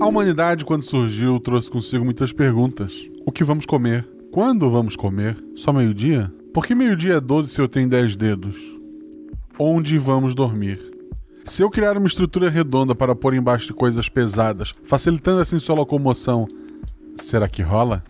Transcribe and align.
A 0.00 0.08
humanidade, 0.08 0.64
quando 0.64 0.82
surgiu, 0.82 1.38
trouxe 1.38 1.70
consigo 1.70 2.04
muitas 2.04 2.32
perguntas. 2.32 3.08
O 3.24 3.30
que 3.30 3.44
vamos 3.44 3.64
comer? 3.64 4.04
Quando 4.32 4.68
vamos 4.68 4.96
comer? 4.96 5.36
Só 5.54 5.72
meio-dia? 5.72 6.32
Por 6.52 6.66
que 6.66 6.74
meio-dia 6.74 7.14
é 7.14 7.20
12 7.20 7.48
se 7.48 7.60
eu 7.60 7.68
tenho 7.68 7.88
10 7.88 8.16
dedos? 8.16 8.56
Onde 9.56 9.98
vamos 9.98 10.34
dormir? 10.34 10.80
Se 11.44 11.62
eu 11.62 11.70
criar 11.70 11.96
uma 11.96 12.08
estrutura 12.08 12.50
redonda 12.50 12.92
para 12.92 13.14
pôr 13.14 13.34
embaixo 13.34 13.68
de 13.68 13.72
coisas 13.72 14.08
pesadas, 14.08 14.74
facilitando 14.82 15.40
assim 15.40 15.60
sua 15.60 15.76
locomoção, 15.76 16.48
será 17.16 17.48
que 17.48 17.62
rola? 17.62 18.02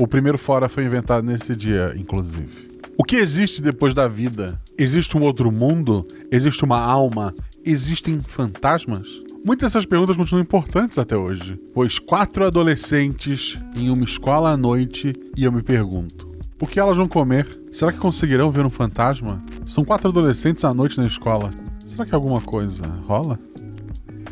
O 0.00 0.08
primeiro 0.08 0.36
fora 0.36 0.68
foi 0.68 0.84
inventado 0.84 1.24
nesse 1.24 1.54
dia, 1.54 1.94
inclusive. 1.96 2.72
O 2.98 3.04
que 3.04 3.16
existe 3.16 3.62
depois 3.62 3.94
da 3.94 4.06
vida? 4.06 4.60
Existe 4.76 5.16
um 5.16 5.22
outro 5.22 5.50
mundo? 5.52 6.06
Existe 6.30 6.64
uma 6.64 6.78
alma? 6.78 7.32
Existem 7.64 8.20
fantasmas? 8.20 9.22
Muitas 9.44 9.72
dessas 9.72 9.86
perguntas 9.86 10.16
continuam 10.16 10.42
importantes 10.42 10.98
até 10.98 11.16
hoje, 11.16 11.56
pois 11.72 11.96
quatro 11.96 12.44
adolescentes 12.44 13.56
em 13.76 13.88
uma 13.88 14.02
escola 14.02 14.50
à 14.50 14.56
noite 14.56 15.12
e 15.36 15.44
eu 15.44 15.52
me 15.52 15.62
pergunto: 15.62 16.28
o 16.60 16.66
que 16.66 16.80
elas 16.80 16.96
vão 16.96 17.06
comer? 17.06 17.46
Será 17.70 17.92
que 17.92 17.98
conseguirão 17.98 18.50
ver 18.50 18.66
um 18.66 18.70
fantasma? 18.70 19.40
São 19.64 19.84
quatro 19.84 20.08
adolescentes 20.08 20.64
à 20.64 20.74
noite 20.74 20.98
na 20.98 21.06
escola. 21.06 21.50
Será 21.84 22.04
que 22.04 22.14
alguma 22.14 22.40
coisa 22.40 22.84
rola? 23.06 23.38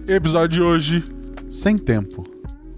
Episódio 0.08 0.48
de 0.48 0.62
hoje: 0.62 1.04
Sem 1.48 1.78
Tempo. 1.78 2.24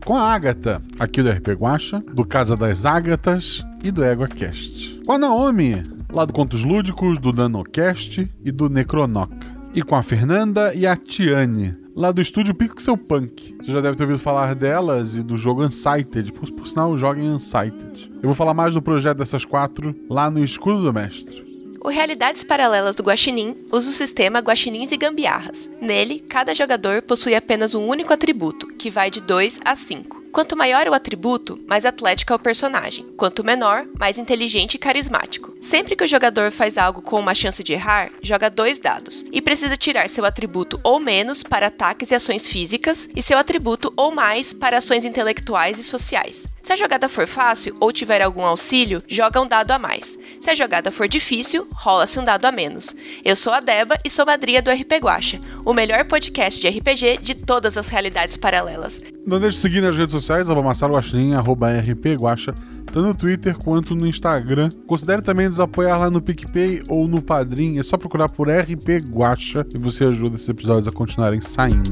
Com 0.05 0.16
a 0.16 0.34
Agatha, 0.34 0.82
aqui 0.98 1.22
do 1.22 1.30
RP 1.30 1.48
Guacha, 1.52 2.05
do 2.12 2.27
Casa 2.27 2.56
das 2.56 2.84
Ágatas 2.84 3.64
e 3.82 3.91
do 3.91 4.05
EgoCast. 4.05 5.00
Com 5.06 5.12
a 5.12 5.19
Naomi, 5.19 5.82
lá 6.12 6.27
do 6.27 6.32
Contos 6.32 6.62
Lúdicos, 6.62 7.19
do 7.19 7.32
Nanocast 7.32 8.30
e 8.44 8.52
do 8.52 8.69
Necronoca. 8.69 9.52
E 9.74 9.82
com 9.82 9.96
a 9.96 10.02
Fernanda 10.02 10.74
e 10.74 10.86
a 10.86 10.94
Tiane, 10.94 11.74
lá 11.96 12.12
do 12.12 12.20
estúdio 12.20 12.54
Pixel 12.54 12.94
Punk. 12.94 13.56
Você 13.58 13.72
já 13.72 13.80
deve 13.80 13.96
ter 13.96 14.02
ouvido 14.02 14.18
falar 14.18 14.54
delas 14.54 15.14
e 15.14 15.22
do 15.22 15.34
jogo 15.38 15.64
Unsighted. 15.64 16.30
Por, 16.30 16.50
por 16.50 16.69
sinal, 16.69 16.94
joguem 16.98 17.30
Unsighted. 17.30 18.12
Eu 18.16 18.24
vou 18.24 18.34
falar 18.34 18.52
mais 18.52 18.74
do 18.74 18.82
projeto 18.82 19.16
dessas 19.16 19.47
quatro 19.47 19.97
lá 20.10 20.30
no 20.30 20.44
Escudo 20.44 20.82
do 20.82 20.92
Mestre. 20.92 21.42
O 21.80 21.88
Realidades 21.88 22.44
Paralelas 22.44 22.94
do 22.94 23.02
Guaxinim 23.02 23.56
usa 23.72 23.88
o 23.88 23.94
sistema 23.94 24.41
Guaxinins 24.41 24.92
e 24.92 24.97
Gambiarras. 24.98 25.70
Nele, 25.80 26.20
cada 26.20 26.54
jogador 26.54 27.00
possui 27.00 27.34
apenas 27.34 27.75
um 27.75 27.86
único 27.86 28.12
atributo, 28.12 28.66
que 28.69 28.91
vai 28.91 29.10
de 29.10 29.22
2 29.22 29.58
a 29.64 29.75
5. 29.75 30.22
Quanto 30.33 30.56
maior 30.56 30.88
o 30.88 30.94
atributo, 30.94 31.61
mais 31.66 31.84
atlético 31.84 32.33
é 32.33 32.36
o 32.36 32.38
personagem. 32.38 33.05
Quanto 33.19 33.44
menor, 33.44 33.84
mais 33.98 34.16
inteligente 34.16 34.77
e 34.77 34.78
carismático. 34.78 35.55
Sempre 35.61 35.94
que 35.94 36.05
o 36.05 36.08
jogador 36.08 36.50
faz 36.50 36.78
algo 36.78 37.02
com 37.02 37.20
uma 37.20 37.34
chance 37.34 37.62
de 37.62 37.75
errar, 37.75 38.11
joga 38.22 38.48
dois 38.48 38.78
dados 38.78 39.27
e 39.30 39.42
precisa 39.42 39.77
tirar 39.77 40.08
seu 40.08 40.25
atributo 40.25 40.80
ou 40.83 40.98
menos 40.98 41.42
para 41.42 41.66
ataques 41.66 42.10
e 42.10 42.14
ações 42.14 42.48
físicas 42.48 43.10
e 43.14 43.22
seu 43.22 43.36
atributo 43.36 43.92
ou 43.94 44.10
mais 44.10 44.55
para 44.55 44.78
ações 44.78 45.05
intelectuais 45.05 45.78
e 45.78 45.84
sociais. 45.84 46.47
Se 46.62 46.72
a 46.72 46.77
jogada 46.77 47.10
for 47.10 47.27
fácil 47.27 47.77
ou 47.78 47.92
tiver 47.92 48.22
algum 48.22 48.42
auxílio, 48.42 49.03
joga 49.06 49.41
um 49.41 49.47
dado 49.47 49.72
a 49.72 49.78
mais. 49.78 50.19
Se 50.41 50.48
a 50.48 50.55
jogada 50.55 50.91
for 50.91 51.08
difícil, 51.08 51.69
rola-se 51.75 52.19
um 52.19 52.25
dado 52.25 52.47
a 52.47 52.53
menos. 52.53 52.94
Eu 53.22 53.36
sou 53.36 53.53
a 53.53 53.60
Deba 53.60 53.98
e 54.03 54.08
sou 54.08 54.25
madrinha 54.25 54.62
do 54.62 54.70
RP 54.70 54.92
Guacha, 55.03 55.41
o 55.62 55.75
melhor 55.75 56.05
podcast 56.06 56.58
de 56.58 56.69
RPG 56.69 57.19
de 57.20 57.34
todas 57.34 57.77
as 57.77 57.88
realidades 57.88 58.38
paralelas. 58.38 59.00
Não 59.27 59.38
deixe 59.38 59.56
de 59.56 59.62
seguir 59.62 59.80
nas 59.80 59.97
redes 59.97 60.12
sociais, 60.12 60.22
Marcelo 60.62 60.95
Guaxinim, 60.95 61.34
arroba 61.34 61.70
RP 61.70 62.17
Guacha, 62.17 62.55
tanto 62.87 63.03
no 63.03 63.15
Twitter 63.15 63.56
quanto 63.59 63.95
no 63.95 64.06
Instagram. 64.06 64.69
Considere 64.87 65.23
também 65.23 65.48
nos 65.48 65.59
apoiar 65.59 65.98
lá 65.98 66.11
no 66.11 66.23
PicPay 66.23 66.83
ou 66.89 67.09
no 67.09 67.20
Padrim. 67.20 67.78
É 67.78 67.83
só 67.83 67.97
procurar 67.97 68.28
por 68.28 68.48
RP 68.48 69.00
Guacha 69.11 69.67
e 69.75 69.78
você 69.78 70.05
ajuda 70.05 70.37
esses 70.37 70.48
episódios 70.48 70.87
a 70.87 70.93
continuarem 70.93 71.41
saindo. 71.41 71.91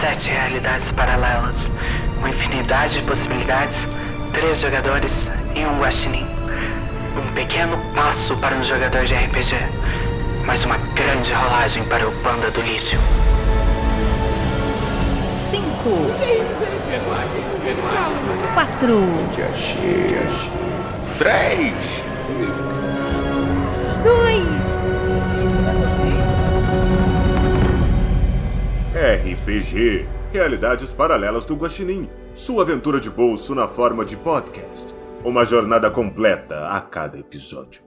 Sete 0.00 0.28
realidades 0.28 0.90
paralelas, 0.92 1.56
uma 2.18 2.30
infinidade 2.30 2.94
de 2.94 3.02
possibilidades, 3.02 3.76
três 4.32 4.60
jogadores 4.60 5.12
e 5.56 5.66
um 5.66 5.80
guaxinim. 5.80 6.41
Um 7.16 7.32
pequeno 7.34 7.76
passo 7.94 8.36
para 8.38 8.56
um 8.56 8.64
jogador 8.64 9.04
de 9.04 9.14
RPG, 9.14 9.54
mas 10.46 10.64
uma 10.64 10.78
grande 10.94 11.32
rolagem 11.32 11.84
para 11.84 12.08
o 12.08 12.12
Panda 12.22 12.50
do 12.50 12.60
Lício. 12.62 12.98
Cinco. 15.50 15.90
Quatro. 18.54 19.00
Três. 21.18 21.74
Dois. 24.02 24.62
RPG 28.94 30.06
Realidades 30.32 30.90
Paralelas 30.90 31.44
do 31.44 31.54
Guaxinim. 31.54 32.08
Sua 32.34 32.62
aventura 32.62 32.98
de 32.98 33.10
bolso 33.10 33.54
na 33.54 33.68
forma 33.68 34.02
de 34.02 34.16
podcast. 34.16 34.91
Uma 35.24 35.44
jornada 35.44 35.88
completa 35.88 36.66
a 36.66 36.80
cada 36.80 37.16
episódio. 37.16 37.80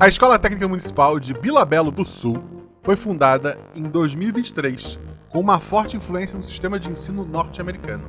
A 0.00 0.08
Escola 0.08 0.36
Técnica 0.40 0.66
Municipal 0.66 1.20
de 1.20 1.32
Bilabelo 1.32 1.92
do 1.92 2.04
Sul 2.04 2.42
foi 2.82 2.96
fundada 2.96 3.56
em 3.76 3.84
2023 3.84 4.98
com 5.28 5.38
uma 5.38 5.60
forte 5.60 5.96
influência 5.96 6.36
no 6.36 6.42
sistema 6.42 6.80
de 6.80 6.90
ensino 6.90 7.24
norte-americano, 7.24 8.04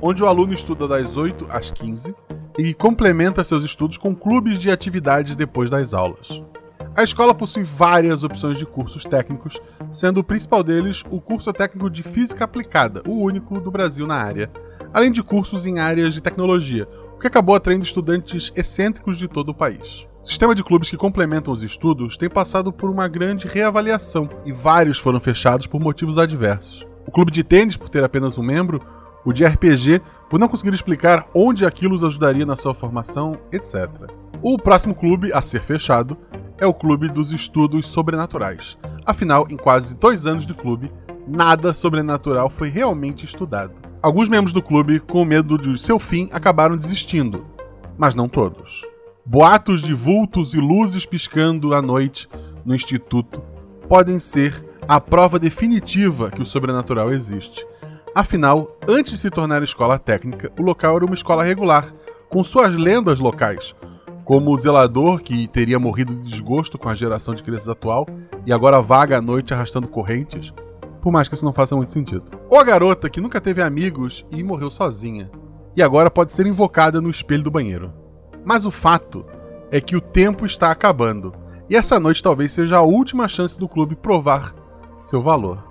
onde 0.00 0.22
o 0.22 0.26
aluno 0.26 0.52
estuda 0.52 0.86
das 0.86 1.16
8 1.16 1.46
às 1.50 1.70
15 1.70 2.14
e 2.58 2.74
complementa 2.74 3.44
seus 3.44 3.64
estudos 3.64 3.98
com 3.98 4.14
clubes 4.14 4.58
de 4.58 4.70
atividades 4.70 5.36
depois 5.36 5.70
das 5.70 5.94
aulas. 5.94 6.42
A 6.96 7.04
escola 7.04 7.32
possui 7.32 7.62
várias 7.62 8.24
opções 8.24 8.58
de 8.58 8.66
cursos 8.66 9.04
técnicos, 9.04 9.60
sendo 9.92 10.18
o 10.18 10.24
principal 10.24 10.64
deles 10.64 11.04
o 11.10 11.20
curso 11.20 11.52
técnico 11.52 11.88
de 11.88 12.02
Física 12.02 12.44
Aplicada, 12.44 13.02
o 13.06 13.22
único 13.22 13.60
do 13.60 13.70
Brasil 13.70 14.06
na 14.06 14.16
área, 14.16 14.50
além 14.92 15.12
de 15.12 15.22
cursos 15.22 15.66
em 15.66 15.78
áreas 15.78 16.12
de 16.12 16.20
tecnologia, 16.20 16.88
o 17.14 17.18
que 17.20 17.28
acabou 17.28 17.54
atraindo 17.54 17.84
estudantes 17.84 18.50
excêntricos 18.56 19.16
de 19.16 19.28
todo 19.28 19.50
o 19.50 19.54
país. 19.54 20.08
O 20.24 20.28
sistema 20.28 20.54
de 20.54 20.64
clubes 20.64 20.90
que 20.90 20.96
complementam 20.96 21.52
os 21.52 21.62
estudos 21.62 22.16
tem 22.16 22.28
passado 22.28 22.72
por 22.72 22.90
uma 22.90 23.06
grande 23.06 23.46
reavaliação 23.46 24.28
e 24.44 24.52
vários 24.52 24.98
foram 24.98 25.20
fechados 25.20 25.66
por 25.66 25.80
motivos 25.80 26.18
adversos. 26.18 26.86
O 27.06 27.10
clube 27.10 27.30
de 27.30 27.42
tênis, 27.44 27.76
por 27.76 27.88
ter 27.88 28.04
apenas 28.04 28.36
um 28.36 28.42
membro, 28.42 28.82
o 29.28 29.32
de 29.32 29.44
RPG, 29.44 30.00
por 30.30 30.40
não 30.40 30.48
conseguir 30.48 30.72
explicar 30.72 31.28
onde 31.34 31.66
aquilo 31.66 31.94
os 31.94 32.02
ajudaria 32.02 32.46
na 32.46 32.56
sua 32.56 32.72
formação, 32.72 33.38
etc. 33.52 33.86
O 34.40 34.56
próximo 34.56 34.94
clube 34.94 35.30
a 35.34 35.42
ser 35.42 35.60
fechado 35.60 36.16
é 36.56 36.66
o 36.66 36.72
Clube 36.72 37.10
dos 37.10 37.30
Estudos 37.30 37.86
Sobrenaturais. 37.88 38.78
Afinal, 39.04 39.46
em 39.50 39.56
quase 39.58 39.94
dois 39.94 40.26
anos 40.26 40.46
de 40.46 40.54
clube, 40.54 40.90
nada 41.26 41.74
sobrenatural 41.74 42.48
foi 42.48 42.70
realmente 42.70 43.26
estudado. 43.26 43.74
Alguns 44.00 44.30
membros 44.30 44.54
do 44.54 44.62
clube, 44.62 44.98
com 44.98 45.26
medo 45.26 45.58
de 45.58 45.78
seu 45.78 45.98
fim, 45.98 46.30
acabaram 46.32 46.74
desistindo, 46.74 47.44
mas 47.98 48.14
não 48.14 48.30
todos. 48.30 48.80
Boatos 49.26 49.82
de 49.82 49.92
vultos 49.92 50.54
e 50.54 50.58
luzes 50.58 51.04
piscando 51.04 51.74
à 51.74 51.82
noite 51.82 52.26
no 52.64 52.74
instituto 52.74 53.42
podem 53.86 54.18
ser 54.18 54.64
a 54.88 54.98
prova 54.98 55.38
definitiva 55.38 56.30
que 56.30 56.40
o 56.40 56.46
sobrenatural 56.46 57.12
existe. 57.12 57.66
Afinal, 58.18 58.76
antes 58.88 59.12
de 59.12 59.18
se 59.20 59.30
tornar 59.30 59.62
escola 59.62 59.96
técnica, 59.96 60.50
o 60.58 60.62
local 60.62 60.96
era 60.96 61.04
uma 61.04 61.14
escola 61.14 61.44
regular, 61.44 61.94
com 62.28 62.42
suas 62.42 62.74
lendas 62.74 63.20
locais, 63.20 63.76
como 64.24 64.50
o 64.50 64.56
zelador 64.56 65.20
que 65.20 65.46
teria 65.46 65.78
morrido 65.78 66.16
de 66.16 66.28
desgosto 66.28 66.76
com 66.76 66.88
a 66.88 66.96
geração 66.96 67.32
de 67.32 67.44
crianças 67.44 67.68
atual 67.68 68.08
e 68.44 68.52
agora 68.52 68.82
vaga 68.82 69.18
à 69.18 69.22
noite 69.22 69.54
arrastando 69.54 69.86
correntes, 69.86 70.52
por 71.00 71.12
mais 71.12 71.28
que 71.28 71.36
isso 71.36 71.44
não 71.44 71.52
faça 71.52 71.76
muito 71.76 71.92
sentido. 71.92 72.24
Ou 72.50 72.58
a 72.58 72.64
garota 72.64 73.08
que 73.08 73.20
nunca 73.20 73.40
teve 73.40 73.62
amigos 73.62 74.26
e 74.32 74.42
morreu 74.42 74.68
sozinha, 74.68 75.30
e 75.76 75.80
agora 75.80 76.10
pode 76.10 76.32
ser 76.32 76.44
invocada 76.44 77.00
no 77.00 77.10
espelho 77.10 77.44
do 77.44 77.52
banheiro. 77.52 77.92
Mas 78.44 78.66
o 78.66 78.70
fato 78.72 79.24
é 79.70 79.80
que 79.80 79.94
o 79.94 80.00
tempo 80.00 80.44
está 80.44 80.72
acabando, 80.72 81.32
e 81.70 81.76
essa 81.76 82.00
noite 82.00 82.20
talvez 82.20 82.52
seja 82.52 82.78
a 82.78 82.82
última 82.82 83.28
chance 83.28 83.56
do 83.56 83.68
clube 83.68 83.94
provar 83.94 84.56
seu 84.98 85.22
valor. 85.22 85.67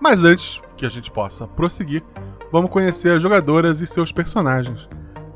Mas 0.00 0.24
antes 0.24 0.62
que 0.76 0.86
a 0.86 0.88
gente 0.88 1.10
possa 1.10 1.46
prosseguir, 1.46 2.02
vamos 2.52 2.70
conhecer 2.70 3.12
as 3.12 3.22
jogadoras 3.22 3.80
e 3.80 3.86
seus 3.86 4.12
personagens. 4.12 4.88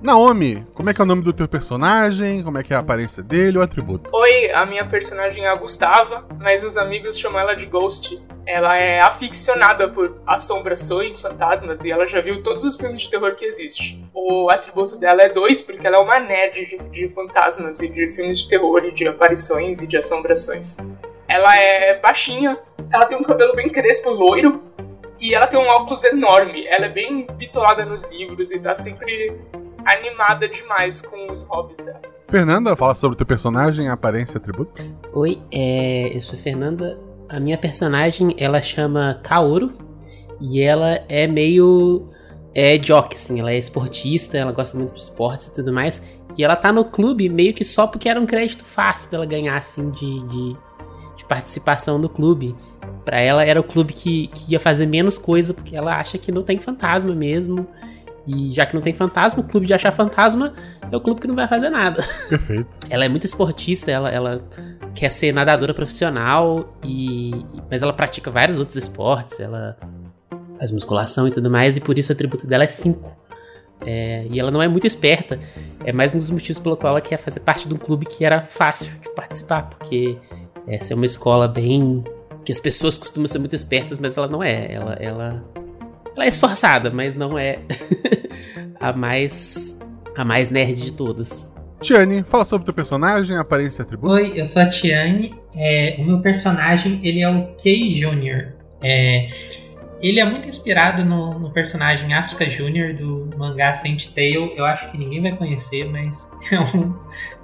Naomi, 0.03 0.67
como 0.75 0.91
é 0.91 0.94
que 0.94 1.00
é 1.00 1.05
o 1.05 1.06
nome 1.06 1.23
do 1.23 1.32
teu 1.32 1.47
personagem? 1.47 2.43
Como 2.43 2.59
é 2.59 2.64
que 2.64 2.73
é 2.73 2.76
a 2.76 2.81
aparência 2.81 3.23
dele, 3.23 3.59
o 3.59 3.62
atributo? 3.62 4.11
Oi, 4.12 4.50
a 4.50 4.67
minha 4.67 4.85
personagem 4.85 5.44
é 5.44 5.49
a 5.49 5.55
Gustava, 5.55 6.26
mas 6.41 6.64
os 6.64 6.76
amigos 6.76 7.17
chamam 7.17 7.41
ela 7.41 7.55
de 7.55 7.67
Ghost. 7.67 8.20
Ela 8.44 8.76
é 8.76 8.99
aficionada 9.00 9.88
por 9.88 10.20
assombrações, 10.26 11.20
fantasmas, 11.20 11.85
e 11.85 11.93
ela 11.93 12.05
já 12.05 12.20
viu 12.20 12.43
todos 12.43 12.64
os 12.64 12.75
filmes 12.75 13.03
de 13.03 13.11
terror 13.11 13.37
que 13.37 13.44
existem. 13.44 14.05
O 14.12 14.50
atributo 14.50 14.97
dela 14.97 15.23
é 15.23 15.29
dois, 15.29 15.62
porque 15.62 15.87
ela 15.87 15.99
é 15.99 16.00
uma 16.00 16.19
nerd 16.19 16.67
de, 16.67 16.79
de 16.91 17.09
fantasmas 17.09 17.81
e 17.81 17.88
de 17.88 18.09
filmes 18.09 18.41
de 18.41 18.49
terror 18.49 18.85
e 18.85 18.91
de 18.91 19.06
aparições 19.06 19.81
e 19.81 19.87
de 19.87 19.97
assombrações. 19.97 20.76
Ela 21.32 21.56
é 21.56 21.99
baixinha, 21.99 22.58
ela 22.93 23.06
tem 23.06 23.17
um 23.17 23.23
cabelo 23.23 23.56
bem 23.56 23.67
crespo, 23.70 24.11
loiro, 24.11 24.62
e 25.19 25.34
ela 25.34 25.46
tem 25.46 25.58
um 25.58 25.67
óculos 25.67 26.05
enorme. 26.05 26.67
Ela 26.67 26.84
é 26.84 26.88
bem 26.90 27.26
bitolada 27.38 27.87
nos 27.87 28.05
livros 28.11 28.52
e 28.52 28.58
tá 28.58 28.75
sempre 28.75 29.40
animada 29.82 30.46
demais 30.46 31.00
com 31.00 31.32
os 31.32 31.43
hobbies 31.44 31.79
dela. 31.79 32.02
Fernanda, 32.29 32.76
fala 32.76 32.94
sobre 32.94 33.14
o 33.14 33.17
teu 33.17 33.25
personagem, 33.25 33.88
aparência 33.88 34.37
e 34.37 34.38
atributo. 34.40 34.82
Oi, 35.14 35.40
é, 35.50 36.14
eu 36.14 36.20
sou 36.20 36.38
Fernanda. 36.38 36.99
A 37.31 37.40
minha 37.40 37.56
personagem, 37.56 38.37
ela 38.38 38.61
chama 38.61 39.19
Kaoru. 39.23 39.73
E 40.38 40.61
ela 40.61 41.02
é 41.08 41.26
meio 41.26 42.11
é 42.55 42.76
jockey, 42.76 43.17
assim. 43.17 43.40
Ela 43.40 43.52
é 43.52 43.58
esportista, 43.58 44.37
ela 44.37 44.52
gosta 44.52 44.76
muito 44.76 44.93
de 44.93 45.00
esportes 45.00 45.46
e 45.46 45.55
tudo 45.55 45.73
mais. 45.73 46.02
E 46.37 46.44
ela 46.44 46.56
tá 46.56 46.70
no 46.70 46.85
clube 46.85 47.28
meio 47.31 47.55
que 47.55 47.64
só 47.64 47.87
porque 47.87 48.06
era 48.06 48.20
um 48.20 48.26
crédito 48.26 48.64
fácil 48.64 49.11
dela 49.11 49.25
ganhar, 49.25 49.56
assim, 49.56 49.90
de, 49.90 50.26
de 50.26 50.56
participação 51.32 51.99
no 51.99 52.11
clube. 52.11 52.55
Pra 53.06 53.19
ela 53.19 53.43
era 53.43 53.58
o 53.58 53.64
clube 53.64 53.94
que, 53.94 54.26
que 54.29 54.52
ia 54.52 54.61
fazer 54.61 54.84
menos 54.84 55.17
coisa, 55.17 55.55
porque 55.55 55.75
ela 55.75 55.94
acha 55.94 56.19
que 56.19 56.31
não 56.31 56.43
tem 56.43 56.58
fantasma 56.58 57.14
mesmo. 57.14 57.67
E 58.26 58.52
já 58.52 58.67
que 58.67 58.75
não 58.75 58.82
tem 58.82 58.93
fantasma, 58.93 59.43
o 59.43 59.46
clube 59.46 59.67
de 59.67 59.73
achar 59.73 59.90
fantasma 59.90 60.52
é 60.90 60.96
o 60.96 61.00
clube 61.00 61.23
que 61.23 61.26
não 61.26 61.34
vai 61.34 61.49
fazer 61.49 61.70
nada. 61.70 62.06
Perfeito. 62.29 62.69
Ela 62.90 63.06
é 63.06 63.08
muito 63.08 63.25
esportista, 63.25 63.90
ela, 63.90 64.11
ela 64.11 64.43
quer 64.94 65.08
ser 65.08 65.32
nadadora 65.32 65.73
profissional, 65.73 66.76
e 66.84 67.32
mas 67.70 67.82
ela 67.82 67.93
pratica 67.93 68.31
vários 68.31 68.58
outros 68.58 68.76
esportes, 68.76 69.40
ela 69.40 69.76
faz 70.58 70.70
musculação 70.70 71.26
e 71.26 71.31
tudo 71.31 71.50
mais, 71.50 71.76
e 71.76 71.81
por 71.81 71.99
isso 71.99 72.12
o 72.12 72.14
atributo 72.14 72.46
dela 72.46 72.64
é 72.64 72.69
5. 72.69 73.17
É, 73.85 74.26
e 74.31 74.38
ela 74.38 74.50
não 74.50 74.62
é 74.62 74.69
muito 74.69 74.87
esperta, 74.87 75.40
é 75.85 75.93
mais 75.93 76.14
um 76.14 76.19
dos 76.19 76.31
motivos 76.31 76.62
pelo 76.62 76.76
qual 76.76 76.93
ela 76.93 77.00
quer 77.00 77.17
fazer 77.17 77.40
parte 77.40 77.67
de 77.67 77.75
um 77.75 77.78
clube 77.78 78.06
que 78.06 78.25
era 78.25 78.43
fácil 78.43 78.93
de 79.00 79.08
participar, 79.14 79.62
porque 79.70 80.19
essa 80.67 80.93
é 80.93 80.97
uma 80.97 81.06
escola 81.06 81.49
bem. 81.49 82.03
que 82.44 82.53
as 82.53 82.61
pessoas 82.61 82.99
costumam 82.99 83.29
ser 83.29 83.38
muito 83.38 83.55
espertas, 83.55 83.99
mas 83.99 84.17
ela 84.17 84.29
não 84.29 84.43
é. 84.43 84.73
Ela, 84.73 84.94
ela 84.94 85.44
ela 86.14 86.25
é 86.25 86.29
esforçada, 86.29 86.91
mas 86.91 87.14
não 87.14 87.38
é 87.38 87.59
a 88.79 88.93
mais 88.93 89.79
a 90.17 90.25
mais 90.25 90.50
nerd 90.50 90.82
de 90.82 90.93
todas. 90.93 91.50
Tiane, 91.81 92.23
fala 92.23 92.44
sobre 92.44 92.62
o 92.62 92.64
teu 92.67 92.75
personagem, 92.75 93.37
aparência 93.37 93.82
e 93.82 93.85
atributo. 93.85 94.12
Oi, 94.12 94.32
eu 94.37 94.44
sou 94.44 94.62
a 94.62 94.69
Tiane. 94.69 95.35
É, 95.55 95.97
o 95.99 96.05
meu 96.05 96.20
personagem 96.20 97.00
ele 97.03 97.20
é 97.20 97.29
o 97.29 97.55
Kei 97.56 97.88
Jr. 97.88 98.53
É, 98.81 99.29
ele 100.00 100.20
é 100.20 100.25
muito 100.25 100.49
inspirado 100.49 101.05
no, 101.05 101.38
no, 101.38 101.53
personagem 101.53 102.12
Asuka 102.12 102.44
Jr. 102.47 102.94
do 102.94 103.31
mangá 103.37 103.73
Saint 103.73 104.06
Tail. 104.09 104.53
Eu 104.56 104.64
acho 104.64 104.91
que 104.91 104.99
ninguém 104.99 105.23
vai 105.23 105.37
conhecer, 105.37 105.85
mas 105.91 106.31
é 106.53 106.61
um 106.61 106.94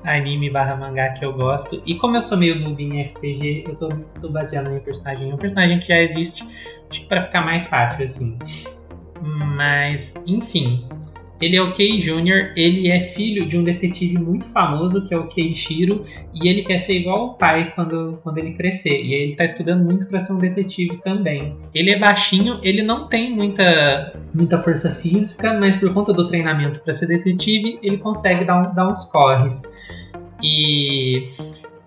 anime 0.04 0.50
barra 0.50 0.76
mangá 0.76 1.10
que 1.10 1.24
eu 1.24 1.32
gosto. 1.32 1.82
E 1.84 1.94
como 1.96 2.16
eu 2.16 2.22
sou 2.22 2.38
meio 2.38 2.58
noob 2.58 2.82
em 2.82 3.02
RPG, 3.02 3.64
eu 3.68 3.76
tô, 3.76 3.88
tô 4.20 4.28
baseando 4.30 4.68
no 4.68 4.74
meu 4.76 4.82
personagem. 4.82 5.30
É 5.30 5.34
um 5.34 5.38
personagem 5.38 5.80
que 5.80 5.88
já 5.88 5.98
existe, 5.98 6.46
que 6.90 7.04
pra 7.06 7.22
ficar 7.22 7.42
mais 7.42 7.66
fácil, 7.66 8.04
assim. 8.04 8.38
Mas, 9.20 10.14
enfim. 10.26 10.88
Ele 11.40 11.56
é 11.56 11.62
o 11.62 11.72
Kei 11.72 11.98
Jr., 11.98 12.52
ele 12.56 12.88
é 12.88 13.00
filho 13.00 13.46
de 13.46 13.56
um 13.56 13.62
detetive 13.62 14.18
muito 14.18 14.48
famoso, 14.48 15.04
que 15.04 15.14
é 15.14 15.18
o 15.18 15.28
Keishiro, 15.28 16.04
e 16.34 16.48
ele 16.48 16.62
quer 16.62 16.78
ser 16.78 16.98
igual 16.98 17.18
ao 17.18 17.34
pai 17.34 17.72
quando, 17.74 18.18
quando 18.22 18.38
ele 18.38 18.52
crescer. 18.52 19.00
E 19.00 19.14
ele 19.14 19.30
está 19.30 19.44
estudando 19.44 19.84
muito 19.84 20.06
para 20.06 20.18
ser 20.18 20.32
um 20.32 20.38
detetive 20.38 20.96
também. 20.98 21.56
Ele 21.74 21.90
é 21.90 21.98
baixinho, 21.98 22.58
ele 22.62 22.82
não 22.82 23.08
tem 23.08 23.34
muita, 23.34 24.18
muita 24.34 24.58
força 24.58 24.90
física, 24.90 25.54
mas 25.54 25.76
por 25.76 25.92
conta 25.92 26.12
do 26.12 26.26
treinamento 26.26 26.80
para 26.80 26.92
ser 26.92 27.06
detetive, 27.06 27.78
ele 27.82 27.98
consegue 27.98 28.44
dar, 28.44 28.74
dar 28.74 28.88
uns 28.88 29.04
corres. 29.04 30.08
E 30.42 31.30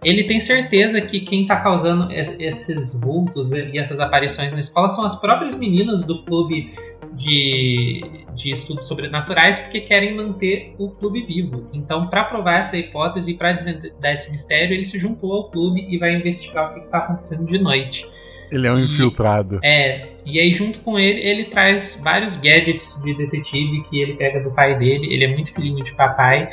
ele 0.03 0.23
tem 0.23 0.39
certeza 0.39 0.99
que 0.99 1.19
quem 1.19 1.43
está 1.43 1.57
causando 1.57 2.11
esses 2.11 2.99
vultos 2.99 3.51
e 3.51 3.77
essas 3.77 3.99
aparições 3.99 4.51
na 4.51 4.59
escola 4.59 4.89
são 4.89 5.05
as 5.05 5.13
próprias 5.13 5.55
meninas 5.55 6.03
do 6.03 6.23
clube 6.23 6.73
de, 7.13 8.01
de 8.33 8.51
estudos 8.51 8.87
sobrenaturais, 8.87 9.59
porque 9.59 9.79
querem 9.79 10.15
manter 10.15 10.73
o 10.79 10.89
clube 10.89 11.21
vivo. 11.21 11.67
Então, 11.71 12.07
para 12.07 12.23
provar 12.23 12.57
essa 12.57 12.77
hipótese 12.77 13.31
e 13.31 13.33
para 13.35 13.53
desvendar 13.53 14.11
esse 14.11 14.31
mistério, 14.31 14.73
ele 14.73 14.85
se 14.85 14.97
juntou 14.97 15.33
ao 15.33 15.51
clube 15.51 15.85
e 15.87 15.99
vai 15.99 16.15
investigar 16.15 16.71
o 16.71 16.73
que 16.73 16.79
está 16.79 16.97
acontecendo 16.97 17.45
de 17.45 17.59
noite. 17.59 18.07
Ele 18.51 18.67
é 18.67 18.71
um 18.71 18.79
infiltrado. 18.79 19.59
E, 19.63 19.67
é, 19.67 20.09
e 20.25 20.39
aí 20.39 20.51
junto 20.51 20.79
com 20.79 20.97
ele, 20.97 21.21
ele 21.21 21.45
traz 21.45 22.01
vários 22.03 22.35
gadgets 22.35 23.01
de 23.03 23.13
detetive 23.13 23.83
que 23.83 24.01
ele 24.01 24.15
pega 24.15 24.41
do 24.41 24.51
pai 24.51 24.77
dele. 24.77 25.13
Ele 25.13 25.23
é 25.23 25.27
muito 25.27 25.53
filhinho 25.53 25.83
de 25.83 25.93
papai 25.93 26.49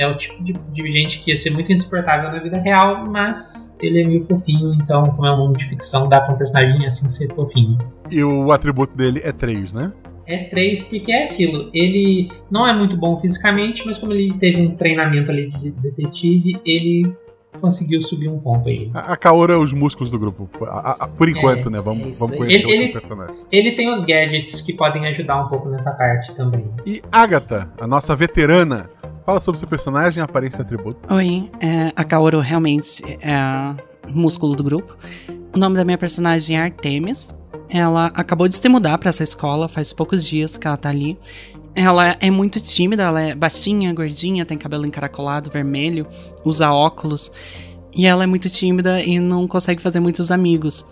é 0.00 0.08
o 0.08 0.14
tipo 0.14 0.42
de, 0.42 0.54
de, 0.54 0.90
gente 0.90 1.18
que 1.18 1.30
ia 1.30 1.36
ser 1.36 1.50
muito 1.50 1.70
insuportável 1.72 2.32
na 2.32 2.38
vida 2.38 2.58
real, 2.58 3.06
mas 3.06 3.76
ele 3.80 4.02
é 4.02 4.06
meio 4.06 4.24
fofinho, 4.24 4.72
então, 4.74 5.04
como 5.10 5.26
é 5.26 5.32
um 5.32 5.36
mundo 5.36 5.58
de 5.58 5.68
ficção, 5.68 6.08
dá 6.08 6.20
pra 6.20 6.34
um 6.34 6.38
personagem 6.38 6.86
assim 6.86 7.08
ser 7.08 7.28
fofinho. 7.34 7.76
E 8.10 8.24
o 8.24 8.50
atributo 8.50 8.96
dele 8.96 9.20
é 9.22 9.30
3, 9.30 9.74
né? 9.74 9.92
É 10.26 10.44
3, 10.44 10.84
porque 10.84 11.12
é 11.12 11.24
aquilo. 11.24 11.70
Ele 11.74 12.30
não 12.50 12.66
é 12.66 12.72
muito 12.72 12.96
bom 12.96 13.18
fisicamente, 13.18 13.84
mas 13.84 13.98
como 13.98 14.12
ele 14.12 14.32
teve 14.34 14.62
um 14.62 14.74
treinamento 14.76 15.30
ali 15.30 15.50
de 15.50 15.70
detetive, 15.70 16.60
ele 16.64 17.12
conseguiu 17.60 18.02
subir 18.02 18.28
um 18.28 18.38
ponto 18.38 18.68
aí. 18.68 18.90
A, 18.92 19.12
a 19.12 19.16
Kaora 19.16 19.54
é 19.54 19.56
os 19.56 19.72
músculos 19.72 20.10
do 20.10 20.18
grupo. 20.18 20.48
A, 20.64 21.04
a, 21.04 21.08
por 21.08 21.28
enquanto, 21.28 21.68
é, 21.68 21.72
né? 21.72 21.80
Vamos, 21.80 22.16
é 22.16 22.18
vamos 22.18 22.36
conhecer 22.36 22.68
ele, 22.68 22.84
ele, 22.84 22.92
personagem. 22.92 23.36
Ele 23.50 23.72
tem 23.72 23.90
os 23.90 24.02
gadgets 24.02 24.60
que 24.60 24.72
podem 24.72 25.06
ajudar 25.06 25.44
um 25.44 25.48
pouco 25.48 25.68
nessa 25.68 25.92
parte 25.92 26.32
também. 26.34 26.64
E 26.86 27.02
Agatha, 27.10 27.70
a 27.80 27.86
nossa 27.86 28.14
veterana, 28.14 28.90
Fala 29.30 29.38
sobre 29.38 29.60
seu 29.60 29.68
personagem, 29.68 30.22
aparência 30.22 30.58
e 30.58 30.62
atributo. 30.62 31.14
Oi, 31.14 31.48
é, 31.60 31.92
a 31.94 32.02
Kaoru 32.02 32.40
realmente 32.40 33.00
é 33.20 33.74
músculo 34.08 34.56
do 34.56 34.64
grupo. 34.64 34.96
O 35.54 35.58
nome 35.58 35.76
da 35.76 35.84
minha 35.84 35.98
personagem 35.98 36.56
é 36.56 36.62
Artemis. 36.62 37.34
Ela 37.68 38.06
acabou 38.06 38.48
de 38.48 38.56
se 38.56 38.68
mudar 38.68 38.98
para 38.98 39.10
essa 39.10 39.22
escola, 39.22 39.68
faz 39.68 39.92
poucos 39.92 40.26
dias 40.26 40.56
que 40.56 40.66
ela 40.66 40.76
tá 40.76 40.88
ali. 40.88 41.16
Ela 41.74 42.16
é 42.20 42.30
muito 42.30 42.60
tímida, 42.60 43.04
ela 43.04 43.20
é 43.20 43.34
baixinha, 43.34 43.92
gordinha, 43.94 44.44
tem 44.44 44.58
cabelo 44.58 44.86
encaracolado, 44.86 45.50
vermelho, 45.50 46.06
usa 46.44 46.72
óculos. 46.72 47.30
E 47.94 48.06
ela 48.06 48.24
é 48.24 48.26
muito 48.26 48.48
tímida 48.48 49.02
e 49.02 49.18
não 49.18 49.46
consegue 49.46 49.82
fazer 49.82 50.00
muitos 50.00 50.30
amigos. 50.30 50.86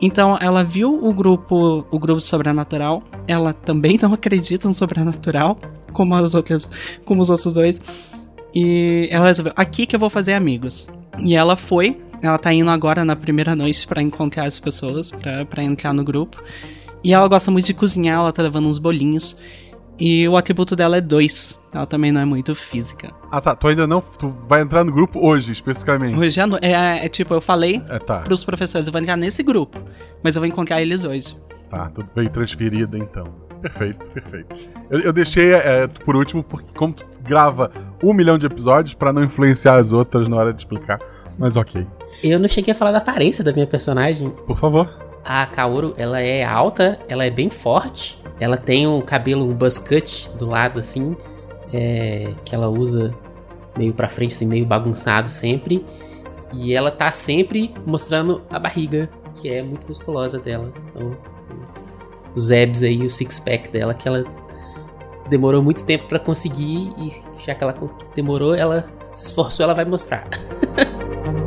Então 0.00 0.36
ela 0.40 0.62
viu 0.62 1.04
o 1.04 1.12
grupo, 1.12 1.86
o 1.90 1.98
grupo 1.98 2.20
sobrenatural. 2.20 3.02
Ela 3.26 3.52
também 3.52 3.98
não 4.00 4.12
acredita 4.12 4.68
no 4.68 4.74
sobrenatural 4.74 5.58
como 5.92 6.14
as 6.14 6.34
outras, 6.34 6.68
como 7.04 7.22
os 7.22 7.30
outros 7.30 7.54
dois. 7.54 7.80
E 8.54 9.08
ela 9.10 9.26
resolveu, 9.26 9.52
aqui 9.56 9.86
que 9.86 9.96
eu 9.96 10.00
vou 10.00 10.10
fazer 10.10 10.34
amigos. 10.34 10.88
E 11.18 11.34
ela 11.34 11.56
foi, 11.56 12.00
ela 12.22 12.38
tá 12.38 12.52
indo 12.52 12.70
agora 12.70 13.04
na 13.04 13.16
primeira 13.16 13.54
noite 13.54 13.86
para 13.86 14.02
encontrar 14.02 14.44
as 14.44 14.60
pessoas, 14.60 15.10
para 15.50 15.62
entrar 15.62 15.92
no 15.92 16.04
grupo. 16.04 16.42
E 17.02 17.12
ela 17.12 17.28
gosta 17.28 17.50
muito 17.50 17.66
de 17.66 17.74
cozinhar, 17.74 18.18
ela 18.18 18.32
tá 18.32 18.42
levando 18.42 18.68
uns 18.68 18.78
bolinhos. 18.78 19.36
E 19.98 20.28
o 20.28 20.36
atributo 20.36 20.76
dela 20.76 20.98
é 20.98 21.00
2. 21.00 21.58
Ela 21.72 21.86
também 21.86 22.12
não 22.12 22.20
é 22.20 22.24
muito 22.24 22.54
física. 22.54 23.12
Ah 23.30 23.40
tá, 23.40 23.54
tu 23.54 23.68
ainda 23.68 23.86
não. 23.86 24.00
Tu 24.00 24.28
vai 24.48 24.62
entrar 24.62 24.84
no 24.84 24.92
grupo 24.92 25.24
hoje, 25.26 25.52
especificamente. 25.52 26.18
Hoje 26.18 26.40
é, 26.40 26.44
é, 26.62 27.04
é 27.06 27.08
tipo, 27.08 27.34
eu 27.34 27.40
falei 27.40 27.82
é, 27.88 27.98
tá. 27.98 28.20
pros 28.20 28.44
professores, 28.44 28.86
eu 28.86 28.92
vou 28.92 29.00
entrar 29.00 29.16
nesse 29.16 29.42
grupo. 29.42 29.78
Mas 30.22 30.36
eu 30.36 30.40
vou 30.40 30.46
encontrar 30.46 30.80
eles 30.80 31.04
hoje. 31.04 31.36
Tá, 31.70 31.88
tudo 31.88 32.08
veio 32.14 32.30
transferida 32.30 32.96
então. 32.96 33.26
Perfeito, 33.60 34.08
perfeito. 34.10 34.54
Eu, 34.90 35.00
eu 35.00 35.12
deixei 35.12 35.52
é, 35.52 35.86
por 35.88 36.14
último, 36.14 36.42
porque 36.42 36.72
como 36.76 36.92
tu 36.92 37.06
grava 37.22 37.70
um 38.02 38.12
milhão 38.12 38.38
de 38.38 38.46
episódios 38.46 38.94
para 38.94 39.12
não 39.12 39.24
influenciar 39.24 39.76
as 39.76 39.92
outras 39.92 40.28
na 40.28 40.36
hora 40.36 40.52
de 40.52 40.60
explicar, 40.60 41.00
mas 41.38 41.56
ok. 41.56 41.86
Eu 42.22 42.38
não 42.38 42.48
cheguei 42.48 42.72
a 42.72 42.74
falar 42.74 42.92
da 42.92 42.98
aparência 42.98 43.42
da 43.42 43.52
minha 43.52 43.66
personagem. 43.66 44.30
Por 44.46 44.58
favor. 44.58 45.05
A 45.26 45.44
Kaoru, 45.44 45.92
ela 45.96 46.20
é 46.20 46.44
alta, 46.44 47.00
ela 47.08 47.24
é 47.24 47.30
bem 47.30 47.50
forte, 47.50 48.16
ela 48.38 48.56
tem 48.56 48.86
um 48.86 49.00
cabelo, 49.00 49.52
buzz 49.52 49.76
cut 49.76 50.30
do 50.38 50.46
lado 50.46 50.78
assim, 50.78 51.16
é, 51.72 52.32
que 52.44 52.54
ela 52.54 52.68
usa 52.68 53.12
meio 53.76 53.92
pra 53.92 54.08
frente, 54.08 54.34
assim, 54.34 54.46
meio 54.46 54.64
bagunçado 54.64 55.28
sempre. 55.28 55.84
E 56.52 56.72
ela 56.72 56.92
tá 56.92 57.10
sempre 57.10 57.74
mostrando 57.84 58.40
a 58.48 58.56
barriga, 58.56 59.10
que 59.34 59.48
é 59.50 59.62
muito 59.62 59.86
musculosa 59.88 60.38
dela. 60.38 60.72
Então, 60.90 61.16
os 62.34 62.52
abs 62.52 62.84
aí, 62.84 63.04
o 63.04 63.10
six 63.10 63.40
pack 63.40 63.68
dela, 63.70 63.94
que 63.94 64.06
ela 64.06 64.24
demorou 65.28 65.60
muito 65.60 65.84
tempo 65.84 66.06
para 66.06 66.20
conseguir 66.20 66.94
e 66.98 67.12
já 67.44 67.52
que 67.52 67.64
ela 67.64 67.74
demorou, 68.14 68.54
ela 68.54 68.86
se 69.12 69.26
esforçou, 69.26 69.64
ela 69.64 69.74
vai 69.74 69.84
mostrar. 69.84 70.28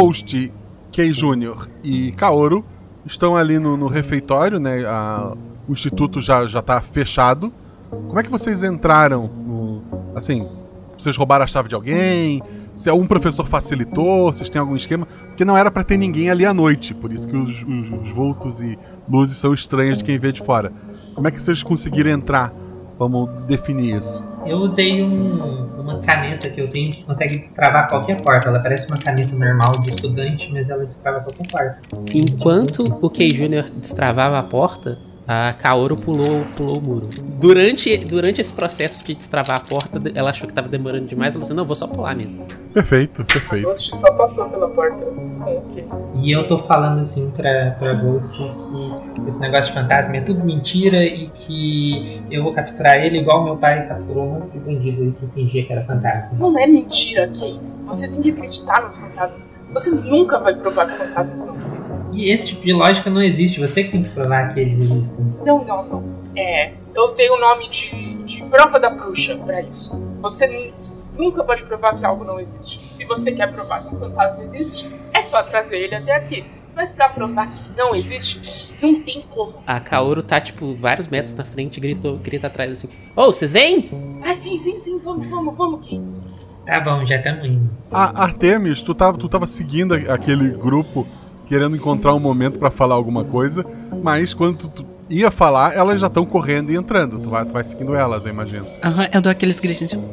Ghost, 0.00 0.52
Kei 0.92 1.10
Jr. 1.12 1.68
e 1.84 2.12
Kaoru 2.12 2.64
estão 3.06 3.36
ali 3.36 3.58
no, 3.58 3.76
no 3.76 3.86
refeitório, 3.86 4.58
né? 4.58 4.84
A- 4.86 5.34
o 5.68 5.72
instituto 5.72 6.20
já, 6.20 6.46
já 6.46 6.60
tá 6.62 6.80
fechado. 6.80 7.52
Como 7.90 8.18
é 8.18 8.22
que 8.22 8.30
vocês 8.30 8.62
entraram 8.62 9.28
no. 9.46 9.82
Assim, 10.14 10.48
vocês 10.98 11.16
roubaram 11.16 11.44
a 11.44 11.46
chave 11.46 11.68
de 11.68 11.74
alguém? 11.74 12.42
Se 12.72 12.88
algum 12.88 13.06
professor 13.06 13.46
facilitou? 13.46 14.32
Vocês 14.32 14.48
têm 14.48 14.60
algum 14.60 14.74
esquema? 14.76 15.06
Porque 15.28 15.44
não 15.44 15.56
era 15.56 15.70
pra 15.70 15.84
ter 15.84 15.96
ninguém 15.96 16.30
ali 16.30 16.44
à 16.46 16.52
noite, 16.54 16.94
por 16.94 17.12
isso 17.12 17.28
que 17.28 17.36
os, 17.36 17.62
os- 17.62 17.90
os 18.02 18.10
vultos 18.10 18.60
e 18.60 18.78
luzes 19.08 19.36
são 19.36 19.52
estranhos 19.52 19.98
de 19.98 20.04
quem 20.04 20.18
vê 20.18 20.32
de 20.32 20.40
fora. 20.42 20.72
Como 21.14 21.26
é 21.28 21.30
que 21.30 21.40
vocês 21.40 21.62
conseguiram 21.62 22.10
entrar? 22.10 22.52
Vamos 22.98 23.28
definir 23.46 23.96
isso. 23.96 24.26
Eu 24.46 24.58
usei 24.58 25.02
um- 25.02 25.68
uma 25.78 25.98
caneta 25.98 26.48
que 26.50 26.60
eu 26.60 26.68
tenho 26.68 26.90
que 26.90 27.02
consegue 27.04 27.36
destravar 27.38 27.88
qualquer 27.88 28.20
porta. 28.20 28.48
Ela 28.48 28.58
parece 28.60 28.88
uma 28.88 28.96
caneta 28.98 29.34
normal 29.34 29.72
de 29.80 29.90
estudante, 29.90 30.50
mas 30.52 30.70
ela 30.70 30.84
destrava 30.84 31.20
qualquer 31.20 31.46
porta. 31.50 31.78
Enquanto 32.14 32.84
o 33.00 33.10
Kei 33.10 33.28
Jr. 33.28 33.70
destravava 33.76 34.38
a 34.38 34.42
porta, 34.42 34.98
a 35.32 35.52
Kaoru 35.52 35.94
pulou, 35.94 36.44
pulou 36.56 36.78
o 36.78 36.82
muro. 36.82 37.08
Durante, 37.38 37.96
durante 37.98 38.40
esse 38.40 38.52
processo 38.52 39.06
de 39.06 39.14
destravar 39.14 39.58
a 39.58 39.60
porta, 39.60 40.02
ela 40.12 40.30
achou 40.30 40.48
que 40.48 40.52
tava 40.52 40.66
demorando 40.66 41.06
demais. 41.06 41.36
Ela 41.36 41.42
disse: 41.42 41.54
Não, 41.54 41.64
vou 41.64 41.76
só 41.76 41.86
pular 41.86 42.16
mesmo. 42.16 42.44
Perfeito, 42.74 43.24
perfeito. 43.24 43.64
Ghost 43.64 43.96
só 43.96 44.12
passou 44.14 44.48
pela 44.48 44.68
porta 44.70 45.04
com 45.04 45.38
o 45.38 45.62
quê? 45.72 45.84
E 46.16 46.32
eu 46.32 46.48
tô 46.48 46.58
falando 46.58 46.98
assim 46.98 47.30
pra, 47.30 47.76
pra 47.78 47.92
Ghost 47.92 48.36
que 48.36 49.28
esse 49.28 49.40
negócio 49.40 49.72
de 49.72 49.78
fantasma 49.78 50.16
é 50.16 50.20
tudo 50.20 50.44
mentira 50.44 51.04
e 51.04 51.28
que 51.28 52.20
eu 52.28 52.42
vou 52.42 52.52
capturar 52.52 52.96
ele 52.96 53.18
igual 53.18 53.44
meu 53.44 53.56
pai 53.56 53.86
capturou 53.86 54.24
um 54.24 54.40
monte 54.40 54.50
de 54.50 54.58
bandido 54.58 55.02
aí 55.02 55.12
que 55.12 55.26
fingia 55.32 55.64
que 55.64 55.72
era 55.72 55.82
fantasma. 55.82 56.36
Não 56.40 56.58
é 56.58 56.66
mentira, 56.66 57.30
Kay. 57.38 57.56
Você 57.84 58.08
tem 58.08 58.20
que 58.20 58.30
acreditar 58.30 58.82
nos 58.82 58.98
fantasmas. 58.98 59.59
Você 59.72 59.90
nunca 59.90 60.38
vai 60.38 60.54
provar 60.54 60.86
que 60.86 60.94
fantasmas 60.94 61.44
não 61.44 61.60
existem. 61.62 62.00
E 62.12 62.30
esse 62.30 62.48
tipo 62.48 62.62
de 62.62 62.72
lógica 62.72 63.08
não 63.10 63.22
existe, 63.22 63.60
você 63.60 63.84
que 63.84 63.90
tem 63.92 64.02
que 64.02 64.10
provar 64.10 64.52
que 64.52 64.60
eles 64.60 64.78
existem. 64.78 65.24
Não, 65.46 65.64
não, 65.64 65.84
não. 65.84 66.04
É, 66.36 66.72
eu 66.94 67.14
dei 67.14 67.28
o 67.30 67.38
nome 67.38 67.68
de, 67.70 68.24
de 68.24 68.42
prova 68.44 68.78
da 68.80 68.90
bruxa 68.90 69.36
pra 69.36 69.62
isso. 69.62 69.92
Você 70.20 70.46
nu- 70.46 70.72
nunca 71.24 71.42
pode 71.44 71.64
provar 71.64 71.98
que 71.98 72.04
algo 72.04 72.24
não 72.24 72.38
existe. 72.40 72.78
Se 72.94 73.04
você 73.04 73.32
quer 73.32 73.52
provar 73.52 73.80
que 73.82 73.94
um 73.94 73.98
fantasma 73.98 74.42
existe, 74.42 74.88
é 75.14 75.22
só 75.22 75.42
trazer 75.42 75.78
ele 75.78 75.94
até 75.94 76.14
aqui. 76.14 76.44
Mas 76.74 76.92
pra 76.92 77.08
provar 77.08 77.50
que 77.50 77.60
não 77.76 77.94
existe, 77.96 78.72
não 78.80 79.00
tem 79.02 79.22
como. 79.28 79.54
A 79.66 79.80
Kaoru 79.80 80.22
tá, 80.22 80.40
tipo, 80.40 80.72
vários 80.74 81.08
metros 81.08 81.34
na 81.34 81.44
frente 81.44 81.76
e 81.78 81.80
gritou, 81.80 82.16
grita 82.16 82.46
atrás 82.46 82.70
assim: 82.70 82.88
Ô, 83.16 83.26
vocês 83.26 83.52
vêm? 83.52 83.90
Ah, 84.24 84.32
sim, 84.32 84.56
sim, 84.56 84.78
sim, 84.78 84.98
vamos, 84.98 85.26
vamos, 85.26 85.56
vamos, 85.56 85.86
Kay. 85.88 86.00
Tá 86.70 86.78
bom, 86.78 87.04
já 87.04 87.16
estamos 87.16 87.44
indo. 87.44 87.68
A 87.90 88.22
Artemis, 88.22 88.80
tu 88.80 88.94
tava, 88.94 89.18
tu 89.18 89.28
tava 89.28 89.44
seguindo 89.44 89.92
aquele 89.92 90.50
grupo 90.50 91.04
querendo 91.48 91.74
encontrar 91.74 92.14
um 92.14 92.20
momento 92.20 92.60
pra 92.60 92.70
falar 92.70 92.94
alguma 92.94 93.24
coisa, 93.24 93.66
mas 94.04 94.32
quando 94.32 94.56
tu, 94.56 94.68
tu 94.68 94.86
ia 95.08 95.32
falar, 95.32 95.74
elas 95.74 96.00
já 96.00 96.06
estão 96.06 96.24
correndo 96.24 96.70
e 96.70 96.76
entrando. 96.76 97.18
Tu 97.18 97.28
vai, 97.28 97.44
tu 97.44 97.50
vai 97.50 97.64
seguindo 97.64 97.92
elas, 97.96 98.24
eu 98.24 98.30
imagino. 98.30 98.68
Aham, 98.84 99.08
eu 99.12 99.20
dou 99.20 99.32
aqueles 99.32 99.58
gritinhos. 99.58 99.90
tipo, 99.90 100.04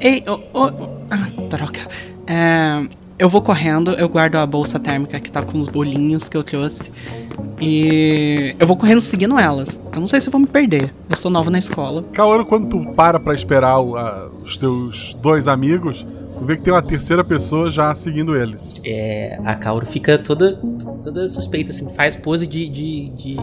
Ei, 0.00 0.24
ô, 0.26 0.40
ô, 0.58 0.70
ah, 1.10 1.48
droga. 1.50 1.80
É, 2.26 2.88
eu 3.18 3.28
vou 3.28 3.40
correndo, 3.40 3.92
eu 3.92 4.08
guardo 4.08 4.36
a 4.36 4.46
bolsa 4.46 4.78
térmica 4.78 5.18
que 5.20 5.30
tá 5.30 5.42
com 5.42 5.58
os 5.58 5.66
bolinhos 5.66 6.28
que 6.28 6.36
eu 6.36 6.42
trouxe. 6.42 6.90
E 7.60 8.54
eu 8.58 8.66
vou 8.66 8.76
correndo 8.76 9.00
seguindo 9.00 9.38
elas. 9.38 9.80
Eu 9.92 10.00
não 10.00 10.06
sei 10.06 10.20
se 10.20 10.28
eu 10.28 10.32
vou 10.32 10.40
me 10.40 10.46
perder. 10.46 10.92
Eu 11.08 11.16
sou 11.16 11.30
nova 11.30 11.50
na 11.50 11.58
escola. 11.58 12.02
Kaoru, 12.12 12.44
quando 12.44 12.68
tu 12.68 12.92
para 12.94 13.18
pra 13.18 13.34
esperar 13.34 13.78
o- 13.80 13.96
a- 13.96 14.28
os 14.44 14.56
teus 14.56 15.16
dois 15.22 15.48
amigos, 15.48 16.06
tu 16.38 16.44
vê 16.44 16.56
que 16.56 16.62
tem 16.62 16.72
uma 16.72 16.82
terceira 16.82 17.24
pessoa 17.24 17.70
já 17.70 17.94
seguindo 17.94 18.36
eles. 18.36 18.60
É, 18.84 19.38
a 19.44 19.54
Kaoru 19.54 19.86
fica 19.86 20.18
toda, 20.18 20.60
toda 21.02 21.26
suspeita, 21.28 21.70
assim, 21.70 21.88
faz 21.94 22.14
pose 22.14 22.46
de, 22.46 22.68
de, 22.68 23.08
de, 23.16 23.36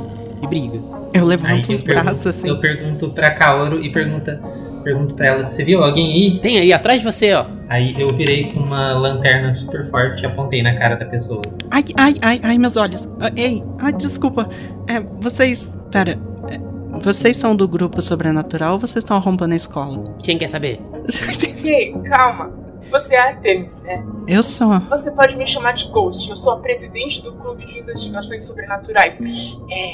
de 0.44 0.48
briga. 0.48 0.78
Eu 1.14 1.22
Aí 1.24 1.28
levanto 1.28 1.70
eu 1.70 1.76
os 1.76 1.82
pergunto- 1.82 2.06
braços 2.06 2.28
assim. 2.28 2.48
Eu 2.48 2.60
pergunto 2.60 3.10
pra 3.10 3.32
Kaoru 3.32 3.84
e 3.84 3.92
pergunta, 3.92 4.40
pergunto 4.84 5.16
pra 5.16 5.28
ela, 5.28 5.44
você 5.44 5.64
viu 5.64 5.84
alguém 5.84 6.12
aí? 6.12 6.40
Tem 6.40 6.58
aí, 6.60 6.72
atrás 6.74 7.00
de 7.02 7.06
você, 7.12 7.34
ó. 7.34 7.46
Aí 7.70 7.96
eu 8.00 8.10
virei 8.10 8.52
com 8.52 8.60
uma 8.60 8.94
lanterna 8.94 9.54
super 9.54 9.90
forte 9.90 10.22
e 10.24 10.26
apontei 10.26 10.62
na 10.62 10.78
cara 10.78 10.96
da 10.96 11.06
pessoa. 11.06 11.42
Ai, 11.72 11.84
ai, 11.98 12.16
ai, 12.22 12.40
ai, 12.44 12.58
meus 12.58 12.78
olhos. 12.78 13.08
Ah, 13.22 13.32
ei, 13.36 13.64
ai, 13.80 13.94
desculpa. 13.94 14.48
É, 14.88 15.00
vocês. 15.20 15.76
Pera. 15.92 16.20
é, 16.50 16.60
vocês 17.00 17.36
são 17.38 17.56
do 17.56 17.68
grupo 17.68 18.02
sobrenatural 18.02 18.74
ou 18.74 18.80
vocês 18.80 18.98
estão 19.04 19.18
arrombando 19.18 19.54
a 19.54 19.58
escola? 19.58 20.04
Quem 20.22 20.38
quer 20.38 20.48
saber? 20.50 20.80
Kay, 21.64 21.94
calma. 22.04 22.52
Você 22.92 23.16
é 23.16 23.20
Artemis, 23.20 23.82
né? 23.82 24.04
Eu 24.28 24.44
sou. 24.44 24.80
Você 24.82 25.10
pode 25.10 25.36
me 25.36 25.48
chamar 25.48 25.72
de 25.72 25.88
Ghost. 25.88 26.30
Eu 26.30 26.36
sou 26.36 26.54
a 26.54 26.58
presidente 26.58 27.24
do 27.24 27.34
Clube 27.34 27.66
de 27.66 27.80
Investigações 27.80 28.46
Sobrenaturais. 28.46 29.58
É, 29.72 29.94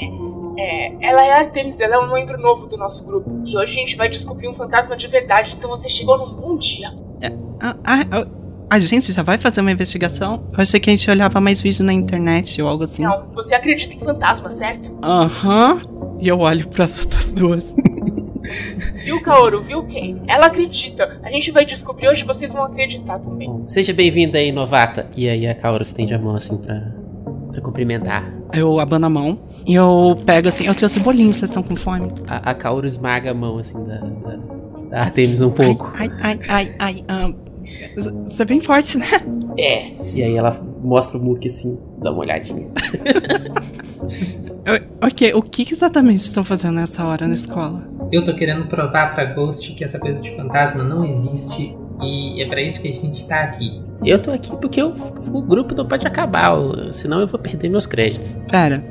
é, 0.60 0.92
ela 1.00 1.24
é 1.24 1.32
a 1.32 1.38
Artemis, 1.38 1.80
ela 1.80 1.94
é 1.94 1.98
um 1.98 2.12
membro 2.12 2.38
novo 2.38 2.66
do 2.66 2.76
nosso 2.76 3.04
grupo. 3.04 3.42
E 3.46 3.56
hoje 3.56 3.78
a 3.78 3.80
gente 3.80 3.96
vai 3.96 4.08
descobrir 4.08 4.46
um 4.46 4.54
fantasma 4.54 4.94
de 4.94 5.08
verdade. 5.08 5.56
Então 5.58 5.70
você 5.70 5.88
chegou 5.88 6.18
num 6.18 6.34
bom 6.34 6.56
dia. 6.56 6.92
Ah, 7.62 7.76
ah, 7.84 8.04
ah, 8.12 8.26
a 8.68 8.78
gente 8.78 9.10
já 9.10 9.22
vai 9.22 9.38
fazer 9.38 9.62
uma 9.62 9.72
investigação? 9.72 10.44
Eu 10.52 10.60
achei 10.60 10.78
que 10.78 10.90
a 10.90 10.94
gente 10.94 11.10
olhava 11.10 11.40
mais 11.40 11.62
vídeo 11.62 11.84
na 11.84 11.94
internet 11.94 12.60
ou 12.60 12.68
algo 12.68 12.84
assim. 12.84 13.02
Não, 13.02 13.26
você 13.32 13.54
acredita 13.54 13.94
em 13.94 14.00
fantasma, 14.00 14.50
certo? 14.50 14.96
Aham. 15.02 15.80
E 16.20 16.28
eu 16.28 16.38
olho 16.40 16.68
pras 16.68 17.00
outras 17.00 17.32
duas. 17.32 17.74
Viu, 19.02 19.22
Kaoru? 19.22 19.62
Viu, 19.62 19.82
Kay? 19.84 20.16
Ela 20.26 20.46
acredita. 20.46 21.20
A 21.22 21.30
gente 21.30 21.50
vai 21.50 21.64
descobrir 21.64 22.08
hoje, 22.08 22.24
vocês 22.24 22.52
vão 22.52 22.64
acreditar 22.64 23.18
também. 23.18 23.48
Bom, 23.48 23.66
seja 23.66 23.92
bem-vinda 23.92 24.38
aí, 24.38 24.52
novata. 24.52 25.10
E 25.16 25.28
aí 25.28 25.46
a 25.46 25.54
Kaoru 25.54 25.82
estende 25.82 26.12
a 26.12 26.18
mão, 26.18 26.34
assim, 26.34 26.56
pra, 26.56 26.92
pra 27.50 27.60
cumprimentar. 27.60 28.39
Eu 28.52 28.80
abano 28.80 29.06
a 29.06 29.10
mão 29.10 29.38
e 29.66 29.74
eu 29.74 30.18
pego 30.24 30.48
assim, 30.48 30.66
eu 30.66 30.74
trouxe 30.74 31.00
bolinho, 31.00 31.32
vocês 31.32 31.50
estão 31.50 31.62
com 31.62 31.76
fome? 31.76 32.08
A, 32.26 32.50
a 32.50 32.54
Kaoru 32.54 32.86
esmaga 32.86 33.30
a 33.30 33.34
mão, 33.34 33.58
assim, 33.58 33.82
da, 33.84 33.98
da, 33.98 34.36
da 34.90 35.00
Artemis 35.02 35.42
um 35.42 35.50
pouco. 35.50 35.92
Ai, 35.94 36.10
ai, 36.20 36.40
ai, 36.48 36.74
ai, 36.78 37.04
ai. 37.08 37.34
Você 38.24 38.42
é 38.42 38.44
bem 38.44 38.60
forte, 38.60 38.98
né? 38.98 39.06
É. 39.58 39.92
E 40.12 40.22
aí 40.22 40.36
ela 40.36 40.60
mostra 40.82 41.18
o 41.18 41.22
Muki, 41.22 41.48
assim, 41.48 41.78
dá 41.98 42.10
uma 42.10 42.20
olhadinha. 42.20 42.66
Ok, 45.02 45.32
o 45.34 45.42
que 45.42 45.64
que 45.64 45.72
exatamente 45.72 46.18
vocês 46.18 46.26
estão 46.26 46.44
fazendo 46.44 46.74
nessa 46.74 47.06
hora 47.06 47.28
na 47.28 47.34
escola? 47.34 47.82
Eu 48.10 48.24
tô 48.24 48.34
querendo 48.34 48.66
provar 48.66 49.14
pra 49.14 49.24
Ghost 49.24 49.72
que 49.74 49.84
essa 49.84 49.98
coisa 49.98 50.20
de 50.20 50.34
fantasma 50.34 50.82
não 50.82 51.04
existe 51.04 51.76
e 52.02 52.42
é 52.42 52.46
pra 52.48 52.60
isso 52.62 52.80
que 52.80 52.88
a 52.88 52.92
gente 52.92 53.26
tá 53.26 53.40
aqui. 53.42 53.80
Eu 54.04 54.20
tô 54.20 54.30
aqui 54.30 54.50
porque 54.56 54.80
eu- 54.80 54.94
o 55.32 55.42
grupo 55.42 55.74
não 55.74 55.86
pode 55.86 56.06
acabar, 56.06 56.52
senão 56.92 57.20
eu 57.20 57.26
vou 57.26 57.38
perder 57.38 57.68
meus 57.68 57.86
créditos. 57.86 58.32
Pera, 58.50 58.82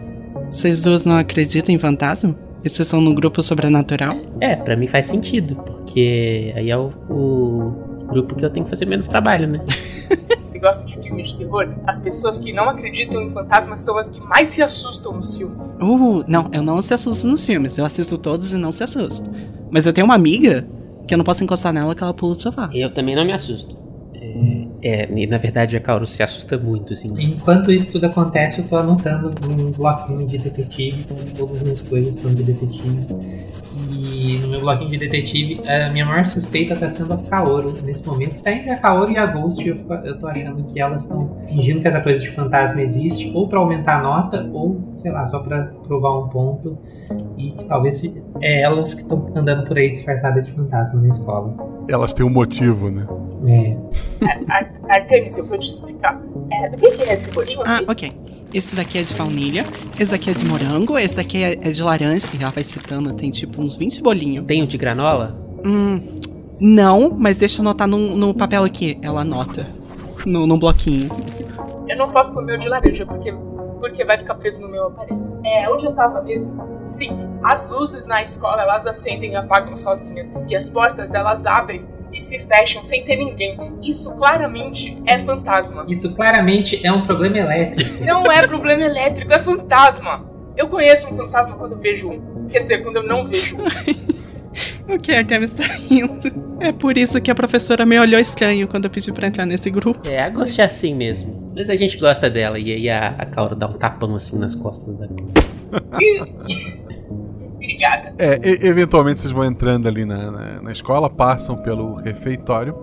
vocês 0.50 0.84
duas 0.84 1.06
não 1.06 1.18
acreditam 1.18 1.74
em 1.74 1.78
fantasma? 1.78 2.36
E 2.64 2.70
vocês 2.70 2.88
são 2.88 3.00
no 3.00 3.14
grupo 3.14 3.42
sobrenatural? 3.42 4.18
É, 4.42 4.56
pra 4.56 4.76
mim 4.76 4.86
faz 4.88 5.06
sentido, 5.06 5.56
porque 5.56 6.54
aí 6.58 6.70
é 6.70 6.78
o, 6.78 6.92
o 7.10 8.06
grupo 8.08 8.36
que 8.36 8.44
eu 8.44 8.50
tenho 8.50 8.66
que 8.66 8.70
fazer 8.70 8.86
menos 8.86 9.08
trabalho, 9.08 9.48
né? 9.48 9.62
Você 10.44 10.58
gosta 10.60 10.84
de 10.84 10.98
filmes 10.98 11.30
de 11.30 11.38
terror? 11.38 11.70
As 11.86 12.00
pessoas 12.00 12.40
que 12.40 12.52
não 12.52 12.68
acreditam 12.70 13.22
em 13.22 13.30
fantasmas 13.30 13.82
são 13.82 13.98
as 14.00 14.10
que 14.10 14.20
mais 14.20 14.48
se 14.50 14.64
assustam 14.64 15.14
nos 15.14 15.38
filmes. 15.38 15.76
Uh, 15.80 16.24
não, 16.28 16.50
eu 16.52 16.64
não 16.64 16.82
se 16.82 16.92
assusto 16.94 17.28
nos 17.28 17.46
filmes. 17.46 17.78
Eu 17.78 17.86
assisto 17.86 18.18
todos 18.18 18.52
e 18.52 18.58
não 18.58 18.72
se 18.72 18.84
assusto. 18.84 19.30
Mas 19.70 19.86
eu 19.86 19.94
tenho 19.94 20.06
uma 20.06 20.16
amiga 20.16 20.68
que 21.10 21.16
eu 21.16 21.18
não 21.18 21.26
posso 21.26 21.44
encostar 21.44 21.74
nela 21.74 21.96
que 21.96 22.04
ela 22.04 22.14
pula 22.14 22.36
do 22.36 22.42
sofá. 22.42 22.70
Eu 22.72 22.94
também 22.94 23.16
não 23.16 23.26
me 23.26 23.34
assusto. 23.34 23.76
É, 24.14 24.68
é, 24.84 25.12
e 25.12 25.26
na 25.26 25.40
verdade 25.40 25.76
a 25.76 25.80
Kaoru 25.80 26.06
se 26.06 26.22
assusta 26.22 26.56
muito, 26.56 26.94
assim. 26.94 27.10
Enquanto 27.18 27.72
isso 27.72 27.94
tudo 27.94 28.06
acontece, 28.06 28.62
eu 28.62 28.68
tô 28.68 28.78
anotando 28.78 29.34
um 29.50 29.72
bloquinho 29.72 30.28
de 30.28 30.38
detetive, 30.38 31.04
todas 31.36 31.56
as 31.56 31.64
minhas 31.64 31.82
coisas 31.82 32.14
são 32.14 32.32
de 32.36 32.44
detetive. 32.44 33.08
E 34.22 34.38
no 34.40 34.50
meu 34.50 34.60
bloquinho 34.60 34.90
de 34.90 34.98
detetive, 34.98 35.62
a 35.66 35.90
minha 35.92 36.06
maior 36.06 36.26
suspeita 36.26 36.76
tá 36.76 36.90
sendo 36.90 37.14
a 37.14 37.18
Kaoru 37.18 37.74
nesse 37.82 38.06
momento. 38.06 38.42
Tá 38.42 38.52
entre 38.52 38.70
a 38.70 38.76
Kaoru 38.78 39.10
e 39.12 39.18
a 39.18 39.26
Ghost, 39.26 39.66
eu, 39.66 39.78
fico- 39.78 39.94
eu 39.94 40.20
tô 40.20 40.28
achando 40.28 40.62
que 40.66 40.78
elas 40.78 41.04
estão 41.04 41.38
fingindo 41.48 41.80
que 41.80 41.88
essa 41.88 42.02
coisa 42.02 42.22
de 42.22 42.30
fantasma 42.32 42.82
existe, 42.82 43.32
ou 43.34 43.48
pra 43.48 43.60
aumentar 43.60 44.00
a 44.00 44.04
nota, 44.04 44.50
ou, 44.52 44.82
sei 44.92 45.12
lá, 45.14 45.24
só 45.24 45.40
pra 45.40 45.64
provar 45.88 46.20
um 46.20 46.28
ponto. 46.28 46.78
E 47.38 47.52
que 47.52 47.64
talvez 47.66 47.96
se- 47.98 48.22
é 48.42 48.62
elas 48.62 48.94
que 48.94 49.02
estão 49.04 49.32
andando 49.34 49.66
por 49.66 49.78
aí 49.78 49.90
disfarçadas 49.90 50.46
de 50.46 50.52
fantasma 50.52 51.02
na 51.02 51.08
escola. 51.08 51.56
Elas 51.88 52.12
têm 52.12 52.26
um 52.26 52.30
motivo, 52.30 52.90
né? 52.92 53.08
É. 53.48 53.78
Ar- 54.52 54.72
Artemis, 54.90 55.38
eu 55.38 55.46
vou 55.46 55.58
te 55.58 55.72
explicar. 55.72 56.22
É, 56.52 56.70
do 56.70 56.76
que, 56.78 56.92
que 56.92 57.04
é 57.04 57.14
esse 57.14 57.32
bolinho 57.32 57.62
Ah, 57.66 57.78
aqui? 57.78 57.86
ok. 57.90 58.12
Esse 58.54 58.76
daqui 58.76 58.98
é 58.98 59.04
de 59.04 59.14
baunilha, 59.14 59.64
esse 60.00 60.12
daqui 60.12 60.32
é 60.32 60.34
de 60.34 60.44
morango, 60.46 60.98
esse 60.98 61.18
daqui 61.18 61.44
é, 61.44 61.54
é 61.54 61.72
de 61.72 61.84
laranja. 61.84 62.28
E 62.34 62.42
ela 62.42 62.52
vai 62.52 62.64
citando, 62.64 63.14
tem 63.14 63.30
tipo 63.30 63.62
uns 63.62 63.76
20 63.76 64.02
bolinhos. 64.02 64.46
Tem 64.46 64.64
o 64.64 64.68
de 64.68 64.78
granola? 64.78 65.36
Hum. 65.64 66.00
Não, 66.60 67.12
mas 67.12 67.38
deixa 67.38 67.60
eu 67.60 67.62
anotar 67.62 67.88
no, 67.88 68.16
no 68.16 68.34
papel 68.34 68.64
aqui. 68.64 68.98
Ela 69.02 69.22
anota. 69.22 69.66
No, 70.26 70.48
no 70.48 70.58
bloquinho. 70.58 71.10
Eu 71.88 71.98
não 71.98 72.10
posso 72.10 72.34
comer 72.34 72.56
o 72.56 72.58
de 72.58 72.68
laranja 72.68 73.06
porque, 73.06 73.32
porque 73.80 74.04
vai 74.04 74.18
ficar 74.18 74.36
preso 74.36 74.60
no 74.60 74.68
meu 74.68 74.88
aparelho. 74.88 75.40
É, 75.46 75.70
onde 75.70 75.86
eu 75.86 75.94
tava 75.94 76.22
mesmo? 76.22 76.52
Sim, 76.86 77.12
as 77.44 77.70
luzes 77.72 78.06
na 78.06 78.22
escola 78.22 78.64
elas 78.64 78.86
acendem 78.86 79.34
e 79.34 79.36
apagam 79.36 79.78
sozinhas. 79.78 80.34
E 80.48 80.56
as 80.56 80.68
portas 80.68 81.14
elas 81.14 81.46
abrem 81.46 81.86
e 82.12 82.22
se 82.22 82.40
fecham 82.40 82.84
sem 82.84 83.04
ter 83.04 83.16
ninguém. 83.16 83.58
Isso 83.82 84.14
claramente 84.16 84.98
é 85.06 85.20
fantasma. 85.20 85.86
Isso 85.88 86.16
claramente 86.16 86.86
é 86.86 86.92
um 86.92 87.02
problema 87.02 87.38
elétrico. 87.38 88.04
Não 88.04 88.32
é 88.32 88.46
problema 88.46 88.84
elétrico, 88.84 89.34
é 89.34 89.40
fantasma. 89.40 90.30
Eu 90.56 90.68
conheço 90.68 91.08
um 91.08 91.16
fantasma 91.16 91.56
quando 91.56 91.74
eu 91.74 91.80
vejo 91.80 92.10
um. 92.10 92.48
Quer 92.50 92.60
dizer, 92.60 92.84
quando 92.84 92.98
eu 92.98 93.04
não 93.04 93.26
vejo 93.26 93.56
um. 93.58 93.64
O 94.90 94.98
que 94.98 95.12
Artemis 95.12 95.52
tá 95.52 95.64
rindo? 95.64 96.58
É 96.60 96.72
por 96.72 96.98
isso 96.98 97.22
que 97.22 97.30
a 97.30 97.36
professora 97.36 97.86
me 97.86 98.00
olhou 98.00 98.20
estranho 98.20 98.68
quando 98.68 98.86
eu 98.86 98.90
pedi 98.90 99.12
pra 99.14 99.28
entrar 99.28 99.46
nesse 99.46 99.70
grupo. 99.70 100.10
É, 100.10 100.24
a 100.24 100.30
Ghost 100.30 100.60
é 100.60 100.64
assim 100.64 100.96
mesmo. 100.96 101.54
Mas 101.56 101.70
a 101.70 101.76
gente 101.76 101.96
gosta 101.98 102.28
dela. 102.28 102.58
E 102.58 102.74
aí 102.74 102.90
a, 102.90 103.10
a 103.10 103.26
Kaora 103.28 103.56
dá 103.56 103.68
um 103.68 103.74
tapão 103.74 104.16
assim 104.16 104.40
nas 104.40 104.56
costas 104.56 104.96
dela. 104.96 105.16
Obrigada. 107.74 108.14
É, 108.18 108.40
e- 108.50 108.68
eventualmente 108.68 109.20
vocês 109.20 109.32
vão 109.32 109.46
entrando 109.46 109.88
ali 109.88 110.06
na, 110.06 110.32
na, 110.32 110.62
na 110.62 110.72
escola, 110.72 111.10
passam 111.10 111.56
pelo 111.58 111.96
refeitório, 111.96 112.74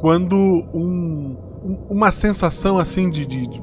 quando 0.00 0.36
um- 0.74 1.36
um- 1.64 1.78
uma 1.90 2.10
sensação 2.10 2.78
assim 2.78 3.08
de, 3.10 3.26
de- 3.26 3.46
de- 3.46 3.62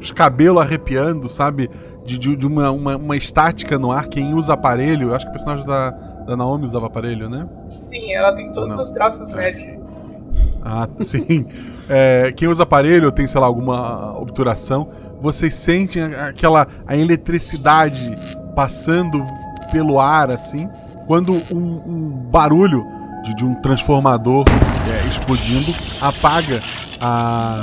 os 0.00 0.10
cabelos 0.12 0.60
arrepiando, 0.62 1.28
sabe? 1.28 1.70
De, 2.04 2.18
de- 2.18 2.46
uma, 2.46 2.70
uma, 2.70 2.96
uma 2.96 3.16
estática 3.16 3.78
no 3.78 3.90
ar. 3.90 4.06
Quem 4.08 4.34
usa 4.34 4.52
aparelho, 4.52 5.08
eu 5.08 5.14
acho 5.14 5.24
que 5.24 5.30
o 5.30 5.32
personagem 5.32 5.66
da, 5.66 5.90
da 5.90 6.36
Naomi 6.36 6.64
usava 6.64 6.86
aparelho, 6.86 7.28
né? 7.30 7.48
Sim, 7.74 8.12
ela 8.12 8.32
tem 8.34 8.52
todos 8.52 8.76
Não. 8.76 8.82
os 8.82 8.90
traços 8.90 9.30
nerd. 9.30 9.78
Sim. 9.98 10.16
Ah, 10.62 10.88
sim. 11.00 11.46
É, 11.88 12.32
quem 12.36 12.48
usa 12.48 12.62
aparelho 12.62 13.10
tem, 13.12 13.26
sei 13.26 13.40
lá, 13.40 13.46
alguma 13.46 14.18
obturação, 14.18 14.88
vocês 15.20 15.54
sentem 15.54 16.02
aquela 16.02 16.66
a 16.86 16.96
eletricidade 16.96 18.14
passando 18.54 19.22
pelo 19.70 19.98
ar, 20.00 20.30
assim, 20.30 20.68
quando 21.06 21.32
um, 21.54 21.82
um 21.86 22.10
barulho 22.30 22.86
de, 23.22 23.34
de 23.34 23.44
um 23.44 23.54
transformador 23.56 24.44
é, 24.48 25.06
explodindo 25.08 25.72
apaga 26.00 26.62
a, 27.00 27.60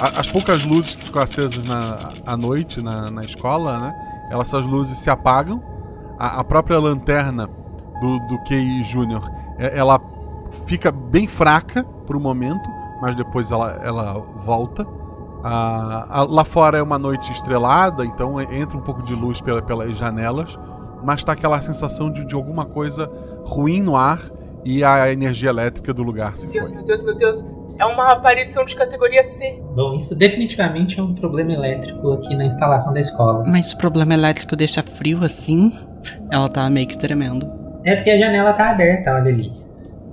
a- 0.00 0.20
as 0.20 0.28
poucas 0.28 0.64
luzes 0.64 0.94
que 0.94 1.04
ficam 1.04 1.22
acesas 1.22 1.64
na, 1.66 2.10
à 2.26 2.36
noite 2.36 2.80
na, 2.80 3.10
na 3.10 3.24
escola, 3.24 3.78
né? 3.78 3.94
Elas, 4.30 4.48
essas 4.48 4.66
luzes 4.66 4.98
se 4.98 5.10
apagam. 5.10 5.62
A, 6.18 6.40
a 6.40 6.44
própria 6.44 6.78
lanterna 6.78 7.48
do, 8.00 8.18
do 8.28 8.42
Kei 8.44 8.82
Júnior, 8.84 9.28
é- 9.58 9.78
ela 9.78 10.00
fica 10.66 10.90
bem 10.92 11.26
fraca 11.26 11.82
por 12.06 12.16
um 12.16 12.20
momento, 12.20 12.68
mas 13.02 13.14
depois 13.14 13.50
ela, 13.50 13.80
ela 13.84 14.14
volta. 14.44 14.86
Lá 16.28 16.44
fora 16.44 16.78
é 16.78 16.82
uma 16.82 16.98
noite 16.98 17.30
estrelada, 17.32 18.04
então 18.04 18.40
entra 18.40 18.76
um 18.76 18.80
pouco 18.80 19.02
de 19.02 19.14
luz 19.14 19.40
pela- 19.40 19.62
pelas 19.62 19.96
janelas, 19.96 20.58
mas 21.02 21.24
tá 21.24 21.32
aquela 21.32 21.60
sensação 21.60 22.10
de, 22.10 22.24
de 22.24 22.34
alguma 22.34 22.64
coisa 22.64 23.10
ruim 23.44 23.82
no 23.82 23.96
ar 23.96 24.20
e 24.64 24.84
a 24.84 25.12
energia 25.12 25.50
elétrica 25.50 25.94
do 25.94 26.02
lugar 26.02 26.36
se 26.36 26.46
Meu 26.46 26.54
Deus, 26.54 26.66
foi. 26.66 26.76
meu 26.76 26.84
Deus, 26.84 27.02
meu 27.02 27.16
Deus. 27.16 27.44
É 27.78 27.84
uma 27.86 28.12
aparição 28.12 28.64
de 28.64 28.74
categoria 28.74 29.22
C. 29.22 29.62
Bom, 29.74 29.94
isso 29.94 30.14
definitivamente 30.16 30.98
é 30.98 31.02
um 31.02 31.14
problema 31.14 31.52
elétrico 31.52 32.12
aqui 32.12 32.34
na 32.34 32.44
instalação 32.44 32.92
da 32.92 32.98
escola. 32.98 33.44
Mas 33.46 33.72
o 33.72 33.78
problema 33.78 34.14
elétrico 34.14 34.56
deixa 34.56 34.82
frio 34.82 35.22
assim? 35.24 35.72
Ela 36.30 36.48
tá 36.48 36.68
meio 36.68 36.88
que 36.88 36.98
tremendo. 36.98 37.48
É 37.84 37.94
porque 37.94 38.10
a 38.10 38.18
janela 38.18 38.52
tá 38.52 38.70
aberta, 38.70 39.14
olha 39.14 39.30
ali. 39.32 39.52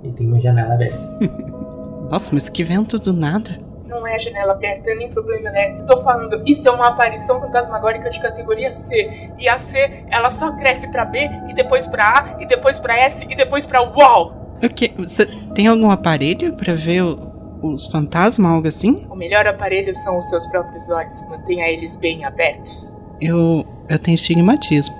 Ele 0.04 0.12
tem 0.12 0.28
uma 0.28 0.40
janela 0.40 0.74
aberta. 0.74 0.96
Nossa, 2.08 2.30
mas 2.32 2.48
que 2.48 2.62
vento 2.62 2.98
do 3.00 3.12
nada. 3.12 3.58
Não 3.96 4.06
é 4.06 4.18
janela 4.18 4.52
aberta, 4.52 4.94
nem 4.94 5.08
problema 5.10 5.48
elétrico. 5.48 5.86
Tô 5.86 6.02
falando, 6.02 6.42
isso 6.46 6.68
é 6.68 6.70
uma 6.70 6.88
aparição 6.88 7.40
fantasmagórica 7.40 8.10
de 8.10 8.20
categoria 8.20 8.70
C. 8.70 9.30
E 9.38 9.48
a 9.48 9.58
C, 9.58 10.04
ela 10.10 10.28
só 10.30 10.52
cresce 10.52 10.88
pra 10.90 11.04
B, 11.04 11.18
e 11.48 11.54
depois 11.54 11.86
pra 11.86 12.04
A, 12.36 12.42
e 12.42 12.46
depois 12.46 12.78
pra 12.78 12.96
S, 12.98 13.24
e 13.28 13.34
depois 13.34 13.64
pra 13.66 13.82
UOL. 13.82 14.32
O 14.62 14.68
que? 14.68 14.92
Você 14.98 15.24
tem 15.54 15.66
algum 15.66 15.90
aparelho 15.90 16.54
pra 16.54 16.74
ver 16.74 17.02
o- 17.02 17.58
os 17.62 17.86
fantasmas, 17.86 18.50
algo 18.50 18.68
assim? 18.68 19.06
O 19.10 19.16
melhor 19.16 19.46
aparelho 19.46 19.92
são 19.94 20.18
os 20.18 20.28
seus 20.28 20.46
próprios 20.46 20.88
olhos. 20.90 21.24
Mantenha 21.28 21.66
eles 21.68 21.96
bem 21.96 22.24
abertos. 22.24 22.96
Eu. 23.20 23.64
Eu 23.88 23.98
tenho 23.98 24.14
estigmatismo. 24.14 24.94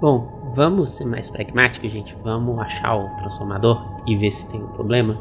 Bom, 0.00 0.26
vamos 0.54 0.90
ser 0.96 1.04
mais 1.06 1.30
pragmáticos, 1.30 1.90
gente. 1.90 2.14
Vamos 2.22 2.58
achar 2.58 2.96
o 2.96 3.08
transformador 3.16 3.82
e 4.06 4.16
ver 4.16 4.30
se 4.30 4.48
tem 4.50 4.60
um 4.62 4.68
problema. 4.68 5.16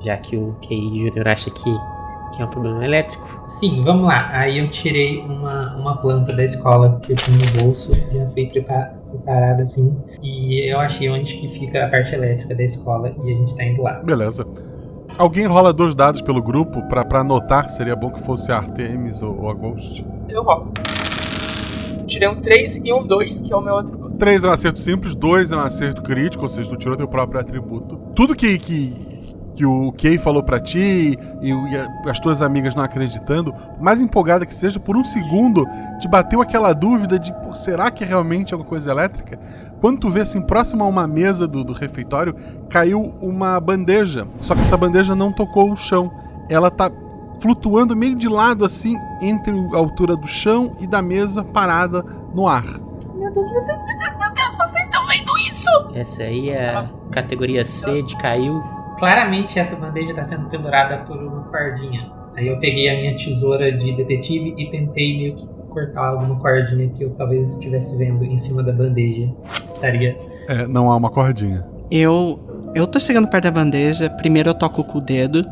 Já 0.00 0.16
que 0.16 0.36
o 0.36 0.54
KI 0.60 1.04
Júnior 1.06 1.26
acha 1.28 1.50
que, 1.50 1.70
que 2.34 2.42
é 2.42 2.44
um 2.44 2.48
problema 2.48 2.84
elétrico. 2.84 3.26
Sim, 3.46 3.82
vamos 3.82 4.06
lá. 4.06 4.28
Aí 4.32 4.58
eu 4.58 4.68
tirei 4.68 5.18
uma, 5.20 5.74
uma 5.76 5.96
planta 5.98 6.32
da 6.32 6.44
escola 6.44 6.98
que 7.02 7.12
eu 7.12 7.16
tinha 7.16 7.36
no 7.36 7.62
bolso, 7.64 7.92
já 8.12 8.26
fui 8.30 8.46
prepa- 8.46 8.92
preparada 9.10 9.62
assim. 9.62 9.96
E 10.22 10.70
eu 10.70 10.78
achei 10.80 11.08
onde 11.08 11.34
que 11.36 11.48
fica 11.48 11.86
a 11.86 11.88
parte 11.88 12.14
elétrica 12.14 12.54
da 12.54 12.62
escola 12.62 13.14
e 13.24 13.32
a 13.32 13.36
gente 13.36 13.56
tá 13.56 13.64
indo 13.64 13.82
lá. 13.82 13.94
Beleza. 14.02 14.46
Alguém 15.18 15.46
rola 15.46 15.72
dois 15.72 15.94
dados 15.94 16.20
pelo 16.20 16.42
grupo 16.42 16.82
pra, 16.88 17.04
pra 17.04 17.20
anotar, 17.20 17.70
seria 17.70 17.96
bom 17.96 18.10
que 18.10 18.20
fosse 18.22 18.52
a 18.52 18.56
Artemis 18.58 19.22
ou, 19.22 19.40
ou 19.42 19.48
a 19.50 19.54
Ghost. 19.54 20.04
Eu 20.28 20.42
rolo. 20.42 20.72
Tirei 22.06 22.28
um 22.28 22.40
3 22.40 22.82
e 22.84 22.92
um 22.92 23.04
2, 23.06 23.40
que 23.42 23.52
é 23.52 23.56
o 23.56 23.60
meu 23.60 23.78
atributo. 23.78 24.16
3 24.16 24.44
é 24.44 24.48
um 24.48 24.52
acerto 24.52 24.78
simples, 24.78 25.14
2 25.14 25.50
é 25.52 25.56
um 25.56 25.60
acerto 25.60 26.02
crítico, 26.02 26.44
ou 26.44 26.48
seja, 26.48 26.68
tu 26.70 26.76
tirou 26.76 26.96
teu 26.96 27.08
próprio 27.08 27.40
atributo. 27.40 27.96
Tudo 28.14 28.34
que, 28.34 28.58
que, 28.58 29.05
que 29.56 29.64
o 29.64 29.90
Kay 29.92 30.18
falou 30.18 30.42
pra 30.42 30.60
ti 30.60 31.18
e, 31.40 31.50
e 31.50 32.08
as 32.08 32.20
tuas 32.20 32.42
amigas 32.42 32.74
não 32.74 32.84
acreditando, 32.84 33.54
mais 33.80 34.02
empolgada 34.02 34.44
que 34.44 34.54
seja, 34.54 34.78
por 34.78 34.96
um 34.96 35.04
segundo 35.04 35.66
te 35.98 36.06
bateu 36.06 36.42
aquela 36.42 36.74
dúvida 36.74 37.18
de, 37.18 37.32
pô, 37.32 37.54
será 37.54 37.90
que 37.90 38.04
é 38.04 38.06
realmente 38.06 38.52
alguma 38.52 38.68
coisa 38.68 38.90
elétrica? 38.90 39.38
Quando 39.80 40.00
tu 40.00 40.10
vê 40.10 40.20
assim, 40.20 40.42
próximo 40.42 40.84
a 40.84 40.86
uma 40.86 41.06
mesa 41.06 41.48
do, 41.48 41.64
do 41.64 41.72
refeitório, 41.72 42.36
caiu 42.68 43.14
uma 43.20 43.58
bandeja. 43.58 44.28
Só 44.40 44.54
que 44.54 44.60
essa 44.60 44.76
bandeja 44.76 45.14
não 45.14 45.32
tocou 45.32 45.72
o 45.72 45.76
chão. 45.76 46.10
Ela 46.48 46.70
tá 46.70 46.90
flutuando 47.40 47.96
meio 47.96 48.14
de 48.14 48.28
lado 48.28 48.64
assim, 48.64 48.98
entre 49.20 49.52
a 49.74 49.76
altura 49.76 50.16
do 50.16 50.26
chão 50.26 50.76
e 50.80 50.86
da 50.86 51.00
mesa 51.00 51.42
parada 51.42 52.04
no 52.34 52.46
ar. 52.46 52.64
Meu 53.14 53.32
Deus, 53.32 53.50
meu 53.52 53.64
Deus, 53.64 53.82
meu 53.84 53.98
Deus, 53.98 54.16
meu 54.18 54.32
Deus, 54.32 54.56
vocês 54.56 54.84
estão 54.84 55.06
vendo 55.06 55.38
isso? 55.50 55.70
Essa 55.94 56.22
aí 56.24 56.50
é 56.50 56.70
a 56.70 56.90
categoria 57.10 57.64
C 57.64 58.02
de 58.02 58.16
caiu. 58.16 58.62
Claramente 58.98 59.58
essa 59.58 59.76
bandeja 59.76 60.10
está 60.10 60.22
sendo 60.24 60.48
pendurada 60.48 60.98
por 60.98 61.16
uma 61.16 61.42
cordinha. 61.44 62.10
Aí 62.36 62.48
eu 62.48 62.58
peguei 62.58 62.88
a 62.88 62.94
minha 62.94 63.16
tesoura 63.16 63.72
de 63.72 63.92
detetive 63.96 64.54
e 64.58 64.70
tentei 64.70 65.16
meio 65.16 65.34
que 65.34 65.46
cortar 65.70 66.08
alguma 66.08 66.38
cordinha 66.38 66.88
que 66.88 67.04
eu 67.04 67.10
talvez 67.10 67.54
estivesse 67.56 67.96
vendo 67.98 68.24
em 68.24 68.36
cima 68.36 68.62
da 68.62 68.72
bandeja. 68.72 69.28
Estaria. 69.68 70.16
É, 70.48 70.66
não 70.66 70.90
há 70.90 70.96
uma 70.96 71.10
cordinha. 71.10 71.64
Eu. 71.90 72.40
Eu 72.74 72.86
tô 72.86 72.98
chegando 73.00 73.28
perto 73.28 73.44
da 73.44 73.50
bandeja, 73.50 74.10
primeiro 74.10 74.50
eu 74.50 74.54
toco 74.54 74.82
com 74.84 74.98
o 74.98 75.00
dedo 75.00 75.46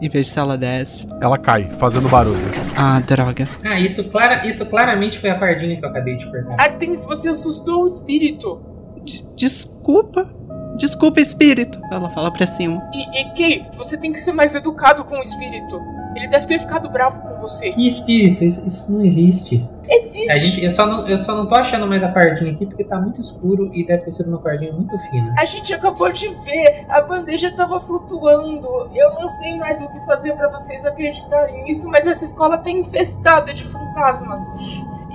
e 0.00 0.08
vejo 0.08 0.28
se 0.28 0.38
ela 0.38 0.56
desce. 0.56 1.06
Ela 1.20 1.38
cai, 1.38 1.64
fazendo 1.78 2.08
barulho. 2.08 2.38
Ah, 2.76 3.00
droga. 3.00 3.46
Ah, 3.64 3.78
isso, 3.78 4.10
clara, 4.10 4.46
isso 4.46 4.68
claramente 4.70 5.18
foi 5.18 5.30
a 5.30 5.38
cordinha 5.38 5.76
que 5.78 5.84
eu 5.84 5.88
acabei 5.88 6.16
de 6.16 6.28
cortar. 6.30 6.56
Artemis, 6.58 7.04
você 7.04 7.28
assustou 7.28 7.82
o 7.82 7.86
espírito. 7.86 8.60
D- 9.04 9.24
desculpa. 9.36 10.32
Desculpa, 10.78 11.20
espírito. 11.20 11.80
Ela 11.90 12.08
fala 12.10 12.30
pra 12.30 12.46
cima. 12.46 12.82
E, 12.92 13.20
e 13.20 13.24
Kay, 13.34 13.66
você 13.76 13.96
tem 13.96 14.12
que 14.12 14.20
ser 14.20 14.32
mais 14.32 14.54
educado 14.54 15.04
com 15.04 15.16
o 15.16 15.22
espírito. 15.22 15.80
Ele 16.14 16.28
deve 16.28 16.46
ter 16.46 16.58
ficado 16.58 16.88
bravo 16.88 17.20
com 17.20 17.36
você. 17.36 17.70
Que 17.70 17.86
espírito? 17.86 18.44
Isso, 18.44 18.92
não 18.92 19.04
existe. 19.04 19.68
Existe. 19.88 20.30
A 20.30 20.38
gente, 20.38 20.64
eu, 20.64 20.70
só 20.70 20.86
não, 20.86 21.08
eu 21.08 21.18
só 21.18 21.36
não 21.36 21.46
tô 21.46 21.54
achando 21.54 21.86
mais 21.86 22.02
a 22.02 22.08
cordinha 22.08 22.52
aqui 22.52 22.66
porque 22.66 22.82
tá 22.82 22.98
muito 22.98 23.20
escuro 23.20 23.70
e 23.72 23.84
deve 23.86 24.04
ter 24.04 24.12
sido 24.12 24.28
uma 24.28 24.38
cordinha 24.38 24.72
muito 24.72 24.98
fina. 25.10 25.34
A 25.38 25.44
gente 25.44 25.72
acabou 25.72 26.10
de 26.10 26.28
ver, 26.28 26.86
a 26.88 27.00
bandeja 27.02 27.52
tava 27.52 27.78
flutuando. 27.78 28.66
Eu 28.94 29.14
não 29.14 29.28
sei 29.28 29.56
mais 29.56 29.80
o 29.80 29.88
que 29.88 30.00
fazer 30.06 30.32
pra 30.32 30.48
vocês 30.48 30.84
acreditarem 30.84 31.64
nisso, 31.64 31.88
mas 31.88 32.06
essa 32.06 32.24
escola 32.24 32.58
tá 32.58 32.70
infestada 32.70 33.52
de 33.52 33.64
fantasmas. 33.64 34.42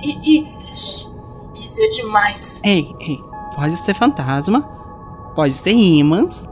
E, 0.02 0.38
e 0.38 0.58
isso 0.58 1.82
é 1.82 1.88
demais. 1.88 2.62
Ei, 2.64 2.86
ei. 3.00 3.18
Pode 3.54 3.76
ser 3.76 3.94
fantasma. 3.94 4.83
Pode 5.34 5.54
ser 5.54 5.72
imãs. 5.72 6.48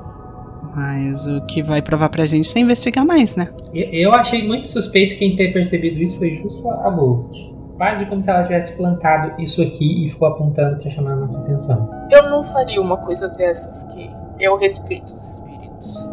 Mas 0.74 1.26
o 1.26 1.42
que 1.42 1.62
vai 1.62 1.82
provar 1.82 2.08
pra 2.08 2.24
gente 2.24 2.56
é 2.56 2.60
investigar 2.60 3.04
mais, 3.04 3.36
né? 3.36 3.48
Eu, 3.74 4.12
achei 4.14 4.46
muito 4.46 4.66
suspeito 4.66 5.16
quem 5.16 5.36
ter 5.36 5.52
percebido 5.52 6.00
isso 6.00 6.18
foi 6.18 6.36
justo 6.36 6.68
a 6.70 6.88
Ghost. 6.88 7.52
Quase 7.76 8.06
como 8.06 8.22
se 8.22 8.30
ela 8.30 8.42
tivesse 8.42 8.76
plantado 8.76 9.40
isso 9.40 9.60
aqui 9.60 10.06
e 10.06 10.08
ficou 10.08 10.28
apontando 10.28 10.78
pra 10.78 10.88
chamar 10.88 11.12
a 11.12 11.16
nossa 11.16 11.40
atenção. 11.42 11.90
Eu 12.10 12.22
não 12.30 12.42
faria 12.42 12.80
uma 12.80 12.96
coisa 12.96 13.28
dessas, 13.28 13.84
que 13.92 14.10
eu 14.40 14.56
respeito 14.56 15.12
os 15.14 15.34
espíritos. 15.34 16.08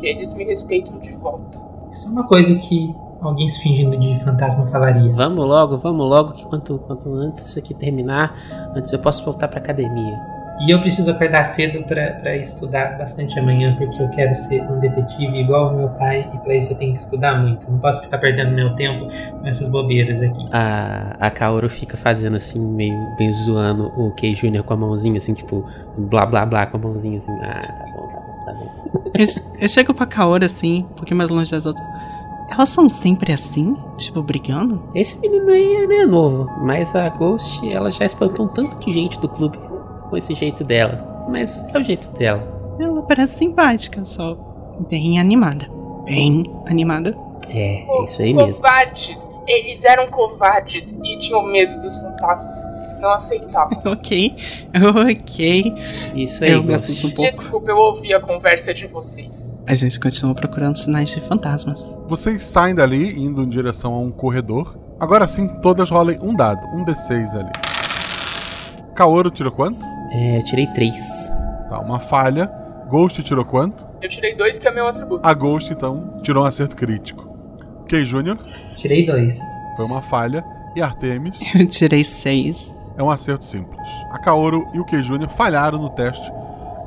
Que 0.00 0.06
eles 0.06 0.32
me 0.32 0.44
respeitam 0.44 0.98
de 0.98 1.12
volta. 1.12 1.58
Isso 1.90 2.08
é 2.08 2.10
uma 2.10 2.26
coisa 2.26 2.54
que 2.56 2.94
alguém 3.20 3.48
se 3.48 3.62
fingindo 3.62 3.96
de 3.96 4.18
fantasma 4.22 4.66
falaria. 4.66 5.12
Vamos 5.12 5.46
logo, 5.46 5.78
vamos 5.78 6.06
logo, 6.06 6.32
que 6.32 6.44
quanto, 6.44 6.78
quanto 6.80 7.12
antes 7.14 7.46
isso 7.46 7.58
aqui 7.58 7.74
terminar, 7.74 8.72
antes 8.74 8.92
eu 8.92 8.98
posso 8.98 9.24
voltar 9.24 9.48
pra 9.48 9.58
academia. 9.60 10.37
E 10.60 10.70
eu 10.70 10.80
preciso 10.80 11.10
acordar 11.10 11.44
cedo 11.44 11.84
pra 11.84 12.12
pra 12.14 12.36
estudar 12.36 12.98
bastante 12.98 13.38
amanhã, 13.38 13.74
porque 13.76 14.02
eu 14.02 14.08
quero 14.10 14.34
ser 14.34 14.62
um 14.62 14.80
detetive 14.80 15.38
igual 15.38 15.68
ao 15.68 15.76
meu 15.76 15.88
pai, 15.90 16.28
e 16.34 16.38
pra 16.38 16.54
isso 16.54 16.72
eu 16.72 16.76
tenho 16.76 16.94
que 16.94 17.00
estudar 17.00 17.40
muito. 17.40 17.70
Não 17.70 17.78
posso 17.78 18.02
ficar 18.02 18.18
perdendo 18.18 18.52
meu 18.52 18.74
tempo 18.74 19.08
com 19.40 19.46
essas 19.46 19.68
bobeiras 19.68 20.20
aqui. 20.20 20.44
A, 20.52 21.16
a 21.20 21.30
Kaoru 21.30 21.68
fica 21.68 21.96
fazendo 21.96 22.36
assim, 22.36 22.58
meio, 22.58 22.98
meio 23.18 23.32
zoando 23.44 23.92
o 23.96 24.10
Kei 24.12 24.34
Jr. 24.34 24.62
com 24.62 24.74
a 24.74 24.76
mãozinha, 24.76 25.18
assim, 25.18 25.34
tipo, 25.34 25.64
blá 25.98 26.26
blá 26.26 26.44
blá 26.44 26.66
com 26.66 26.76
a 26.76 26.80
mãozinha 26.80 27.18
assim. 27.18 27.32
Ah, 27.40 27.62
tá 27.62 27.84
bom, 27.92 28.08
tá 28.08 28.18
bom. 28.18 28.44
tá 28.44 28.52
bom. 28.52 29.10
Eu, 29.14 29.26
eu 29.60 29.68
chego 29.68 29.94
pra 29.94 30.06
Kaora 30.06 30.46
assim, 30.46 30.80
um 30.90 30.94
pouquinho 30.94 31.18
mais 31.18 31.30
longe 31.30 31.50
das 31.50 31.66
outras. 31.66 31.86
Elas 32.50 32.70
são 32.70 32.88
sempre 32.88 33.32
assim? 33.32 33.76
Tipo, 33.98 34.22
brigando? 34.22 34.82
Esse 34.94 35.20
menino 35.20 35.50
aí 35.50 35.76
é 35.76 35.86
meio 35.86 36.08
novo, 36.08 36.50
mas 36.62 36.96
a 36.96 37.08
Ghost, 37.10 37.60
ela 37.70 37.90
já 37.90 38.06
espantou 38.06 38.46
um 38.46 38.48
tanto 38.48 38.78
de 38.78 38.90
gente 38.90 39.20
do 39.20 39.28
clube 39.28 39.58
com 40.08 40.16
esse 40.16 40.34
jeito 40.34 40.64
dela. 40.64 41.26
Mas 41.28 41.64
é 41.74 41.78
o 41.78 41.82
jeito 41.82 42.08
dela. 42.18 42.76
Ela 42.80 43.02
parece 43.02 43.38
simpática, 43.38 44.04
só 44.04 44.34
bem 44.88 45.18
animada. 45.20 45.68
Bem 46.04 46.44
animada. 46.66 47.16
É, 47.48 47.82
é 47.82 48.04
isso 48.04 48.20
aí 48.20 48.34
mesmo. 48.34 48.54
Covardes. 48.54 49.30
Eles 49.46 49.84
eram 49.84 50.08
covardes 50.08 50.94
e 51.02 51.18
tinham 51.18 51.42
medo 51.42 51.80
dos 51.80 51.96
fantasmas. 51.96 52.62
Eles 52.82 52.98
não 53.00 53.12
aceitavam. 53.12 53.82
Ok, 53.88 54.36
ok. 54.74 55.74
Isso 56.14 56.44
aí, 56.44 56.52
Eu 56.52 56.74
assusto 56.74 57.06
um 57.06 57.10
pouco. 57.10 57.30
Desculpa, 57.30 57.70
eu 57.70 57.76
ouvi 57.76 58.12
a 58.12 58.20
conversa 58.20 58.74
de 58.74 58.86
vocês. 58.86 59.54
A 59.66 59.74
gente 59.74 59.98
continua 59.98 60.34
procurando 60.34 60.76
sinais 60.76 61.10
de 61.10 61.20
fantasmas. 61.20 61.96
Vocês 62.06 62.42
saem 62.42 62.74
dali, 62.74 63.18
indo 63.18 63.42
em 63.42 63.48
direção 63.48 63.94
a 63.94 63.98
um 63.98 64.10
corredor. 64.10 64.76
Agora 65.00 65.26
sim, 65.26 65.48
todas 65.62 65.90
rolem 65.90 66.18
um 66.20 66.34
dado, 66.34 66.66
um 66.68 66.84
D6 66.84 67.34
ali. 67.34 67.52
Kaoru 68.94 69.30
tirou 69.30 69.52
quanto? 69.52 69.97
É, 70.10 70.38
eu 70.38 70.44
tirei 70.44 70.66
três. 70.68 71.28
Tá, 71.68 71.80
uma 71.80 72.00
falha. 72.00 72.50
Ghost 72.88 73.22
tirou 73.22 73.44
quanto? 73.44 73.86
Eu 74.00 74.08
tirei 74.08 74.34
dois, 74.34 74.58
que 74.58 74.66
é 74.66 74.70
meu 74.70 74.86
atributo. 74.88 75.20
A 75.26 75.34
Ghost, 75.34 75.72
então, 75.72 76.18
tirou 76.22 76.42
um 76.42 76.46
acerto 76.46 76.74
crítico. 76.76 77.28
Kay 77.88 78.04
Jr. 78.04 78.38
Tirei 78.76 79.04
dois. 79.04 79.38
foi 79.76 79.84
uma 79.84 80.00
falha. 80.02 80.44
E 80.76 80.82
Artemis 80.82 81.38
Eu 81.54 81.66
tirei 81.66 82.04
seis. 82.04 82.74
é 82.96 83.02
um 83.02 83.10
acerto 83.10 83.44
simples. 83.44 83.88
A 84.12 84.18
Kaoru 84.18 84.64
e 84.74 84.80
o 84.80 84.84
Kay 84.84 85.02
Jr. 85.02 85.28
falharam 85.28 85.78
no 85.78 85.90
teste. 85.90 86.30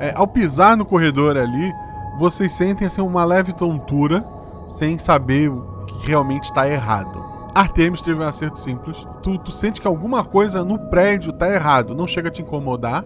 É, 0.00 0.12
ao 0.16 0.26
pisar 0.26 0.76
no 0.76 0.84
corredor 0.84 1.36
ali, 1.36 1.72
vocês 2.18 2.52
sentem 2.52 2.86
assim, 2.86 3.00
uma 3.00 3.24
leve 3.24 3.52
tontura, 3.52 4.24
sem 4.66 4.98
saber 4.98 5.48
o 5.48 5.84
que 5.86 6.08
realmente 6.08 6.44
está 6.44 6.68
errado. 6.68 7.22
Artemis 7.54 8.00
teve 8.00 8.18
um 8.18 8.26
acerto 8.26 8.58
simples. 8.58 9.06
Tu, 9.22 9.38
tu 9.38 9.52
sente 9.52 9.80
que 9.80 9.86
alguma 9.86 10.24
coisa 10.24 10.64
no 10.64 10.78
prédio 10.78 11.30
está 11.30 11.52
errado. 11.52 11.94
Não 11.94 12.06
chega 12.06 12.28
a 12.28 12.32
te 12.32 12.42
incomodar, 12.42 13.04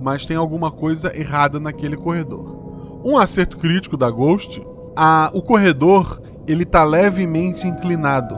mas 0.00 0.24
tem 0.24 0.36
alguma 0.36 0.70
coisa 0.70 1.16
errada 1.16 1.58
naquele 1.58 1.96
corredor. 1.96 3.00
Um 3.04 3.18
acerto 3.18 3.58
crítico 3.58 3.96
da 3.96 4.10
Ghost, 4.10 4.64
a, 4.96 5.30
o 5.34 5.42
corredor 5.42 6.20
ele 6.46 6.64
tá 6.64 6.84
levemente 6.84 7.66
inclinado. 7.66 8.36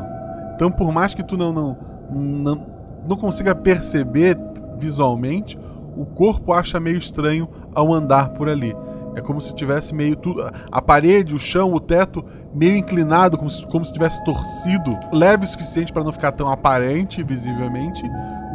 Então, 0.54 0.70
por 0.70 0.92
mais 0.92 1.14
que 1.14 1.22
tu 1.22 1.36
não, 1.36 1.52
não, 1.52 1.78
não, 2.10 2.66
não 3.08 3.16
consiga 3.16 3.54
perceber 3.54 4.38
visualmente, 4.78 5.58
o 5.96 6.06
corpo 6.06 6.52
acha 6.52 6.80
meio 6.80 6.98
estranho 6.98 7.48
ao 7.74 7.92
andar 7.92 8.30
por 8.30 8.48
ali. 8.48 8.74
É 9.14 9.20
como 9.20 9.40
se 9.40 9.54
tivesse 9.54 9.94
meio 9.94 10.16
tudo. 10.16 10.42
A 10.70 10.80
parede, 10.80 11.34
o 11.34 11.38
chão, 11.38 11.72
o 11.72 11.80
teto 11.80 12.24
meio 12.54 12.76
inclinado, 12.76 13.38
como 13.38 13.50
se, 13.50 13.66
como 13.66 13.84
se 13.84 13.92
tivesse 13.92 14.22
torcido. 14.24 14.98
Leve 15.12 15.44
o 15.44 15.46
suficiente 15.46 15.92
para 15.92 16.04
não 16.04 16.12
ficar 16.12 16.32
tão 16.32 16.48
aparente 16.50 17.22
visivelmente, 17.22 18.02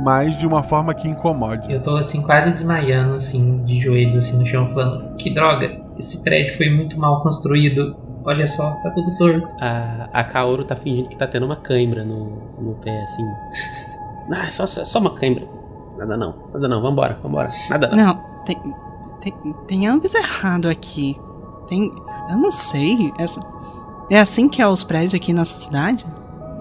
mas 0.04 0.38
de 0.38 0.46
uma 0.46 0.64
forma 0.64 0.94
que 0.94 1.08
incomode. 1.08 1.72
Eu 1.72 1.82
tô 1.82 1.98
assim, 1.98 2.22
quase 2.22 2.52
desmaiando, 2.52 3.16
assim, 3.16 3.64
de 3.64 3.80
joelhos 3.80 4.16
assim, 4.16 4.40
no 4.40 4.46
chão, 4.46 4.68
falando: 4.68 5.16
Que 5.16 5.30
droga, 5.30 5.82
esse 5.98 6.24
prédio 6.24 6.56
foi 6.56 6.70
muito 6.70 7.00
mal 7.00 7.22
construído. 7.22 7.96
Olha 8.24 8.46
só, 8.46 8.72
tá 8.82 8.92
tudo 8.92 9.16
torto. 9.18 9.54
A, 9.60 10.10
a 10.12 10.24
Kaoru 10.24 10.66
tá 10.66 10.76
fingindo 10.76 11.08
que 11.08 11.16
tá 11.16 11.26
tendo 11.26 11.46
uma 11.46 11.56
cãibra 11.56 12.04
no, 12.04 12.42
no 12.60 12.76
pé, 12.76 13.04
assim. 13.04 13.24
Ah, 14.30 14.48
é 14.48 14.50
só, 14.50 14.68
só 14.68 15.00
uma 15.00 15.12
cãibra. 15.12 15.48
Nada 15.98 16.18
não, 16.18 16.36
nada 16.54 16.68
não, 16.68 16.82
vambora, 16.82 17.18
vambora. 17.24 17.48
Nada 17.70 17.88
não. 17.88 17.96
Não, 17.96 18.24
tem, 18.46 18.58
tem, 19.22 19.34
tem 19.68 19.88
algo 19.88 20.06
errado 20.06 20.68
aqui. 20.68 21.18
Tem. 21.68 21.90
Eu 22.30 22.38
não 22.38 22.52
sei. 22.52 23.14
Essa, 23.18 23.40
é 24.10 24.20
assim 24.20 24.48
que 24.48 24.62
é 24.62 24.68
os 24.68 24.84
prédios 24.84 25.14
aqui 25.14 25.34
nessa 25.34 25.60
cidade? 25.60 26.06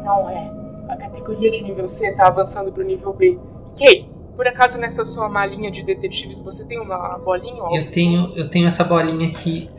Não 0.04 0.28
é. 0.28 0.50
A 0.88 0.96
categoria 0.96 1.50
de 1.50 1.62
nível 1.62 1.88
C 1.88 2.12
tá 2.12 2.26
avançando 2.26 2.72
pro 2.72 2.84
nível 2.84 3.12
B. 3.12 3.38
Kay, 3.78 4.08
por 4.36 4.46
acaso 4.46 4.78
nessa 4.78 5.04
sua 5.04 5.28
malinha 5.28 5.70
de 5.70 5.82
detetives 5.82 6.40
você 6.40 6.64
tem 6.64 6.78
uma 6.78 7.18
bolinha? 7.18 7.62
ou 7.62 7.76
Eu 7.76 7.90
tenho, 7.90 8.32
eu 8.36 8.48
tenho 8.48 8.66
essa 8.68 8.84
bolinha 8.84 9.28
aqui, 9.28 9.70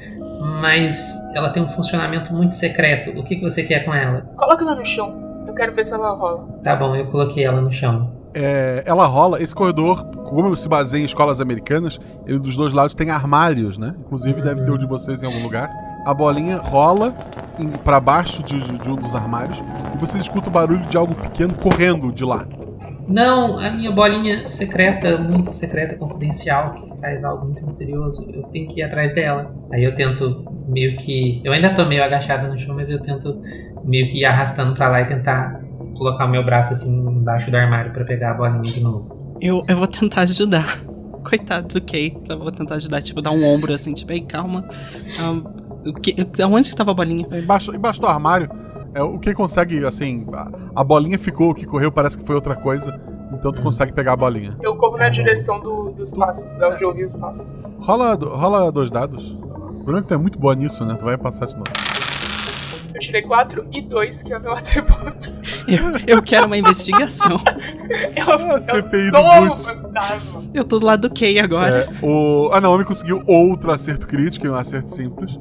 mas 0.61 1.15
ela 1.35 1.49
tem 1.49 1.61
um 1.61 1.69
funcionamento 1.69 2.33
muito 2.33 2.55
secreto. 2.55 3.11
O 3.11 3.23
que, 3.23 3.35
que 3.35 3.41
você 3.41 3.63
quer 3.63 3.85
com 3.85 3.93
ela? 3.93 4.21
Coloca 4.35 4.63
ela 4.63 4.75
no 4.75 4.85
chão. 4.85 5.45
Eu 5.47 5.53
quero 5.53 5.73
ver 5.73 5.85
se 5.85 5.93
ela 5.93 6.11
rola. 6.11 6.47
Tá 6.63 6.75
bom, 6.75 6.95
eu 6.95 7.05
coloquei 7.05 7.45
ela 7.45 7.61
no 7.61 7.71
chão. 7.71 8.11
É, 8.33 8.83
ela 8.85 9.05
rola. 9.05 9.41
Esse 9.41 9.55
corredor, 9.55 10.03
como 10.29 10.55
se 10.55 10.67
baseia 10.67 11.01
em 11.01 11.05
escolas 11.05 11.39
americanas, 11.39 11.99
ele 12.25 12.39
dos 12.39 12.55
dois 12.55 12.73
lados 12.73 12.93
tem 12.93 13.09
armários, 13.09 13.77
né? 13.77 13.95
Inclusive 13.99 14.41
deve 14.41 14.63
ter 14.63 14.71
o 14.71 14.77
de 14.77 14.85
vocês 14.85 15.23
em 15.23 15.25
algum 15.25 15.41
lugar. 15.43 15.69
A 16.07 16.13
bolinha 16.13 16.57
rola 16.57 17.13
pra 17.83 17.99
baixo 17.99 18.41
de, 18.43 18.59
de- 18.61 18.89
um 18.89 18.95
dos 18.95 19.13
armários 19.13 19.61
e 19.93 19.97
você 19.97 20.17
escuta 20.17 20.47
o 20.49 20.51
barulho 20.51 20.85
de 20.85 20.95
algo 20.95 21.13
pequeno 21.13 21.53
correndo 21.55 22.11
de 22.13 22.23
lá. 22.23 22.47
Não, 23.07 23.57
a 23.59 23.69
minha 23.71 23.91
bolinha 23.91 24.45
secreta, 24.47 25.17
muito 25.17 25.51
secreta, 25.53 25.95
confidencial, 25.95 26.73
que 26.73 26.97
faz 26.99 27.23
algo 27.23 27.45
muito 27.45 27.63
misterioso. 27.63 28.25
Eu 28.33 28.43
tenho 28.43 28.67
que 28.67 28.79
ir 28.81 28.83
atrás 28.83 29.13
dela. 29.13 29.53
Aí 29.71 29.83
eu 29.83 29.95
tento 29.95 30.45
meio 30.67 30.95
que. 30.97 31.41
Eu 31.43 31.51
ainda 31.53 31.69
tô 31.73 31.85
meio 31.85 32.03
agachado 32.03 32.47
no 32.47 32.57
chão, 32.59 32.75
mas 32.75 32.89
eu 32.89 33.01
tento 33.01 33.41
meio 33.83 34.07
que 34.07 34.19
ir 34.19 34.25
arrastando 34.25 34.73
pra 34.73 34.89
lá 34.89 35.01
e 35.01 35.05
tentar 35.05 35.61
colocar 35.97 36.25
o 36.25 36.29
meu 36.29 36.43
braço 36.45 36.73
assim 36.73 36.99
embaixo 36.99 37.49
do 37.49 37.55
armário 37.57 37.91
pra 37.91 38.03
pegar 38.03 38.31
a 38.31 38.33
bolinha 38.33 38.61
de 38.61 38.79
novo. 38.81 39.35
Eu, 39.41 39.63
eu 39.67 39.77
vou 39.77 39.87
tentar 39.87 40.21
ajudar. 40.21 40.81
Coitado 41.27 41.67
do. 41.79 42.17
Eu 42.29 42.39
vou 42.39 42.51
tentar 42.51 42.75
ajudar, 42.75 43.01
tipo, 43.01 43.21
dar 43.21 43.31
um 43.31 43.43
ombro 43.45 43.73
assim, 43.73 43.93
tipo, 43.93 44.11
ei, 44.11 44.21
calma. 44.21 44.65
Ah, 45.19 45.31
o 45.31 45.66
que, 45.93 46.15
aonde 46.41 46.69
que 46.69 46.75
tava 46.75 46.91
a 46.91 46.93
bolinha? 46.93 47.27
É, 47.31 47.39
Embaixo, 47.39 47.73
embaixo 47.75 47.99
do 48.01 48.07
armário, 48.07 48.49
é, 48.93 49.01
o 49.03 49.17
que 49.19 49.33
consegue, 49.33 49.85
assim, 49.85 50.25
a, 50.33 50.49
a 50.81 50.83
bolinha 50.83 51.17
ficou, 51.19 51.51
o 51.51 51.53
que 51.55 51.65
correu 51.65 51.91
parece 51.91 52.17
que 52.17 52.25
foi 52.25 52.35
outra 52.35 52.55
coisa, 52.55 52.99
então 53.33 53.51
tu 53.51 53.61
consegue 53.61 53.91
pegar 53.93 54.13
a 54.13 54.15
bolinha. 54.17 54.55
Eu 54.61 54.75
corro 54.75 54.97
na 54.97 55.09
direção 55.09 55.59
do- 55.59 55.91
dos 55.91 56.11
passos, 56.11 56.53
da 56.53 56.69
onde 56.69 56.83
eu 56.83 56.89
ouvi 56.89 57.03
os 57.03 57.15
passos. 57.15 57.61
Rola, 57.79 58.15
rola 58.15 58.71
dois 58.71 58.89
dados. 58.89 59.31
O 59.31 59.83
problema 59.87 59.99
é 59.99 60.01
que 60.01 60.07
tu 60.07 60.13
é 60.13 60.17
muito 60.17 60.37
boa 60.39 60.55
nisso, 60.55 60.85
né? 60.85 60.95
Tu 60.97 61.05
vai 61.05 61.17
passar 61.17 61.45
de 61.45 61.53
novo. 61.55 61.69
Eu 62.93 62.99
tirei 62.99 63.21
4 63.21 63.67
e 63.71 63.81
2, 63.81 64.23
que 64.23 64.33
é 64.33 64.37
o 64.37 64.41
meu 64.41 64.53
atributo. 64.55 65.31
Eu, 65.67 66.15
eu 66.17 66.21
quero 66.23 66.47
uma 66.47 66.57
investigação. 66.57 67.39
Eu, 68.17 68.25
eu 68.33 68.59
CPI 68.59 69.11
do 69.11 69.17
sou 69.17 69.43
um 69.53 69.57
fantasma. 69.57 70.43
Eu 70.53 70.63
tô 70.65 70.77
do 70.79 70.85
lado 70.85 71.07
do 71.07 71.13
Kay 71.17 71.39
agora. 71.39 71.87
É, 72.01 72.05
o... 72.05 72.49
A 72.51 72.59
Naomi 72.59 72.83
conseguiu 72.83 73.21
outro 73.25 73.71
acerto 73.71 74.05
crítico 74.07 74.45
e 74.45 74.49
um 74.49 74.55
acerto 74.55 74.91
simples. 74.91 75.39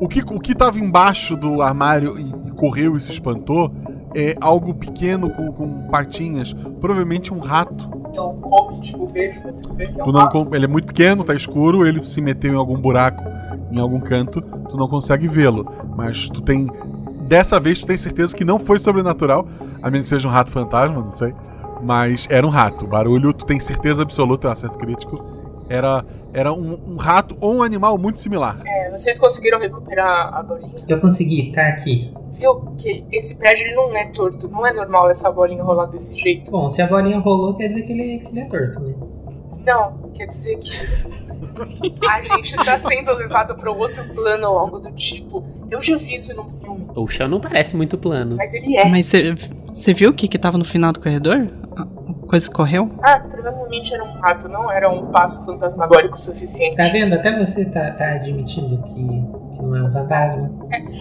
O 0.00 0.06
que, 0.06 0.20
o 0.20 0.38
que 0.40 0.54
tava 0.54 0.78
embaixo 0.78 1.36
do 1.36 1.60
armário 1.60 2.18
e, 2.18 2.50
correu 2.52 2.96
e 2.96 3.00
se 3.00 3.10
espantou 3.10 3.72
é 4.14 4.34
algo 4.40 4.74
pequeno 4.74 5.30
com, 5.30 5.52
com 5.52 5.88
patinhas, 5.88 6.52
provavelmente 6.80 7.32
um 7.32 7.38
rato. 7.38 7.90
Eu 8.14 8.30
corro 8.40 8.78
e 8.78 8.80
tipo, 8.80 9.06
vejo, 9.06 9.40
consigo 9.40 9.74
ver 9.74 9.92
que 9.92 10.00
é 10.00 10.04
Tu 10.04 10.12
não, 10.12 10.20
rato. 10.20 10.48
ele 10.52 10.64
é 10.64 10.68
muito 10.68 10.86
pequeno, 10.86 11.24
tá 11.24 11.34
escuro, 11.34 11.86
ele 11.86 12.04
se 12.06 12.20
meteu 12.20 12.52
em 12.52 12.56
algum 12.56 12.76
buraco, 12.80 13.22
em 13.70 13.78
algum 13.78 14.00
canto, 14.00 14.40
tu 14.40 14.76
não 14.76 14.88
consegue 14.88 15.28
vê-lo. 15.28 15.70
Mas 15.96 16.28
tu 16.28 16.40
tem. 16.40 16.68
Dessa 17.22 17.60
vez 17.60 17.80
tu 17.80 17.86
tem 17.86 17.96
certeza 17.96 18.34
que 18.34 18.44
não 18.44 18.58
foi 18.58 18.78
sobrenatural, 18.78 19.46
a 19.82 19.90
menos 19.90 20.06
que 20.06 20.14
seja 20.14 20.26
um 20.26 20.30
rato 20.30 20.50
fantasma, 20.50 20.96
não 21.00 21.12
sei. 21.12 21.34
Mas 21.82 22.26
era 22.30 22.46
um 22.46 22.50
rato. 22.50 22.84
O 22.84 22.88
barulho, 22.88 23.32
tu 23.32 23.44
tem 23.44 23.60
certeza 23.60 24.02
absoluta, 24.02 24.46
é 24.46 24.50
um 24.50 24.52
acerto 24.52 24.78
crítico. 24.78 25.24
Era, 25.68 26.04
era 26.32 26.52
um, 26.52 26.78
um 26.92 26.96
rato 26.96 27.36
ou 27.40 27.56
um 27.56 27.62
animal 27.62 27.96
muito 27.98 28.18
similar. 28.18 28.60
É, 28.66 28.90
vocês 28.90 29.18
conseguiram 29.18 29.58
recuperar 29.58 30.34
a 30.34 30.42
bolinha? 30.42 30.70
Eu 30.86 31.00
consegui, 31.00 31.50
tá 31.52 31.68
aqui. 31.68 32.12
Viu 32.32 32.60
que 32.76 33.04
esse 33.10 33.34
prédio 33.34 33.66
ele 33.66 33.74
não 33.74 33.96
é 33.96 34.06
torto, 34.06 34.48
não 34.48 34.66
é 34.66 34.72
normal 34.72 35.10
essa 35.10 35.30
bolinha 35.30 35.62
rolar 35.62 35.86
desse 35.86 36.14
jeito. 36.14 36.50
Bom, 36.50 36.68
se 36.68 36.82
a 36.82 36.86
bolinha 36.86 37.18
rolou, 37.18 37.54
quer 37.54 37.68
dizer 37.68 37.82
que 37.82 37.92
ele, 37.92 38.18
que 38.18 38.28
ele 38.28 38.40
é 38.40 38.44
torto, 38.46 38.80
né? 38.80 38.94
Não, 39.66 40.10
quer 40.14 40.26
dizer 40.26 40.56
que 40.58 40.70
a 42.08 42.22
gente 42.36 42.56
tá 42.64 42.78
sendo 42.78 43.12
levado 43.14 43.54
para 43.54 43.70
outro 43.70 44.04
plano 44.14 44.48
ou 44.50 44.58
algo 44.58 44.78
do 44.78 44.90
tipo. 44.92 45.44
Eu 45.70 45.80
já 45.82 45.96
vi 45.96 46.14
isso 46.14 46.34
num 46.34 46.48
filme, 46.48 46.86
O 46.94 47.06
chão 47.06 47.28
não 47.28 47.40
parece 47.40 47.76
muito 47.76 47.98
plano. 47.98 48.36
mas 48.36 48.54
ele 48.54 48.76
é. 48.76 48.88
Mas 48.88 49.06
você 49.06 49.34
você 49.72 49.92
viu 49.92 50.10
o 50.10 50.14
que 50.14 50.26
que 50.28 50.38
tava 50.38 50.56
no 50.58 50.64
final 50.64 50.92
do 50.92 51.00
corredor? 51.00 51.46
Coisa 52.28 52.46
que 52.46 52.54
correu? 52.54 52.90
Ah, 53.02 53.18
provavelmente 53.20 53.94
era 53.94 54.04
um 54.04 54.12
rato, 54.20 54.48
não 54.50 54.70
era 54.70 54.90
um 54.90 55.06
passo 55.06 55.44
fantasmagórico 55.46 56.20
suficiente. 56.20 56.76
Tá 56.76 56.84
vendo? 56.88 57.14
Até 57.14 57.38
você 57.38 57.64
tá, 57.70 57.90
tá 57.92 58.12
admitindo 58.12 58.76
que, 58.82 59.24
que 59.56 59.62
não 59.62 59.74
é 59.74 59.82
um 59.82 59.90
fantasma. 59.90 60.50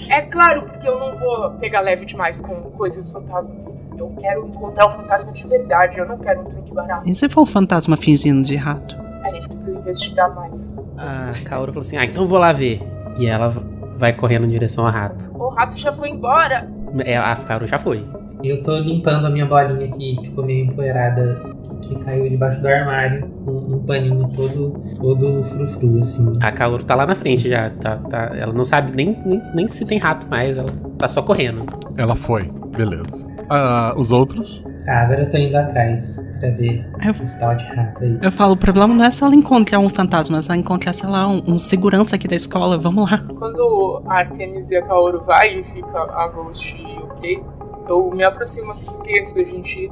É 0.09 0.21
claro, 0.21 0.63
porque 0.63 0.87
eu 0.87 0.97
não 0.97 1.11
vou 1.13 1.51
pegar 1.59 1.81
leve 1.81 2.05
demais 2.05 2.39
com 2.39 2.55
coisas 2.71 3.11
fantasmas. 3.11 3.75
Eu 3.97 4.15
quero 4.17 4.47
encontrar 4.47 4.87
o 4.87 4.91
fantasma 4.91 5.33
de 5.33 5.45
verdade, 5.47 5.97
eu 5.97 6.07
não 6.07 6.17
quero 6.17 6.41
um 6.41 6.45
truque 6.45 6.73
barato. 6.73 7.07
E 7.07 7.13
se 7.13 7.27
for 7.27 7.41
um 7.41 7.45
fantasma 7.45 7.97
fingindo 7.97 8.41
de 8.43 8.55
rato? 8.55 8.95
A 9.23 9.29
gente 9.31 9.47
precisa 9.47 9.77
investigar 9.77 10.33
mais. 10.33 10.77
A 10.97 11.33
Kaoru 11.43 11.73
falou 11.73 11.85
assim: 11.85 11.97
Ah, 11.97 12.05
então 12.05 12.25
vou 12.25 12.39
lá 12.39 12.53
ver. 12.53 12.81
E 13.17 13.25
ela 13.27 13.49
vai 13.97 14.13
correndo 14.13 14.45
em 14.45 14.49
direção 14.49 14.85
ao 14.85 14.93
rato. 14.93 15.29
O 15.37 15.49
rato 15.49 15.77
já 15.77 15.91
foi 15.91 16.09
embora. 16.09 16.69
É, 17.05 17.17
a 17.17 17.35
Kaoru 17.35 17.67
já 17.67 17.77
foi. 17.77 18.03
Eu 18.43 18.61
tô 18.61 18.77
limpando 18.77 19.25
a 19.25 19.29
minha 19.29 19.45
bolinha 19.45 19.87
que 19.87 20.17
ficou 20.21 20.45
meio 20.45 20.65
empoeirada, 20.65 21.41
que 21.81 21.95
caiu 21.95 22.29
debaixo 22.29 22.61
do 22.61 22.67
armário, 22.67 23.27
um, 23.47 23.75
um 23.75 23.79
paninho 23.79 24.27
todo, 24.35 24.79
todo 24.99 25.43
frufru, 25.43 25.97
assim. 25.99 26.37
A 26.41 26.51
Kaoru 26.51 26.83
tá 26.83 26.93
lá 26.95 27.05
na 27.05 27.15
frente 27.15 27.49
já, 27.49 27.69
tá, 27.71 27.97
tá, 27.97 28.31
ela 28.35 28.53
não 28.53 28.63
sabe 28.63 28.95
nem, 28.95 29.17
nem, 29.25 29.41
nem 29.53 29.67
se 29.67 29.85
tem 29.85 29.97
rato 29.97 30.27
mais, 30.29 30.57
ela 30.57 30.69
tá 30.97 31.07
só 31.07 31.21
correndo. 31.21 31.65
Ela 31.97 32.15
foi, 32.15 32.51
beleza. 32.75 33.27
Ah, 33.49 33.93
os 33.97 34.11
outros? 34.11 34.63
Tá, 34.87 35.01
agora 35.01 35.23
eu 35.23 35.29
tô 35.29 35.35
indo 35.35 35.57
atrás 35.57 36.33
pra 36.39 36.49
ver 36.49 36.89
Eu- 37.05 37.11
esse 37.21 37.37
tal 37.37 37.53
de 37.55 37.65
rato 37.65 38.05
aí. 38.05 38.17
Eu 38.21 38.31
falo, 38.31 38.53
o 38.53 38.57
problema 38.57 38.93
não 38.93 39.03
é 39.03 39.11
se 39.11 39.21
ela 39.21 39.35
encontrar 39.35 39.79
um 39.79 39.89
fantasma, 39.89 40.37
é 40.37 40.41
se 40.41 40.49
ela 40.49 40.57
encontrar, 40.57 40.93
sei 40.93 41.09
lá, 41.09 41.27
um, 41.27 41.43
um 41.45 41.57
segurança 41.59 42.15
aqui 42.15 42.25
da 42.25 42.37
escola. 42.37 42.77
Vamos 42.77 43.11
lá. 43.11 43.21
Quando 43.37 44.01
a 44.07 44.19
Artemis 44.19 44.71
e 44.71 44.77
a 44.77 44.81
Kaoru 44.81 45.25
vai 45.25 45.59
e 45.59 45.63
fica 45.65 45.99
a 45.99 46.29
Ghost 46.29 46.73
e 46.77 46.99
o 47.03 47.07
Kay, 47.19 47.43
eu 47.89 48.09
me 48.11 48.23
aproximo 48.23 48.71
assim 48.71 48.89
antes 49.19 49.33
da 49.33 49.43
gente 49.43 49.77
ir. 49.77 49.91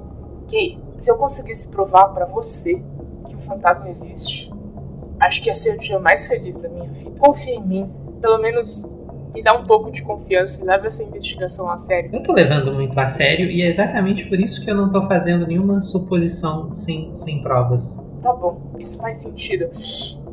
Kay, 0.50 0.80
se 0.98 1.12
eu 1.12 1.18
conseguisse 1.18 1.68
provar 1.68 2.08
pra 2.14 2.26
você 2.26 2.82
que 3.28 3.36
o 3.36 3.40
fantasma 3.40 3.90
existe, 3.90 4.50
acho 5.20 5.42
que 5.44 5.50
ia 5.50 5.56
ser 5.56 5.76
o 5.76 5.78
dia 5.78 6.00
mais 6.00 6.26
feliz 6.26 6.58
da 6.58 6.70
minha 6.70 6.88
vida. 6.90 7.12
Confia 7.20 7.56
em 7.56 7.62
mim. 7.68 7.90
Pelo 8.22 8.38
menos 8.42 8.90
me 9.36 9.44
dá 9.44 9.54
um 9.54 9.66
pouco 9.66 9.92
de 9.92 10.02
confiança 10.02 10.64
e 10.64 10.66
leva 10.66 10.88
essa 10.88 11.04
investigação 11.04 11.70
a 11.70 11.76
sério. 11.76 12.10
Eu 12.14 12.24
tô 12.24 12.32
levando 12.32 12.74
muito 12.74 12.98
a 12.98 13.10
sério 13.10 13.52
e 13.52 13.62
é 13.62 13.68
exatamente 13.68 14.26
por 14.28 14.40
isso 14.40 14.64
que 14.64 14.72
eu 14.72 14.76
não 14.76 14.90
tô 14.90 15.04
fazendo 15.04 15.46
nenhuma 15.46 15.82
suposição 15.82 16.74
sem, 16.74 17.12
sem 17.12 17.42
provas. 17.42 18.02
Tá 18.22 18.32
bom, 18.34 18.72
isso 18.80 19.02
faz 19.02 19.18
sentido. 19.18 19.70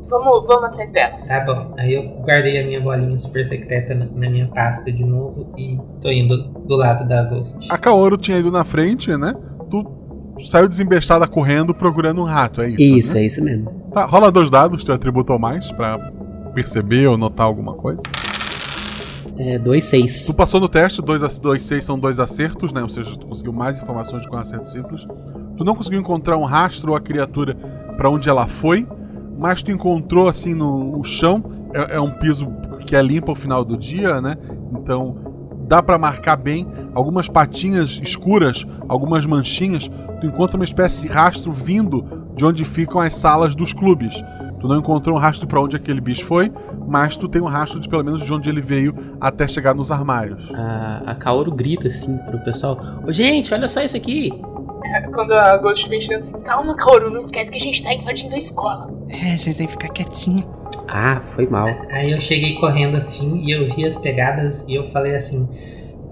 Vamos, 0.07 0.47
vamos 0.47 0.63
atrás 0.63 0.91
delas. 0.93 1.27
Tá 1.27 1.41
bom. 1.41 1.73
Aí 1.77 1.93
eu 1.93 2.03
guardei 2.21 2.61
a 2.61 2.65
minha 2.65 2.79
bolinha 2.79 3.19
super 3.19 3.43
secreta 3.45 3.93
na, 3.93 4.05
na 4.05 4.29
minha 4.29 4.47
pasta 4.47 4.89
de 4.89 5.03
novo 5.03 5.53
e 5.57 5.77
tô 6.01 6.09
indo 6.09 6.37
do 6.65 6.75
lado 6.77 7.05
da 7.05 7.23
Ghost. 7.23 7.67
A 7.69 7.77
Kaoru 7.77 8.17
tinha 8.17 8.37
ido 8.37 8.51
na 8.51 8.63
frente, 8.63 9.15
né? 9.17 9.35
Tu 9.69 9.85
saiu 10.45 10.69
desembestada 10.69 11.27
correndo 11.27 11.73
procurando 11.73 12.21
um 12.21 12.25
rato, 12.25 12.61
é 12.61 12.69
isso? 12.69 12.81
Isso, 12.81 13.13
né? 13.15 13.21
é 13.21 13.25
isso 13.25 13.43
mesmo. 13.43 13.69
Tá, 13.93 14.05
rola 14.05 14.31
dois 14.31 14.49
dados, 14.49 14.83
teu 14.83 14.95
atributo 14.95 15.33
ou 15.33 15.39
mais, 15.39 15.71
pra 15.71 15.97
perceber 16.53 17.07
ou 17.07 17.17
notar 17.17 17.45
alguma 17.45 17.73
coisa. 17.73 18.01
É 19.37 19.57
2, 19.57 19.83
6. 19.83 20.27
Tu 20.27 20.33
passou 20.35 20.59
no 20.59 20.69
teste, 20.69 21.01
2 21.01 21.23
a- 21.23 21.27
dois, 21.41 21.63
seis 21.63 21.83
são 21.83 21.97
dois 21.97 22.19
acertos, 22.19 22.71
né? 22.71 22.83
Ou 22.83 22.89
seja, 22.89 23.17
tu 23.17 23.25
conseguiu 23.25 23.51
mais 23.51 23.81
informações 23.81 24.25
com 24.27 24.35
um 24.35 24.39
acerto 24.39 24.67
simples. 24.67 25.07
Tu 25.57 25.63
não 25.63 25.75
conseguiu 25.75 25.99
encontrar 25.99 26.37
um 26.37 26.43
rastro 26.43 26.91
ou 26.91 26.97
a 26.97 27.01
criatura 27.01 27.55
pra 27.97 28.09
onde 28.09 28.29
ela 28.29 28.47
foi, 28.47 28.87
mas 29.37 29.61
tu 29.63 29.71
encontrou 29.71 30.27
assim 30.27 30.53
no 30.53 30.99
o 30.99 31.03
chão. 31.03 31.43
É, 31.73 31.95
é 31.95 31.99
um 31.99 32.11
piso 32.11 32.47
que 32.85 32.95
é 32.95 33.01
limpo 33.01 33.31
ao 33.31 33.35
final 33.35 33.65
do 33.65 33.75
dia, 33.75 34.21
né? 34.21 34.37
Então 34.73 35.15
dá 35.67 35.81
pra 35.81 35.97
marcar 35.97 36.35
bem 36.35 36.67
algumas 36.93 37.27
patinhas 37.27 37.99
escuras, 38.03 38.67
algumas 38.87 39.25
manchinhas. 39.25 39.89
Tu 40.21 40.27
encontra 40.27 40.57
uma 40.57 40.63
espécie 40.65 41.01
de 41.01 41.07
rastro 41.07 41.51
vindo 41.51 42.05
de 42.35 42.45
onde 42.45 42.63
ficam 42.63 42.99
as 43.01 43.15
salas 43.15 43.55
dos 43.55 43.73
clubes. 43.73 44.23
Tu 44.63 44.67
não 44.69 44.77
encontrou 44.79 45.17
um 45.17 45.19
rastro 45.19 45.45
pra 45.45 45.59
onde 45.59 45.75
aquele 45.75 45.99
bicho 45.99 46.23
foi, 46.25 46.49
mas 46.87 47.17
tu 47.17 47.27
tem 47.27 47.41
um 47.41 47.47
rastro 47.47 47.81
de 47.81 47.89
pelo 47.89 48.01
menos 48.01 48.23
de 48.23 48.31
onde 48.31 48.47
ele 48.49 48.61
veio 48.61 48.95
até 49.19 49.45
chegar 49.45 49.75
nos 49.75 49.91
armários. 49.91 50.49
A, 50.55 51.01
a 51.05 51.15
Kaoru 51.15 51.51
grita 51.51 51.89
assim 51.89 52.17
pro 52.19 52.39
pessoal: 52.39 52.79
Ô 53.05 53.11
gente, 53.11 53.53
olha 53.53 53.67
só 53.67 53.81
isso 53.81 53.97
aqui! 53.97 54.31
Quando 55.13 55.33
a 55.33 55.57
Ghost 55.57 55.89
vem 55.89 55.99
chegando 55.99 56.21
assim, 56.21 56.39
calma, 56.43 56.77
Kaoru, 56.77 57.09
não 57.09 57.19
esquece 57.19 57.51
que 57.51 57.57
a 57.57 57.61
gente 57.61 57.83
tá 57.83 57.93
invadindo 57.93 58.33
a 58.35 58.37
escola. 58.37 58.89
É, 59.09 59.35
gente 59.35 59.57
tem 59.57 59.65
que 59.67 59.73
ficar 59.73 59.89
quietinha. 59.89 60.45
Ah, 60.87 61.19
foi 61.35 61.45
mal. 61.45 61.67
Aí 61.91 62.11
eu 62.11 62.19
cheguei 62.21 62.55
correndo 62.55 62.95
assim 62.95 63.39
e 63.43 63.51
eu 63.51 63.65
vi 63.65 63.85
as 63.85 63.97
pegadas 63.97 64.65
e 64.69 64.75
eu 64.75 64.85
falei 64.91 65.13
assim: 65.13 65.45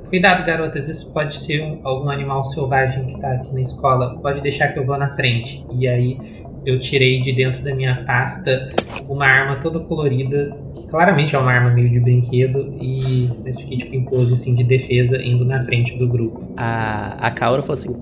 Cuidado, 0.09 0.45
garotas, 0.45 0.89
isso 0.89 1.13
pode 1.13 1.39
ser 1.39 1.63
um- 1.63 1.79
algum 1.87 2.09
animal 2.09 2.43
selvagem 2.43 3.05
que 3.05 3.17
tá 3.17 3.31
aqui 3.31 3.53
na 3.53 3.61
escola. 3.61 4.19
Pode 4.21 4.41
deixar 4.41 4.67
que 4.73 4.77
eu 4.79 4.85
vou 4.85 4.97
na 4.97 5.13
frente. 5.13 5.65
E 5.71 5.87
aí 5.87 6.19
eu 6.65 6.79
tirei 6.79 7.21
de 7.21 7.31
dentro 7.33 7.61
da 7.63 7.73
minha 7.73 8.03
pasta 8.05 8.69
uma 9.09 9.25
arma 9.25 9.55
toda 9.59 9.79
colorida, 9.79 10.55
que 10.75 10.87
claramente 10.87 11.35
é 11.35 11.39
uma 11.39 11.51
arma 11.51 11.69
meio 11.71 11.89
de 11.89 11.99
brinquedo, 11.99 12.75
e 12.79 13.29
mas 13.43 13.59
fiquei 13.59 13.77
tipo 13.77 13.95
em 13.95 14.03
pose 14.05 14.33
assim 14.33 14.53
de 14.55 14.63
defesa 14.63 15.21
indo 15.23 15.43
na 15.43 15.63
frente 15.63 15.97
do 15.97 16.07
grupo. 16.07 16.41
A, 16.57 17.17
a 17.27 17.31
Kaoru 17.31 17.61
falou 17.63 17.73
assim: 17.73 17.95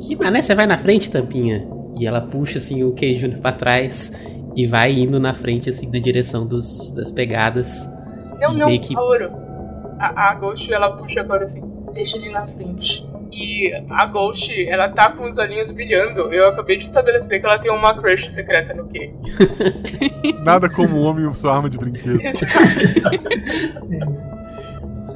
Que 0.00 0.16
mané, 0.16 0.40
você 0.40 0.54
vai 0.54 0.66
na 0.66 0.78
frente, 0.78 1.10
Tampinha? 1.10 1.66
E 1.98 2.06
ela 2.06 2.20
puxa 2.20 2.58
assim 2.58 2.82
o 2.84 2.92
Kei 2.92 3.14
Júnior 3.14 3.40
pra 3.40 3.52
trás 3.52 4.12
e 4.54 4.66
vai 4.66 4.92
indo 4.92 5.18
na 5.20 5.34
frente, 5.34 5.68
assim, 5.68 5.90
na 5.90 5.98
direção 5.98 6.46
dos, 6.46 6.94
das 6.94 7.10
pegadas. 7.10 7.86
Não, 8.40 8.52
não, 8.54 8.78
que- 8.78 8.94
Kaoru. 8.94 9.30
A, 9.98 10.30
a 10.30 10.34
Ghost, 10.34 10.70
ela 10.72 10.90
puxa 10.96 11.20
agora 11.20 11.44
assim, 11.44 11.62
deixa 11.94 12.18
ele 12.18 12.30
na 12.30 12.46
frente. 12.46 13.06
E 13.36 13.70
a 13.90 14.06
Ghost, 14.06 14.50
ela 14.66 14.88
tá 14.88 15.12
com 15.12 15.28
os 15.28 15.36
olhinhos 15.36 15.70
brilhando. 15.70 16.32
Eu 16.32 16.48
acabei 16.48 16.78
de 16.78 16.84
estabelecer 16.84 17.38
que 17.38 17.46
ela 17.46 17.58
tem 17.58 17.70
uma 17.70 17.92
crush 17.94 18.30
secreta 18.30 18.72
no 18.72 18.88
Kay. 18.88 19.12
Nada 20.42 20.70
como 20.70 20.96
um 20.96 21.04
homem 21.04 21.30
e 21.30 21.34
sua 21.34 21.56
arma 21.56 21.68
de 21.68 21.76
brinquedo. 21.76 22.18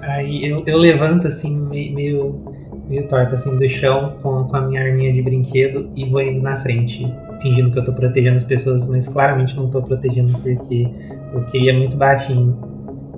Aí 0.03 0.45
eu, 0.45 0.63
eu 0.67 0.77
levanto 0.77 1.29
assim, 1.29 1.67
meio, 1.67 2.45
meio, 2.87 3.07
torto 3.07 3.33
assim 3.33 3.57
do 3.57 3.67
chão 3.67 4.19
com, 4.21 4.45
com 4.45 4.57
a 4.57 4.61
minha 4.61 4.83
arminha 4.83 5.11
de 5.15 5.23
brinquedo 5.23 5.91
e 5.97 6.05
vou 6.05 6.21
indo 6.21 6.43
na 6.43 6.59
frente, 6.59 7.11
fingindo 7.41 7.71
que 7.71 7.79
eu 7.79 7.85
tô 7.85 7.95
protegendo 7.95 8.37
as 8.37 8.45
pessoas, 8.45 8.87
mas 8.87 9.09
claramente 9.09 9.57
não 9.57 9.71
tô 9.71 9.81
protegendo 9.81 10.37
porque 10.41 10.87
o 11.33 11.41
Kei 11.47 11.71
é 11.71 11.73
muito 11.73 11.97
baixinho. 11.97 12.55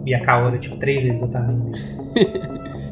E 0.06 0.14
a 0.14 0.20
Kaoru 0.20 0.54
é 0.54 0.58
tipo 0.58 0.76
três 0.76 1.02
vezes 1.02 1.22
o 1.22 1.30
tamanho 1.32 1.58
dele. 1.58 1.82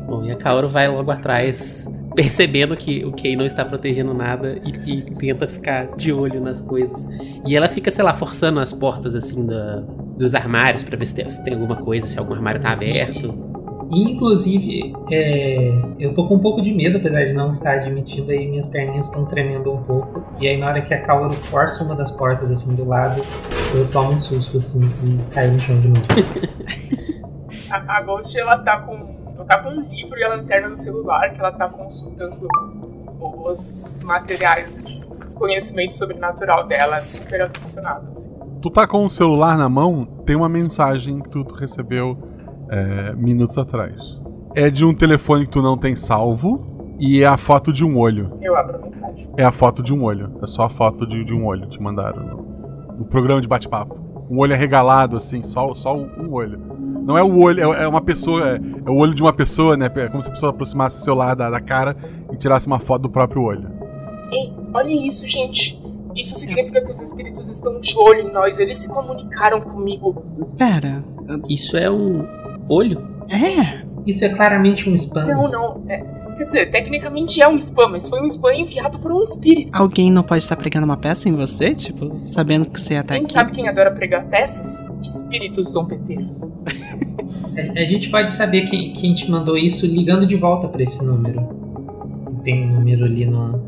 Bom, 0.06 0.24
e 0.24 0.32
a 0.32 0.36
Kaoru 0.36 0.68
vai 0.68 0.88
logo 0.88 1.10
atrás, 1.10 1.88
percebendo 2.14 2.76
que 2.76 3.04
o 3.04 3.12
Kei 3.12 3.36
não 3.36 3.46
está 3.46 3.64
protegendo 3.64 4.12
nada 4.12 4.56
e 4.66 4.72
que 4.72 5.14
tenta 5.16 5.46
ficar 5.46 5.96
de 5.96 6.12
olho 6.12 6.40
nas 6.40 6.60
coisas. 6.60 7.08
E 7.46 7.56
ela 7.56 7.68
fica, 7.68 7.90
sei 7.90 8.04
lá, 8.04 8.14
forçando 8.14 8.60
as 8.60 8.72
portas 8.72 9.14
assim 9.14 9.46
da, 9.46 9.82
dos 10.16 10.34
armários 10.34 10.82
pra 10.82 10.96
ver 10.96 11.06
se 11.06 11.14
tem, 11.14 11.28
se 11.28 11.42
tem 11.44 11.54
alguma 11.54 11.76
coisa, 11.76 12.06
se 12.06 12.18
algum 12.18 12.34
armário 12.34 12.60
tá 12.60 12.70
aberto. 12.70 13.50
E, 13.92 14.12
inclusive, 14.12 14.92
é, 15.10 15.72
eu 15.98 16.14
tô 16.14 16.28
com 16.28 16.36
um 16.36 16.38
pouco 16.38 16.62
de 16.62 16.72
medo, 16.72 16.98
apesar 16.98 17.24
de 17.24 17.32
não 17.32 17.50
estar 17.50 17.72
admitindo, 17.72 18.30
aí 18.30 18.46
minhas 18.48 18.66
perninhas 18.66 19.06
estão 19.06 19.26
tremendo 19.26 19.72
um 19.72 19.82
pouco. 19.82 20.22
E 20.40 20.46
aí 20.46 20.56
na 20.56 20.68
hora 20.68 20.80
que 20.80 20.94
a 20.94 21.02
Kaoru 21.02 21.32
força 21.32 21.82
uma 21.82 21.96
das 21.96 22.10
portas 22.10 22.52
assim 22.52 22.76
do 22.76 22.84
lado, 22.84 23.20
eu 23.74 23.88
tomo 23.90 24.12
um 24.12 24.20
susto 24.20 24.58
assim 24.58 24.88
e 25.04 25.34
caio 25.34 25.52
no 25.52 25.58
chão 25.58 25.80
de 25.80 25.88
novo. 25.88 26.02
A, 27.70 27.98
a 27.98 28.02
Ghost, 28.02 28.36
ela 28.36 28.58
tá 28.58 28.80
com. 28.80 29.19
Ela 29.40 29.46
tá 29.46 29.58
com 29.62 29.70
um 29.70 29.80
livro 29.88 30.18
e 30.18 30.24
a 30.24 30.28
lanterna 30.28 30.68
no 30.68 30.76
celular 30.76 31.30
que 31.32 31.40
ela 31.40 31.50
tá 31.50 31.66
consultando 31.66 32.46
os, 33.18 33.82
os 33.88 34.00
materiais 34.02 34.70
de 34.84 35.00
conhecimento 35.34 35.94
sobrenatural 35.94 36.66
dela, 36.66 37.00
super 37.00 37.42
aficionada. 37.42 38.06
Assim. 38.12 38.30
Tu 38.60 38.70
tá 38.70 38.86
com 38.86 39.06
o 39.06 39.08
celular 39.08 39.56
na 39.56 39.68
mão, 39.68 40.04
tem 40.26 40.36
uma 40.36 40.48
mensagem 40.48 41.20
que 41.20 41.30
tu, 41.30 41.42
recebeu 41.54 42.18
é, 42.68 43.14
minutos 43.14 43.56
atrás. 43.56 44.20
É 44.54 44.68
de 44.68 44.84
um 44.84 44.94
telefone 44.94 45.46
que 45.46 45.52
tu 45.52 45.62
não 45.62 45.78
tem 45.78 45.96
salvo 45.96 46.94
e 46.98 47.22
é 47.22 47.26
a 47.26 47.38
foto 47.38 47.72
de 47.72 47.82
um 47.82 47.96
olho. 47.96 48.36
Eu 48.42 48.54
abro 48.54 48.76
a 48.76 48.78
mensagem. 48.78 49.26
É 49.38 49.44
a 49.44 49.50
foto 49.52 49.82
de 49.82 49.94
um 49.94 50.04
olho. 50.04 50.38
É 50.42 50.46
só 50.46 50.64
a 50.64 50.68
foto 50.68 51.06
de, 51.06 51.24
de 51.24 51.32
um 51.32 51.46
olho 51.46 51.66
te 51.70 51.80
mandaram 51.80 52.22
no, 52.22 52.96
no 52.98 53.04
programa 53.06 53.40
de 53.40 53.48
bate-papo. 53.48 54.09
Um 54.30 54.38
olho 54.38 54.54
arregalado, 54.54 55.16
assim, 55.16 55.42
só, 55.42 55.74
só 55.74 55.96
um 55.96 56.32
olho. 56.32 56.60
Não 57.02 57.18
é 57.18 57.22
o 57.22 57.36
olho, 57.38 57.72
é, 57.72 57.82
é 57.84 57.88
uma 57.88 58.00
pessoa, 58.00 58.50
é, 58.50 58.60
é 58.86 58.90
o 58.90 58.94
olho 58.96 59.14
de 59.14 59.22
uma 59.22 59.32
pessoa, 59.32 59.76
né? 59.76 59.90
É 59.94 60.08
como 60.08 60.22
se 60.22 60.28
a 60.28 60.32
pessoa 60.32 60.50
aproximasse 60.50 61.00
o 61.00 61.04
celular 61.04 61.34
da, 61.34 61.50
da 61.50 61.60
cara 61.60 61.96
e 62.32 62.36
tirasse 62.36 62.66
uma 62.66 62.78
foto 62.78 63.02
do 63.02 63.10
próprio 63.10 63.42
olho. 63.42 63.68
Ei, 64.30 64.52
olhem 64.72 65.06
isso, 65.06 65.26
gente. 65.26 65.80
Isso 66.14 66.36
significa 66.36 66.80
que 66.80 66.90
os 66.90 67.00
espíritos 67.00 67.48
estão 67.48 67.80
de 67.80 67.96
olho 67.96 68.28
em 68.28 68.32
nós. 68.32 68.58
Eles 68.58 68.78
se 68.78 68.88
comunicaram 68.88 69.60
comigo. 69.60 70.22
Pera. 70.56 71.04
Isso 71.48 71.76
é 71.76 71.90
um 71.90 72.24
olho? 72.68 73.08
É. 73.28 73.84
Isso 74.06 74.24
é 74.24 74.28
claramente 74.28 74.88
um 74.88 74.94
spam. 74.94 75.26
Não, 75.26 75.50
não. 75.50 75.82
é- 75.88 76.04
quer 76.40 76.46
dizer, 76.46 76.70
tecnicamente 76.70 77.42
é 77.42 77.46
um 77.46 77.56
spam, 77.56 77.88
mas 77.88 78.08
foi 78.08 78.18
um 78.22 78.26
spam 78.26 78.54
enviado 78.54 78.98
por 78.98 79.12
um 79.12 79.20
espírito. 79.20 79.70
Alguém 79.74 80.10
não 80.10 80.22
pode 80.22 80.42
estar 80.42 80.56
pregando 80.56 80.86
uma 80.86 80.96
peça 80.96 81.28
em 81.28 81.34
você? 81.34 81.74
Tipo, 81.74 82.18
sabendo 82.24 82.66
que 82.66 82.80
você 82.80 82.94
ia 82.94 83.00
estar 83.00 83.14
Sim, 83.14 83.24
aqui? 83.24 83.32
sabe 83.32 83.52
quem 83.52 83.68
adora 83.68 83.90
pregar 83.90 84.24
peças? 84.24 84.82
Espíritos 85.04 85.72
zombeteiros. 85.72 86.50
A, 87.76 87.76
a 87.78 87.84
gente 87.84 88.08
pode 88.08 88.32
saber 88.32 88.62
quem, 88.62 88.94
quem 88.94 89.12
te 89.12 89.30
mandou 89.30 89.54
isso 89.58 89.84
ligando 89.84 90.24
de 90.26 90.34
volta 90.34 90.66
pra 90.66 90.82
esse 90.82 91.04
número. 91.04 91.46
Tem 92.42 92.66
um 92.66 92.72
número 92.72 93.04
ali 93.04 93.26
no, 93.26 93.60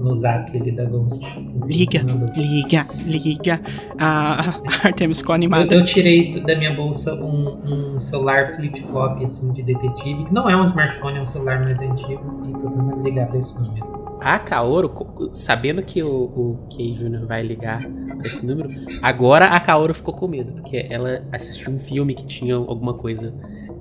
no 0.00 0.14
zap 0.14 0.56
ali 0.56 0.72
da 0.72 0.84
Ghost. 0.84 1.24
Liga, 1.66 2.04
liga, 2.36 2.86
liga. 3.06 3.60
A 3.98 4.40
a 4.40 4.60
Artemis 4.88 5.18
ficou 5.20 5.34
animada. 5.34 5.74
Eu, 5.74 5.80
eu 5.80 5.84
tirei 5.84 6.40
da 6.40 6.56
minha 6.56 6.74
bolsa 6.74 7.14
um, 7.14 7.94
um 7.96 8.00
celular 8.00 8.54
flip-flop 8.56 9.22
assim 9.22 9.52
de 9.52 9.62
detetive, 9.62 10.24
que 10.24 10.32
não 10.34 10.48
é 10.48 10.56
um 10.56 10.62
smartphone, 10.64 11.18
é 11.18 11.22
um 11.22 11.26
celular 11.26 11.60
mais 11.62 11.80
antigo, 11.80 12.42
e 12.48 12.52
tô 12.52 12.68
tentando 12.70 13.02
ligar 13.02 13.26
pra 13.28 13.38
esse 13.38 13.60
número. 13.60 14.00
A 14.20 14.38
Kaoru, 14.38 14.88
co- 14.90 15.30
sabendo 15.32 15.82
que 15.82 16.02
o, 16.02 16.08
o 16.24 16.58
Kei 16.70 16.92
Jr. 16.92 17.26
vai 17.26 17.42
ligar 17.42 17.80
pra 17.82 18.26
esse 18.26 18.44
número, 18.44 18.68
agora 19.02 19.46
a 19.46 19.58
Kaoru 19.60 19.94
ficou 19.94 20.12
com 20.12 20.28
medo, 20.28 20.52
porque 20.52 20.86
ela 20.90 21.22
assistiu 21.32 21.72
um 21.72 21.78
filme 21.78 22.14
que 22.14 22.26
tinha 22.26 22.54
alguma 22.54 22.92
coisa 22.94 23.32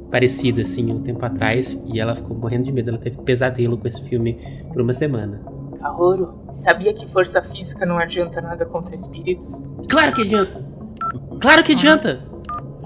parecida, 0.10 0.62
assim, 0.62 0.92
um 0.92 1.02
tempo 1.04 1.24
atrás, 1.26 1.84
e 1.94 2.00
ela 2.00 2.16
ficou 2.16 2.36
morrendo 2.38 2.64
de 2.64 2.72
medo. 2.72 2.90
Ela 2.90 2.98
teve 2.98 3.18
pesadelo 3.20 3.78
com 3.78 3.88
esse 3.88 4.02
filme 4.02 4.38
por 4.74 4.82
uma 4.82 4.94
semana. 4.94 5.40
Kaoru, 5.80 6.40
sabia 6.54 6.94
que 6.94 7.08
força 7.08 7.42
física 7.42 7.86
não 7.86 7.98
adianta 7.98 8.42
nada 8.42 8.66
contra 8.66 8.96
espíritos? 8.96 9.64
Claro 9.90 10.14
que 10.14 10.22
adianta. 10.24 10.64
Claro 11.40 11.64
que 11.64 11.72
adianta. 11.74 12.20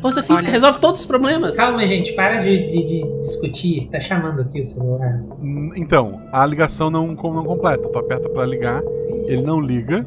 Força 0.01 0.21
física 0.21 0.47
Olha. 0.47 0.51
resolve 0.53 0.79
todos 0.79 0.99
os 0.99 1.05
problemas. 1.05 1.55
Calma, 1.55 1.85
gente, 1.87 2.13
para 2.13 2.41
de, 2.41 2.67
de- 2.67 2.85
de 2.87 3.21
discutir. 3.21 3.87
Tá 3.89 3.99
chamando 4.01 4.41
aqui 4.41 4.59
o 4.61 4.65
celular. 4.65 5.23
Hum, 5.41 5.71
Então, 5.77 6.21
a 6.31 6.45
ligação 6.45 6.89
não, 6.89 7.07
não 7.07 7.43
completa. 7.45 7.87
Tu 7.89 7.97
aperta 7.97 8.27
pra 8.29 8.45
ligar, 8.45 8.81
ele 9.25 9.41
não 9.41 9.59
liga 9.61 10.05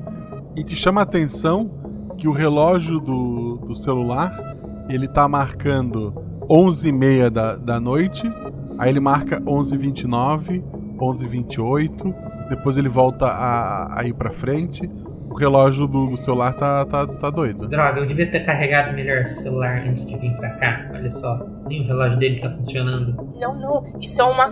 e 0.55 0.63
te 0.63 0.77
chama 0.77 1.01
a 1.01 1.05
atenção 1.05 1.71
que 2.19 2.29
o 2.29 2.33
relógio 2.33 3.01
do, 3.01 3.57
do 3.59 3.75
celular 3.75 4.31
ele 4.89 5.09
tá 5.09 5.27
marcando 5.29 6.15
11h30 6.49 7.31
da, 7.31 7.57
da 7.57 7.81
noite, 7.81 8.31
aí 8.79 8.91
ele 8.91 9.01
marca 9.01 9.41
11h29, 9.41 10.63
11h28, 10.99 12.15
depois 12.49 12.77
ele 12.77 12.89
volta 12.89 13.27
a, 13.27 14.01
a 14.01 14.05
ir 14.05 14.15
pra 14.15 14.31
frente. 14.31 14.89
O 15.29 15.35
relógio 15.35 15.87
do, 15.87 16.07
do 16.07 16.17
celular 16.17 16.55
tá, 16.55 16.85
tá, 16.87 17.07
tá 17.07 17.31
doido. 17.31 17.67
Droga, 17.69 18.01
eu 18.01 18.07
devia 18.07 18.31
ter 18.31 18.45
carregado 18.45 18.95
melhor 18.95 19.19
esse 19.19 19.43
celular 19.43 19.83
antes 19.87 20.07
de 20.07 20.17
vir 20.17 20.35
pra 20.37 20.51
cá. 20.51 20.89
Olha 20.95 21.11
só, 21.11 21.47
nem 21.67 21.83
o 21.83 21.87
relógio 21.87 22.19
dele 22.19 22.41
tá 22.41 22.51
funcionando. 22.51 23.35
Não, 23.39 23.55
não, 23.55 23.85
isso 24.01 24.21
é 24.21 24.25
uma 24.25 24.51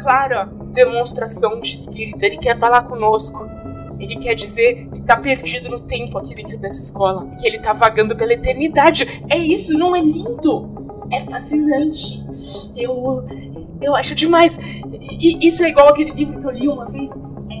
clara 0.00 0.48
demonstração 0.72 1.60
de 1.60 1.74
espírito. 1.74 2.22
Ele 2.22 2.38
quer 2.38 2.56
falar 2.56 2.82
conosco. 2.82 3.48
Ele 3.98 4.16
quer 4.16 4.34
dizer 4.34 4.88
que 4.92 5.02
tá 5.02 5.16
perdido 5.16 5.68
no 5.68 5.80
tempo 5.80 6.18
aqui 6.18 6.34
dentro 6.34 6.58
dessa 6.58 6.80
escola. 6.80 7.26
Que 7.40 7.46
ele 7.46 7.58
tá 7.58 7.72
vagando 7.72 8.16
pela 8.16 8.32
eternidade. 8.32 9.22
É 9.28 9.36
isso, 9.36 9.76
não 9.76 9.96
é 9.96 10.00
lindo? 10.00 11.04
É 11.10 11.20
fascinante. 11.20 12.24
Eu. 12.76 13.24
Eu 13.84 13.94
acho 13.94 14.14
demais. 14.14 14.58
E 15.20 15.46
isso 15.46 15.62
é 15.62 15.68
igual 15.68 15.88
aquele 15.88 16.10
livro 16.12 16.40
que 16.40 16.46
eu 16.46 16.50
li 16.50 16.66
uma 16.66 16.86
vez. 16.86 17.10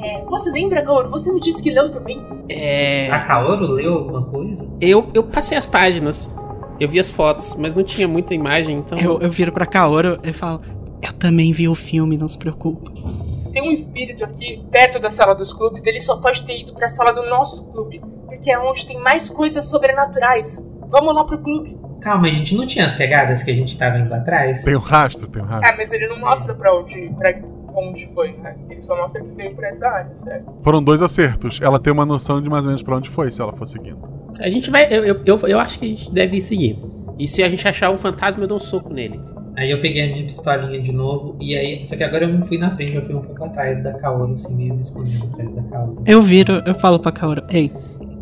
É, 0.02 0.24
você 0.24 0.50
lembra, 0.50 0.82
Kaoru? 0.82 1.10
Você 1.10 1.30
me 1.30 1.38
disse 1.38 1.62
que 1.62 1.70
leu 1.70 1.90
também. 1.90 2.18
É. 2.48 3.10
A 3.10 3.20
Kaoru 3.20 3.66
leu 3.66 3.94
alguma 3.94 4.22
coisa? 4.22 4.66
Eu, 4.80 5.10
eu 5.12 5.22
passei 5.22 5.56
as 5.56 5.66
páginas. 5.66 6.34
Eu 6.80 6.88
vi 6.88 6.98
as 6.98 7.10
fotos, 7.10 7.54
mas 7.56 7.74
não 7.74 7.84
tinha 7.84 8.08
muita 8.08 8.34
imagem, 8.34 8.78
então. 8.78 8.98
Eu, 8.98 9.20
eu 9.20 9.30
viro 9.30 9.52
pra 9.52 9.66
Kaoru 9.66 10.18
e 10.24 10.32
falo: 10.32 10.62
Eu 11.02 11.12
também 11.12 11.52
vi 11.52 11.68
o 11.68 11.74
filme, 11.74 12.16
não 12.16 12.26
se 12.26 12.38
preocupe. 12.38 12.90
Se 13.34 13.50
tem 13.52 13.62
um 13.62 13.72
espírito 13.72 14.24
aqui 14.24 14.64
perto 14.70 14.98
da 14.98 15.10
sala 15.10 15.34
dos 15.34 15.52
clubes, 15.52 15.84
ele 15.86 16.00
só 16.00 16.16
pode 16.16 16.44
ter 16.44 16.60
ido 16.60 16.72
pra 16.72 16.88
sala 16.88 17.12
do 17.12 17.28
nosso 17.28 17.64
clube. 17.66 18.00
Porque 18.26 18.50
é 18.50 18.58
onde 18.58 18.86
tem 18.86 18.98
mais 18.98 19.28
coisas 19.28 19.68
sobrenaturais. 19.68 20.66
Vamos 20.88 21.14
lá 21.14 21.24
pro 21.24 21.38
clube. 21.38 21.78
Calma, 22.04 22.26
a 22.26 22.30
gente 22.30 22.54
não 22.54 22.66
tinha 22.66 22.84
as 22.84 22.92
pegadas 22.92 23.42
que 23.42 23.50
a 23.50 23.54
gente 23.54 23.78
tava 23.78 23.98
indo 23.98 24.12
atrás? 24.12 24.62
Tem 24.62 24.74
o 24.74 24.78
rastro, 24.78 25.26
tem 25.26 25.40
o 25.40 25.46
rastro. 25.46 25.72
É, 25.72 25.76
mas 25.78 25.90
ele 25.90 26.06
não 26.06 26.20
mostra 26.20 26.52
pra 26.54 26.78
onde, 26.78 27.10
pra 27.16 27.34
onde 27.74 28.06
foi, 28.12 28.32
né? 28.32 28.54
Ele 28.68 28.82
só 28.82 28.94
mostra 28.94 29.22
que 29.22 29.34
veio 29.34 29.54
por 29.54 29.64
essa 29.64 29.88
área, 29.88 30.14
certo? 30.14 30.52
Foram 30.62 30.82
dois 30.82 31.00
acertos. 31.00 31.62
Ela 31.62 31.78
tem 31.78 31.90
uma 31.90 32.04
noção 32.04 32.42
de 32.42 32.50
mais 32.50 32.64
ou 32.64 32.68
menos 32.68 32.82
pra 32.82 32.98
onde 32.98 33.08
foi, 33.08 33.30
se 33.30 33.40
ela 33.40 33.54
for 33.54 33.64
seguindo. 33.64 34.06
A 34.38 34.50
gente 34.50 34.70
vai. 34.70 34.84
Eu, 34.94 35.02
eu, 35.02 35.22
eu, 35.24 35.40
eu 35.48 35.58
acho 35.58 35.78
que 35.78 35.86
a 35.86 35.88
gente 35.88 36.12
deve 36.12 36.36
ir 36.36 36.40
seguindo. 36.42 37.14
E 37.18 37.26
se 37.26 37.42
a 37.42 37.48
gente 37.48 37.66
achar 37.66 37.90
um 37.90 37.96
fantasma, 37.96 38.44
eu 38.44 38.48
dou 38.48 38.58
um 38.58 38.60
soco 38.60 38.92
nele. 38.92 39.18
Aí 39.56 39.70
eu 39.70 39.80
peguei 39.80 40.02
a 40.02 40.06
minha 40.06 40.24
pistolinha 40.24 40.82
de 40.82 40.92
novo, 40.92 41.38
e 41.40 41.56
aí. 41.56 41.82
Só 41.86 41.96
que 41.96 42.04
agora 42.04 42.26
eu 42.26 42.28
não 42.28 42.44
fui 42.44 42.58
na 42.58 42.70
frente, 42.76 42.96
eu 42.96 43.06
fui 43.06 43.14
um 43.14 43.22
pouco 43.22 43.42
atrás 43.44 43.82
da 43.82 43.94
Kaoru, 43.94 44.34
assim, 44.34 44.54
meio 44.54 44.74
me 44.74 44.82
escondendo 44.82 45.24
atrás 45.24 45.54
da 45.54 45.62
Kaoru. 45.62 46.02
Eu 46.04 46.22
viro, 46.22 46.62
eu 46.66 46.78
falo 46.80 46.98
pra 46.98 47.12
Kaoru: 47.12 47.42
Ei, 47.50 47.72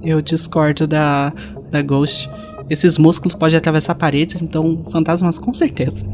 eu 0.05 0.23
discordo 0.23 0.87
da, 0.87 1.33
da 1.73 1.83
Ghost. 1.83 2.31
Esses 2.68 2.98
músculos 2.98 3.35
podem 3.35 3.57
atravessar 3.57 3.94
paredes, 3.94 4.40
então 4.42 4.85
fantasmas 4.90 5.38
com 5.38 5.53
certeza. 5.53 6.07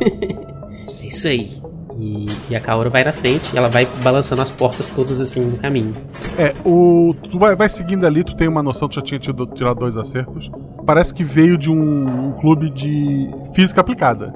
É 0.00 1.06
isso 1.06 1.28
aí. 1.28 1.64
E, 1.96 2.26
e 2.50 2.56
a 2.56 2.60
Kaoru 2.60 2.90
vai 2.90 3.04
na 3.04 3.12
frente, 3.12 3.56
ela 3.56 3.68
vai 3.68 3.86
balançando 4.02 4.42
as 4.42 4.50
portas 4.50 4.88
todas 4.88 5.20
assim 5.20 5.40
no 5.40 5.56
caminho. 5.56 5.94
É, 6.36 6.52
o. 6.64 7.14
Tu 7.30 7.38
vai, 7.38 7.54
vai 7.54 7.68
seguindo 7.68 8.04
ali, 8.04 8.24
tu 8.24 8.34
tem 8.34 8.48
uma 8.48 8.62
noção, 8.62 8.88
tu 8.88 8.96
já 8.96 9.02
tinha 9.02 9.20
tido, 9.20 9.46
tirado 9.46 9.78
dois 9.78 9.96
acertos. 9.96 10.50
Parece 10.84 11.14
que 11.14 11.22
veio 11.22 11.56
de 11.56 11.70
um, 11.70 12.28
um 12.28 12.32
clube 12.32 12.68
de 12.70 13.30
física 13.52 13.80
aplicada. 13.80 14.34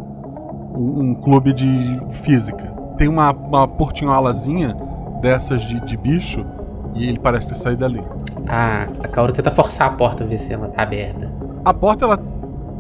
Um, 0.75 1.11
um 1.11 1.15
clube 1.15 1.53
de 1.53 2.01
física. 2.23 2.73
Tem 2.97 3.09
uma, 3.09 3.33
uma 3.33 3.67
portinholazinha 3.67 4.77
dessas 5.21 5.63
de, 5.63 5.81
de 5.81 5.97
bicho 5.97 6.47
e 6.95 7.09
ele 7.09 7.19
parece 7.19 7.49
ter 7.49 7.57
saído 7.57 7.81
dali. 7.81 8.03
A, 8.47 8.85
a 9.03 9.09
Kaoru 9.09 9.33
tenta 9.33 9.51
forçar 9.51 9.89
a 9.89 9.93
porta, 9.93 10.25
ver 10.25 10.39
se 10.39 10.53
ela 10.53 10.69
tá 10.69 10.83
aberta. 10.83 11.31
A 11.69 11.75
porta, 11.75 12.07
ela. 12.07 12.19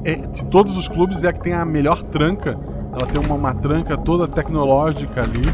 É, 0.03 0.14
de 0.14 0.46
todos 0.46 0.79
os 0.79 0.88
clubes, 0.88 1.22
é 1.22 1.29
a 1.29 1.33
que 1.35 1.40
tem 1.40 1.53
a 1.53 1.62
melhor 1.62 2.03
tranca. 2.05 2.59
Ela 2.90 3.05
tem 3.05 3.20
uma, 3.20 3.35
uma 3.35 3.55
tranca 3.55 3.98
toda 3.98 4.27
tecnológica 4.27 5.20
ali. 5.20 5.44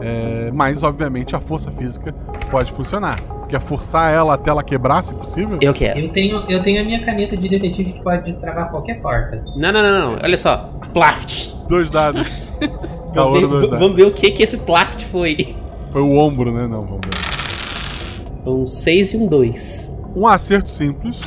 é, 0.00 0.50
mas, 0.52 0.82
obviamente, 0.82 1.36
a 1.36 1.40
força 1.40 1.70
física 1.70 2.12
pode 2.50 2.72
funcionar. 2.72 3.16
Quer 3.48 3.60
forçar 3.60 4.12
ela 4.12 4.34
até 4.34 4.50
ela 4.50 4.64
quebrar, 4.64 5.04
se 5.04 5.14
possível? 5.14 5.58
Eu 5.60 5.72
quero. 5.72 6.00
Eu 6.00 6.08
tenho, 6.08 6.44
eu 6.48 6.60
tenho 6.64 6.80
a 6.82 6.84
minha 6.84 7.00
caneta 7.00 7.36
de 7.36 7.48
detetive 7.48 7.92
que 7.92 8.02
pode 8.02 8.24
destravar 8.24 8.72
qualquer 8.72 9.00
porta. 9.00 9.36
Não, 9.54 9.70
não, 9.72 9.82
não, 9.82 10.12
não. 10.12 10.18
Olha 10.20 10.36
só. 10.36 10.72
Plaft. 10.92 11.52
Dois 11.68 11.90
dados. 11.90 12.50
Vamos 12.60 13.14
Kaoru, 13.14 13.40
ver, 13.40 13.48
dois 13.48 13.62
dados. 13.70 13.78
vamos 13.78 13.96
ver 13.96 14.04
o 14.04 14.12
que 14.12 14.30
que 14.32 14.42
esse 14.42 14.56
Plaft 14.58 15.04
foi. 15.04 15.54
Foi 15.92 16.00
o 16.00 16.16
ombro, 16.16 16.50
né? 16.52 16.66
Não, 16.66 16.82
vamos 16.82 17.00
ver. 17.04 18.48
Um 18.50 18.66
6 18.66 19.14
e 19.14 19.16
um 19.16 19.26
2. 19.28 20.00
Um 20.16 20.26
acerto 20.26 20.70
simples. 20.70 21.20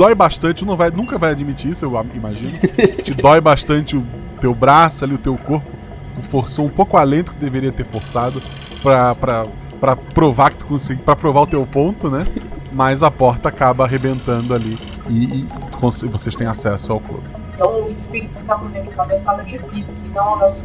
Dói 0.00 0.14
bastante, 0.14 0.64
não 0.64 0.78
vai, 0.78 0.90
nunca 0.90 1.18
vai 1.18 1.32
admitir 1.32 1.72
isso, 1.72 1.84
eu 1.84 2.06
imagino. 2.14 2.58
Te 3.04 3.12
dói 3.12 3.38
bastante 3.38 3.98
o 3.98 4.06
teu 4.40 4.54
braço 4.54 5.04
ali, 5.04 5.14
o 5.14 5.18
teu 5.18 5.36
corpo. 5.36 5.70
Tu 6.14 6.22
forçou 6.22 6.64
um 6.64 6.70
pouco 6.70 6.96
além 6.96 7.22
do 7.22 7.32
que 7.32 7.36
deveria 7.36 7.70
ter 7.70 7.84
forçado 7.84 8.42
pra, 8.82 9.14
pra, 9.14 9.46
pra 9.78 9.96
provar 9.96 10.52
que 10.52 10.56
tu 10.56 10.64
conseguiu, 10.64 11.04
pra 11.04 11.14
provar 11.14 11.42
o 11.42 11.46
teu 11.46 11.66
ponto, 11.66 12.08
né? 12.08 12.26
Mas 12.72 13.02
a 13.02 13.10
porta 13.10 13.50
acaba 13.50 13.84
arrebentando 13.84 14.54
ali 14.54 14.78
e, 15.06 15.40
e 15.40 15.48
vocês 16.06 16.34
têm 16.34 16.46
acesso 16.46 16.92
ao 16.92 17.00
clube. 17.00 17.28
Então 17.54 17.82
o 17.84 17.90
espírito 17.90 18.38
tá 18.46 18.54
conectado 18.54 19.06
da 19.06 19.18
sala 19.18 19.44
de 19.44 19.58
física 19.58 19.98
e 20.02 20.08
não 20.14 20.38
nosso. 20.38 20.64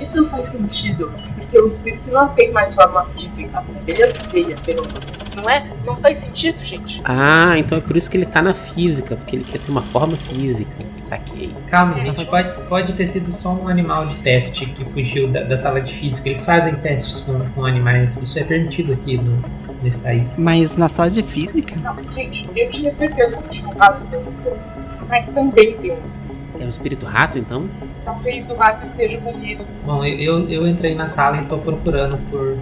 Isso 0.00 0.24
faz 0.24 0.46
sentido, 0.46 1.12
porque 1.52 1.60
o 1.60 1.68
espírito 1.68 2.10
não 2.10 2.28
tem 2.28 2.50
mais 2.50 2.74
forma 2.74 3.04
física. 3.04 3.62
Ele 3.86 4.02
anseia 4.02 4.56
pelo. 4.64 4.88
Não 5.36 5.48
é? 5.48 5.70
Não 5.84 5.96
faz 5.96 6.18
sentido, 6.20 6.64
gente. 6.64 7.00
Ah, 7.04 7.58
então 7.58 7.76
é 7.76 7.80
por 7.80 7.96
isso 7.96 8.10
que 8.10 8.16
ele 8.16 8.26
tá 8.26 8.40
na 8.40 8.54
física, 8.54 9.16
porque 9.16 9.36
ele 9.36 9.44
quer 9.44 9.58
ter 9.58 9.70
uma 9.70 9.82
forma 9.82 10.16
física. 10.16 10.72
Saquei. 11.02 11.54
Calma, 11.68 11.98
gente, 11.98 12.24
pode, 12.24 12.68
pode 12.68 12.92
ter 12.94 13.06
sido 13.06 13.32
só 13.32 13.52
um 13.52 13.68
animal 13.68 14.06
de 14.06 14.14
teste 14.16 14.66
que 14.66 14.84
fugiu 14.84 15.28
da, 15.28 15.42
da 15.42 15.56
sala 15.56 15.80
de 15.80 15.92
física. 15.92 16.28
Eles 16.28 16.44
fazem 16.44 16.74
testes 16.76 17.20
com, 17.20 17.38
com 17.50 17.66
animais, 17.66 18.16
isso 18.16 18.38
é 18.38 18.44
permitido 18.44 18.92
aqui 18.94 19.18
no, 19.18 19.42
nesse 19.82 20.00
país. 20.00 20.38
Mas 20.38 20.76
na 20.76 20.88
sala 20.88 21.10
de 21.10 21.22
física? 21.22 21.74
Não, 21.82 21.96
gente, 22.12 22.48
eu 22.56 22.70
tinha 22.70 22.90
certeza 22.90 23.36
que 23.38 23.48
tinha 23.50 23.68
um 23.68 23.76
rato 23.76 24.04
dentro 24.06 24.30
do 24.30 24.42
corpo. 24.42 24.60
Mas 25.08 25.28
também 25.28 25.76
tem 25.76 25.92
um 25.92 26.04
espírito. 26.06 26.31
É 26.60 26.64
um 26.64 26.68
espírito 26.68 27.06
rato, 27.06 27.38
então? 27.38 27.64
Talvez 28.04 28.50
o 28.50 28.54
rato 28.54 28.84
esteja 28.84 29.18
comido. 29.18 29.64
Bom, 29.84 30.04
eu, 30.04 30.48
eu 30.48 30.66
entrei 30.66 30.94
na 30.94 31.08
sala 31.08 31.38
e 31.40 31.44
tô 31.46 31.56
procurando 31.58 32.18
por 32.30 32.56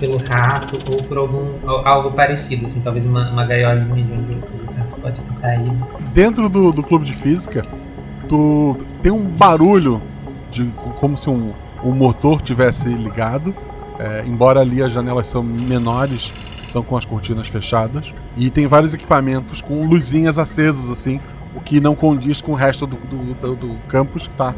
pelo 0.00 0.16
rato 0.16 0.78
ou 0.90 0.96
por 1.04 1.16
algum 1.16 1.46
al- 1.64 1.86
algo 1.86 2.10
parecido, 2.10 2.64
assim, 2.66 2.80
talvez 2.80 3.06
uma, 3.06 3.30
uma 3.30 3.46
gaiolinha 3.46 4.02
de 4.04 4.12
onde 4.12 4.32
o 4.32 4.72
rato 4.76 5.00
pode 5.00 5.20
ter 5.22 5.32
saído. 5.32 5.76
Dentro 6.12 6.48
do, 6.48 6.72
do 6.72 6.82
clube 6.82 7.04
de 7.04 7.12
física, 7.12 7.64
tu 8.28 8.76
tem 9.00 9.12
um 9.12 9.22
barulho 9.22 10.02
de 10.50 10.64
como 10.98 11.16
se 11.16 11.30
um, 11.30 11.52
um 11.84 11.92
motor 11.92 12.42
tivesse 12.42 12.88
ligado. 12.88 13.54
é, 14.00 14.24
embora 14.26 14.58
ali 14.60 14.82
as 14.82 14.92
janelas 14.92 15.28
são 15.28 15.40
menores, 15.42 16.32
estão 16.66 16.82
com 16.82 16.96
as 16.96 17.04
cortinas 17.04 17.46
fechadas. 17.46 18.12
E 18.36 18.50
tem 18.50 18.66
vários 18.66 18.92
equipamentos 18.92 19.62
com 19.62 19.86
luzinhas 19.86 20.36
acesas, 20.36 20.90
assim, 20.90 21.20
o 21.54 21.60
que 21.60 21.80
não 21.80 21.94
condiz 21.94 22.40
com 22.40 22.52
o 22.52 22.54
resto 22.54 22.86
do, 22.86 22.96
do, 22.96 23.34
do- 23.34 23.54
do 23.56 23.74
campus 23.88 24.26
que 24.28 24.34
tá 24.34 24.54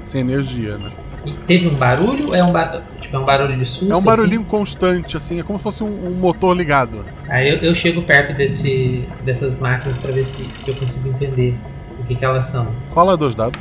sem 0.00 0.20
energia, 0.20 0.76
né? 0.78 0.90
E 1.24 1.32
teve 1.32 1.66
um 1.66 1.74
barulho 1.74 2.32
é 2.34 2.42
um, 2.44 2.52
ba 2.52 2.82
tipo, 3.00 3.16
é 3.16 3.18
um 3.18 3.24
barulho 3.24 3.56
de 3.58 3.64
susto? 3.66 3.90
É 3.90 3.94
um 3.94 3.98
assim? 3.98 4.06
barulhinho 4.06 4.44
constante, 4.44 5.16
assim, 5.16 5.40
é 5.40 5.42
como 5.42 5.58
se 5.58 5.62
fosse 5.64 5.82
um, 5.82 6.06
um 6.08 6.10
motor 6.14 6.56
ligado. 6.56 7.04
Aí 7.28 7.48
eu, 7.48 7.56
eu 7.58 7.74
chego 7.74 8.02
perto 8.02 8.32
desse, 8.32 9.04
dessas 9.24 9.58
máquinas 9.58 9.98
pra 9.98 10.12
ver 10.12 10.24
se, 10.24 10.46
se 10.52 10.70
eu 10.70 10.76
consigo 10.76 11.08
entender 11.08 11.56
o 11.98 12.04
que, 12.04 12.14
que 12.14 12.24
elas 12.24 12.46
são. 12.46 12.68
Fala 12.94 13.16
dois 13.16 13.34
dados. 13.34 13.60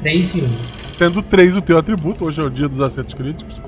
3 0.00 0.34
e 0.34 0.40
1. 0.42 0.58
Sendo 0.88 1.22
3 1.22 1.56
o 1.56 1.62
teu 1.62 1.78
atributo, 1.78 2.24
hoje 2.26 2.40
é 2.40 2.44
o 2.44 2.50
dia 2.50 2.68
dos 2.68 2.80
acertos 2.80 3.14
críticos. 3.14 3.60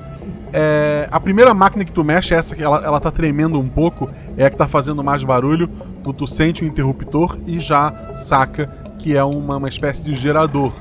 É, 0.58 1.06
a 1.10 1.20
primeira 1.20 1.52
máquina 1.52 1.84
que 1.84 1.92
tu 1.92 2.02
mexe, 2.02 2.32
essa 2.32 2.56
que 2.56 2.62
ela, 2.62 2.82
ela 2.82 2.98
tá 2.98 3.10
tremendo 3.10 3.60
um 3.60 3.68
pouco, 3.68 4.10
é 4.38 4.46
a 4.46 4.50
que 4.50 4.56
tá 4.56 4.66
fazendo 4.66 5.04
mais 5.04 5.22
barulho. 5.22 5.68
Tu, 6.02 6.14
tu 6.14 6.26
sente 6.26 6.64
o 6.64 6.66
interruptor 6.66 7.36
e 7.46 7.60
já 7.60 7.92
saca 8.14 8.66
que 8.98 9.14
é 9.14 9.22
uma, 9.22 9.58
uma 9.58 9.68
espécie 9.68 10.02
de 10.02 10.14
gerador. 10.14 10.72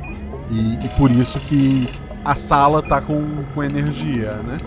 E, 0.49 0.85
e 0.85 0.89
por 0.97 1.11
isso 1.11 1.41
que 1.41 1.89
a 2.23 2.35
sala 2.35 2.81
tá 2.81 3.01
com, 3.01 3.21
com 3.53 3.61
energia, 3.61 4.39
né? 4.47 4.61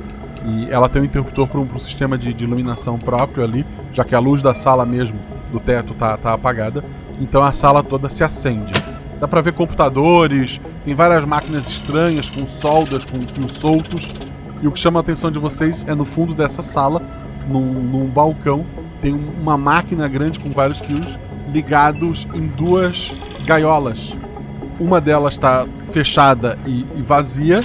E 0.45 0.71
ela 0.71 0.91
tem 0.91 1.01
um 1.01 1.07
interruptor 1.07 1.49
para 1.49 1.59
um, 1.59 1.79
sistema 1.79 2.19
de, 2.19 2.35
de 2.35 2.45
iluminação 2.45 2.99
próprio 2.99 3.43
ali, 3.43 3.65
já 3.95 4.05
que 4.05 4.15
a 4.15 4.19
luz 4.19 4.43
da 4.43 4.53
sala 4.53 4.85
mesmo, 4.85 5.19
do 5.51 5.59
teto, 5.59 5.95
tá, 5.95 6.19
tá 6.19 6.35
apagada. 6.35 6.85
Então 7.19 7.43
a 7.43 7.53
sala 7.53 7.83
toda 7.83 8.11
se 8.11 8.23
acende. 8.23 8.75
Dá 9.19 9.27
pra 9.27 9.41
ver 9.41 9.55
computadores, 9.55 10.61
tem 10.85 10.95
várias 10.95 11.25
máquinas 11.25 11.67
estranhas 11.67 12.29
com 12.29 12.47
soldas, 12.47 13.07
com 13.07 13.27
fios 13.27 13.55
soltos. 13.55 14.13
E 14.63 14.67
o 14.67 14.73
que 14.73 14.79
chama 14.79 14.99
a 14.99 15.03
atenção 15.03 15.31
de 15.31 15.39
vocês 15.39 15.85
é 15.87 15.95
no 15.95 16.05
fundo 16.05 16.35
dessa 16.35 16.63
sala, 16.63 17.01
num, 17.49 17.61
num 17.61 18.07
balcão, 18.07 18.65
tem 19.01 19.15
um- 19.15 19.33
uma 19.41 19.57
máquina 19.57 20.09
grande 20.09 20.41
com 20.41 20.51
vários 20.51 20.79
fios 20.79 21.19
ligados 21.53 22.27
em 22.35 22.47
duas 22.47 23.15
gaiolas. 23.47 24.17
Uma 24.81 25.01
delas 25.01 25.35
está 25.35 25.67
fechada 25.93 26.59
e, 26.67 26.85
e 26.97 27.03
vazia, 27.03 27.61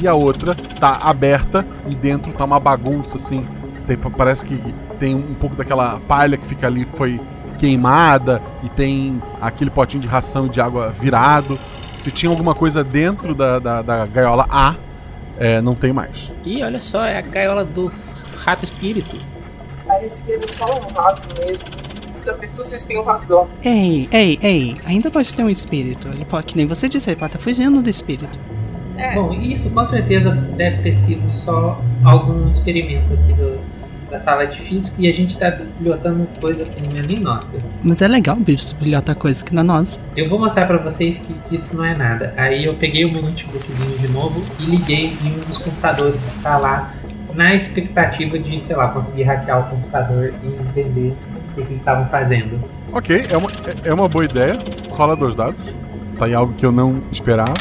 e 0.00 0.06
a 0.08 0.14
outra 0.14 0.52
está 0.52 0.98
aberta 1.02 1.66
e 1.88 1.94
dentro 1.94 2.32
tá 2.32 2.44
uma 2.44 2.58
bagunça 2.60 3.16
assim. 3.16 3.46
Tem- 3.86 3.96
parece 3.96 4.44
que 4.44 4.60
tem 4.98 5.14
um 5.14 5.34
pouco 5.34 5.54
daquela 5.56 6.00
palha 6.08 6.36
que 6.36 6.46
fica 6.46 6.66
ali 6.66 6.86
foi 6.94 7.20
queimada 7.58 8.40
e 8.62 8.68
tem 8.68 9.20
aquele 9.40 9.70
potinho 9.70 10.00
de 10.00 10.06
ração 10.08 10.46
e 10.46 10.48
de 10.48 10.60
água 10.60 10.90
virado. 10.90 11.58
Se 12.00 12.10
tinha 12.10 12.30
alguma 12.30 12.54
coisa 12.54 12.84
dentro 12.84 13.34
da, 13.34 13.58
da, 13.58 13.82
da 13.82 14.06
gaiola 14.06 14.46
A, 14.48 14.74
é, 15.38 15.60
não 15.60 15.74
tem 15.74 15.92
mais. 15.92 16.30
Ih, 16.44 16.62
olha 16.62 16.80
só, 16.80 17.04
é 17.04 17.16
a 17.16 17.20
gaiola 17.20 17.64
do 17.64 17.92
rato 18.44 18.64
espírito. 18.64 19.16
Parece 19.86 20.24
que 20.24 20.32
ele 20.32 20.44
é 20.44 20.48
só 20.48 20.66
um 20.66 20.92
rato 20.92 21.22
mesmo. 21.40 21.70
Talvez 22.24 22.54
vocês 22.54 22.84
tenham 22.84 23.04
razão. 23.04 23.48
Ei, 23.62 24.08
ei, 24.12 24.38
ei, 24.42 24.76
ainda 24.84 25.10
pode 25.10 25.34
ter 25.34 25.42
um 25.42 25.48
espírito. 25.48 26.08
Ele 26.08 26.24
pode, 26.24 26.46
que 26.46 26.56
nem 26.56 26.66
você 26.66 26.88
disse, 26.88 27.08
ele 27.08 27.16
pode 27.16 27.30
estar 27.30 27.42
fugindo 27.42 27.80
do 27.80 27.88
espírito. 27.88 28.38
É, 28.96 29.14
Bom, 29.14 29.32
isso 29.32 29.72
com 29.72 29.84
certeza 29.84 30.30
deve 30.30 30.82
ter 30.82 30.92
sido 30.92 31.30
só 31.30 31.80
algum 32.04 32.48
experimento 32.48 33.14
aqui 33.14 33.32
do, 33.32 33.57
da 34.10 34.18
sala 34.18 34.46
de 34.46 34.58
física 34.60 34.96
e 35.02 35.08
a 35.08 35.12
gente 35.12 35.36
tá 35.36 35.50
bisbilhotando 35.50 36.26
coisa 36.40 36.64
que 36.64 36.80
não 36.86 36.96
é 36.98 37.02
nem 37.02 37.18
nossa. 37.20 37.58
Mas 37.82 38.00
é 38.02 38.08
legal, 38.08 38.36
bicho, 38.36 38.74
brilhota 38.76 39.14
coisa 39.14 39.44
que 39.44 39.54
não 39.54 39.60
é 39.62 39.64
nossa. 39.64 39.98
Eu 40.16 40.28
vou 40.28 40.38
mostrar 40.38 40.66
pra 40.66 40.78
vocês 40.78 41.18
que, 41.18 41.32
que 41.34 41.54
isso 41.54 41.76
não 41.76 41.84
é 41.84 41.94
nada. 41.94 42.32
Aí 42.36 42.64
eu 42.64 42.74
peguei 42.74 43.04
o 43.04 43.12
meu 43.12 43.22
notebookzinho 43.22 43.98
de 43.98 44.08
novo 44.08 44.42
e 44.58 44.64
liguei 44.64 45.16
em 45.22 45.34
um 45.34 45.38
dos 45.46 45.58
computadores 45.58 46.24
que 46.26 46.38
tá 46.42 46.56
lá, 46.56 46.92
na 47.34 47.54
expectativa 47.54 48.38
de, 48.38 48.58
sei 48.58 48.74
lá, 48.76 48.88
conseguir 48.88 49.24
hackear 49.24 49.60
o 49.66 49.70
computador 49.70 50.32
e 50.42 50.46
entender 50.46 51.08
o 51.10 51.54
que, 51.54 51.62
que 51.62 51.68
eles 51.68 51.78
estavam 51.80 52.06
fazendo. 52.08 52.58
Ok, 52.92 53.26
é 53.30 53.36
uma, 53.36 53.50
é- 53.50 53.88
é 53.90 53.94
uma 53.94 54.08
boa 54.08 54.24
ideia. 54.24 54.58
Rola 54.90 55.14
dois 55.14 55.34
dados. 55.34 55.60
Tá 56.18 56.24
aí 56.24 56.34
algo 56.34 56.52
que 56.54 56.64
eu 56.66 56.72
não 56.72 57.00
esperava. 57.12 57.52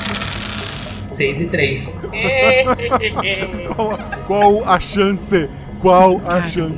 6 1.11 1.41
e 1.41 1.47
3. 1.47 2.09
Qual, 3.75 3.97
qual 4.27 4.63
a 4.69 4.79
chance? 4.79 5.49
Qual 5.81 6.21
a 6.25 6.41
chance? 6.43 6.75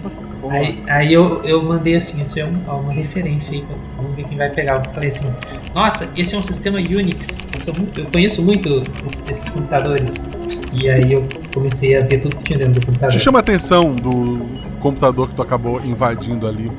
Aí, 0.50 0.82
aí 0.88 1.14
eu, 1.14 1.44
eu 1.44 1.62
mandei 1.62 1.96
assim, 1.96 2.22
isso 2.22 2.40
é 2.40 2.46
um- 2.46 2.62
ó, 2.66 2.78
uma 2.80 2.94
referência 2.94 3.56
aí, 3.58 3.66
vamos 3.98 4.16
ver 4.16 4.24
quem 4.24 4.38
vai 4.38 4.50
pegar. 4.50 4.84
Eu 4.86 4.92
falei 4.92 5.10
assim, 5.10 5.28
nossa, 5.76 6.10
esse 6.16 6.34
é 6.34 6.38
um 6.38 6.42
sistema 6.42 6.78
Unix, 6.78 7.40
eu, 7.68 7.74
muito- 7.74 8.00
eu 8.00 8.06
conheço 8.06 8.42
muito 8.42 8.82
esse- 9.06 9.30
esses 9.30 9.50
computadores. 9.50 10.30
E 10.72 10.90
aí 10.90 11.12
eu 11.12 11.26
comecei 11.54 11.98
a 11.98 12.00
ver 12.06 12.20
tudo 12.20 12.38
que 12.38 12.44
tinha 12.46 12.58
dentro 12.58 12.80
do 12.80 12.86
computador. 12.86 13.12
Te 13.12 13.20
chama 13.22 13.40
a 13.40 13.42
atenção 13.42 13.94
do 13.94 14.40
computador 14.80 15.28
que 15.28 15.36
tu 15.36 15.42
acabou 15.42 15.84
invadindo 15.84 16.48
ali. 16.48 16.72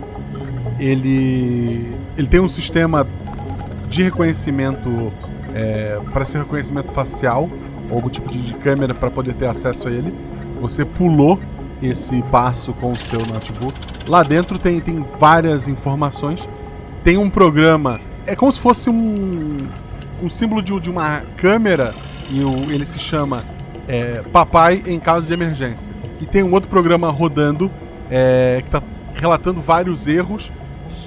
Ele. 0.79 1.87
Ele 2.17 2.27
tem 2.27 2.41
um 2.41 2.49
sistema 2.49 3.07
de 3.89 4.03
reconhecimento. 4.03 5.13
É, 5.53 5.99
para 6.13 6.25
ser 6.25 6.39
reconhecimento 6.39 6.93
facial, 6.93 7.51
ou 7.91 7.97
algum 7.97 8.09
tipo 8.09 8.31
de 8.31 8.55
câmera 8.55 8.95
para 8.95 9.11
poder 9.11 9.35
ter 9.35 9.47
acesso 9.47 9.89
a 9.89 9.91
ele. 9.91 10.15
Você 10.61 10.85
pulou 10.85 11.41
esse 11.83 12.23
passo 12.25 12.73
com 12.75 12.93
o 12.93 12.99
seu 12.99 13.21
notebook. 13.27 13.75
Lá 14.07 14.23
dentro 14.23 14.59
tem, 14.59 14.81
tem 14.81 15.05
várias 15.19 15.67
informações. 15.69 16.49
Tem 17.03 17.17
um 17.17 17.31
programa. 17.31 18.01
É 18.27 18.37
como 18.37 18.53
se 18.53 18.59
fosse 18.61 18.91
um, 18.91 19.67
um 20.23 20.29
símbolo 20.31 20.63
de, 20.63 20.79
de 20.81 20.91
uma 20.91 21.23
câmera. 21.37 21.95
E 22.29 22.43
o- 22.45 22.71
ele 22.71 22.85
se 22.87 22.99
chama 22.99 23.43
é, 23.89 24.23
Papai 24.33 24.83
em 24.87 24.99
caso 25.01 25.27
de 25.27 25.33
emergência. 25.33 25.93
E 26.21 26.27
tem 26.27 26.43
um 26.43 26.53
outro 26.53 26.69
programa 26.69 27.11
rodando 27.11 27.71
é, 28.11 28.59
que 28.63 28.69
está 28.69 28.83
relatando 29.15 29.61
vários 29.61 30.07
erros. 30.07 30.53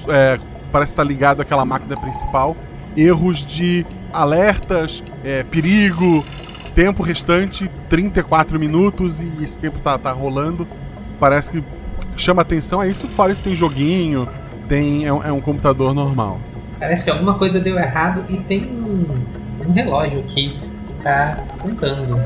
é, 0.10 0.40
parece 0.72 0.94
estar 0.94 1.04
ligado 1.04 1.42
àquela 1.42 1.64
máquina 1.64 1.96
principal. 1.96 2.58
Erros 2.98 3.46
de 3.46 3.86
alertas, 4.12 5.04
é, 5.24 5.44
perigo, 5.44 6.26
tempo 6.76 7.04
restante 7.04 7.70
34 7.90 8.60
minutos 8.60 9.22
e 9.22 9.32
esse 9.42 9.58
tempo 9.60 9.80
tá, 9.80 9.98
tá 9.98 10.12
rolando. 10.12 10.68
Parece 11.20 11.52
que 11.52 11.64
chama 12.18 12.42
atenção. 12.42 12.82
É 12.82 12.90
isso, 12.90 13.08
fora 13.08 13.32
isso 13.32 13.44
tem 13.44 13.56
joguinho, 13.56 14.28
tem, 14.68 15.06
é, 15.06 15.14
um, 15.14 15.24
é 15.24 15.32
um 15.32 15.42
computador 15.42 15.94
normal. 15.94 16.40
Parece 16.80 17.04
que 17.06 17.10
alguma 17.12 17.36
coisa 17.36 17.60
deu 17.60 17.78
errado 17.78 18.26
e 18.30 18.38
tem 18.38 18.64
um, 18.66 19.06
um 19.68 19.72
relógio 19.72 20.20
aqui 20.20 20.60
que 20.88 20.94
tá 21.04 21.38
contando. 21.60 22.20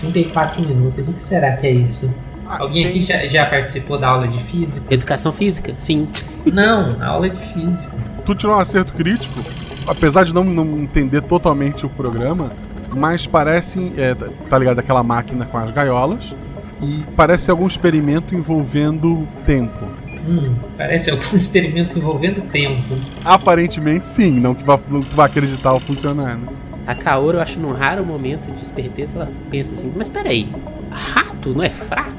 34 0.00 0.60
minutos, 0.62 1.08
o 1.08 1.12
que 1.12 1.22
será 1.22 1.56
que 1.56 1.66
é 1.66 1.72
isso? 1.72 2.14
Ah, 2.46 2.58
Alguém 2.60 2.84
tem- 2.84 2.90
aqui 2.92 3.04
já, 3.04 3.26
já 3.26 3.46
participou 3.46 3.98
da 3.98 4.08
aula 4.08 4.28
de 4.28 4.40
física? 4.42 4.86
Educação 4.94 5.32
física? 5.32 5.72
Sim. 5.76 6.06
Não, 6.46 6.96
a 7.02 7.06
aula 7.08 7.28
de 7.28 7.44
física. 7.52 7.96
tu 8.24 8.34
tirou 8.34 8.54
um 8.54 8.58
acerto 8.60 8.92
crítico, 8.92 9.40
apesar 9.86 10.24
de 10.24 10.32
não, 10.32 10.44
não 10.44 10.78
entender 10.82 11.20
totalmente 11.22 11.84
o 11.84 11.88
programa, 11.88 12.50
mas 12.98 13.26
parece, 13.26 13.92
é, 13.96 14.14
tá 14.48 14.58
ligado 14.58 14.78
aquela 14.80 15.02
máquina 15.02 15.46
com 15.46 15.56
as 15.58 15.70
gaiolas, 15.70 16.34
e 16.82 17.02
parece 17.16 17.50
algum 17.50 17.66
experimento 17.66 18.34
envolvendo 18.34 19.26
tempo. 19.46 19.84
Hum, 20.28 20.54
parece 20.76 21.10
algum 21.10 21.22
experimento 21.34 21.98
envolvendo 21.98 22.42
tempo. 22.50 22.94
Aparentemente 23.24 24.06
sim, 24.08 24.38
não 24.38 24.54
que 24.54 24.64
vá- 24.64 24.78
não 24.88 25.02
que 25.02 25.10
tu 25.10 25.16
vai 25.16 25.26
acreditar 25.26 25.72
ou 25.72 25.80
funcionar, 25.80 26.36
né? 26.36 26.46
A 26.86 26.94
Kaoru, 26.94 27.36
eu 27.38 27.42
acho 27.42 27.58
num 27.58 27.72
raro 27.72 28.04
momento 28.04 28.50
de 28.54 28.62
esperteza, 28.62 29.16
ela 29.16 29.28
pensa 29.50 29.72
assim, 29.74 29.92
mas 29.94 30.08
peraí, 30.08 30.48
rato 30.90 31.50
não 31.50 31.62
é 31.62 31.68
fraco? 31.70 32.12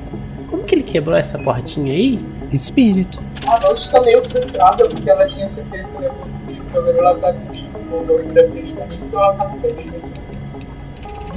Como 0.50 0.64
que 0.64 0.76
ele 0.76 0.84
quebrou 0.84 1.16
essa 1.18 1.38
portinha 1.40 1.92
aí? 1.94 2.20
Espírito. 2.52 3.20
a 3.48 3.60
Noite 3.60 3.90
tá 3.92 4.02
meio 4.02 4.24
frustrada 4.30 4.88
porque 4.88 5.10
ela 5.10 5.26
tinha 5.26 5.50
certeza 5.50 5.88
que 5.88 5.96
ele 5.98 6.06
ia 6.06 6.10
ter 6.12 6.30
espírito. 6.30 6.78
Agora 6.78 6.98
ela 6.98 7.16
tá 7.18 7.34
sentindo 7.34 7.70
um 7.80 7.84
pouco 8.06 8.32
de 8.32 8.40
acreditar 8.40 8.86
nisso, 8.88 9.06
então 9.08 9.24
ela 9.24 9.34
tá 9.34 9.48
repetindo 9.48 9.96
assim. 9.98 10.14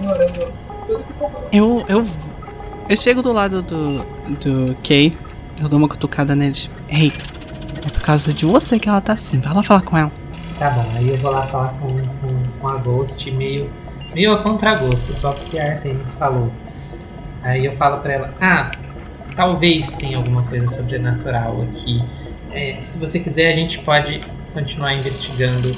Ignorando 0.03 0.53
tudo 0.87 1.05
que 1.05 1.13
tá 1.15 1.29
falando. 1.29 1.49
Eu, 1.53 1.85
eu, 1.89 2.07
eu 2.89 2.97
chego 2.97 3.23
do 3.23 3.33
lado 3.33 3.63
do, 3.63 4.05
do 4.41 4.77
Kay, 4.83 5.17
eu 5.61 5.69
dou 5.69 5.79
uma 5.79 5.89
cutucada 5.89 6.35
nele, 6.35 6.53
tipo, 6.53 6.75
ei, 6.89 7.13
é 7.87 7.91
por 7.91 8.03
causa 8.03 8.35
de 8.35 8.45
você 8.45 8.81
que 8.81 8.89
ela 8.89 9.01
tá 9.01 9.13
assim, 9.13 9.39
vai 9.39 9.55
lá 9.55 9.63
falar 9.63 9.83
com 9.83 9.97
ela. 9.97 10.11
Tá 10.59 10.71
bom, 10.71 10.91
aí 10.95 11.09
eu 11.09 11.19
vou 11.19 11.31
lá 11.31 11.47
falar 11.47 11.69
com, 11.81 11.89
com, 11.89 12.59
com 12.61 12.69
a 12.69 12.77
Ghost 12.79 13.31
meio, 13.31 13.71
meio 14.13 14.33
a 14.33 14.43
contragosto, 14.43 15.17
só 15.17 15.33
porque 15.33 15.59
a 15.59 15.73
Artemis 15.73 16.15
falou. 16.15 16.53
Aí 17.43 17.65
eu 17.65 17.73
falo 17.77 18.01
pra 18.01 18.13
ela, 18.13 18.35
ah, 18.41 18.71
talvez 19.37 19.95
tenha 19.95 20.17
alguma 20.17 20.43
coisa 20.43 20.67
sobrenatural 20.67 21.63
aqui. 21.63 22.03
É, 22.51 22.77
se 22.81 22.99
você 22.99 23.21
quiser, 23.21 23.53
a 23.53 23.57
gente 23.57 23.79
pode 23.79 24.21
continuar 24.53 24.95
investigando 24.95 25.77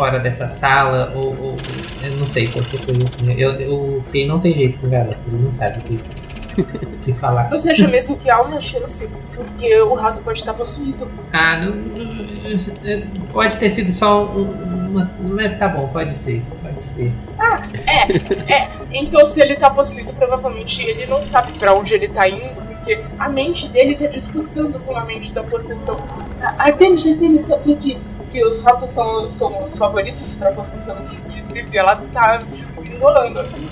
fora 0.00 0.18
dessa 0.18 0.48
sala, 0.48 1.12
ou, 1.14 1.26
ou 1.38 1.56
eu 2.02 2.16
não 2.16 2.26
sei, 2.26 2.48
qualquer 2.48 2.80
coisa 2.86 3.04
assim. 3.04 3.34
Eu, 3.38 3.52
eu, 3.60 3.74
o 3.74 4.04
não 4.26 4.40
tem 4.40 4.54
jeito 4.54 4.78
com 4.78 4.88
garotos, 4.88 5.28
ele 5.28 5.42
não 5.42 5.52
sabe 5.52 5.78
o 5.78 5.82
que, 5.82 6.00
o 6.86 6.98
que 7.04 7.12
falar. 7.12 7.50
Você 7.50 7.70
acha 7.72 7.86
mesmo 7.86 8.16
que 8.16 8.30
há 8.30 8.40
uma 8.40 8.62
chance? 8.62 9.06
Porque 9.34 9.78
o 9.82 9.92
rato 9.92 10.22
pode 10.22 10.38
estar 10.38 10.54
possuído. 10.54 11.06
Ah, 11.34 11.58
não, 11.58 11.72
não- 11.76 13.26
pode 13.30 13.58
ter 13.58 13.68
sido 13.68 13.90
só 13.92 14.24
um- 14.24 14.88
uma. 14.90 15.10
Mas 15.20 15.58
tá 15.58 15.68
bom, 15.68 15.86
pode 15.88 16.16
ser, 16.16 16.42
pode 16.62 16.86
ser. 16.86 17.12
Então, 18.90 19.26
se 19.26 19.40
ele 19.42 19.54
tá 19.56 19.68
possuído, 19.68 20.14
provavelmente 20.14 20.82
ele 20.82 21.04
não 21.06 21.22
sabe 21.24 21.52
pra 21.58 21.74
onde 21.74 21.94
ele 21.94 22.08
tá 22.08 22.26
indo, 22.26 22.54
porque 22.68 22.98
a 23.18 23.28
mente 23.28 23.68
dele 23.68 23.94
tá 23.96 24.06
disputando 24.06 24.80
com 24.84 24.96
a 24.96 25.04
mente 25.04 25.30
da 25.32 25.42
possessão. 25.42 25.96
Artemis, 26.58 27.06
Artemis, 27.06 27.42
sabia 27.44 27.76
que, 27.76 27.98
que 28.30 28.44
os 28.44 28.60
ratos 28.62 28.90
são, 28.90 29.30
são 29.30 29.64
os 29.64 29.76
favoritos 29.76 30.34
pra 30.34 30.52
possessão 30.52 30.96
de, 31.04 31.16
de 31.32 31.40
espíritos? 31.40 31.72
E 31.74 31.78
ela 31.78 31.96
tá 32.12 32.42
enrolando 32.84 33.38
assim. 33.40 33.68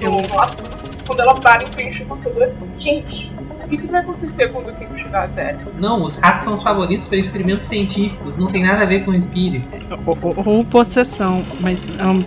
No 0.00 0.34
laço, 0.34 0.68
quando 1.06 1.20
ela 1.20 1.34
para 1.40 1.64
em 1.64 1.66
frente 1.66 2.02
ao 2.02 2.08
computador. 2.08 2.52
Gente, 2.78 3.32
o 3.64 3.68
que, 3.68 3.76
que 3.78 3.86
vai 3.88 4.00
acontecer 4.00 4.48
quando 4.52 4.68
o 4.68 4.72
tempo 4.72 4.96
chegar 4.96 5.24
a 5.24 5.26
zero? 5.26 5.58
Não, 5.78 6.04
os 6.04 6.16
ratos 6.16 6.44
são 6.44 6.54
os 6.54 6.62
favoritos 6.62 7.06
para 7.08 7.18
experimentos 7.18 7.66
científicos, 7.66 8.36
não 8.36 8.46
tem 8.46 8.62
nada 8.62 8.82
a 8.82 8.86
ver 8.86 9.04
com 9.04 9.12
espíritos. 9.12 9.80
Ou, 10.06 10.16
ou- 10.22 10.42
ou 10.46 10.64
possessão, 10.64 11.44
mas. 11.60 11.86
Um, 11.86 12.22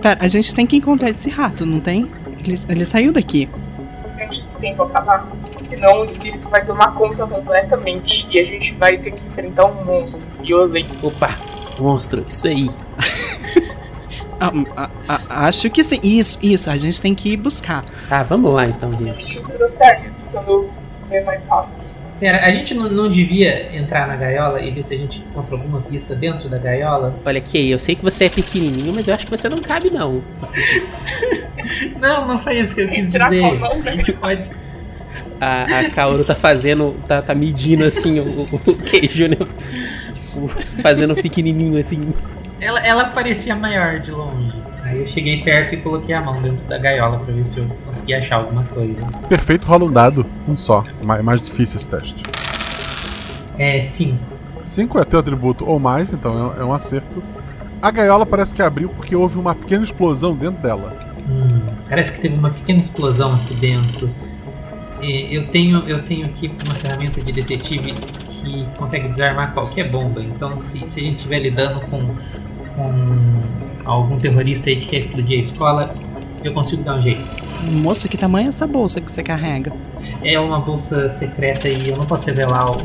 pera, 0.00 0.18
a 0.22 0.28
gente 0.28 0.54
tem 0.54 0.64
que 0.66 0.76
encontrar 0.76 1.10
esse 1.10 1.28
rato, 1.28 1.66
não 1.66 1.80
tem? 1.80 2.08
Ele, 2.44 2.58
ele 2.68 2.84
saiu 2.84 3.12
daqui. 3.12 3.48
Antes 4.22 4.44
do 4.44 4.58
tempo 4.60 4.84
acabar. 4.84 5.26
Senão 5.68 6.00
o 6.00 6.04
espírito 6.04 6.48
vai 6.48 6.64
tomar 6.64 6.94
conta 6.94 7.26
completamente 7.26 8.26
e 8.30 8.38
a 8.40 8.44
gente 8.44 8.72
vai 8.74 8.96
ter 8.96 9.10
que 9.12 9.20
enfrentar 9.28 9.66
um 9.66 9.84
monstro 9.84 10.26
violento. 10.42 11.06
Opa, 11.06 11.38
monstro, 11.78 12.24
isso 12.28 12.46
aí. 12.46 12.70
Ah, 14.40 14.52
ah, 14.76 14.90
ah, 15.08 15.20
acho 15.48 15.68
que 15.68 15.82
sim. 15.82 15.98
Isso, 16.00 16.38
isso, 16.40 16.70
a 16.70 16.76
gente 16.76 17.00
tem 17.02 17.12
que 17.12 17.30
ir 17.32 17.36
buscar. 17.36 17.84
Tá, 18.08 18.22
vamos 18.22 18.54
lá 18.54 18.66
então, 18.66 18.88
A 18.88 18.92
gente. 19.02 19.32
gente 19.34 19.42
deu 19.50 19.68
certo 19.68 20.04
tentando 20.32 20.70
ver 21.10 21.24
mais 21.24 21.44
rastros. 21.44 22.04
Pera, 22.20 22.44
a 22.44 22.52
gente 22.52 22.72
não, 22.72 22.88
não 22.88 23.08
devia 23.10 23.76
entrar 23.76 24.06
na 24.06 24.14
gaiola 24.14 24.60
e 24.60 24.70
ver 24.70 24.84
se 24.84 24.94
a 24.94 24.96
gente 24.96 25.18
encontra 25.28 25.56
alguma 25.56 25.80
pista 25.80 26.14
dentro 26.14 26.48
da 26.48 26.56
gaiola? 26.56 27.16
Olha 27.26 27.38
aqui, 27.38 27.68
eu 27.68 27.80
sei 27.80 27.96
que 27.96 28.04
você 28.04 28.26
é 28.26 28.28
pequenininho, 28.28 28.94
mas 28.94 29.08
eu 29.08 29.14
acho 29.14 29.24
que 29.24 29.30
você 29.36 29.48
não 29.48 29.58
cabe 29.58 29.90
não. 29.90 30.22
Não, 32.00 32.26
não 32.26 32.38
foi 32.38 32.56
isso 32.58 32.74
que 32.74 32.80
eu 32.82 32.88
quis 32.88 33.10
Tirar 33.10 33.28
com 33.28 33.34
a 33.34 33.38
dizer. 33.50 33.58
mão, 33.58 33.78
né? 33.80 33.90
A 33.90 33.96
gente 33.96 34.12
pode. 34.12 34.50
A, 35.40 35.80
a 35.80 35.90
Kaoru 35.90 36.24
tá 36.24 36.34
fazendo, 36.34 36.96
tá, 37.06 37.22
tá 37.22 37.34
medindo 37.34 37.84
assim 37.84 38.18
o, 38.20 38.48
o, 38.50 38.74
queijo, 38.76 39.28
né? 39.28 39.36
Tipo, 39.36 40.48
fazendo 40.82 41.14
pequenininho 41.14 41.78
assim. 41.78 42.12
Ela, 42.60 42.84
ela 42.84 43.04
parecia 43.06 43.54
maior 43.54 44.00
de 44.00 44.10
longe. 44.10 44.52
Aí 44.82 45.00
eu 45.00 45.06
cheguei 45.06 45.42
perto 45.42 45.74
e 45.74 45.76
coloquei 45.78 46.14
a 46.14 46.20
mão 46.20 46.40
dentro 46.40 46.64
da 46.66 46.78
gaiola 46.78 47.18
pra 47.18 47.32
ver 47.32 47.46
se 47.46 47.58
eu 47.58 47.66
conseguia 47.84 48.18
achar 48.18 48.36
alguma 48.36 48.64
coisa. 48.64 49.06
Perfeito, 49.28 49.66
rola 49.66 49.84
um 49.84 49.92
dado, 49.92 50.26
um 50.48 50.56
só. 50.56 50.84
Mais, 51.02 51.22
mais 51.22 51.40
difícil 51.40 51.76
esse 51.76 51.88
teste. 51.88 52.22
É, 53.58 53.80
sim. 53.80 54.18
5 54.64 54.98
é 54.98 55.04
teu 55.04 55.18
atributo 55.18 55.68
ou 55.68 55.78
mais, 55.78 56.12
então 56.12 56.54
é, 56.56 56.60
é 56.60 56.64
um 56.64 56.72
acerto. 56.72 57.22
A 57.80 57.90
gaiola 57.90 58.26
parece 58.26 58.54
que 58.54 58.62
abriu 58.62 58.88
porque 58.88 59.14
houve 59.14 59.38
uma 59.38 59.54
pequena 59.54 59.84
explosão 59.84 60.34
dentro 60.34 60.60
dela. 60.62 60.96
Hum, 61.28 61.60
parece 61.88 62.12
que 62.12 62.20
teve 62.20 62.34
uma 62.34 62.50
pequena 62.50 62.80
explosão 62.80 63.34
aqui 63.34 63.54
dentro. 63.54 64.10
E 65.00 65.34
eu 65.34 65.46
tenho, 65.46 65.88
eu 65.88 66.02
tenho 66.02 66.26
aqui 66.26 66.50
uma 66.64 66.74
ferramenta 66.74 67.20
de 67.20 67.32
detetive 67.32 67.92
que 67.92 68.64
consegue 68.76 69.08
desarmar 69.08 69.52
qualquer 69.52 69.88
bomba. 69.88 70.22
Então, 70.22 70.58
se, 70.58 70.88
se 70.88 71.00
a 71.00 71.02
gente 71.02 71.16
estiver 71.16 71.40
lidando 71.40 71.80
com, 71.82 72.00
com 72.74 73.42
algum 73.84 74.18
terrorista 74.18 74.70
aí 74.70 74.76
que 74.76 74.86
quer 74.86 74.98
explodir 74.98 75.38
a 75.38 75.40
escola, 75.40 75.94
eu 76.44 76.52
consigo 76.52 76.82
dar 76.82 76.96
um 76.96 77.02
jeito. 77.02 77.24
Moça, 77.64 78.08
que 78.08 78.16
tamanho 78.16 78.46
é 78.46 78.48
essa 78.48 78.66
bolsa 78.66 79.00
que 79.00 79.10
você 79.10 79.22
carrega? 79.22 79.72
É 80.22 80.38
uma 80.38 80.60
bolsa 80.60 81.08
secreta 81.08 81.68
e 81.68 81.90
eu 81.90 81.96
não 81.96 82.04
posso 82.04 82.26
revelar 82.26 82.70
o, 82.70 82.80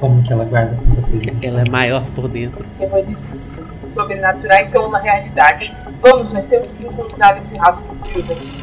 como 0.00 0.22
que 0.22 0.32
ela 0.32 0.44
guarda 0.44 0.78
tanta 0.82 1.02
coisa. 1.02 1.32
Ela 1.42 1.62
é 1.62 1.70
maior 1.70 2.04
por 2.14 2.28
dentro. 2.28 2.64
Terroristas 2.78 3.56
sobrenaturais 3.84 4.68
são 4.68 4.86
uma 4.86 4.98
realidade. 4.98 5.74
Vamos, 6.00 6.30
nós 6.30 6.46
temos 6.46 6.72
que 6.72 6.84
encontrar 6.84 7.36
esse 7.36 7.56
rato 7.56 7.82
que 7.84 7.96
fugiu 7.96 8.22
daqui. 8.22 8.57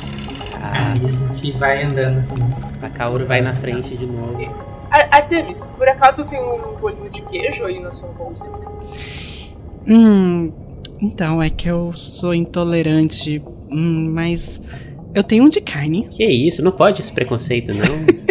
Aí 0.71 0.99
a 0.99 1.33
gente 1.33 1.51
vai 1.57 1.83
andando 1.83 2.19
assim. 2.19 2.37
a 2.81 2.89
Kaoru 2.89 3.25
vai 3.25 3.41
na 3.41 3.55
frente 3.55 3.95
de 3.95 4.05
novo. 4.05 4.37
Ar- 4.91 5.09
Artemis, 5.11 5.71
por 5.77 5.87
acaso 5.87 6.23
tem 6.25 6.39
um 6.41 6.75
bolinho 6.79 7.09
de 7.09 7.21
queijo 7.23 7.63
aí 7.65 7.79
na 7.79 7.91
sua 7.91 8.09
bolsa? 8.09 8.51
Hum. 9.87 10.51
Então, 11.01 11.41
é 11.41 11.49
que 11.49 11.67
eu 11.69 11.91
sou 11.95 12.33
intolerante. 12.33 13.41
Hum, 13.69 14.11
mas. 14.13 14.61
Eu 15.13 15.23
tenho 15.23 15.45
um 15.45 15.49
de 15.49 15.61
carne. 15.61 16.07
Que 16.11 16.25
isso, 16.25 16.61
não 16.61 16.71
pode 16.73 16.99
esse 16.99 17.11
preconceito, 17.11 17.73
não. 17.73 17.85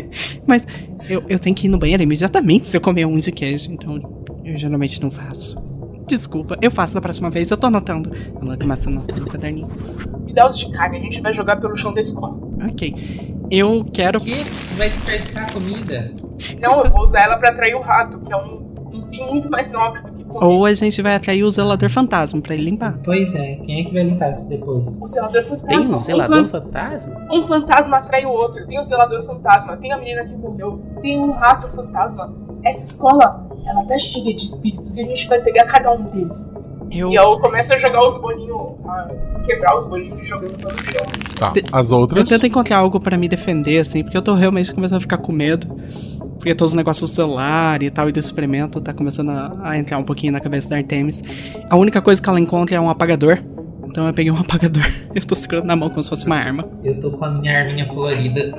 Mas 0.46 0.66
eu, 1.08 1.22
eu 1.30 1.38
tenho 1.38 1.56
que 1.56 1.66
ir 1.66 1.70
no 1.70 1.78
banheiro 1.78 2.02
imediatamente 2.02 2.68
se 2.68 2.76
eu 2.76 2.80
comer 2.80 3.06
um 3.06 3.16
de 3.16 3.32
queijo. 3.32 3.72
Então, 3.72 3.98
eu 4.44 4.58
geralmente 4.58 5.00
não 5.00 5.10
faço. 5.10 5.56
Desculpa, 6.06 6.58
eu 6.60 6.70
faço 6.70 6.92
da 6.92 7.00
próxima 7.00 7.30
vez, 7.30 7.50
eu 7.50 7.56
tô 7.56 7.68
anotando. 7.68 8.10
Ela 8.38 8.58
começa 8.58 8.90
a 8.90 8.92
anotar 8.92 9.18
no 9.18 9.24
caderninho. 9.26 9.68
Os 10.42 10.58
de 10.58 10.70
carne, 10.70 10.98
a 10.98 11.00
gente 11.00 11.20
vai 11.20 11.32
jogar 11.32 11.56
pelo 11.60 11.76
chão 11.76 11.92
da 11.92 12.00
escola. 12.00 12.36
Ok. 12.68 13.34
Eu 13.50 13.84
quero. 13.92 14.18
O 14.18 14.24
quê? 14.24 14.36
Você 14.36 14.74
vai 14.76 14.88
desperdiçar 14.88 15.52
comida? 15.52 16.10
Não, 16.60 16.82
eu 16.82 16.90
vou 16.90 17.02
usar 17.04 17.20
ela 17.22 17.36
pra 17.36 17.50
atrair 17.50 17.74
o 17.74 17.80
rato, 17.82 18.18
que 18.20 18.32
é 18.32 18.36
um, 18.36 18.74
um 18.92 19.06
fim 19.08 19.22
muito 19.26 19.50
mais 19.50 19.70
nobre 19.70 20.00
do 20.02 20.12
que 20.12 20.24
comer. 20.24 20.44
Ou 20.46 20.64
a 20.64 20.72
gente 20.74 21.00
vai 21.02 21.14
atrair 21.14 21.44
o 21.44 21.50
zelador 21.50 21.90
fantasma 21.90 22.40
pra 22.40 22.54
ele 22.54 22.64
limpar. 22.64 22.98
Pois 23.04 23.34
é, 23.34 23.56
quem 23.56 23.80
é 23.82 23.84
que 23.84 23.92
vai 23.92 24.02
limpar 24.02 24.32
isso 24.32 24.48
depois? 24.48 24.98
O 25.00 25.06
zelador 25.06 25.42
Tem 25.42 25.50
fantasma. 25.50 25.96
um 25.96 25.98
zelador 26.00 26.48
fan- 26.48 26.60
fantasma? 26.62 27.26
Um 27.30 27.44
fantasma 27.44 27.96
atrai 27.98 28.24
o 28.24 28.30
outro. 28.30 28.66
Tem 28.66 28.80
o 28.80 28.84
zelador 28.84 29.22
fantasma, 29.24 29.76
tem 29.76 29.92
a 29.92 29.98
menina 29.98 30.24
que 30.24 30.34
morreu, 30.34 30.82
tem 31.02 31.20
um 31.20 31.32
rato 31.32 31.68
fantasma. 31.68 32.34
Essa 32.64 32.84
escola, 32.84 33.46
ela 33.66 33.84
tá 33.84 33.96
cheia 33.98 34.34
de 34.34 34.46
espíritos 34.46 34.96
e 34.96 35.02
a 35.02 35.04
gente 35.04 35.28
vai 35.28 35.40
pegar 35.42 35.64
cada 35.66 35.92
um 35.92 36.02
deles. 36.04 36.52
Eu. 36.94 37.10
E 37.10 37.14
eu 37.14 37.38
começo 37.40 37.72
a 37.74 37.78
jogar 37.78 38.06
os 38.08 38.20
bolinhos, 38.20 38.72
a 38.86 39.40
quebrar 39.44 39.76
os 39.78 39.84
bolinhos 39.86 40.20
e 40.20 40.24
jogando 40.24 40.56
pelo 40.56 40.78
chão. 40.78 41.02
Tá. 41.38 41.52
As 41.72 41.90
Eu 41.90 41.96
outras. 41.98 42.24
tento 42.24 42.46
encontrar 42.46 42.78
algo 42.78 43.00
pra 43.00 43.16
me 43.16 43.28
defender, 43.28 43.78
assim, 43.80 44.02
porque 44.02 44.16
eu 44.16 44.22
tô 44.22 44.34
realmente 44.34 44.72
começando 44.72 44.98
a 44.98 45.00
ficar 45.00 45.18
com 45.18 45.32
medo. 45.32 45.66
Porque 46.36 46.54
todos 46.54 46.72
os 46.72 46.76
negócios 46.76 47.10
do 47.10 47.14
celular 47.14 47.82
e 47.82 47.90
tal, 47.90 48.08
e 48.08 48.12
do 48.12 48.18
experimento, 48.18 48.78
tá 48.80 48.92
começando 48.92 49.30
a, 49.30 49.56
a 49.62 49.78
entrar 49.78 49.96
um 49.98 50.02
pouquinho 50.04 50.32
na 50.32 50.40
cabeça 50.40 50.68
da 50.68 50.76
Artemis. 50.76 51.22
A 51.70 51.76
única 51.76 52.02
coisa 52.02 52.20
que 52.20 52.28
ela 52.28 52.38
encontra 52.38 52.76
é 52.76 52.80
um 52.80 52.90
apagador. 52.90 53.38
Então 53.86 54.06
eu 54.06 54.12
peguei 54.12 54.30
um 54.30 54.36
apagador. 54.40 54.84
Eu 55.14 55.24
tô 55.24 55.34
segurando 55.34 55.64
na 55.66 55.74
mão 55.74 55.88
como 55.88 56.02
se 56.02 56.10
fosse 56.10 56.26
uma 56.26 56.36
arma. 56.36 56.68
Eu 56.82 57.00
tô 57.00 57.10
com 57.12 57.24
a 57.24 57.30
minha 57.30 57.58
arminha 57.60 57.86
colorida 57.86 58.54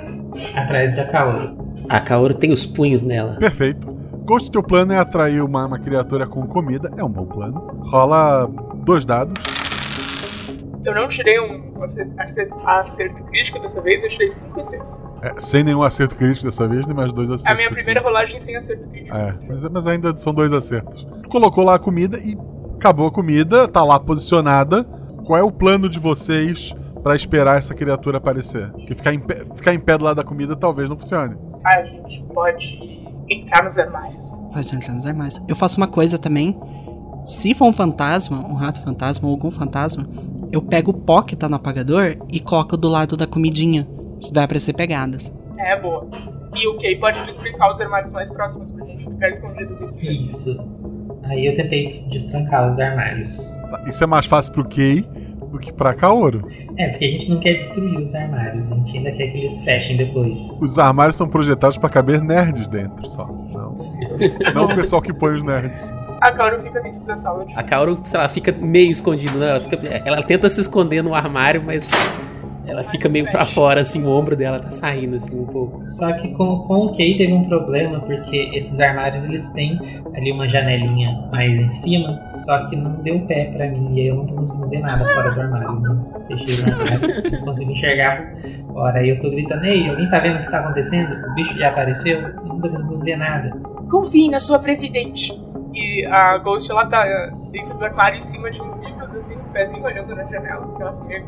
atrás 0.56 0.96
da 0.96 1.06
Kaoru. 1.06 1.58
A 1.88 2.00
Kaoru 2.00 2.34
tem 2.34 2.52
os 2.52 2.66
punhos 2.66 3.02
nela. 3.04 3.36
Perfeito. 3.36 3.88
Ghost, 4.26 4.50
teu 4.50 4.64
plano 4.64 4.92
é 4.92 4.98
atrair 4.98 5.44
uma, 5.44 5.68
uma 5.68 5.78
criatura 5.78 6.26
com 6.26 6.48
comida. 6.48 6.92
É 6.98 7.04
um 7.04 7.10
bom 7.10 7.28
plano. 7.28 7.60
Rola 7.86 8.50
dois 8.84 9.06
dados. 9.06 9.36
Eu 10.84 10.96
não 10.96 11.08
tirei 11.08 11.40
um 11.40 11.72
acerto, 12.18 12.56
acerto 12.66 13.24
crítico 13.26 13.60
dessa 13.60 13.82
vez, 13.82 14.04
eu 14.04 14.10
tirei 14.10 14.30
5 14.30 14.60
e 14.60 14.64
6. 14.64 15.04
É, 15.22 15.34
sem 15.40 15.64
nenhum 15.64 15.84
acerto 15.84 16.16
crítico 16.16 16.46
dessa 16.46 16.68
vez, 16.68 16.86
nem 16.88 16.96
mais 16.96 17.12
dois 17.12 17.30
acertos. 17.30 17.46
É 17.48 17.52
a 17.52 17.56
minha 17.56 17.70
primeira 17.70 18.02
rolagem 18.02 18.40
sem 18.40 18.56
acerto 18.56 18.88
crítico. 18.90 19.16
É, 19.16 19.32
mas, 19.48 19.64
mas 19.70 19.88
ainda 19.88 20.16
são 20.18 20.34
dois 20.34 20.52
acertos. 20.52 21.08
Colocou 21.30 21.64
lá 21.64 21.76
a 21.76 21.80
comida 21.80 22.18
e 22.20 22.36
acabou 22.76 23.08
a 23.08 23.12
comida, 23.12 23.68
tá 23.68 23.84
lá 23.84 24.00
posicionada. 24.00 24.84
Qual 25.26 25.40
é 25.40 25.44
o 25.44 25.52
plano 25.52 25.88
de 25.88 26.00
vocês 26.00 26.74
pra 27.04 27.16
esperar 27.16 27.58
essa 27.58 27.76
criatura 27.76 28.18
aparecer? 28.18 28.72
Porque 28.72 28.96
ficar 28.96 29.14
em 29.14 29.20
pé, 29.20 29.44
ficar 29.56 29.74
em 29.74 29.80
pé 29.80 29.98
do 29.98 30.04
lado 30.04 30.18
da 30.18 30.24
comida 30.24 30.56
talvez 30.56 30.90
não 30.90 30.98
funcione. 30.98 31.36
A 31.64 31.84
gente 31.84 32.24
pode 32.32 33.06
entrar 33.30 33.64
nos 33.64 33.78
armários. 33.78 34.32
Pode 34.54 34.76
entrar 34.76 34.94
nos 34.94 35.06
armários. 35.06 35.42
Eu 35.48 35.56
faço 35.56 35.78
uma 35.78 35.88
coisa 35.88 36.18
também. 36.18 36.58
Se 37.26 37.54
for 37.56 37.66
um 37.68 37.74
fantasma, 37.74 38.38
um 38.48 38.54
rato 38.54 38.82
fantasma 38.84 39.28
ou 39.28 39.34
algum 39.34 39.50
fantasma, 39.52 40.08
eu 40.52 40.62
pego 40.62 40.92
o 40.92 40.94
pó 40.94 41.22
que 41.24 41.36
tá 41.36 41.50
no 41.50 41.56
apagador 41.56 42.18
e 42.30 42.40
coloco 42.40 42.78
do 42.78 42.88
lado 42.88 43.18
da 43.18 43.26
comidinha. 43.26 43.88
Se 44.22 44.32
vai 44.32 44.44
aparecer 44.44 44.74
pegadas. 44.74 45.34
É, 45.58 45.80
boa. 45.82 46.08
E 46.56 46.68
o 46.68 46.78
Kay 46.78 46.98
pode 46.98 47.20
destrancar 47.26 47.72
os 47.72 47.82
armários 47.82 48.12
mais 48.12 48.32
próximos 48.32 48.72
pra 48.72 48.86
gente 48.86 49.04
ficar 49.04 49.30
escondido 49.30 49.76
dentro. 49.76 50.12
Isso. 50.12 50.70
Aí 51.24 51.46
eu 51.48 51.54
tentei 51.56 51.88
des- 51.88 52.08
destrancar 52.10 52.68
os 52.68 52.80
armários. 52.80 53.52
Isso 53.88 54.04
é 54.04 54.08
mais 54.08 54.26
fácil 54.28 54.54
pro 54.54 54.64
Kei 54.64 55.04
do 55.56 55.60
que 55.60 55.72
pra 55.72 55.94
Kaoru. 55.94 56.48
É, 56.78 56.90
porque 56.90 57.06
a 57.06 57.10
gente 57.10 57.30
não 57.30 57.40
quer 57.40 57.54
destruir 57.54 57.98
os 57.98 58.14
armários, 58.14 58.70
a 58.72 58.76
gente 58.76 58.98
ainda 58.98 59.12
quer 59.12 59.28
que 59.28 59.38
eles 59.38 59.64
fechem 59.64 59.96
depois. 59.96 60.52
Os 60.62 60.78
armários 60.78 61.16
são 61.16 61.28
projetados 61.28 61.78
pra 61.78 61.90
caber 61.90 62.22
nerds 62.22 62.68
dentro 62.68 63.08
só. 63.08 63.26
Não, 63.26 63.78
não 64.54 64.66
o 64.66 64.76
pessoal 64.76 65.02
que 65.02 65.14
põe 65.14 65.36
os 65.36 65.44
nerds. 65.44 65.94
A 66.22 66.32
Kaoru 66.32 66.60
fica 66.60 66.82
dentro 66.82 67.06
da 67.06 67.16
sala 67.16 67.46
de 67.46 67.58
A 67.58 67.64
Kaoru, 67.64 68.00
sei 68.04 68.20
lá, 68.20 68.28
fica 68.28 68.52
meio 68.52 68.92
escondida, 68.92 69.38
né? 69.38 69.50
Ela, 69.50 69.60
fica, 69.62 69.88
ela 70.06 70.24
tenta 70.24 70.50
se 70.50 70.60
esconder 70.60 71.02
no 71.02 71.14
armário, 71.14 71.62
mas 71.64 71.92
ela 72.68 72.84
fica 72.84 73.08
meio 73.08 73.30
pra 73.30 73.46
fora, 73.46 73.82
assim, 73.82 74.04
o 74.04 74.10
ombro 74.10 74.36
dela 74.36 74.60
tá 74.60 74.72
saindo, 74.72 75.18
assim, 75.18 75.40
um 75.40 75.46
pouco. 75.46 75.86
Só 75.86 76.12
que 76.14 76.30
com, 76.30 76.60
com 76.60 76.86
o 76.86 76.92
Kay 76.92 77.18
teve 77.18 77.34
um 77.34 77.48
problema, 77.48 78.00
porque 78.02 78.50
esses 78.54 78.80
armários 78.80 79.26
eles 79.26 79.48
têm 79.54 79.80
ali 80.16 80.32
uma 80.32 80.48
janelinha 80.48 81.28
mais 81.32 81.58
em 81.58 81.70
cima, 81.70 82.20
só 82.32 82.66
que 82.66 82.76
não 82.76 82.92
deu 83.04 83.20
pé 83.28 83.46
pra 83.46 83.68
mim, 83.70 83.96
e 83.96 84.02
aí 84.02 84.08
eu 84.08 84.16
não 84.16 84.26
tô 84.26 84.36
conseguindo 84.36 84.70
ver 84.70 84.80
nada 84.80 85.06
fora 85.06 85.32
do 85.32 85.42
armário. 85.42 85.80
Né? 85.80 86.06
Fechei 86.28 86.64
o 86.64 86.74
armário, 86.74 87.32
não 87.32 87.42
consigo 87.42 87.72
enxergar. 87.72 88.34
Ora, 88.74 89.00
aí 89.00 89.10
eu 89.10 89.20
tô 89.20 89.30
gritando, 89.30 89.66
ei, 89.66 89.88
alguém 89.88 90.10
tá 90.10 90.20
vendo 90.20 90.38
o 90.38 90.42
que 90.42 90.52
tá 90.52 90.60
acontecendo? 90.60 91.14
O 91.14 91.34
bicho 91.36 91.58
já 91.58 91.70
apareceu? 91.70 92.20
Eu 92.20 92.46
não 92.46 92.60
tô 92.60 92.70
conseguindo 92.70 93.04
ver 93.04 93.18
nada. 93.18 93.52
Confie 93.90 94.30
na 94.30 94.40
sua 94.40 94.60
presidente. 94.60 95.40
E 95.74 96.06
a 96.06 96.38
Ghost, 96.38 96.72
ela 96.72 96.86
tá 96.86 97.04
dentro 97.52 97.78
do 97.78 97.84
armário, 97.84 98.18
em 98.18 98.22
cima 98.22 98.50
de 98.50 98.62
uns 98.62 98.78
livros, 98.78 99.14
assim, 99.14 99.36
com 99.36 99.50
o 99.50 99.52
pezinho 99.52 99.84
olhando 99.84 100.16
na 100.16 100.24
janela. 100.24 100.74
Que 100.76 100.82
ela 100.82 100.94
tem 100.94 101.26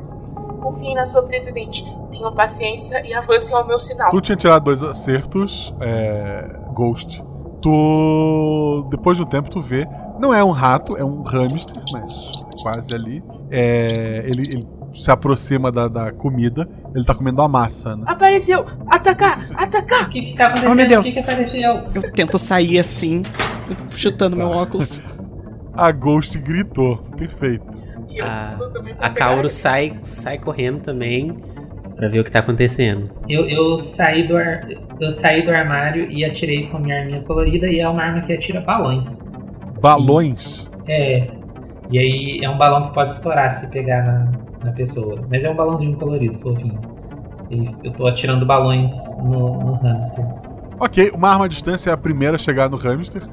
medo. 0.58 0.62
Confie 0.62 0.94
na 0.94 1.06
sua 1.06 1.24
presidente. 1.24 1.86
Tenham 2.12 2.34
paciência 2.34 3.02
e 3.08 3.14
avancem 3.14 3.56
ao 3.56 3.66
meu 3.66 3.80
sinal. 3.80 4.10
Tu 4.12 4.22
tinha 4.22 4.36
tirado 4.36 4.64
dois 4.64 4.84
acertos, 4.84 5.74
é, 5.80 6.50
Ghost. 6.74 7.24
Tu. 7.62 8.88
Depois 8.90 9.18
do 9.18 9.26
tempo, 9.26 9.50
tu 9.50 9.62
vê. 9.62 9.88
Não 10.20 10.34
é 10.34 10.44
um 10.44 10.52
rato, 10.52 10.98
é 10.98 11.06
um 11.06 11.22
hamster, 11.22 11.76
mas 11.94 12.44
quase 12.62 12.96
ali. 12.96 13.24
É, 13.50 14.20
ele, 14.24 14.44
ele 14.52 14.78
se 14.94 15.12
aproxima 15.12 15.72
da, 15.72 15.88
da 15.88 16.12
comida. 16.12 16.68
Ele 16.96 17.06
tá 17.06 17.14
comendo 17.14 17.42
a 17.42 17.48
massa, 17.48 17.96
né? 17.96 18.04
Apareceu! 18.08 18.66
Atacar! 18.88 19.38
Atacar! 19.56 20.06
O 20.06 20.10
que 20.10 20.22
que 20.22 20.36
tá 20.36 20.48
acontecendo? 20.48 20.72
Oh, 20.72 20.76
meu 20.76 20.88
Deus. 20.88 21.06
O 21.06 21.10
que 21.10 21.14
que 21.14 21.20
apareceu? 21.20 21.84
Eu 21.94 22.12
tento 22.12 22.38
sair 22.40 22.80
assim, 22.80 23.22
chutando 23.92 24.36
meu 24.36 24.50
óculos. 24.50 25.00
A 25.74 25.92
Ghost 25.92 26.38
gritou. 26.40 26.98
Perfeito. 27.16 27.77
E 28.18 28.22
A, 28.22 28.58
a 29.00 29.10
Kaoru 29.10 29.50
sai, 29.50 29.98
sai 30.02 30.38
correndo 30.40 30.82
também 30.82 31.38
pra 31.96 32.08
ver 32.08 32.20
o 32.20 32.24
que 32.24 32.32
tá 32.32 32.40
acontecendo. 32.40 33.10
Eu, 33.28 33.48
eu, 33.48 33.78
saí 33.78 34.28
do 34.28 34.38
ar, 34.38 34.68
eu 35.00 35.12
saí 35.12 35.44
do 35.44 35.52
armário 35.52 36.10
e 36.10 36.24
atirei 36.24 36.68
com 36.68 36.78
a 36.78 36.80
minha 36.80 37.00
arminha 37.00 37.22
colorida 37.22 37.68
e 37.68 37.80
é 37.80 37.88
uma 37.88 38.02
arma 38.02 38.22
que 38.22 38.34
atira 38.34 38.62
balões. 38.62 39.32
Balões. 39.82 40.70
É. 40.88 41.28
E 41.92 42.00
aí 42.00 42.40
é 42.44 42.50
um 42.50 42.58
balão 42.58 42.88
que 42.88 42.94
pode 42.94 43.14
estourar 43.14 43.50
se 43.52 43.72
pegar 43.72 44.04
na, 44.04 44.32
na 44.66 44.72
pessoa. 44.72 45.22
Mas 45.30 45.44
é 45.44 45.50
um 45.50 45.56
balãozinho 45.56 45.96
colorido, 45.98 46.40
fofinho. 46.40 46.80
E 47.50 47.70
eu 47.84 47.92
tô 47.94 48.08
atirando 48.08 48.46
balões 48.46 49.18
no, 49.24 49.58
no 49.58 49.74
hamster. 49.76 50.26
Ok, 50.80 51.12
uma 51.16 51.30
arma 51.30 51.46
à 51.46 51.48
distância 51.48 51.90
é 51.90 51.94
a 51.94 51.98
primeira 51.98 52.36
a 52.36 52.40
chegar 52.40 52.70
no 52.70 52.78
hamster. 52.78 53.24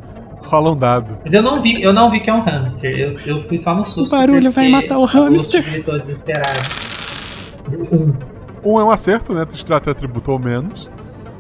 Rola 0.45 0.73
um 0.73 0.77
dado. 0.77 1.19
Mas 1.25 1.33
eu 1.33 1.43
não 1.43 1.61
vi, 1.61 1.83
eu 1.83 1.93
não 1.93 2.11
vi 2.11 2.21
que 2.21 2.31
é 2.31 2.35
um 2.35 2.41
hamster. 2.41 2.95
Eu, 2.99 3.19
eu 3.21 3.41
fui 3.41 3.59
só 3.59 3.75
no 3.75 3.85
susto. 3.85 4.15
O 4.15 4.19
barulho 4.19 4.53
vai 4.53 4.69
matar 4.69 4.99
o 4.99 5.05
hamster. 5.05 5.65
gritou 5.65 5.99
desesperado. 5.99 6.61
Deu 7.69 7.89
um. 7.91 8.15
Um 8.65 8.81
é 8.81 8.85
um 8.85 8.91
acerto, 8.91 9.35
né? 9.35 9.45
Tu 9.45 9.57
tirar 9.57 9.81
teu 9.81 9.93
atributo 9.93 10.33
ou 10.33 10.39
menos. 10.39 10.89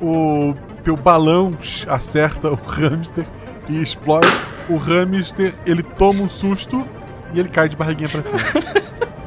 O 0.00 0.54
teu 0.82 0.96
balão 0.96 1.56
acerta 1.88 2.50
o 2.50 2.54
hamster 2.54 3.24
e 3.68 3.80
explode. 3.80 4.28
O 4.68 4.76
hamster, 4.76 5.54
ele 5.64 5.82
toma 5.82 6.22
um 6.22 6.28
susto 6.28 6.86
e 7.32 7.40
ele 7.40 7.48
cai 7.48 7.68
de 7.68 7.76
barriguinha 7.76 8.08
pra 8.08 8.22
cima. 8.22 8.38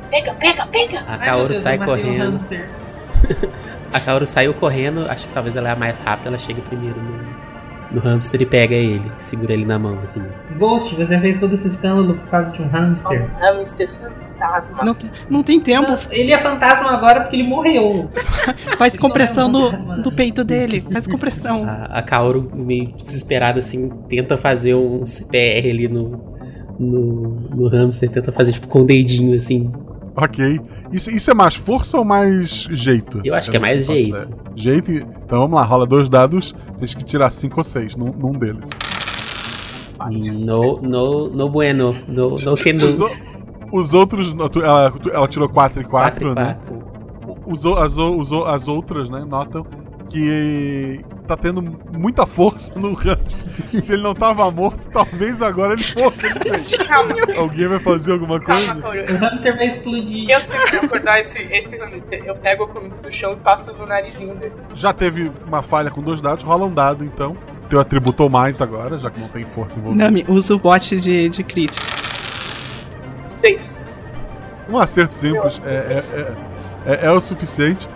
Pega, 0.09 0.33
pega, 0.33 0.65
pega! 0.67 0.99
A 1.01 1.13
Ai, 1.13 1.25
Kaoru 1.25 1.49
Deus, 1.49 1.61
sai 1.61 1.77
eu 1.77 1.81
um 1.81 1.85
correndo. 1.85 2.37
A 3.91 3.99
Kaoru 3.99 4.25
saiu 4.25 4.53
correndo, 4.53 5.05
acho 5.09 5.27
que 5.27 5.33
talvez 5.33 5.55
ela 5.55 5.69
é 5.69 5.71
a 5.71 5.75
mais 5.75 5.97
rápida, 5.99 6.29
ela 6.29 6.37
chega 6.37 6.61
primeiro 6.61 6.99
no, 7.01 7.17
no 7.91 8.01
hamster 8.01 8.41
e 8.41 8.45
pega 8.45 8.75
ele, 8.75 9.11
segura 9.19 9.53
ele 9.53 9.65
na 9.65 9.79
mão, 9.79 9.97
assim. 10.03 10.21
Ghost, 10.57 10.93
você 10.95 11.17
fez 11.19 11.39
todo 11.39 11.53
esse 11.53 11.67
escândalo 11.67 12.15
por 12.15 12.27
causa 12.29 12.51
de 12.51 12.61
um 12.61 12.67
hamster. 12.67 13.23
Um 13.23 13.39
hamster 13.39 13.89
fantasma. 13.89 14.83
Não, 14.83 14.93
tem- 14.93 15.11
não 15.29 15.43
tem 15.43 15.59
tempo. 15.59 15.91
Não, 15.91 15.97
ele 16.11 16.31
é 16.31 16.37
fantasma 16.37 16.91
agora 16.91 17.21
porque 17.21 17.35
ele 17.35 17.43
morreu. 17.47 18.09
Faz 18.77 18.97
compressão 18.97 19.47
é 19.49 19.51
do, 19.51 19.65
fantasma, 19.65 19.95
do 19.97 20.09
não. 20.09 20.15
peito 20.15 20.43
dele. 20.43 20.81
Faz 20.81 21.07
compressão. 21.07 21.63
A, 21.65 21.99
a 21.99 22.01
Kaoru, 22.03 22.51
meio 22.53 22.93
desesperada, 22.97 23.59
assim, 23.59 23.89
tenta 24.09 24.35
fazer 24.37 24.75
um 24.75 25.05
CPR 25.05 25.69
ali 25.69 25.87
no, 25.87 26.35
no, 26.79 27.29
no 27.55 27.67
hamster, 27.69 28.09
tenta 28.09 28.31
fazer 28.31 28.53
tipo 28.53 28.67
com 28.67 28.81
o 28.81 28.85
dedinho, 28.85 29.35
assim. 29.35 29.71
Ok. 30.17 30.59
Isso, 30.91 31.09
isso 31.09 31.31
é 31.31 31.33
mais 31.33 31.55
força 31.55 31.97
ou 31.97 32.03
mais 32.05 32.67
jeito? 32.71 33.21
Eu 33.23 33.33
acho 33.35 33.49
que 33.51 33.57
é 33.57 33.59
mais 33.59 33.85
jeito. 33.85 34.09
ideia. 34.09 34.29
Jeito? 34.55 34.91
e- 34.91 34.97
Então 35.25 35.39
vamos 35.39 35.55
lá, 35.57 35.63
rola 35.63 35.85
dois 35.85 36.09
dados. 36.09 36.53
Tem 36.77 36.87
que 36.87 37.03
tirar 37.05 37.29
cinco 37.29 37.59
ou 37.59 37.63
seis 37.63 37.95
num, 37.95 38.11
num 38.11 38.31
deles. 38.33 38.69
No, 40.09 40.79
no, 40.81 41.29
no 41.29 41.49
bueno, 41.49 41.93
no, 42.07 42.37
no 42.39 42.55
do. 42.55 42.85
Os, 42.85 42.99
o- 42.99 43.09
os 43.71 43.93
outros. 43.93 44.35
Ela, 44.63 44.93
ela 45.11 45.27
tirou 45.27 45.49
4 45.49 45.81
e 45.81 45.85
4, 45.85 46.25
4 46.25 46.31
e 46.31 46.35
né? 46.35 46.57
4. 46.67 46.87
Os, 47.47 47.65
as, 47.65 47.97
os, 47.97 48.31
as 48.31 48.67
outras, 48.67 49.09
né, 49.09 49.23
notam 49.27 49.65
que 50.09 50.99
tá 51.27 51.37
tendo 51.37 51.61
muita 51.61 52.25
força 52.25 52.73
no 52.79 52.93
hamster. 52.93 53.81
Se 53.81 53.93
ele 53.93 54.01
não 54.01 54.15
tava 54.15 54.49
morto, 54.49 54.87
talvez 54.89 55.41
agora 55.41 55.73
ele 55.73 55.83
fosse. 55.83 56.77
Alguém 57.37 57.67
vai 57.67 57.79
fazer 57.79 58.13
alguma 58.13 58.39
coisa? 58.39 58.65
calma, 58.67 58.81
Kaoru. 58.81 59.01
O 59.13 59.17
hamster 59.17 59.55
vai 59.57 59.67
explodir. 59.67 60.29
Eu 60.29 60.41
sei 60.41 60.59
que 60.65 60.75
acordar 60.77 61.19
esse, 61.19 61.39
esse 61.51 61.77
hamster, 61.77 62.23
eu 62.25 62.35
pego 62.35 62.63
a 62.63 62.67
comida 62.67 62.95
do 62.95 63.11
chão 63.11 63.33
e 63.33 63.35
passo 63.37 63.73
no 63.73 63.85
narizinho 63.85 64.35
dele. 64.35 64.53
Já 64.73 64.93
teve 64.93 65.31
uma 65.45 65.61
falha 65.61 65.91
com 65.91 66.01
dois 66.01 66.21
dados, 66.21 66.43
rola 66.43 66.65
um 66.65 66.73
dado 66.73 67.03
então. 67.03 67.35
Teu 67.69 67.81
atributo 67.81 68.23
ou 68.23 68.29
mais 68.29 68.61
agora, 68.61 68.97
já 68.97 69.11
que 69.11 69.19
não 69.19 69.27
tem 69.27 69.43
força 69.43 69.77
envolvida. 69.77 70.05
Nami, 70.05 70.23
usa 70.29 70.55
o 70.55 70.59
bot 70.59 70.95
de, 71.01 71.27
de 71.27 71.43
crítico. 71.43 71.85
Seis. 73.27 74.07
Um 74.69 74.77
acerto 74.77 75.13
simples 75.13 75.61
é, 75.65 75.69
é, 75.69 76.03
é, 76.13 76.93
é- 76.93 77.05
é 77.07 77.11
o 77.11 77.19
suficiente. 77.19 77.89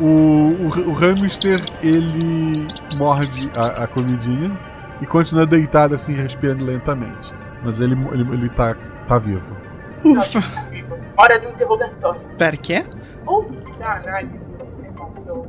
O, 0.00 0.04
o, 0.04 0.90
o 0.90 0.92
hamster 0.92 1.56
ele 1.82 2.66
morde 2.98 3.50
a, 3.56 3.84
a 3.84 3.86
comidinha 3.86 4.58
e 5.00 5.06
continua 5.06 5.46
deitado 5.46 5.94
assim, 5.94 6.12
respirando 6.12 6.64
lentamente. 6.64 7.32
Mas 7.62 7.80
ele, 7.80 7.94
ele, 8.12 8.34
ele 8.34 8.48
tá, 8.50 8.76
tá 9.08 9.18
vivo. 9.18 9.56
Ufa. 10.04 10.40
Tá 10.40 10.62
vivo. 10.64 10.96
Hora 11.16 11.40
do 11.40 11.48
interrogatório. 11.48 12.20
Pera, 12.36 12.56
que 12.56 12.74
é? 12.74 12.86
Ou 13.26 13.50
da 13.78 13.94
análise, 13.94 14.54
observação. 14.60 15.46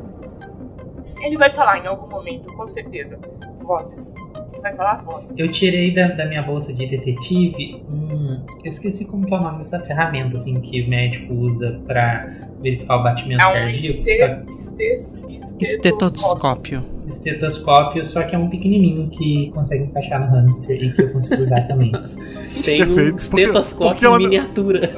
Ele 1.22 1.38
vai 1.38 1.50
falar 1.50 1.80
em 1.80 1.88
algum 1.88 2.08
momento, 2.08 2.54
com 2.56 2.68
certeza. 2.68 3.20
Vozes. 3.60 4.16
Ele 4.58 4.62
vai 4.64 4.74
falar 4.76 4.96
vozes. 5.04 5.38
Eu 5.38 5.48
tirei 5.52 5.94
da, 5.94 6.08
da 6.08 6.26
minha 6.26 6.42
bolsa 6.42 6.74
de 6.74 6.86
detetive 6.88 7.82
um. 7.90 8.40
Eu 8.64 8.70
esqueci 8.70 9.06
como 9.06 9.26
que 9.26 9.34
é 9.34 9.38
o 9.38 9.42
nome 9.42 9.60
dessa 9.60 9.80
ferramenta 9.82 10.36
assim 10.36 10.60
que 10.62 10.82
o 10.82 10.90
médico 10.90 11.34
usa 11.36 11.80
pra 11.86 12.28
verificar 12.62 12.98
o 12.98 13.04
batimento 13.04 13.44
É 13.44 13.48
um 13.48 13.54
cardíaco. 13.54 14.50
este, 14.50 14.56
estetoscópio. 14.58 15.62
Estetoscópio. 15.62 16.84
estetoscópio, 17.08 18.06
só 18.06 18.24
que 18.24 18.36
é 18.36 18.38
um 18.40 18.50
pequenininho 18.50 19.10
que 19.10 19.50
consegue 19.54 19.84
encaixar 19.86 20.20
no 20.20 20.28
hamster 20.36 20.82
e 20.82 20.92
que 20.92 21.02
eu 21.04 21.12
consigo 21.14 21.44
usar 21.44 21.62
também. 21.68 21.92
Tem 22.66 22.84
um 22.84 22.96
Perfeito. 22.96 22.96
Porque- 22.96 23.16
estetoscópio 23.42 23.88
porque 23.94 24.06
ela- 24.06 24.18
em 24.18 24.24
miniatura. 24.24 24.94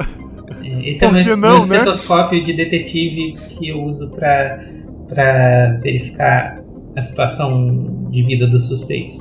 É, 0.64 0.90
Esse 0.90 1.04
é 1.04 1.08
o 1.08 1.12
Por 1.12 1.16
meu, 1.18 1.24
que 1.26 1.30
não, 1.42 1.58
meu 1.60 1.68
né? 1.68 1.76
estetoscópio 1.78 2.44
de 2.44 2.54
detetive 2.54 3.34
que 3.50 3.70
eu 3.70 3.84
uso 3.84 4.10
pra, 4.12 4.60
pra 5.08 5.78
verificar 5.82 6.62
a 6.96 7.02
situação 7.02 8.08
de 8.10 8.24
vida 8.24 8.48
dos 8.48 8.68
suspeitos. 8.68 9.16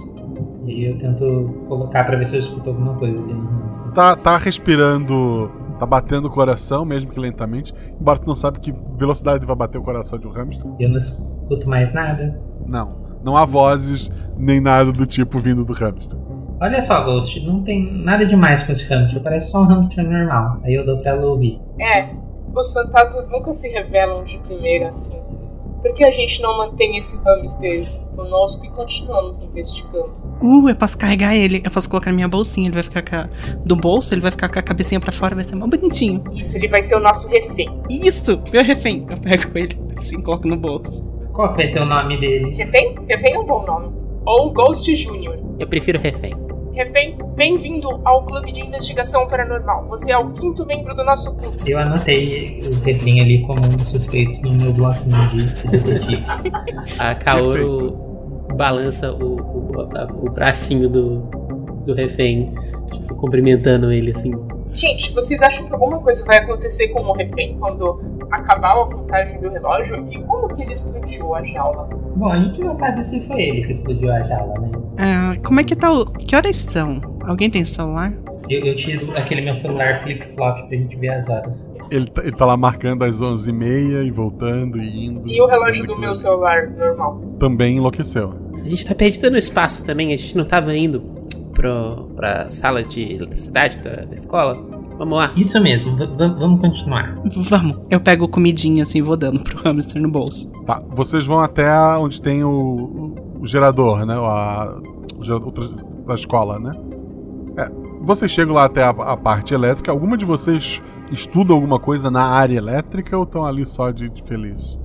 E 0.69 0.71
aí 0.71 0.85
eu 0.85 0.99
tento 0.99 1.64
colocar 1.66 2.05
pra 2.05 2.16
ver 2.16 2.27
se 2.27 2.37
eu 2.37 2.41
escuto 2.41 2.71
alguma 2.71 2.95
coisa 2.95 3.19
ali 3.19 3.33
no 3.33 3.49
hamster. 3.49 3.93
Tá, 3.93 4.14
tá 4.14 4.37
respirando, 4.37 5.51
tá 5.79 5.87
batendo 5.87 6.29
o 6.29 6.31
coração, 6.31 6.85
mesmo 6.85 7.11
que 7.11 7.19
lentamente. 7.19 7.75
Embora 7.99 8.19
tu 8.19 8.27
não 8.27 8.37
sabe 8.37 8.61
que 8.61 8.75
velocidade 8.99 9.47
vai 9.47 9.57
bater 9.57 9.79
o 9.79 9.83
coração 9.83 10.19
de 10.19 10.27
um 10.27 10.31
hamster. 10.31 10.71
Eu 10.79 10.91
não 10.91 10.97
escuto 10.97 11.69
mais 11.69 11.95
nada. 11.95 12.39
Não. 12.66 13.09
Não 13.25 13.37
há 13.37 13.45
vozes 13.45 14.11
nem 14.37 14.61
nada 14.61 14.93
do 14.93 15.07
tipo 15.07 15.39
vindo 15.39 15.64
do 15.64 15.73
hamster. 15.73 16.19
Olha 16.61 16.81
só, 16.81 17.05
Ghost, 17.05 17.41
não 17.47 17.62
tem 17.62 17.91
nada 18.03 18.27
demais 18.27 18.62
com 18.64 18.73
esse 18.73 18.85
hamster, 18.89 19.23
parece 19.23 19.51
só 19.51 19.62
um 19.62 19.64
hamster 19.64 20.05
normal. 20.05 20.61
Aí 20.64 20.75
eu 20.75 20.85
dou 20.85 20.99
pra 20.99 21.12
ela 21.12 21.25
ouvir. 21.27 21.61
É, 21.81 22.11
os 22.55 22.73
fantasmas 22.73 23.31
nunca 23.31 23.53
se 23.53 23.69
revelam 23.69 24.25
de 24.25 24.39
primeira 24.39 24.89
assim. 24.89 25.16
Por 25.81 25.95
que 25.95 26.05
a 26.05 26.11
gente 26.11 26.43
não 26.43 26.57
mantém 26.57 26.97
esse 26.97 27.16
hamster 27.18 27.87
conosco 28.16 28.64
e 28.64 28.70
continuamos 28.70 29.41
investigando? 29.41 30.12
Uh, 30.43 30.68
eu 30.68 30.76
posso 30.76 30.99
carregar 30.99 31.37
ele. 31.37 31.62
Eu 31.64 31.70
posso 31.70 31.89
colocar 31.89 32.11
na 32.11 32.16
minha 32.16 32.29
bolsinha. 32.29 32.66
Ele 32.66 32.74
vai 32.74 32.83
ficar 32.83 33.03
com 33.03 33.16
a... 33.16 33.29
do 33.64 33.76
bolso, 33.76 34.12
ele 34.12 34.20
vai 34.20 34.31
ficar 34.31 34.49
com 34.49 34.59
a 34.59 34.62
cabecinha 34.62 35.01
pra 35.01 35.12
fora, 35.12 35.35
vai 35.35 35.45
ser 35.45 35.55
mó 35.55 35.66
bonitinho. 35.66 36.24
Isso, 36.35 36.57
ele 36.57 36.68
vai 36.68 36.83
ser 36.83 36.97
o 36.97 37.01
nosso 37.01 37.29
refém. 37.29 37.68
Isso! 37.91 38.41
Meu 38.53 38.64
refém. 38.64 39.07
Eu 39.09 39.20
pego 39.20 39.59
ele 39.59 39.79
assim, 39.97 40.20
coloco 40.20 40.49
no 40.49 40.57
bolso. 40.57 41.03
Qual 41.33 41.51
que 41.51 41.57
vai 41.57 41.66
ser 41.66 41.81
o 41.81 41.87
nome 41.87 42.18
dele? 42.18 42.51
Refém? 42.51 42.97
Refém 43.09 43.35
é 43.35 43.39
um 43.39 43.47
bom 43.47 43.64
nome. 43.64 43.93
Ou 44.26 44.53
Ghost 44.53 44.93
Jr. 44.93 45.39
Eu 45.59 45.66
prefiro 45.68 46.01
refém. 46.01 46.47
Refém, 46.79 47.18
bem-vindo 47.35 48.01
ao 48.05 48.24
Clube 48.24 48.53
de 48.53 48.61
Investigação 48.61 49.26
Paranormal. 49.26 49.89
Você 49.89 50.12
é 50.12 50.16
o 50.16 50.31
quinto 50.31 50.64
membro 50.64 50.95
do 50.95 51.05
nosso 51.05 51.35
clube. 51.35 51.57
Eu 51.66 51.76
anotei 51.76 52.61
o 52.61 52.85
refém 52.85 53.20
ali 53.20 53.43
como 53.43 53.59
um 53.66 53.70
dos 53.70 53.89
suspeitos 53.89 54.41
no 54.43 54.53
meu 54.53 54.72
bloquinho 54.72 55.29
de 55.31 55.45
de 55.45 55.66
detetive. 55.76 56.22
A 56.97 57.16
Kaoru 57.16 57.97
balança 58.55 59.12
o, 59.12 59.41
o, 59.41 60.26
o 60.29 60.31
bracinho 60.31 60.89
do, 60.89 61.18
do 61.85 61.95
refém, 61.95 62.55
tipo, 62.93 63.12
cumprimentando 63.16 63.91
ele 63.91 64.12
assim. 64.12 64.31
Gente, 64.73 65.12
vocês 65.14 65.43
acham 65.43 65.66
que 65.66 65.73
alguma 65.73 65.99
coisa 65.99 66.25
vai 66.25 66.39
acontecer 66.39 66.89
com 66.89 67.01
o 67.01 67.12
refém 67.12 67.57
quando 67.59 68.01
acabar 68.31 68.73
a 68.73 68.87
contagem 68.87 69.41
do 69.41 69.51
relógio? 69.51 70.07
E 70.11 70.19
como 70.23 70.49
que 70.49 70.62
ele 70.62 70.73
explodiu 70.73 71.35
a 71.35 71.43
jaula? 71.43 71.89
Bom, 72.16 72.29
a 72.29 72.41
gente 72.41 72.61
não 72.61 72.75
sabe 72.75 73.03
se 73.03 73.27
foi 73.27 73.41
ele 73.43 73.64
que 73.64 73.73
explodiu 73.73 74.12
a 74.12 74.23
jaula, 74.23 74.55
né? 74.61 74.71
Ah, 74.99 75.37
como 75.45 75.61
é 75.61 75.64
que 75.64 75.75
tá 75.75 75.91
o. 75.91 76.05
Que 76.07 76.37
horas 76.37 76.57
são? 76.57 77.01
Alguém 77.25 77.51
tem 77.51 77.64
celular? 77.64 78.12
Eu, 78.49 78.64
eu 78.64 78.77
tiro 78.77 79.16
aquele 79.16 79.41
meu 79.41 79.55
celular 79.55 80.01
flip-flop 80.03 80.69
pra 80.69 80.77
gente 80.77 80.97
ver 80.97 81.09
as 81.09 81.29
horas. 81.29 81.71
Ele 81.91 82.07
tá, 82.09 82.23
ele 82.23 82.33
tá 82.33 82.47
lá 82.47 82.57
marcando 82.57 83.05
as 83.05 83.21
11h30 83.21 84.07
e 84.07 84.11
voltando 84.11 84.79
e 84.79 85.07
indo. 85.07 85.29
E 85.29 85.41
o 85.41 85.47
relógio 85.47 85.87
do 85.87 85.99
meu 85.99 86.14
celular 86.14 86.69
normal? 86.71 87.21
Também 87.39 87.77
enlouqueceu. 87.77 88.33
A 88.62 88.69
gente 88.69 88.87
tá 88.87 88.95
perdido 88.95 89.31
no 89.31 89.37
espaço 89.37 89.85
também, 89.85 90.12
a 90.12 90.16
gente 90.16 90.37
não 90.37 90.45
tava 90.45 90.77
indo 90.77 91.18
pro, 91.59 92.09
pra 92.16 92.48
sala 92.48 92.82
de 92.82 93.18
da 93.18 93.36
cidade, 93.36 93.78
da, 93.80 94.04
da 94.04 94.14
escola. 94.14 94.54
Vamos 94.96 95.16
lá. 95.18 95.30
Isso 95.36 95.61
mesmo, 95.62 95.94
v- 95.96 96.06
vamos 96.16 96.61
continuar. 96.61 97.16
Vamos. 97.48 97.78
Eu 97.90 98.00
pego 98.00 98.26
comidinha 98.28 98.82
assim, 98.82 99.00
vou 99.02 99.16
dando 99.16 99.40
pro 99.44 99.62
hamster 99.62 100.00
no 100.02 100.11
bolso. 100.11 100.50
Tá, 100.66 100.82
vocês 100.90 101.24
vão 101.26 101.38
até 101.40 101.70
onde 101.98 102.20
tem 102.20 102.42
o, 102.42 103.14
o- 103.40 103.46
gerador, 103.46 104.04
né? 104.04 104.14
A, 104.14 104.76
o 105.16 105.22
gerador 105.22 105.52
da 106.06 106.14
escola, 106.14 106.59
né? 106.59 106.72
É, 107.59 107.70
vocês 108.02 108.30
chegam 108.30 108.54
lá 108.54 108.64
até 108.64 108.82
a, 108.82 108.90
a 108.90 109.16
parte 109.16 109.54
elétrica. 109.54 109.90
Alguma 109.92 110.16
de 110.16 110.24
vocês 110.24 110.82
estuda 111.12 111.52
alguma 111.52 111.78
coisa 111.78 112.11
na 112.11 112.22
área 112.24 112.56
elétrica 112.56 113.16
ou 113.16 113.22
estão 113.22 113.44
ali 113.44 113.64
só 113.66 113.90
de, 113.92 114.09
de 114.09 114.22
feliz? 114.24 114.78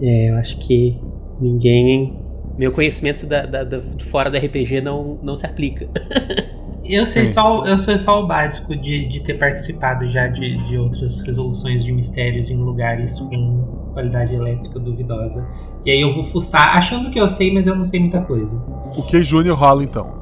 É, 0.00 0.30
eu 0.30 0.36
acho 0.36 0.58
que 0.60 0.98
ninguém. 1.40 2.26
Meu 2.58 2.72
conhecimento 2.72 3.24
da, 3.26 3.46
da- 3.46 3.64
da- 3.64 3.78
de 3.78 4.04
fora 4.04 4.30
da 4.30 4.38
RPG 4.38 4.80
não, 4.80 5.18
não 5.22 5.36
se 5.36 5.46
aplica. 5.46 5.88
Eu 6.84 7.04
sei 7.04 7.26
Sim. 7.26 7.34
só, 7.34 7.60
o- 7.60 7.66
eu 7.66 7.76
sei 7.76 7.98
só 7.98 8.22
o 8.22 8.26
básico 8.26 8.74
de, 8.74 9.06
de 9.08 9.22
ter 9.22 9.34
participado 9.34 10.08
já 10.08 10.26
de, 10.26 10.56
de 10.68 10.78
outras 10.78 11.20
resoluções 11.20 11.84
de 11.84 11.92
mistérios 11.92 12.48
em 12.48 12.56
lugares 12.56 13.20
com 13.20 13.90
qualidade 13.92 14.34
elétrica 14.34 14.78
duvidosa. 14.78 15.46
E 15.84 15.90
aí 15.90 16.00
eu 16.00 16.14
vou 16.14 16.24
fuçar 16.24 16.74
achando 16.78 17.10
que 17.10 17.20
eu 17.20 17.28
sei, 17.28 17.52
mas 17.52 17.66
eu 17.66 17.76
não 17.76 17.84
sei 17.84 18.00
muita 18.00 18.22
coisa. 18.22 18.56
O 18.96 19.02
que 19.06 19.22
Júnior 19.22 19.58
rola 19.58 19.84
então? 19.84 20.14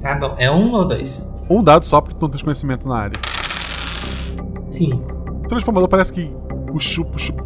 Tá 0.00 0.14
bom, 0.14 0.36
é 0.38 0.48
um 0.48 0.72
ou 0.72 0.86
dois? 0.86 1.28
Um 1.50 1.60
dado 1.60 1.84
só 1.84 2.00
porque 2.00 2.16
tu 2.16 2.22
não 2.22 2.30
tem 2.30 2.40
conhecimento 2.40 2.86
na 2.86 2.96
área. 2.98 3.18
Sim. 4.68 4.92
O 5.44 5.48
transformador 5.48 5.88
parece 5.88 6.12
que 6.12 6.30
puxou- 6.68 7.04
puxou- 7.04 7.36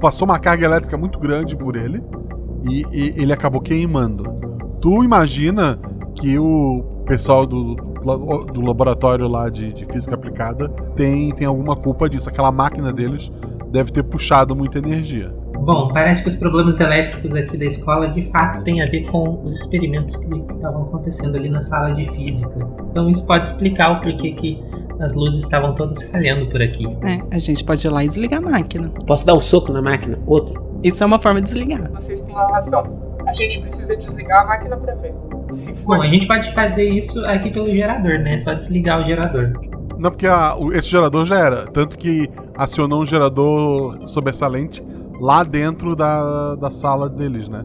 passou 0.00 0.24
uma 0.26 0.38
carga 0.38 0.64
elétrica 0.64 0.96
muito 0.96 1.18
grande 1.18 1.54
por 1.54 1.76
ele 1.76 2.02
e, 2.68 2.86
e 2.92 3.14
ele 3.16 3.32
acabou 3.32 3.60
queimando. 3.60 4.24
Tu 4.80 5.04
imagina 5.04 5.78
que 6.14 6.38
o 6.38 6.84
pessoal 7.06 7.46
do, 7.46 7.74
do 7.74 8.60
laboratório 8.60 9.28
lá 9.28 9.48
de, 9.48 9.72
de 9.72 9.86
física 9.86 10.14
aplicada 10.14 10.68
tem, 10.96 11.30
tem 11.34 11.46
alguma 11.46 11.76
culpa 11.76 12.08
disso. 12.08 12.28
Aquela 12.28 12.52
máquina 12.52 12.92
deles 12.92 13.30
deve 13.70 13.90
ter 13.90 14.02
puxado 14.02 14.54
muita 14.54 14.78
energia. 14.78 15.34
Bom, 15.58 15.92
parece 15.92 16.22
que 16.22 16.28
os 16.28 16.34
problemas 16.34 16.80
elétricos 16.80 17.36
aqui 17.36 17.56
da 17.56 17.64
escola 17.64 18.08
de 18.08 18.22
fato 18.30 18.64
têm 18.64 18.82
a 18.82 18.86
ver 18.86 19.06
com 19.06 19.42
os 19.44 19.60
experimentos 19.60 20.16
que 20.16 20.34
estavam 20.54 20.82
acontecendo 20.82 21.36
ali 21.36 21.48
na 21.48 21.62
sala 21.62 21.92
de 21.92 22.04
física. 22.10 22.66
Então 22.90 23.08
isso 23.08 23.24
pode 23.26 23.46
explicar 23.46 23.92
o 23.92 24.00
porquê 24.00 24.32
que 24.32 24.60
as 24.98 25.14
luzes 25.14 25.44
estavam 25.44 25.72
todas 25.74 26.02
falhando 26.10 26.46
por 26.48 26.60
aqui. 26.60 26.84
É, 27.02 27.22
a 27.30 27.38
gente 27.38 27.62
pode 27.62 27.86
ir 27.86 27.90
lá 27.90 28.02
e 28.02 28.08
desligar 28.08 28.40
a 28.40 28.50
máquina. 28.50 28.88
Posso 29.06 29.24
dar 29.24 29.34
um 29.34 29.40
soco 29.40 29.72
na 29.72 29.80
máquina? 29.80 30.18
Outro? 30.26 30.71
Isso 30.82 31.02
é 31.02 31.06
uma 31.06 31.18
forma 31.18 31.40
de 31.40 31.46
desligar. 31.46 31.90
Vocês 31.92 32.20
têm 32.20 32.34
uma 32.34 32.46
razão. 32.48 33.12
A 33.26 33.32
gente 33.32 33.60
precisa 33.60 33.96
desligar 33.96 34.42
a 34.42 34.46
máquina 34.46 34.76
pra 34.76 34.94
ver. 34.94 35.14
Se 35.52 35.72
for. 35.74 35.96
Bom, 35.96 36.02
a 36.02 36.08
gente 36.08 36.26
pode 36.26 36.52
fazer 36.52 36.88
isso 36.88 37.24
aqui 37.26 37.50
pelo 37.52 37.68
gerador, 37.70 38.18
né? 38.18 38.38
Só 38.40 38.52
desligar 38.54 39.00
o 39.00 39.04
gerador. 39.04 39.52
Não, 39.98 40.10
porque 40.10 40.26
a- 40.26 40.56
o- 40.56 40.72
esse 40.72 40.88
gerador 40.88 41.24
já 41.24 41.38
era. 41.38 41.66
Tanto 41.66 41.96
que 41.96 42.28
acionou 42.56 43.02
um 43.02 43.04
gerador 43.04 44.06
sobressalente 44.08 44.84
lá 45.20 45.44
dentro 45.44 45.94
da, 45.94 46.56
da 46.56 46.70
sala 46.70 47.08
deles, 47.08 47.48
né? 47.48 47.64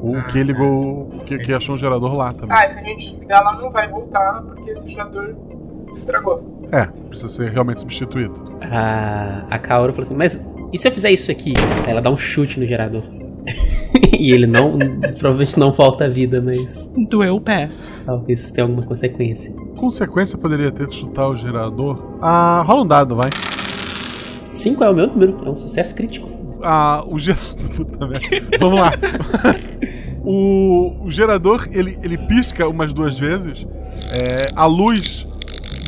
O 0.00 0.22
que 0.28 0.42
ligou. 0.42 1.08
Que, 1.26 1.38
que 1.38 1.52
achou 1.52 1.74
um 1.74 1.78
gerador 1.78 2.14
lá 2.14 2.30
também. 2.32 2.56
Ah, 2.56 2.66
se 2.68 2.78
a 2.78 2.82
gente 2.82 3.10
desligar, 3.10 3.40
ela 3.42 3.52
não 3.60 3.70
vai 3.70 3.88
voltar 3.88 4.42
porque 4.42 4.70
esse 4.70 4.88
gerador 4.90 5.34
estragou. 5.92 6.68
É, 6.72 6.86
precisa 6.86 7.28
ser 7.28 7.50
realmente 7.50 7.80
substituído. 7.80 8.34
A, 8.62 9.44
a 9.50 9.58
Kaoru 9.58 9.92
falou 9.92 10.02
assim, 10.06 10.16
mas 10.16 10.36
e 10.76 10.78
se 10.78 10.86
eu 10.86 10.92
fizer 10.92 11.10
isso 11.10 11.30
aqui? 11.30 11.54
Ela 11.86 12.02
dá 12.02 12.10
um 12.10 12.18
chute 12.18 12.60
no 12.60 12.66
gerador. 12.66 13.02
e 14.20 14.30
ele 14.30 14.46
não, 14.46 14.78
provavelmente 15.18 15.58
não 15.58 15.72
volta 15.72 16.04
à 16.04 16.08
vida, 16.08 16.38
mas 16.38 16.92
Doeu 17.08 17.36
o 17.36 17.40
pé. 17.40 17.70
talvez 18.04 18.40
isso 18.40 18.52
tenha 18.52 18.66
alguma 18.66 18.82
consequência. 18.82 19.54
Consequência 19.74 20.36
poderia 20.36 20.70
ter 20.70 20.86
de 20.86 20.96
chutar 20.96 21.28
o 21.28 21.34
gerador. 21.34 22.18
Ah, 22.20 22.62
rola 22.66 22.82
um 22.82 22.86
dado, 22.86 23.16
vai. 23.16 23.30
5 24.52 24.84
é 24.84 24.90
o 24.90 24.94
meu 24.94 25.06
número, 25.06 25.38
é 25.46 25.48
um 25.48 25.56
sucesso 25.56 25.94
crítico. 25.94 26.28
Ah, 26.62 27.02
o 27.06 27.18
gerador. 27.18 27.56
Puta 27.74 28.06
merda. 28.06 28.58
Vamos 28.60 28.78
lá. 28.78 28.92
o, 30.22 31.06
o 31.06 31.10
gerador, 31.10 31.66
ele, 31.72 31.96
ele 32.02 32.18
pisca 32.18 32.68
umas 32.68 32.92
duas 32.92 33.18
vezes. 33.18 33.66
É, 34.12 34.52
a 34.54 34.66
luz 34.66 35.26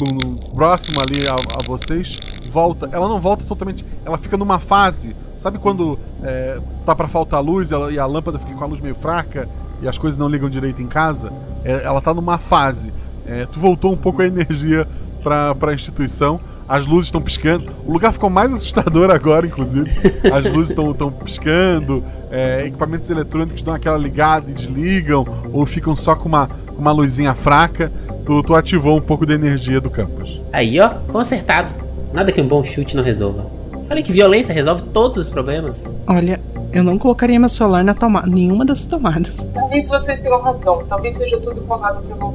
no, 0.01 0.31
no 0.31 0.39
próximo 0.55 0.99
ali 1.03 1.29
a, 1.29 1.35
a 1.35 1.63
vocês 1.67 2.28
volta. 2.51 2.89
Ela 2.93 3.09
não 3.09 3.21
volta 3.21 3.45
totalmente. 3.45 3.85
Ela 4.05 4.19
fica 4.19 4.37
numa 4.37 4.59
fase. 4.59 5.15
Sabe 5.39 5.59
quando 5.59 5.99
é, 6.23 6.59
tá 6.85 6.95
pra 6.97 7.07
faltar 7.07 7.43
luz 7.43 7.71
e, 7.71 7.99
a 7.99 8.07
lâmpada 8.07 8.39
fica 8.39 8.55
com 8.55 8.65
a 8.65 8.67
luz 8.67 8.81
meio 8.81 8.97
fraca 8.97 9.49
e 9.81 9.87
as 9.87 9.97
coisas 9.97 10.19
não 10.19 10.29
ligam 10.29 10.51
direito 10.51 10.83
em 10.83 10.89
casa? 10.89 11.33
É, 11.65 11.85
ela 11.85 12.01
tá 12.01 12.13
numa 12.13 12.39
fase. 12.39 12.93
É, 13.27 13.47
tu 13.47 13.61
voltou 13.61 13.93
um 13.93 13.97
pouco 13.97 14.23
a 14.23 14.27
energia 14.27 14.87
pra, 15.23 15.55
pra 15.55 15.75
instituição. 15.75 16.41
As 16.69 16.87
luzes 16.87 17.07
estão 17.07 17.23
piscando. 17.23 17.71
O 17.87 17.93
lugar 17.93 18.13
ficou 18.13 18.29
mais 18.29 18.53
assustador 18.53 19.11
agora, 19.15 19.47
inclusive. 19.47 19.91
As 20.33 20.45
luzes 20.53 20.71
estão 20.71 21.11
piscando. 21.13 22.03
é, 22.31 22.67
equipamentos 22.67 23.09
eletrônicos 23.09 23.63
dão 23.63 23.73
aquela 23.73 23.97
ligada 23.97 24.51
e 24.51 24.55
desligam. 24.55 25.25
Ou 25.53 25.65
ficam 25.65 25.95
só 25.97 26.15
com 26.15 26.29
uma, 26.29 26.51
uma 26.77 26.93
luzinha 26.93 27.35
fraca. 27.35 27.91
Tu, 28.27 28.43
tu 28.43 28.55
ativou 28.55 28.99
um 28.99 29.01
pouco 29.01 29.25
da 29.25 29.35
energia 29.35 29.81
do 29.81 29.89
campus. 29.89 30.41
Aí, 30.53 30.79
ó, 30.81 30.91
consertado. 31.11 31.88
Nada 32.13 32.33
que 32.33 32.41
um 32.41 32.49
bom 32.49 32.65
chute 32.65 32.97
não 32.97 33.03
resolva. 33.03 33.45
Falei 33.87 34.03
que 34.03 34.13
violência 34.13 34.53
resolve 34.53 34.83
todos 34.93 35.19
os 35.19 35.29
problemas. 35.29 35.87
Olha, 36.07 36.41
eu 36.73 36.83
não 36.83 36.99
colocaria 36.99 37.39
meu 37.39 37.49
celular 37.49 37.83
na 37.83 37.95
tomada, 37.95 38.27
nenhuma 38.27 38.65
das 38.65 38.85
tomadas. 38.85 39.37
Talvez 39.55 39.89
vocês 39.89 40.21
tenham 40.21 40.41
razão. 40.41 40.85
Talvez 40.87 41.15
seja 41.15 41.39
tudo 41.39 41.63
causado 41.63 42.03
pelo, 42.03 42.33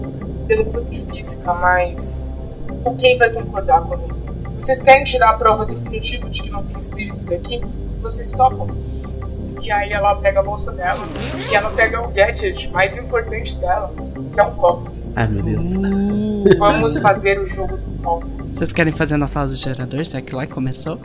pelo 0.47 0.63
grupo 0.65 0.89
de 0.89 1.01
física, 1.01 1.53
mas. 1.53 2.29
O 2.85 2.95
Kay 2.97 3.17
vai 3.17 3.29
concordar 3.29 3.81
comigo. 3.81 4.13
Vocês 4.59 4.81
querem 4.81 5.03
tirar 5.03 5.31
a 5.31 5.33
prova 5.33 5.65
definitiva 5.65 6.29
de 6.29 6.41
que 6.41 6.49
não 6.49 6.63
tem 6.63 6.77
espíritos 6.77 7.29
aqui? 7.31 7.61
Vocês 8.01 8.31
topam? 8.31 8.67
E 9.61 9.71
aí 9.71 9.91
ela 9.93 10.15
pega 10.15 10.39
a 10.39 10.43
bolsa 10.43 10.71
dela 10.71 11.05
e 11.49 11.55
ela 11.55 11.69
pega 11.69 12.01
o 12.01 12.09
gadget 12.11 12.69
mais 12.69 12.97
importante 12.97 13.55
dela, 13.55 13.93
que 14.33 14.39
é 14.39 14.43
um 14.43 14.51
copo. 14.55 14.91
Ai, 15.15 15.27
meu 15.27 15.43
Deus. 15.43 15.65
Vamos 16.57 16.97
fazer 16.97 17.39
o 17.39 17.47
jogo 17.47 17.77
do 17.77 18.01
copo. 18.01 18.42
Vocês 18.53 18.71
querem 18.71 18.93
fazer 18.93 19.17
na 19.17 19.27
sala 19.27 19.47
do 19.47 19.55
gerador, 19.55 20.03
já 20.03 20.21
que 20.21 20.33
lá 20.35 20.45
começou? 20.47 20.97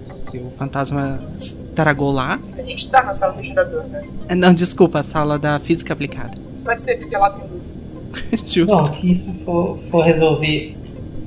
Se 0.00 0.38
o 0.38 0.50
fantasma 0.58 1.20
estragou 1.38 2.10
lá. 2.12 2.38
A 2.58 2.62
gente 2.62 2.88
tá 2.90 3.02
na 3.02 3.14
sala 3.14 3.32
do 3.34 3.42
gerador, 3.42 3.84
né? 3.84 4.04
Ah, 4.28 4.34
Não, 4.34 4.52
desculpa, 4.52 5.00
a 5.00 5.02
sala 5.02 5.38
da 5.38 5.58
física 5.60 5.92
aplicada. 5.92 6.36
Pode 6.64 6.80
ser 6.80 6.96
porque 6.96 7.16
lá 7.16 7.30
tem 7.30 7.48
luz. 7.48 7.78
Justo. 8.44 8.66
Bom, 8.76 8.86
se 8.86 9.10
isso 9.10 9.32
for, 9.44 9.78
for 9.90 10.04
resolver 10.04 10.76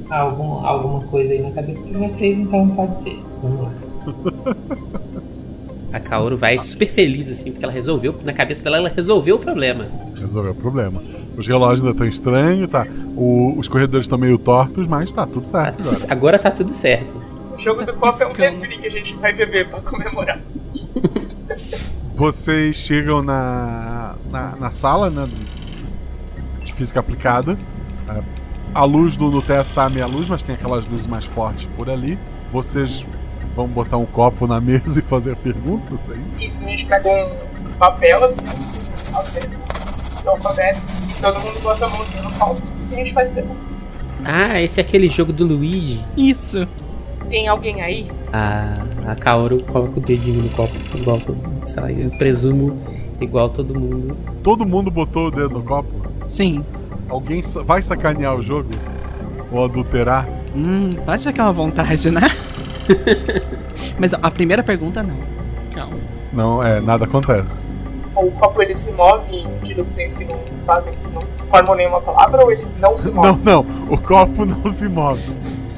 algum, 0.10 0.66
alguma 0.66 1.02
coisa 1.08 1.34
aí 1.34 1.42
na 1.42 1.52
cabeça 1.52 1.82
de 1.82 1.94
vocês, 1.94 2.38
então 2.38 2.68
pode 2.70 2.98
ser. 2.98 3.18
Vamos 3.42 3.62
lá. 3.62 3.72
A 5.92 6.00
Kaoru 6.00 6.38
vai 6.38 6.60
super 6.60 6.88
feliz, 6.88 7.32
assim, 7.32 7.52
porque 7.52 7.66
ela 7.66 7.74
resolveu. 7.74 8.14
Na 8.24 8.32
cabeça 8.32 8.62
dela, 8.62 8.78
ela 8.78 8.90
resolveu 8.90 9.38
o 9.38 9.40
problema. 9.40 9.88
Resolveu 10.16 10.52
o 10.52 10.56
problema. 10.56 11.02
Os 11.40 11.48
relógios 11.48 11.80
ainda 11.80 11.92
estão 11.92 12.06
estranhos, 12.06 12.70
tá? 12.70 12.86
O- 13.16 13.56
os 13.58 13.68
corredores 13.70 14.04
estão 14.06 14.18
meio 14.18 14.38
tortos, 14.38 14.86
mas 14.88 15.10
tá 15.10 15.26
tudo 15.26 15.50
Tá 15.50 15.64
certo. 15.64 15.78
tudo- 15.78 15.88
agora. 15.90 16.12
agora 16.12 16.40
tá 16.40 16.52
tudo 16.52 16.76
certo. 16.76 17.16
O 17.58 17.62
jogo 17.62 17.86
do 17.86 17.94
copo 17.94 18.22
é 18.22 18.28
um 18.28 18.34
refri 18.34 18.78
que 18.78 18.88
a 18.88 18.90
gente 18.92 19.14
vai 19.16 19.32
beber 19.32 19.70
pra 19.70 19.80
comemorar. 19.80 20.38
Vocês 22.16 22.76
chegam 22.76 23.22
na, 23.24 24.16
na, 24.30 24.56
na 24.58 24.72
sala, 24.72 25.10
né? 25.10 25.30
De 26.66 26.74
física 26.74 27.00
aplicada. 27.00 27.58
A 28.76 28.84
luz 28.84 29.16
do, 29.16 29.32
no 29.32 29.42
teto 29.42 29.72
tá 29.74 29.86
a 29.86 29.90
meia 29.90 30.06
luz, 30.06 30.28
mas 30.28 30.44
tem 30.44 30.56
aquelas 30.56 30.86
luzes 30.86 31.08
mais 31.08 31.24
fortes 31.24 31.66
por 31.78 31.90
ali. 31.90 32.20
Vocês 32.52 33.06
vão 33.56 33.66
botar 33.68 33.96
um 33.98 34.06
copo 34.06 34.46
na 34.46 34.60
mesa 34.60 35.00
e 35.00 35.02
fazer 35.02 35.38
perguntas, 35.38 36.00
é 36.10 36.16
isso? 36.28 36.44
Isso, 36.44 36.64
a 36.64 36.68
gente 36.68 36.86
pega 36.86 37.10
um 37.10 37.74
papel 37.80 38.24
assim, 38.26 38.46
do 40.24 40.30
alfabeto, 40.30 40.82
e 41.09 41.09
todo 41.22 41.40
mundo 41.40 41.60
bota 41.62 41.86
a 41.86 41.90
mãozinha 41.90 42.22
no 42.22 42.32
copo 42.32 42.62
e 42.92 42.96
a 42.96 42.98
gente 42.98 43.14
faz 43.14 43.32
perguntas. 43.32 43.88
Ah, 44.26 44.62
esse 44.62 44.80
é 44.80 44.84
aquele 44.84 45.10
jogo 45.10 45.32
do 45.32 45.46
Luigi. 45.46 46.02
Isso. 46.18 46.68
Tem 47.30 47.48
alguém 47.48 47.82
aí? 47.82 48.08
A, 48.34 48.78
a 49.08 49.16
Kaoru 49.16 49.64
coloca 49.64 50.00
o 50.00 50.02
dedinho 50.02 50.44
no 50.44 50.50
copo, 50.50 50.76
igual 50.96 51.20
todo 51.20 51.36
mundo. 51.36 51.68
Sei 51.68 51.82
lá, 51.82 51.92
eu 51.92 52.10
presumo 52.12 52.82
igual 53.22 53.50
todo 53.50 53.80
mundo. 53.80 54.18
Todo 54.44 54.66
mundo 54.66 54.90
botou 54.90 55.28
o 55.28 55.32
dedo 55.32 55.50
no 55.50 55.64
copo? 55.64 55.90
Sim. 56.28 56.64
Alguém 57.08 57.42
vai 57.66 57.82
sacanear 57.82 58.36
o 58.36 58.42
jogo? 58.42 58.70
Ou 59.52 59.66
adulterar? 59.66 60.28
Hum, 60.56 60.96
bate 61.06 61.30
aquela 61.30 61.52
vontade, 61.52 62.10
né? 62.12 62.22
Mas 63.98 64.14
a 64.14 64.32
primeira 64.32 64.64
pergunta 64.64 65.04
não. 65.04 65.16
Calma. 65.74 65.98
Não, 66.34 66.64
é, 66.64 66.80
nada 66.80 67.06
acontece. 67.06 67.68
Ou 68.16 68.28
o 68.28 68.32
copo 68.32 68.62
ele 68.62 68.76
se 68.76 68.92
move 68.92 69.36
em 69.36 69.48
direções 69.64 70.14
que 70.14 70.26
não 70.26 70.40
fazem, 70.66 70.94
não 71.04 71.09
formam 71.50 71.76
nenhuma 71.76 72.00
palavra, 72.02 72.44
ou 72.44 72.52
ele 72.52 72.66
não 72.80 72.98
se 72.98 73.10
Não, 73.10 73.24
move? 73.24 73.40
não, 73.44 73.66
o 73.90 73.98
copo 73.98 74.46
não 74.46 74.70
se 74.70 74.88
move. 74.88 75.24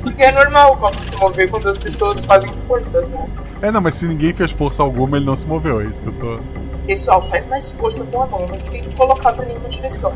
Porque 0.01 0.22
é 0.24 0.32
normal 0.32 0.74
o 0.74 0.78
copo 0.78 1.03
se 1.03 1.15
mover 1.15 1.49
quando 1.49 1.69
as 1.69 1.78
pessoas 1.78 2.26
fazem 2.26 2.51
forças, 2.67 3.07
né? 3.09 3.26
É, 3.61 3.69
não, 3.72 3.82
mas 3.82 3.95
se 3.95 4.05
ninguém 4.05 4.34
fez 4.34 4.51
força 4.51 4.82
alguma, 4.82 5.17
ele 5.17 5.26
não 5.26 5.36
se 5.36 5.45
moveu, 5.47 5.82
é 5.82 5.86
isso 5.86 6.01
que 6.01 6.07
eu 6.07 6.13
tô. 6.13 6.39
Pessoal, 6.88 7.22
faz 7.30 7.45
mais 7.45 7.72
força 7.72 8.03
com 8.05 8.22
a 8.24 8.26
mão, 8.26 8.47
mas 8.49 8.65
sem 8.65 8.84
colocar 8.91 9.34
pra 9.34 9.45
nenhuma 9.45 9.69
direção. 9.69 10.11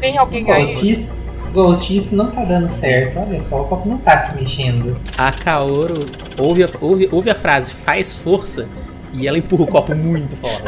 Tem 0.00 0.16
alguém 0.16 0.50
aí? 0.50 0.62
Ghost, 0.64 0.88
isso, 0.90 1.18
Ghost, 1.52 1.96
isso 1.96 2.16
não 2.16 2.30
tá 2.30 2.44
dando 2.44 2.70
certo. 2.70 3.18
Olha 3.18 3.40
só, 3.40 3.62
o 3.62 3.64
copo 3.64 3.88
não 3.88 3.98
tá 3.98 4.16
se 4.16 4.34
mexendo. 4.36 4.96
A 5.18 5.32
Kaoru 5.32 6.06
ouve 6.38 6.62
a, 6.64 6.68
ouve, 6.80 7.08
ouve 7.10 7.30
a 7.30 7.34
frase 7.34 7.72
faz 7.72 8.12
força 8.12 8.68
e 9.12 9.26
ela 9.26 9.38
empurra 9.38 9.64
o 9.64 9.66
copo 9.66 9.94
muito 9.94 10.36
forte. 10.36 10.62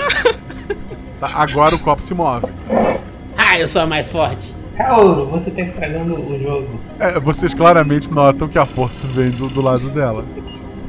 Tá, 1.20 1.30
agora 1.34 1.74
o 1.74 1.78
copo 1.78 2.02
se 2.02 2.14
move. 2.14 2.46
Ah, 3.50 3.58
eu 3.58 3.66
sou 3.66 3.80
a 3.80 3.86
mais 3.86 4.10
forte. 4.10 4.52
Kaoru, 4.76 5.24
você 5.24 5.50
tá 5.50 5.62
estragando 5.62 6.14
o 6.14 6.38
jogo. 6.38 6.68
É, 7.00 7.18
vocês 7.18 7.54
claramente 7.54 8.10
notam 8.10 8.46
que 8.46 8.58
a 8.58 8.66
força 8.66 9.06
vem 9.06 9.30
do, 9.30 9.48
do 9.48 9.62
lado 9.62 9.88
dela. 9.88 10.22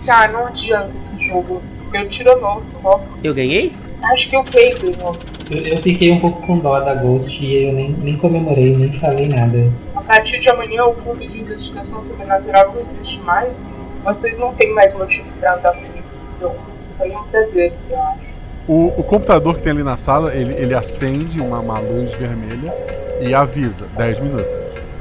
Cara, 0.05 0.33
não 0.33 0.47
adianta 0.47 0.97
esse 0.97 1.17
jogo. 1.23 1.61
Eu 1.93 2.09
tiro 2.09 2.37
novo 2.41 2.61
copo. 2.81 3.07
Eu 3.23 3.33
ganhei? 3.33 3.71
Acho 4.11 4.29
que 4.29 4.35
o 4.35 4.43
Kay 4.43 4.77
ganhou. 4.77 5.15
Eu, 5.49 5.57
eu 5.57 5.77
fiquei 5.77 6.11
um 6.11 6.19
pouco 6.19 6.45
com 6.45 6.59
dó 6.59 6.81
da 6.81 6.93
Ghost 6.95 7.41
e 7.41 7.63
eu 7.63 7.71
nem, 7.71 7.91
nem 7.91 8.17
comemorei, 8.17 8.75
nem 8.75 8.91
falei 8.99 9.29
nada. 9.29 9.71
A 9.95 10.01
partir 10.01 10.39
de 10.39 10.49
amanhã 10.49 10.83
o 10.83 10.93
clube 10.95 11.27
de 11.27 11.39
investigação 11.39 12.03
sobrenatural 12.03 12.73
não 12.73 12.81
existe 12.81 13.19
mais 13.21 13.65
vocês 14.03 14.37
não 14.37 14.53
têm 14.53 14.73
mais 14.73 14.93
motivos 14.93 15.35
pra 15.35 15.55
andar 15.55 15.73
comigo. 15.73 16.03
Então, 16.35 16.55
foi 16.97 17.09
um 17.11 17.23
prazer, 17.23 17.73
eu 17.89 18.01
acho. 18.01 18.28
O, 18.69 18.93
o 18.99 19.03
computador 19.03 19.55
que 19.55 19.63
tem 19.63 19.71
ali 19.71 19.81
na 19.81 19.97
sala, 19.97 20.31
ele, 20.31 20.53
ele 20.53 20.75
acende 20.75 21.41
uma, 21.41 21.59
uma 21.59 21.79
luz 21.79 22.15
vermelha 22.15 22.71
e 23.19 23.33
avisa 23.33 23.87
10 23.97 24.19
minutos. 24.19 24.45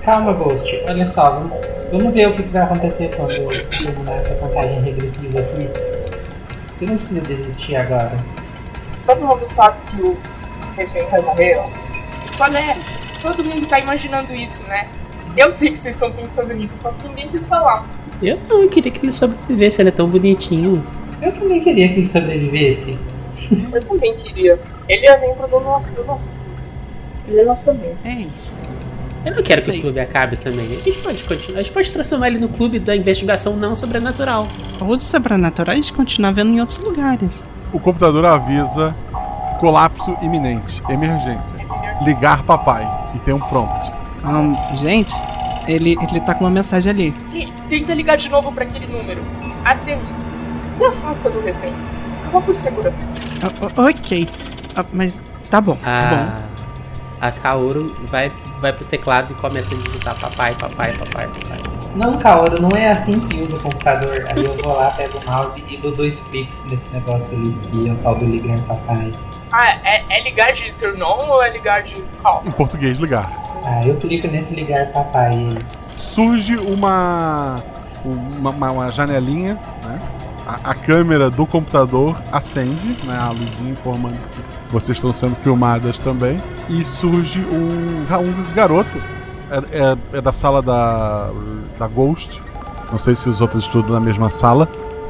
Calma, 0.03 0.33
Ghost, 0.33 0.85
olha 0.89 1.05
só, 1.05 1.33
vamos, 1.33 1.53
vamos 1.93 2.15
ver 2.15 2.29
o 2.29 2.33
que 2.33 2.45
vai 2.45 2.63
acontecer 2.63 3.15
quando 3.15 3.33
eu 3.33 3.47
terminar 3.69 4.15
essa 4.15 4.35
contagem 4.37 4.81
regressiva 4.81 5.41
aqui. 5.41 5.69
Você 6.75 6.87
não 6.87 6.95
precisa 6.95 7.21
desistir 7.21 7.77
agora. 7.77 8.17
Todo 9.05 9.21
mundo 9.21 9.45
sabe 9.45 9.77
que 9.91 10.01
o 10.01 10.17
refém 10.75 11.05
vai 11.11 11.21
morrer, 11.21 11.59
ó. 11.59 11.69
Qual 12.39 12.51
é? 12.55 12.75
Todo 13.21 13.45
mundo 13.45 13.67
tá 13.67 13.79
imaginando 13.81 14.33
isso, 14.35 14.63
né? 14.63 14.89
Eu 15.37 15.53
sei 15.53 15.73
que 15.73 15.79
vocês 15.79 15.95
estão 15.95 16.11
pensando 16.11 16.55
nisso, 16.55 16.75
só 16.79 16.91
que 16.91 17.07
ninguém 17.07 17.29
quis 17.29 17.47
falar. 17.47 17.87
Eu 18.23 18.39
não, 18.49 18.63
eu 18.63 18.71
queria 18.71 18.91
que 18.91 19.05
ele 19.05 19.13
sobrevivesse, 19.13 19.83
ele 19.83 19.91
é 19.91 19.93
tão 19.93 20.09
bonitinho. 20.09 20.83
Eu 21.21 21.33
também 21.33 21.61
queria 21.63 21.87
que 21.89 21.97
ele 21.97 22.07
sobrevivesse. 22.07 23.18
Eu 23.73 23.85
também 23.85 24.15
queria. 24.17 24.59
Ele 24.89 25.07
é 25.07 25.21
membro 25.21 25.47
do 25.49 25.61
nosso, 25.61 25.89
do 25.91 26.05
nosso 26.05 26.29
Ele 27.27 27.41
é 27.41 27.45
nosso 27.45 27.71
amigo. 27.71 27.97
É. 28.05 28.27
Eu 29.25 29.35
não 29.35 29.43
quero 29.43 29.63
que 29.63 29.71
o 29.71 29.81
clube 29.81 30.01
acabe 30.01 30.37
também. 30.37 30.81
A 30.81 30.85
gente 30.85 30.99
pode 30.99 31.25
continuar. 31.25 31.61
A 31.61 31.63
gente 31.63 31.73
pode 31.73 31.91
transformar 31.91 32.29
ele 32.29 32.39
no 32.39 32.49
clube 32.49 32.79
da 32.79 32.97
investigação 32.97 33.57
não 33.57 33.75
sobrenatural. 33.75 34.49
Ou 34.81 34.97
de 34.97 35.05
sobrenatural 35.05 35.73
a 35.73 35.77
gente 35.77 35.93
continua 35.93 36.33
vendo 36.33 36.53
em 36.53 36.61
outros 36.61 36.79
lugares. 36.79 37.43
O 37.73 37.79
computador 37.79 38.25
avisa 38.25 38.95
colapso 39.59 40.17
iminente, 40.23 40.81
emergência. 40.89 41.59
Ligar 42.03 42.43
papai. 42.45 42.87
E 43.15 43.19
tem 43.19 43.35
um 43.35 43.41
prompt. 43.41 43.93
Ahn, 44.25 44.55
gente, 44.77 45.15
ele, 45.67 45.97
ele 46.01 46.21
tá 46.21 46.35
com 46.35 46.45
uma 46.45 46.51
mensagem 46.51 46.91
ali. 46.91 47.15
Tenta 47.69 47.93
ligar 47.93 48.17
de 48.17 48.29
novo 48.29 48.51
pra 48.53 48.65
aquele 48.65 48.87
número. 48.87 49.21
Artemis, 49.65 50.05
se 50.67 50.85
afasta 50.85 51.29
do 51.29 51.41
refém. 51.41 51.73
Só 52.29 52.41
por 52.41 52.55
segurança. 52.55 53.13
Ah, 53.43 53.81
o- 53.83 53.89
ok. 53.89 54.29
Ah, 54.77 54.85
mas 54.93 55.21
tá 55.51 55.61
bom, 55.61 55.77
tá 55.77 56.07
bom. 56.11 56.49
A, 57.21 57.33
Kaoru 57.33 57.87
vai, 58.05 58.31
vai 58.61 58.73
pro 58.73 58.85
teclado 58.85 59.33
e 59.33 59.35
começa 59.35 59.75
a 59.75 59.79
digitar 59.79 60.19
papai, 60.21 60.55
papai, 60.55 60.93
papai, 60.93 61.27
papai. 61.27 61.59
Não, 61.97 62.17
Kaoru, 62.19 62.61
não 62.63 62.71
é 62.77 62.91
assim 62.91 63.19
que 63.19 63.41
usa 63.43 63.57
o 63.57 63.61
computador. 63.61 64.25
Aí 64.31 64.45
eu 64.45 64.55
vou 64.63 64.77
lá, 64.77 64.91
pego 64.91 65.19
o 65.19 65.25
mouse 65.27 65.65
e 65.69 65.77
dou 65.79 65.91
dois 65.91 66.21
cliques 66.21 66.65
nesse 66.67 66.95
negócio 66.95 67.37
ali 67.37 67.53
que 67.71 67.89
é 67.89 67.93
o 67.93 67.97
tal 67.97 68.15
do 68.15 68.25
ligar 68.27 68.61
papai. 68.61 69.11
Ah, 69.51 69.71
é, 69.83 70.05
é 70.11 70.23
ligar 70.23 70.53
de 70.53 70.71
turn 70.75 71.03
on 71.03 71.29
ou 71.29 71.43
é 71.43 71.51
ligar 71.51 71.83
de 71.83 71.97
call? 72.23 72.43
Em 72.47 72.51
português, 72.53 72.99
ligar. 72.99 73.29
Ah, 73.65 73.81
eu 73.85 73.97
clico 73.97 74.29
nesse 74.29 74.55
ligar 74.55 74.87
papai. 74.93 75.49
surge 75.97 76.57
uma, 76.57 77.57
uma, 78.05 78.51
uma- 78.51 78.71
uma 78.71 78.93
janelinha, 78.93 79.59
né? 79.85 79.99
A, 80.49 80.71
a 80.71 80.75
câmera 80.75 81.29
do 81.31 81.45
computador 81.47 82.17
acende, 82.33 82.97
né? 83.05 83.19
A 83.21 83.31
luzinha 83.31 83.71
informando 83.71 84.17
que 84.17 84.73
vocês 84.73 84.97
estão 84.97 85.13
sendo 85.13 85.37
filmadas 85.37 85.99
também. 85.99 86.39
E 86.71 86.83
surge 86.85 87.41
um, 87.41 88.05
um 88.21 88.55
garoto. 88.55 88.91
É, 89.51 89.59
é- 90.15 90.19
é 90.19 90.21
da 90.23 90.33
sala 90.33 90.63
da, 90.63 91.31
da 91.79 91.87
Ghost. 91.87 92.43
Não 92.91 92.99
sei 92.99 93.15
se 93.15 93.29
os 93.29 93.41
outros 93.43 93.65
estudam 93.65 93.93
na 93.93 94.01
mesma 94.01 94.31
sala. 94.31 94.67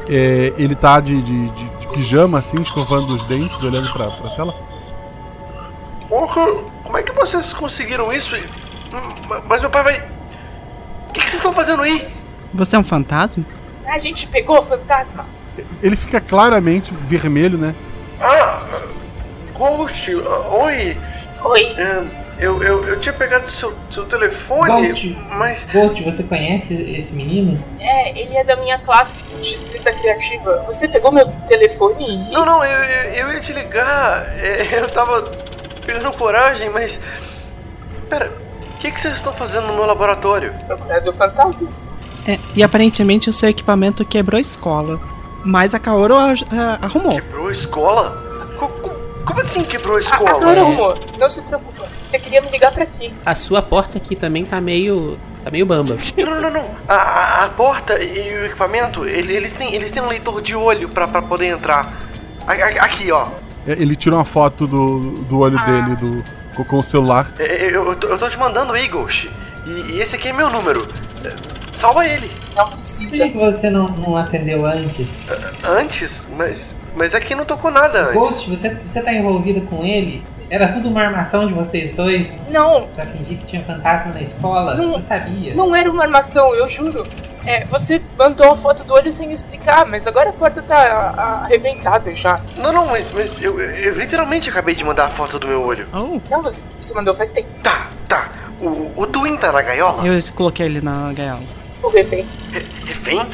É, 0.09 0.53
ele 0.59 0.75
tá 0.75 0.99
de, 1.01 1.23
de, 1.23 1.49
de- 1.51 1.69
de 1.79 1.87
pijama, 1.93 2.39
assim, 2.39 2.61
escovando 2.61 3.15
os 3.15 3.23
dentes, 3.25 3.63
olhando 3.63 3.93
pra, 3.93 4.07
pra 4.11 4.31
tela. 4.31 4.53
Porra, 6.09 6.47
como 6.83 6.97
é 6.99 7.03
que 7.03 7.13
vocês 7.13 7.53
conseguiram 7.53 8.13
isso? 8.13 8.35
Hum, 8.35 9.41
Mas 9.49 9.61
meu 9.61 9.71
pai 9.71 9.83
vai. 9.85 10.01
O 11.09 11.13
que, 11.13 11.21
que 11.21 11.29
vocês 11.31 11.35
estão 11.35 11.53
fazendo 11.53 11.83
aí? 11.83 12.09
Você 12.55 12.75
é 12.75 12.79
um 12.79 12.85
fantasma? 12.85 13.45
A 13.89 13.99
gente 13.99 14.27
pegou 14.27 14.59
o 14.59 14.63
fantasma. 14.63 15.25
Ele 15.83 15.97
fica 15.97 16.21
claramente 16.21 16.93
vermelho, 16.95 17.59
né? 17.59 17.75
Ah, 18.21 18.63
Ghost, 19.55 20.15
oi. 20.15 20.97
Oi. 21.45 21.63
É, 21.77 22.05
eu, 22.39 22.63
eu, 22.63 22.85
eu 22.85 23.01
tinha 23.01 23.13
pegado 23.13 23.51
seu, 23.51 23.75
seu 23.91 24.05
telefone, 24.07 24.71
Ghost. 24.71 25.19
mas. 25.31 25.65
Ghost, 25.73 26.03
você 26.03 26.23
conhece 26.23 26.75
esse 26.97 27.15
menino? 27.15 27.63
É, 27.81 28.11
ele 28.17 28.37
é 28.37 28.45
da 28.45 28.57
minha 28.57 28.79
classe 28.79 29.23
de 29.41 29.55
escrita 29.55 29.93
criativa. 29.93 30.65
Você 30.67 30.87
pegou 30.87 31.11
meu 31.11 31.27
telefone 31.49 32.05
e. 32.09 32.33
Não, 32.33 32.45
não, 32.45 32.65
eu, 32.65 32.85
eu, 32.85 33.13
eu 33.15 33.33
ia 33.33 33.41
te 33.41 33.53
ligar. 33.53 34.27
é, 34.39 34.81
eu 34.81 34.89
tava 34.91 35.23
perdendo 35.85 36.13
coragem, 36.13 36.71
mas. 36.71 36.99
Pera, 38.09 38.31
o 38.75 38.79
que, 38.79 38.93
que 38.93 39.01
vocês 39.01 39.15
estão 39.15 39.33
fazendo 39.33 39.67
no 39.67 39.75
meu 39.75 39.87
laboratório? 39.87 40.55
Procurando 40.67 41.13
fantasmas. 41.13 41.91
É, 42.29 42.39
e 42.55 42.63
aparentemente 42.63 43.29
o 43.29 43.33
seu 43.33 43.49
equipamento 43.49 44.05
quebrou 44.05 44.37
a 44.39 44.41
escola. 44.41 45.01
Mas 45.45 45.75
a 45.75 45.79
Kaoru 45.79 46.15
ah, 46.17 46.35
ah, 46.53 46.79
arrumou. 46.83 47.15
Quebrou 47.15 47.49
a 47.49 47.53
escola? 47.53 48.51
Co- 48.59 48.69
co- 48.69 48.91
Como 49.25 49.41
assim 49.41 49.63
quebrou 49.65 49.97
a 49.97 49.99
Ah, 49.99 50.03
escola? 50.03 50.31
agora 50.31 50.61
arrumou. 50.61 50.99
Não 51.19 51.31
se 51.31 51.41
preocupa. 51.41 51.89
Você 52.05 52.19
queria 52.19 52.41
me 52.43 52.51
ligar 52.51 52.71
pra 52.73 52.85
quê? 52.87 53.11
A 53.25 53.35
sua 53.35 53.63
porta 53.63 53.97
aqui 53.99 54.15
também 54.15 54.45
tá 54.45 54.61
meio. 54.61 55.19
tá 55.43 55.51
meio 55.51 55.65
bamba. 55.65 55.97
Não, 56.19 56.27
não, 56.27 56.41
não, 56.43 56.51
não. 56.51 56.65
A, 56.89 56.95
a- 56.95 57.45
a 57.45 57.49
porta 57.49 57.99
e 58.03 58.39
o 58.41 58.45
equipamento, 58.47 59.07
ele- 59.07 59.33
eles, 59.35 59.53
têm, 59.55 59.75
eles 59.75 59.91
têm 59.91 60.03
um 60.03 60.09
leitor 60.09 60.43
de 60.43 60.55
olho 60.55 60.89
pra, 60.89 61.09
pra 61.09 61.23
poder 61.23 61.47
entrar. 61.47 61.93
A- 62.47 62.53
a- 62.53 62.85
Aqui, 62.85 63.11
ó. 63.11 63.29
É, 63.67 63.73
Ele 63.73 63.95
tira 63.97 64.17
uma 64.17 64.25
foto 64.25 64.67
do, 64.67 65.23
do 65.29 65.39
olho 65.39 65.59
dele 65.65 65.97
do, 65.97 66.25
com- 66.57 66.65
com 66.65 66.79
o 66.79 66.83
celular. 66.83 67.31
É, 67.39 67.45
é, 67.45 67.67
Eu, 67.77 67.87
eu, 67.91 67.97
tô, 67.97 68.07
eu 68.09 68.19
tô 68.19 68.29
te 68.29 68.39
mandando 68.39 68.73
aí, 68.73 68.87
Ghost. 68.89 69.31
E, 69.67 69.71
e 69.93 70.01
esse 70.03 70.17
aqui 70.17 70.29
é 70.29 70.33
meu 70.33 70.51
número. 70.51 70.87
É, 71.79 71.81
Salva 71.81 72.07
ele. 72.07 72.31
Não 72.57 72.67
Por 72.69 72.77
precisa. 72.77 73.25
que 73.25 73.31
que 73.31 73.39
você 73.39 73.71
não, 73.71 73.89
não 73.89 74.17
atendeu 74.17 74.67
antes? 74.67 75.21
Antes? 75.65 76.25
Mas, 76.37 76.75
mas 76.97 77.15
aqui 77.15 77.35
não 77.35 77.45
tocou 77.45 77.71
nada 77.71 78.01
antes. 78.01 78.15
Ghost, 78.15 78.51
você, 78.51 78.75
você 78.75 79.01
tá 79.01 79.13
envolvido 79.13 79.61
com 79.63 79.85
ele? 79.85 80.23
Era 80.51 80.69
tudo 80.73 80.89
uma 80.89 81.03
armação 81.03 81.47
de 81.47 81.53
vocês 81.53 81.95
dois? 81.95 82.41
Não, 82.49 82.89
Pra 82.97 83.05
fingir 83.05 83.39
que 83.39 83.47
tinha 83.47 83.63
fantasma 83.63 84.13
na 84.15 84.23
escola? 84.23 84.75
Não. 84.75 84.95
Eu 84.95 85.01
sabia. 85.01 85.55
não 85.55 85.77
era 85.77 85.91
uma 85.91 86.05
armação, 86.05 86.55
eu 86.55 86.69
juro. 86.69 87.07
É, 87.45 87.65
você 87.67 88.01
mandou 88.19 88.51
a 88.51 88.57
foto 88.57 88.83
do 88.83 88.95
olho 88.95 89.13
sem 89.13 89.31
explicar, 89.31 89.87
mas 89.87 90.07
agora 90.07 90.31
a 90.31 90.33
porta 90.33 90.61
tá 90.63 91.43
arrebentada 91.45 92.15
já. 92.17 92.41
Não, 92.57 92.73
não, 92.73 92.87
mas, 92.87 93.13
mas 93.13 93.41
eu, 93.43 93.61
eu 93.61 93.95
literalmente 93.95 94.49
acabei 94.49 94.75
de 94.75 94.83
mandar 94.85 95.07
a 95.07 95.11
foto 95.11 95.39
do 95.39 95.47
meu 95.47 95.63
olho. 95.63 95.87
Oh, 95.93 96.19
Não, 96.31 96.43
você, 96.43 96.69
você 96.81 96.95
mandou 96.95 97.15
faz 97.15 97.31
tempo. 97.31 97.49
Tá, 97.63 97.89
tá. 98.09 98.29
O, 98.61 98.91
o 98.97 99.07
Twin 99.07 99.37
tá 99.37 99.53
na 99.53 99.63
gaiola? 99.63 100.05
eu 100.07 100.19
coloquei 100.35 100.67
ele 100.67 100.81
na 100.81 101.13
gaiola. 101.13 101.58
O 101.83 101.89
refém. 101.89 102.27
Re- 102.53 102.67
Refém? 102.85 103.27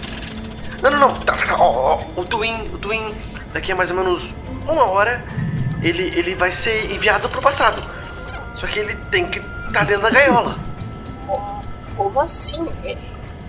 Não, 0.83 0.91
não, 0.91 0.99
não. 0.99 1.15
Tá, 1.21 1.35
tá, 1.37 1.57
ó, 1.59 1.95
ó. 2.17 2.21
O 2.21 2.25
Twin, 2.25 2.55
o 2.73 2.79
Twin, 2.79 3.15
daqui 3.53 3.73
a 3.73 3.77
mais 3.77 3.91
ou 3.91 3.97
menos 3.97 4.33
uma 4.69 4.85
hora, 4.85 5.23
ele, 5.83 6.13
ele 6.17 6.35
vai 6.35 6.51
ser 6.53 6.91
enviado 6.93 7.29
pro 7.29 7.41
passado. 7.41 7.83
Só 8.57 8.67
que 8.67 8.79
ele 8.79 8.95
tem 9.11 9.27
que 9.27 9.41
estar 9.67 9.85
dentro 9.85 10.03
da 10.03 10.11
gaiola. 10.11 10.57
Como 11.97 12.21
assim? 12.21 12.67
Ele, 12.83 12.99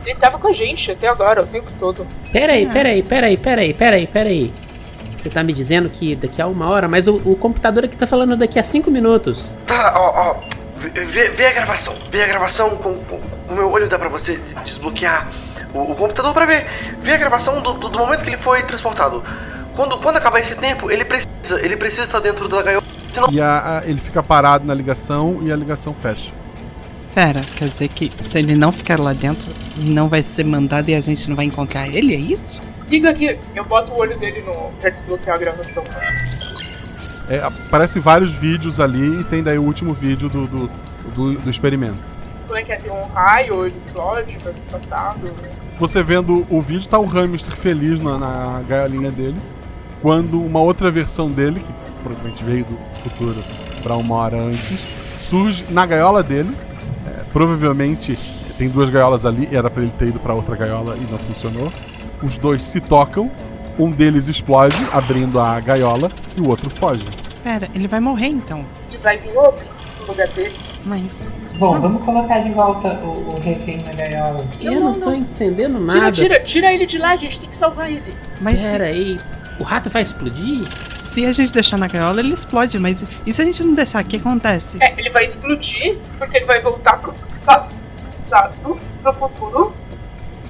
ele 0.06 0.16
tava 0.20 0.38
com 0.38 0.48
a 0.48 0.54
gente 0.54 0.92
até 0.92 1.08
agora, 1.08 1.42
o 1.42 1.48
tempo 1.48 1.72
todo. 1.80 2.06
Peraí, 2.32 2.68
peraí, 2.68 3.02
peraí, 3.04 3.38
peraí, 3.38 3.74
peraí, 3.74 4.08
peraí. 4.08 4.54
Você 5.18 5.30
tá 5.30 5.42
me 5.42 5.54
dizendo 5.54 5.90
que 5.90 6.16
daqui 6.16 6.42
a 6.42 6.48
uma 6.48 6.70
hora, 6.70 6.88
mas 6.88 7.08
o, 7.08 7.16
o 7.26 7.36
computador 7.36 7.86
aqui 7.86 7.96
tá 7.96 8.06
falando 8.06 8.36
daqui 8.38 8.60
a 8.60 8.64
cinco 8.64 8.92
minutos. 8.92 9.46
Tá, 9.66 9.94
ó, 9.96 10.32
ó. 10.32 10.36
Vê, 10.90 11.30
vê- 11.30 11.48
a 11.48 11.52
gravação. 11.52 11.96
Vê 12.12 12.24
a 12.24 12.28
gravação 12.28 12.72
com, 12.78 12.96
com 13.06 13.16
o 13.50 13.54
meu 13.56 13.70
olho 13.72 13.88
dá 13.88 13.98
pra 14.00 14.10
você 14.10 14.40
desbloquear 14.64 15.28
o, 15.74 15.92
o 15.92 15.96
computador 15.96 16.34
pra 16.34 16.46
ver. 16.46 16.66
Vê 17.02 17.14
a 17.14 17.18
gravação 17.18 17.62
do, 17.62 17.74
do, 17.74 17.90
do 17.90 17.98
momento 17.98 18.22
que 18.24 18.30
ele 18.30 18.38
foi 18.38 18.64
transportado. 18.64 19.24
Quando, 19.76 19.98
quando 19.98 20.18
acabar 20.18 20.40
esse 20.40 20.56
tempo, 20.56 20.90
ele 20.90 21.04
precisa, 21.04 21.60
ele 21.62 21.76
precisa 21.76 22.04
estar 22.04 22.20
dentro 22.20 22.48
da 22.48 22.62
gaiola. 22.62 22.84
Senão, 23.14 23.28
E 23.32 23.40
a- 23.42 23.80
a- 23.80 23.86
ele 23.86 24.00
fica 24.00 24.22
parado 24.24 24.66
na 24.66 24.74
ligação 24.74 25.40
e 25.44 25.52
a 25.52 25.56
ligação 25.56 25.94
fecha. 25.94 26.32
Pera, 27.14 27.42
quer 27.56 27.70
dizer 27.70 27.88
que 27.90 28.12
se 28.22 28.38
ele 28.40 28.56
não 28.56 28.72
ficar 28.74 29.00
lá 29.00 29.14
dentro, 29.14 29.50
não 29.78 30.10
vai 30.10 30.22
ser 30.22 30.44
mandado 30.44 30.90
e 30.90 30.96
a 30.96 31.00
gente 31.00 31.30
não 31.30 31.36
vai 31.36 31.46
encontrar 31.46 31.88
ele, 31.88 32.14
é 32.14 32.18
isso? 32.18 32.60
Liga 32.90 33.10
aqui, 33.10 33.38
eu 33.56 33.64
boto 33.64 33.92
o 33.94 33.98
olho 33.98 34.18
dele 34.20 34.42
no. 34.42 34.70
pra 34.82 34.90
desbloquear 34.90 35.36
a 35.38 35.40
gravação. 35.40 35.84
É, 37.30 37.40
aparece 37.40 38.00
vários 38.00 38.34
vídeos 38.34 38.80
ali 38.80 39.20
e 39.22 39.24
tem 39.24 39.42
daí 39.42 39.58
o 39.58 39.64
último 39.64 39.94
vídeo 39.94 40.30
do, 40.30 40.46
do, 40.48 40.70
do- 41.16 41.40
do 41.40 41.50
experimento. 41.50 41.98
Como 42.46 42.58
é 42.60 42.64
que 42.64 42.72
é? 42.72 42.76
Tem 42.78 42.92
um 42.92 43.06
raio, 43.14 43.66
ele 43.66 43.76
explode, 43.86 44.38
vai 44.44 44.54
passado. 44.72 45.32
Você 45.80 46.04
vendo 46.04 46.46
o 46.50 46.62
vídeo, 46.62 46.88
tá 46.88 47.00
o 47.00 47.06
hamster 47.06 47.54
feliz 47.56 48.02
na, 48.02 48.18
na 48.18 48.62
gaiolinha 48.68 49.12
dele. 49.12 49.36
Quando 50.02 50.40
uma 50.40 50.60
outra 50.60 50.92
versão 50.92 51.30
dele, 51.32 51.60
que 51.60 51.74
provavelmente 52.04 52.44
veio 52.44 52.64
do 52.66 52.78
futuro 53.02 53.44
pra 53.82 53.96
uma 53.96 54.16
hora 54.16 54.38
antes, 54.38 54.86
surge 55.18 55.66
na 55.70 55.86
gaiola 55.86 56.22
dele. 56.22 56.56
É, 57.08 57.24
provavelmente 57.34 58.18
tem 58.58 58.70
duas 58.70 58.90
gaiolas 58.92 59.26
ali, 59.26 59.50
era 59.52 59.70
pra 59.70 59.82
ele 59.82 59.92
ter 59.98 60.10
ido 60.10 60.20
pra 60.20 60.34
outra 60.36 60.56
gaiola 60.56 60.96
e 60.96 61.12
não 61.12 61.18
funcionou. 61.18 61.74
Os 62.22 62.38
dois 62.38 62.64
se 62.64 62.80
tocam, 62.80 63.30
um 63.78 63.92
deles 63.92 64.28
explode, 64.28 64.78
abrindo 64.92 65.40
a 65.40 65.60
gaiola, 65.60 66.12
e 66.36 66.42
o 66.42 66.48
outro 66.48 66.70
foge. 66.70 67.06
Pera, 67.44 67.68
ele 67.74 67.88
vai 67.88 68.00
morrer 68.00 68.28
então. 68.28 68.66
E 68.92 68.98
vai 68.98 69.18
vir 69.18 69.36
outro 69.36 69.68
no 70.00 70.08
lugar 70.08 70.28
dele. 70.30 70.56
Mas. 70.86 71.28
Bom, 71.58 71.80
vamos 71.80 72.04
colocar 72.04 72.40
de 72.40 72.52
volta 72.52 72.90
o, 72.96 73.36
o 73.36 73.40
refém 73.40 73.82
na 73.84 73.94
gaiola. 73.94 74.46
Eu 74.60 74.80
não, 74.80 74.94
tô 74.94 75.14
entendendo 75.14 75.80
Tira, 75.88 76.02
nada. 76.02 76.12
tira, 76.12 76.40
tira 76.42 76.74
ele 76.74 76.86
de 76.86 76.98
lá, 76.98 77.12
a 77.12 77.16
gente 77.16 77.40
tem 77.40 77.50
que 77.50 77.56
salvar 77.56 77.90
ele. 77.90 78.14
Mas 78.42 78.60
se, 78.60 78.66
Peraí, 78.66 79.20
o 79.60 79.64
rato 79.64 79.90
vai 79.90 80.02
explodir? 80.02 80.68
se 81.16 81.26
a 81.26 81.32
gente 81.32 81.54
deixar 81.54 81.78
na 81.78 81.88
gaiola, 81.88 82.20
ele 82.20 82.34
explode. 82.34 82.78
Mas 82.78 83.06
e 83.26 83.32
se 83.32 83.42
a 83.42 83.46
gente 83.46 83.66
não 83.66 83.74
deixar, 83.74 84.04
o 84.04 84.06
que 84.06 84.18
acontece? 84.18 84.78
É, 84.82 84.94
ele 84.98 85.10
vai 85.10 85.24
explodir, 85.24 85.98
porque 86.18 86.38
ele 86.38 86.46
vai 86.46 86.60
voltar 86.60 86.98
pro 86.98 87.14
passado, 87.46 88.78
pro 89.02 89.14
futuro. 89.14 89.74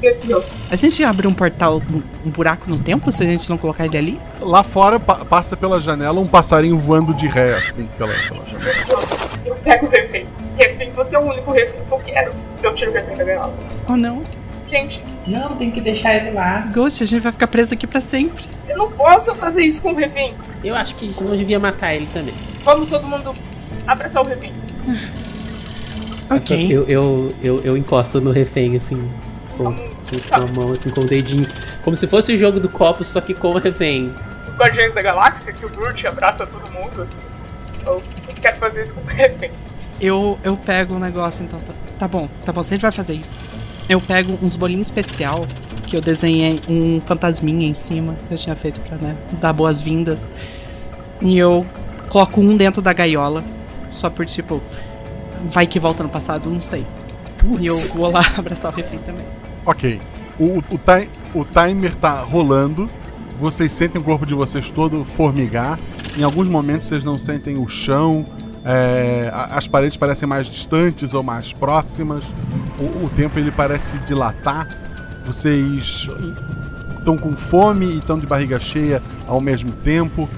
Meu 0.05 0.15
Deus. 0.23 0.63
A 0.69 0.75
gente 0.75 1.03
abre 1.03 1.25
um 1.25 1.33
portal, 1.33 1.81
um, 2.23 2.29
buraco 2.29 2.69
no 2.69 2.77
tempo 2.77 3.11
se 3.11 3.23
a 3.23 3.25
gente 3.25 3.49
não 3.49 3.57
colocar 3.57 3.85
ele 3.85 3.97
ali? 3.97 4.19
Lá 4.39 4.63
fora 4.63 4.99
pa- 4.99 5.25
passa 5.25 5.57
pela 5.57 5.79
janela 5.79 6.19
um 6.19 6.27
passarinho 6.27 6.77
voando 6.77 7.11
de 7.11 7.25
ré, 7.27 7.55
assim, 7.55 7.89
pela, 7.97 8.13
pela 8.13 8.45
janela. 8.45 8.75
Deus. 8.87 9.03
Eu 9.43 9.55
pego 9.55 9.87
o 9.87 9.89
refém. 9.89 10.27
Refém, 10.59 10.91
você 10.91 11.15
é 11.15 11.19
o 11.19 11.23
único 11.23 11.51
refém 11.51 11.81
que 11.83 11.91
eu 11.91 11.97
quero. 11.97 12.31
Eu 12.61 12.75
tiro 12.75 12.91
o 12.91 12.93
refém 12.93 13.17
da 13.17 13.23
gaiola. 13.23 13.53
Ou 13.89 13.97
não? 13.97 14.21
Gente, 14.69 15.03
Não, 15.25 15.55
tem 15.55 15.71
que 15.71 15.81
deixar 15.81 16.15
ele 16.15 16.31
lá. 16.31 16.69
Ghost, 16.71 17.01
a 17.01 17.07
gente 17.07 17.21
vai 17.21 17.31
ficar 17.31 17.47
preso 17.47 17.73
aqui 17.73 17.87
pra 17.87 17.99
sempre. 17.99 18.45
eu 18.69 18.77
não 18.77 18.91
posso 18.91 19.33
fazer 19.33 19.63
isso 19.63 19.81
com 19.81 19.89
o 19.91 19.95
refém. 19.95 20.35
Eu 20.63 20.75
acho 20.75 20.93
que 20.95 21.15
não 21.19 21.35
devia 21.35 21.59
matar 21.59 21.95
ele 21.95 22.05
também. 22.13 22.35
Vamos 22.63 22.89
todo 22.89 23.07
mundo 23.07 23.33
abraçar 23.87 24.23
o 24.23 24.27
refém. 24.27 24.51
Ok. 26.29 26.67
Eu, 26.71 26.83
eu, 26.87 27.33
eu, 27.43 27.59
eu 27.63 27.77
encosto 27.77 28.21
no 28.21 28.31
refém, 28.31 28.75
assim, 28.75 29.09
com, 29.57 29.73
com 30.29 30.35
a 30.35 30.47
mão, 30.47 30.71
assim, 30.71 30.89
com 30.89 31.01
o 31.01 31.07
dedinho. 31.07 31.47
Como 31.83 31.95
se 31.95 32.07
fosse 32.07 32.33
o 32.33 32.37
jogo 32.37 32.59
do 32.59 32.69
copo, 32.69 33.03
só 33.03 33.21
que 33.21 33.33
com 33.33 33.49
o 33.49 33.57
refém. 33.57 34.13
Guardiões 34.57 34.93
da 34.93 35.01
Galáxia, 35.01 35.53
que 35.53 35.65
o 35.65 35.69
Groot 35.69 36.05
abraça 36.07 36.45
todo 36.47 36.71
mundo, 36.71 37.01
assim. 37.01 37.19
Eu 37.85 38.01
quero 38.41 38.57
fazer 38.57 38.83
isso 38.83 38.95
com 38.95 39.01
o 39.01 39.05
refém. 39.05 39.51
Eu, 39.99 40.37
eu 40.43 40.57
pego 40.57 40.95
o 40.95 40.99
negócio, 40.99 41.43
então. 41.43 41.59
Tá, 41.59 41.73
tá 41.99 42.07
bom, 42.07 42.29
tá 42.45 42.51
bom, 42.51 42.63
gente 42.63 42.81
vai 42.81 42.91
fazer 42.91 43.13
isso. 43.13 43.31
Eu 43.87 44.01
pego 44.01 44.37
uns 44.41 44.55
bolinhos 44.55 44.87
especial 44.87 45.45
que 45.87 45.95
eu 45.95 46.01
desenhei 46.01 46.61
um 46.67 46.99
fantasminha 47.01 47.67
em 47.67 47.73
cima 47.73 48.15
que 48.27 48.33
eu 48.33 48.37
tinha 48.37 48.55
feito 48.55 48.79
pra 48.81 48.97
né, 48.97 49.15
dar 49.33 49.53
boas-vindas. 49.53 50.19
E 51.21 51.37
eu 51.37 51.65
coloco 52.09 52.41
um 52.41 52.57
dentro 52.57 52.81
da 52.81 52.93
gaiola, 52.93 53.43
só 53.93 54.09
por 54.09 54.25
tipo. 54.25 54.61
Vai 55.51 55.67
que 55.67 55.79
volta 55.79 56.01
no 56.01 56.09
passado, 56.09 56.49
não 56.49 56.61
sei. 56.61 56.85
E 57.59 57.67
eu 57.67 57.79
vou 57.89 58.09
lá 58.11 58.21
abraçar 58.35 58.71
o 58.71 58.75
refém 58.75 58.99
também. 58.99 59.25
Ok. 59.65 59.99
O, 60.39 60.43
o, 60.45 60.57
o, 60.71 60.77
ti- 60.77 61.09
o 61.33 61.45
timer 61.45 61.95
tá 61.95 62.19
rolando. 62.21 62.89
Vocês 63.39 63.71
sentem 63.73 63.99
o 63.99 64.03
corpo 64.03 64.25
de 64.25 64.33
vocês 64.33 64.69
todo 64.69 65.03
formigar. 65.03 65.77
Em 66.17 66.23
alguns 66.23 66.47
momentos 66.47 66.87
vocês 66.87 67.03
não 67.03 67.17
sentem 67.19 67.57
o 67.57 67.67
chão. 67.67 68.25
é, 68.63 69.29
as 69.51 69.67
paredes 69.67 69.97
parecem 69.97 70.27
mais 70.27 70.47
distantes 70.47 71.13
ou 71.13 71.21
mais 71.23 71.51
próximas. 71.53 72.23
O, 72.79 73.05
o 73.05 73.11
tempo 73.15 73.37
ele 73.39 73.51
parece 73.51 73.97
dilatar. 73.99 74.67
Vocês 75.25 76.07
estão 76.97 77.17
com 77.17 77.35
fome 77.35 77.85
e 77.85 77.97
estão 77.97 78.17
de 78.17 78.25
barriga 78.25 78.57
cheia 78.59 79.01
ao 79.27 79.41
mesmo 79.41 79.71
tempo. 79.71 80.29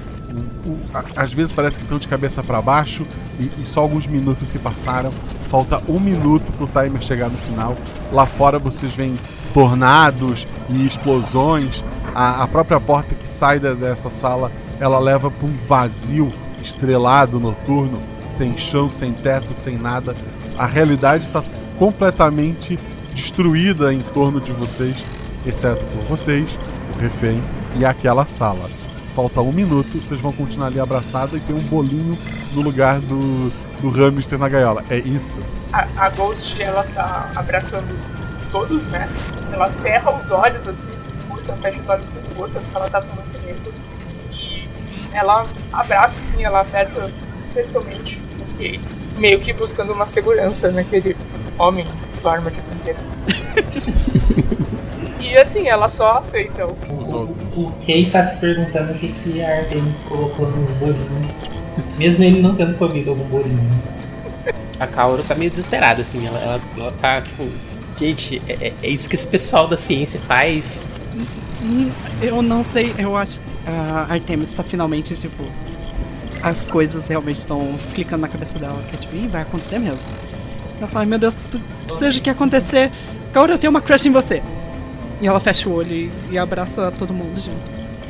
Às 1.16 1.32
vezes 1.34 1.52
parece 1.52 1.78
que 1.78 1.84
estão 1.84 1.98
de 1.98 2.08
cabeça 2.08 2.42
para 2.44 2.62
baixo 2.62 3.06
e, 3.40 3.50
e 3.62 3.66
só 3.66 3.82
alguns 3.82 4.08
minutos 4.08 4.50
se 4.50 4.60
passaram. 4.60 5.12
Falta 5.50 5.82
um 5.88 6.00
minuto 6.00 6.52
pro 6.54 6.68
timer 6.68 7.02
chegar 7.02 7.30
no 7.30 7.38
final. 7.38 7.76
Lá 8.12 8.26
fora 8.26 8.60
vocês 8.60 8.94
veem 8.94 9.18
tornados 9.54 10.48
e 10.70 10.86
explosões. 10.86 11.84
A, 12.14 12.44
a 12.44 12.48
própria 12.48 12.80
porta 12.80 13.14
que 13.16 13.28
sai 13.30 13.60
da- 13.60 13.74
dessa 13.74 14.10
sala 14.10 14.52
ela 14.80 15.00
leva 15.00 15.32
para 15.32 15.48
um 15.48 15.52
vazio 15.68 16.32
estrelado 16.62 17.40
noturno, 17.40 18.00
sem 18.28 18.58
chão, 18.58 18.90
sem 18.90 19.14
teto, 19.14 19.48
sem 19.56 19.78
nada. 19.78 20.16
A 20.58 20.66
realidade 20.66 21.26
está 21.26 21.44
completamente 21.80 22.78
destruída 23.14 23.94
em 23.94 24.00
torno 24.14 24.40
de 24.42 24.52
vocês, 24.52 25.04
exceto 25.46 25.84
por 25.86 26.04
vocês, 26.04 26.58
o 26.96 27.00
refém 27.00 27.42
e 27.80 27.86
aquela 27.86 28.26
sala. 28.26 28.70
Falta 29.18 29.42
um 29.42 29.52
minuto, 29.52 29.98
vocês 29.98 30.22
vão 30.22 30.32
continuar 30.32 30.68
ali 30.68 30.80
abraçados 30.80 31.34
e 31.34 31.40
tem 31.40 31.56
um 31.56 31.62
bolinho 31.62 32.16
no 32.54 32.62
lugar 32.62 33.00
do, 33.00 33.50
do 33.82 33.90
hamster 33.90 34.38
na 34.38 34.48
gaiola. 34.48 34.86
É 34.92 35.00
isso? 35.00 35.40
A, 35.74 35.88
a 35.98 36.10
Ghost, 36.10 36.62
ela 36.62 36.84
tá 36.84 37.32
abraçando 37.36 37.98
todos, 38.52 38.86
né? 38.86 39.10
Ela 39.52 39.72
cerra 39.72 40.16
os 40.16 40.30
olhos, 40.30 40.68
assim, 40.68 40.92
força, 41.28 41.54
fecha 41.54 41.82
os 41.82 41.90
olhos 41.90 42.06
com 42.06 42.36
força, 42.36 42.60
porque 42.60 42.78
ela 42.78 42.90
tá 42.92 43.02
com 43.02 43.16
muito 43.16 43.44
medo. 43.44 43.74
E 44.34 44.70
ela 45.12 45.48
abraça, 45.74 46.20
assim, 46.20 46.44
ela 46.44 46.62
aperta 46.62 47.12
especialmente, 47.48 48.22
porque 48.38 48.80
meio 49.18 49.40
que 49.40 49.52
buscando 49.52 49.94
uma 49.94 50.06
segurança 50.06 50.70
naquele 50.70 51.18
homem, 51.58 51.88
sua 52.14 52.34
arma 52.34 52.52
de 52.52 52.62
fronteira. 52.62 53.00
e 55.20 55.36
assim, 55.38 55.68
ela 55.68 55.90
só 55.90 56.18
aceita 56.20 56.66
o 56.66 56.78
Os 57.02 57.12
outros. 57.14 57.38
O 57.56 57.72
Kay 57.86 58.10
tá 58.10 58.22
se 58.24 58.38
perguntando 58.40 58.92
o 58.92 58.96
que, 58.96 59.08
que 59.10 59.42
a 59.42 59.60
Artemis 59.60 60.00
colocou 60.08 60.50
nos 60.50 60.72
bolinhos. 60.78 61.42
Mesmo 61.98 62.24
ele 62.24 62.42
não 62.42 62.56
tendo 62.56 62.78
comido 62.78 63.10
algum 63.12 63.24
bolinho. 63.26 63.70
A 64.80 64.88
Kaoru 64.88 65.24
tá 65.24 65.36
meio 65.36 65.50
desesperada, 65.50 66.02
assim. 66.02 66.26
Ela, 66.26 66.40
ela, 66.40 66.62
ela 66.78 66.94
tá, 67.02 67.22
tipo... 67.22 67.48
Gente, 68.00 68.42
é, 68.48 68.68
é- 68.68 68.74
é 68.84 68.90
isso 68.90 69.10
que 69.10 69.16
esse 69.16 69.26
pessoal 69.26 69.68
da 69.68 69.76
ciência 69.76 70.20
faz. 70.28 70.82
Hum, 71.64 71.90
Eu 72.22 72.42
não 72.44 72.62
sei, 72.62 72.94
eu 72.98 73.18
acho. 73.18 73.40
A 73.66 74.14
Artemis 74.14 74.52
tá 74.52 74.62
finalmente, 74.64 75.16
tipo. 75.16 75.44
As 76.44 76.68
coisas 76.68 77.08
realmente 77.08 77.38
estão 77.40 77.68
clicando 77.96 78.22
na 78.22 78.28
cabeça 78.28 78.60
dela. 78.60 78.80
Que 78.90 78.96
é 78.96 79.00
tipo, 79.00 79.16
Ih, 79.16 79.28
vai 79.28 79.42
acontecer 79.42 79.80
mesmo. 79.80 80.06
Ela 80.78 80.88
fala, 80.88 81.06
meu 81.06 81.18
Deus, 81.18 81.34
seja 81.98 82.20
o 82.20 82.22
que 82.22 82.30
acontecer, 82.30 82.92
Kaoru, 83.34 83.54
eu 83.54 83.58
tenho 83.58 83.72
uma 83.72 83.82
crush 83.82 84.06
em 84.08 84.12
você. 84.12 84.44
E 85.22 85.28
ela 85.28 85.40
fecha 85.40 85.68
o 85.70 85.74
olho 85.74 85.92
e, 85.92 86.12
e 86.32 86.38
abraça 86.38 86.92
todo 86.98 87.14
mundo 87.14 87.40
junto. 87.40 87.58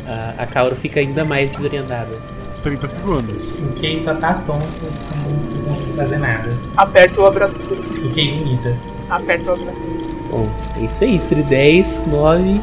A, 0.08 0.44
a 0.44 0.46
Kaoru 0.46 0.76
fica 0.76 1.00
ainda 1.00 1.24
mais 1.24 1.52
desorientada. 1.52 2.18
30 2.64 2.88
segundos. 2.88 3.62
O 3.62 3.80
Kay 3.80 3.98
só 3.98 4.14
tá 4.16 4.34
tonto 4.46 4.66
sem, 4.94 5.18
sem 5.44 5.58
conseguir 5.62 5.94
fazer 5.96 6.18
nada. 6.18 6.58
aperta 6.76 7.22
o 7.22 7.26
abraço 7.26 7.60
dele. 7.60 8.08
O 8.08 8.14
Kay 8.14 8.40
vomita. 8.40 8.78
Aperta 9.10 9.52
o 9.52 9.54
abraço 9.54 9.84
dele. 9.86 10.06
Bom, 10.30 10.50
é 10.76 10.84
isso 10.86 11.04
aí. 11.04 11.16
Entre 11.16 11.44
10, 11.44 12.08
9, 12.08 12.62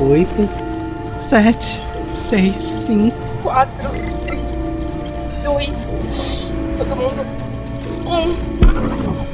8... 0.00 0.72
Sete, 1.22 1.80
seis, 2.16 2.62
cinco. 2.64 3.16
4, 3.44 3.88
3, 4.26 4.80
2, 5.44 6.52
todo 6.78 6.96
mundo. 6.96 7.24
1. 9.28 9.31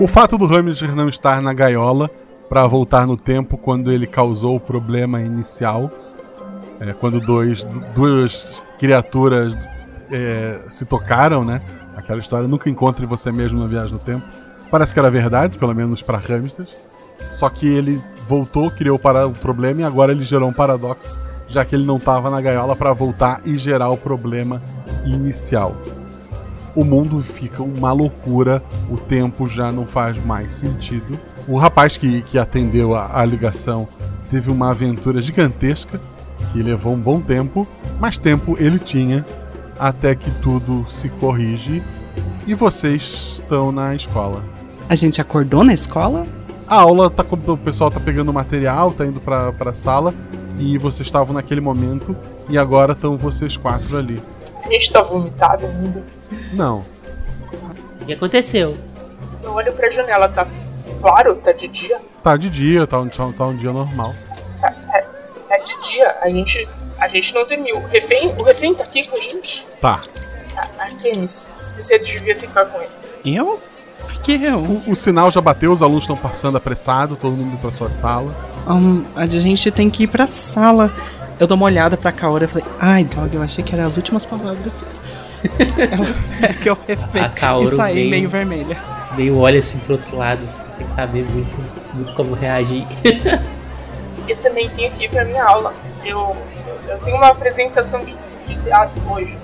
O 0.00 0.06
fato 0.08 0.38
do 0.38 0.46
Hamster 0.46 0.96
não 0.96 1.10
estar 1.10 1.42
na 1.42 1.52
gaiola 1.52 2.10
para 2.48 2.66
voltar 2.66 3.06
no 3.06 3.18
tempo 3.18 3.58
quando 3.58 3.92
ele 3.92 4.06
causou 4.06 4.56
o 4.56 4.60
problema 4.60 5.20
inicial, 5.20 5.90
é, 6.80 6.90
quando 6.94 7.20
dois, 7.20 7.62
du- 7.62 7.84
duas 7.94 8.62
criaturas 8.78 9.54
é, 10.10 10.58
se 10.70 10.86
tocaram, 10.86 11.44
né? 11.44 11.60
Aquela 11.94 12.18
história 12.18 12.48
nunca 12.48 12.70
encontre 12.70 13.04
você 13.04 13.30
mesmo 13.30 13.60
na 13.60 13.66
viagem 13.66 13.92
no 13.92 13.98
tempo. 13.98 14.24
Parece 14.70 14.94
que 14.94 14.98
era 14.98 15.10
verdade, 15.10 15.58
pelo 15.58 15.74
menos 15.74 16.00
para 16.00 16.16
hamsters. 16.16 16.74
Só 17.30 17.50
que 17.50 17.68
ele 17.68 18.02
voltou, 18.26 18.70
criou 18.70 18.98
o 18.98 19.32
problema 19.32 19.82
e 19.82 19.84
agora 19.84 20.12
ele 20.12 20.24
gerou 20.24 20.48
um 20.48 20.52
paradoxo, 20.52 21.14
já 21.46 21.62
que 21.62 21.74
ele 21.74 21.84
não 21.84 21.98
estava 21.98 22.30
na 22.30 22.40
gaiola 22.40 22.74
para 22.74 22.94
voltar 22.94 23.42
e 23.44 23.58
gerar 23.58 23.90
o 23.90 23.98
problema 23.98 24.62
inicial 25.04 25.76
o 26.74 26.84
mundo 26.84 27.20
fica 27.20 27.62
uma 27.62 27.92
loucura, 27.92 28.62
o 28.90 28.96
tempo 28.96 29.46
já 29.48 29.70
não 29.72 29.84
faz 29.86 30.22
mais 30.24 30.52
sentido. 30.52 31.18
O 31.48 31.56
rapaz 31.56 31.96
que, 31.96 32.22
que 32.22 32.38
atendeu 32.38 32.94
a, 32.94 33.10
a 33.20 33.24
ligação 33.24 33.88
teve 34.30 34.50
uma 34.50 34.70
aventura 34.70 35.20
gigantesca 35.20 36.00
que 36.52 36.62
levou 36.62 36.94
um 36.94 36.98
bom 36.98 37.20
tempo, 37.20 37.66
mas 37.98 38.16
tempo 38.18 38.56
ele 38.58 38.78
tinha 38.78 39.24
até 39.78 40.14
que 40.14 40.30
tudo 40.42 40.84
se 40.88 41.08
corrige 41.08 41.82
e 42.46 42.54
vocês 42.54 43.40
estão 43.40 43.72
na 43.72 43.94
escola. 43.94 44.42
A 44.88 44.94
gente 44.94 45.20
acordou 45.20 45.64
na 45.64 45.72
escola? 45.74 46.26
A 46.66 46.76
aula 46.76 47.10
tá 47.10 47.24
com- 47.24 47.36
o 47.52 47.56
pessoal 47.56 47.90
tá 47.90 47.98
pegando 47.98 48.32
material, 48.32 48.92
tá 48.92 49.04
indo 49.06 49.20
pra, 49.20 49.52
pra 49.52 49.72
sala 49.72 50.14
e 50.58 50.78
vocês 50.78 51.06
estavam 51.06 51.34
naquele 51.34 51.60
momento 51.60 52.14
e 52.48 52.56
agora 52.58 52.92
estão 52.92 53.16
vocês 53.16 53.56
quatro 53.56 53.96
ali. 53.98 54.22
A 54.64 54.68
gente 54.72 54.92
tá 54.92 55.02
vomitado 55.02 55.66
ainda. 55.66 56.04
Não, 56.52 56.84
O 58.00 58.04
que 58.04 58.12
aconteceu? 58.12 58.76
Eu 59.42 59.52
olho 59.52 59.72
pra 59.72 59.90
janela, 59.90 60.28
tá 60.28 60.46
claro? 61.00 61.34
Tá 61.36 61.52
de 61.52 61.68
dia? 61.68 61.98
tá 62.22 62.36
de 62.36 62.50
dia, 62.50 62.86
tá 62.86 63.00
um, 63.00 63.08
tá 63.08 63.46
um 63.46 63.56
dia 63.56 63.72
normal. 63.72 64.14
Tá, 64.60 64.70
tá, 64.70 65.02
tá 65.48 65.56
de 65.58 65.90
dia. 65.90 66.16
A 66.20 66.28
gente. 66.28 66.68
A 66.98 67.08
gente 67.08 67.34
não 67.34 67.46
dormiu. 67.46 67.76
O 67.78 67.86
refém, 67.86 68.34
o 68.38 68.42
refém 68.42 68.74
tá 68.74 68.84
aqui 68.84 69.08
com 69.08 69.16
a 69.16 69.20
gente? 69.22 69.66
Tá. 69.80 69.98
A- 70.54 70.82
Artemis, 70.82 71.50
você 71.76 71.98
devia 71.98 72.36
ficar 72.36 72.66
com 72.66 72.78
ele. 72.78 72.90
Eu? 73.24 73.58
Por 74.02 74.12
que 74.22 74.32
eu? 74.44 74.58
O, 74.58 74.90
o 74.90 74.96
sinal 74.96 75.30
já 75.30 75.40
bateu, 75.40 75.72
os 75.72 75.80
alunos 75.82 76.02
estão 76.04 76.16
passando 76.16 76.58
apressado, 76.58 77.16
todo 77.16 77.34
mundo 77.34 77.52
indo 77.54 77.58
pra 77.58 77.70
sua 77.72 77.88
sala. 77.88 78.34
Hum, 78.68 79.04
a 79.16 79.26
gente 79.26 79.70
tem 79.70 79.88
que 79.88 80.02
ir 80.04 80.06
pra 80.08 80.26
sala. 80.26 80.92
Eu 81.38 81.46
dou 81.46 81.56
uma 81.56 81.64
olhada 81.64 81.96
pra 81.96 82.12
Kaora 82.12 82.44
e 82.44 82.48
falei, 82.48 82.64
ai, 82.78 83.02
droga, 83.04 83.34
eu 83.36 83.42
achei 83.42 83.64
que 83.64 83.74
eram 83.74 83.86
as 83.86 83.96
últimas 83.96 84.26
palavras. 84.26 84.84
Ela 85.78 86.14
pega 86.40 86.72
o 86.72 86.78
refém 86.86 87.22
A 87.22 87.28
Kaoru 87.28 87.72
e 87.72 87.76
sai 87.76 87.94
veio- 87.94 88.10
meio 88.10 88.28
vermelha. 88.28 88.76
Meio 89.16 89.38
olha 89.38 89.58
assim 89.58 89.78
pro 89.78 89.94
outro 89.94 90.16
lado, 90.16 90.44
assim, 90.44 90.70
sem 90.70 90.88
saber 90.88 91.24
muito, 91.24 91.56
muito 91.94 92.14
como 92.14 92.34
reagir. 92.34 92.86
Eu 94.28 94.36
também 94.36 94.68
tenho 94.70 94.92
ir 95.00 95.08
pra 95.10 95.24
minha 95.24 95.42
aula. 95.42 95.74
Eu, 96.04 96.36
eu 96.88 96.98
tenho 96.98 97.16
uma 97.16 97.28
apresentação 97.28 98.04
de, 98.04 98.16
de 98.46 98.56
teatro 98.62 99.00
hoje. 99.10 99.36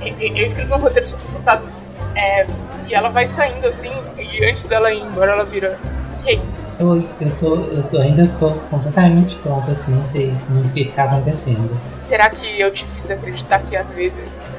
Eu, 0.00 0.14
eu- 0.36 0.44
escrevi 0.46 0.72
um 0.72 0.76
roteiro 0.78 1.06
sobre 1.06 1.26
fantasmas. 1.32 1.80
É, 2.14 2.46
e 2.88 2.94
ela 2.94 3.08
vai 3.08 3.26
saindo 3.26 3.66
assim, 3.66 3.90
e 4.18 4.44
antes 4.44 4.64
dela 4.64 4.92
ir 4.92 5.02
embora, 5.02 5.32
ela 5.32 5.44
vira. 5.44 5.76
Ok, 6.20 6.40
Eu, 6.78 6.96
eu, 7.20 7.30
tô, 7.40 7.54
eu 7.56 7.82
tô, 7.84 7.98
ainda 7.98 8.26
tô 8.38 8.50
completamente 8.70 9.36
tonto, 9.38 9.70
assim, 9.70 9.94
não 9.94 10.06
sei 10.06 10.32
muito 10.48 10.68
o 10.68 10.72
que, 10.72 10.84
que 10.84 10.92
tá 10.92 11.04
acontecendo. 11.04 11.76
Será 11.96 12.30
que 12.30 12.60
eu 12.60 12.70
te 12.72 12.84
fiz 12.84 13.10
acreditar 13.10 13.60
que 13.68 13.76
às 13.76 13.90
vezes 13.90 14.56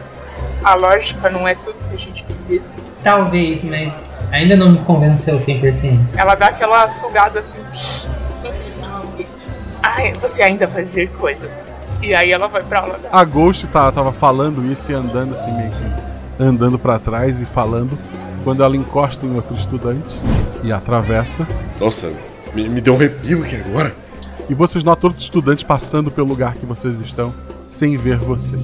a 0.63 0.75
lógica 0.75 1.29
não 1.29 1.47
é 1.47 1.55
tudo 1.55 1.75
que 1.89 1.95
a 1.95 1.97
gente 1.97 2.23
precisa? 2.23 2.73
Talvez, 3.03 3.63
mas 3.63 4.11
ainda 4.31 4.55
não 4.55 4.71
me 4.71 4.79
convenceu 4.79 5.37
100%. 5.37 6.09
Ela 6.15 6.35
dá 6.35 6.47
aquela 6.47 6.89
sugada 6.91 7.39
assim. 7.39 7.57
Ai, 9.81 10.13
você 10.13 10.43
ainda 10.43 10.67
vai 10.67 10.83
ver 10.83 11.09
coisas. 11.11 11.69
E 12.01 12.13
aí 12.13 12.31
ela 12.31 12.47
vai 12.47 12.63
pra 12.63 12.79
aula. 12.79 12.99
A 13.11 13.23
Ghost 13.23 13.67
tá, 13.67 13.91
tava 13.91 14.11
falando 14.11 14.69
isso 14.71 14.91
e 14.91 14.95
andando 14.95 15.33
assim 15.33 15.51
meio 15.51 15.71
que 15.71 16.43
andando 16.43 16.79
pra 16.79 16.97
trás 16.97 17.41
e 17.41 17.45
falando 17.45 17.97
quando 18.43 18.63
ela 18.63 18.75
encosta 18.75 19.25
em 19.25 19.35
outro 19.35 19.55
estudante 19.55 20.19
e 20.63 20.71
atravessa. 20.71 21.45
Nossa, 21.79 22.13
me, 22.53 22.69
me 22.69 22.79
deu 22.79 22.93
um 22.93 22.95
arrepio 22.97 23.43
aqui 23.43 23.57
agora. 23.57 23.93
E 24.49 24.53
vocês 24.53 24.83
notam 24.83 25.09
outros 25.09 25.23
estudantes 25.23 25.63
passando 25.63 26.09
pelo 26.09 26.27
lugar 26.27 26.55
que 26.55 26.65
vocês 26.65 26.99
estão 27.01 27.33
sem 27.67 27.97
ver 27.97 28.17
vocês. 28.17 28.63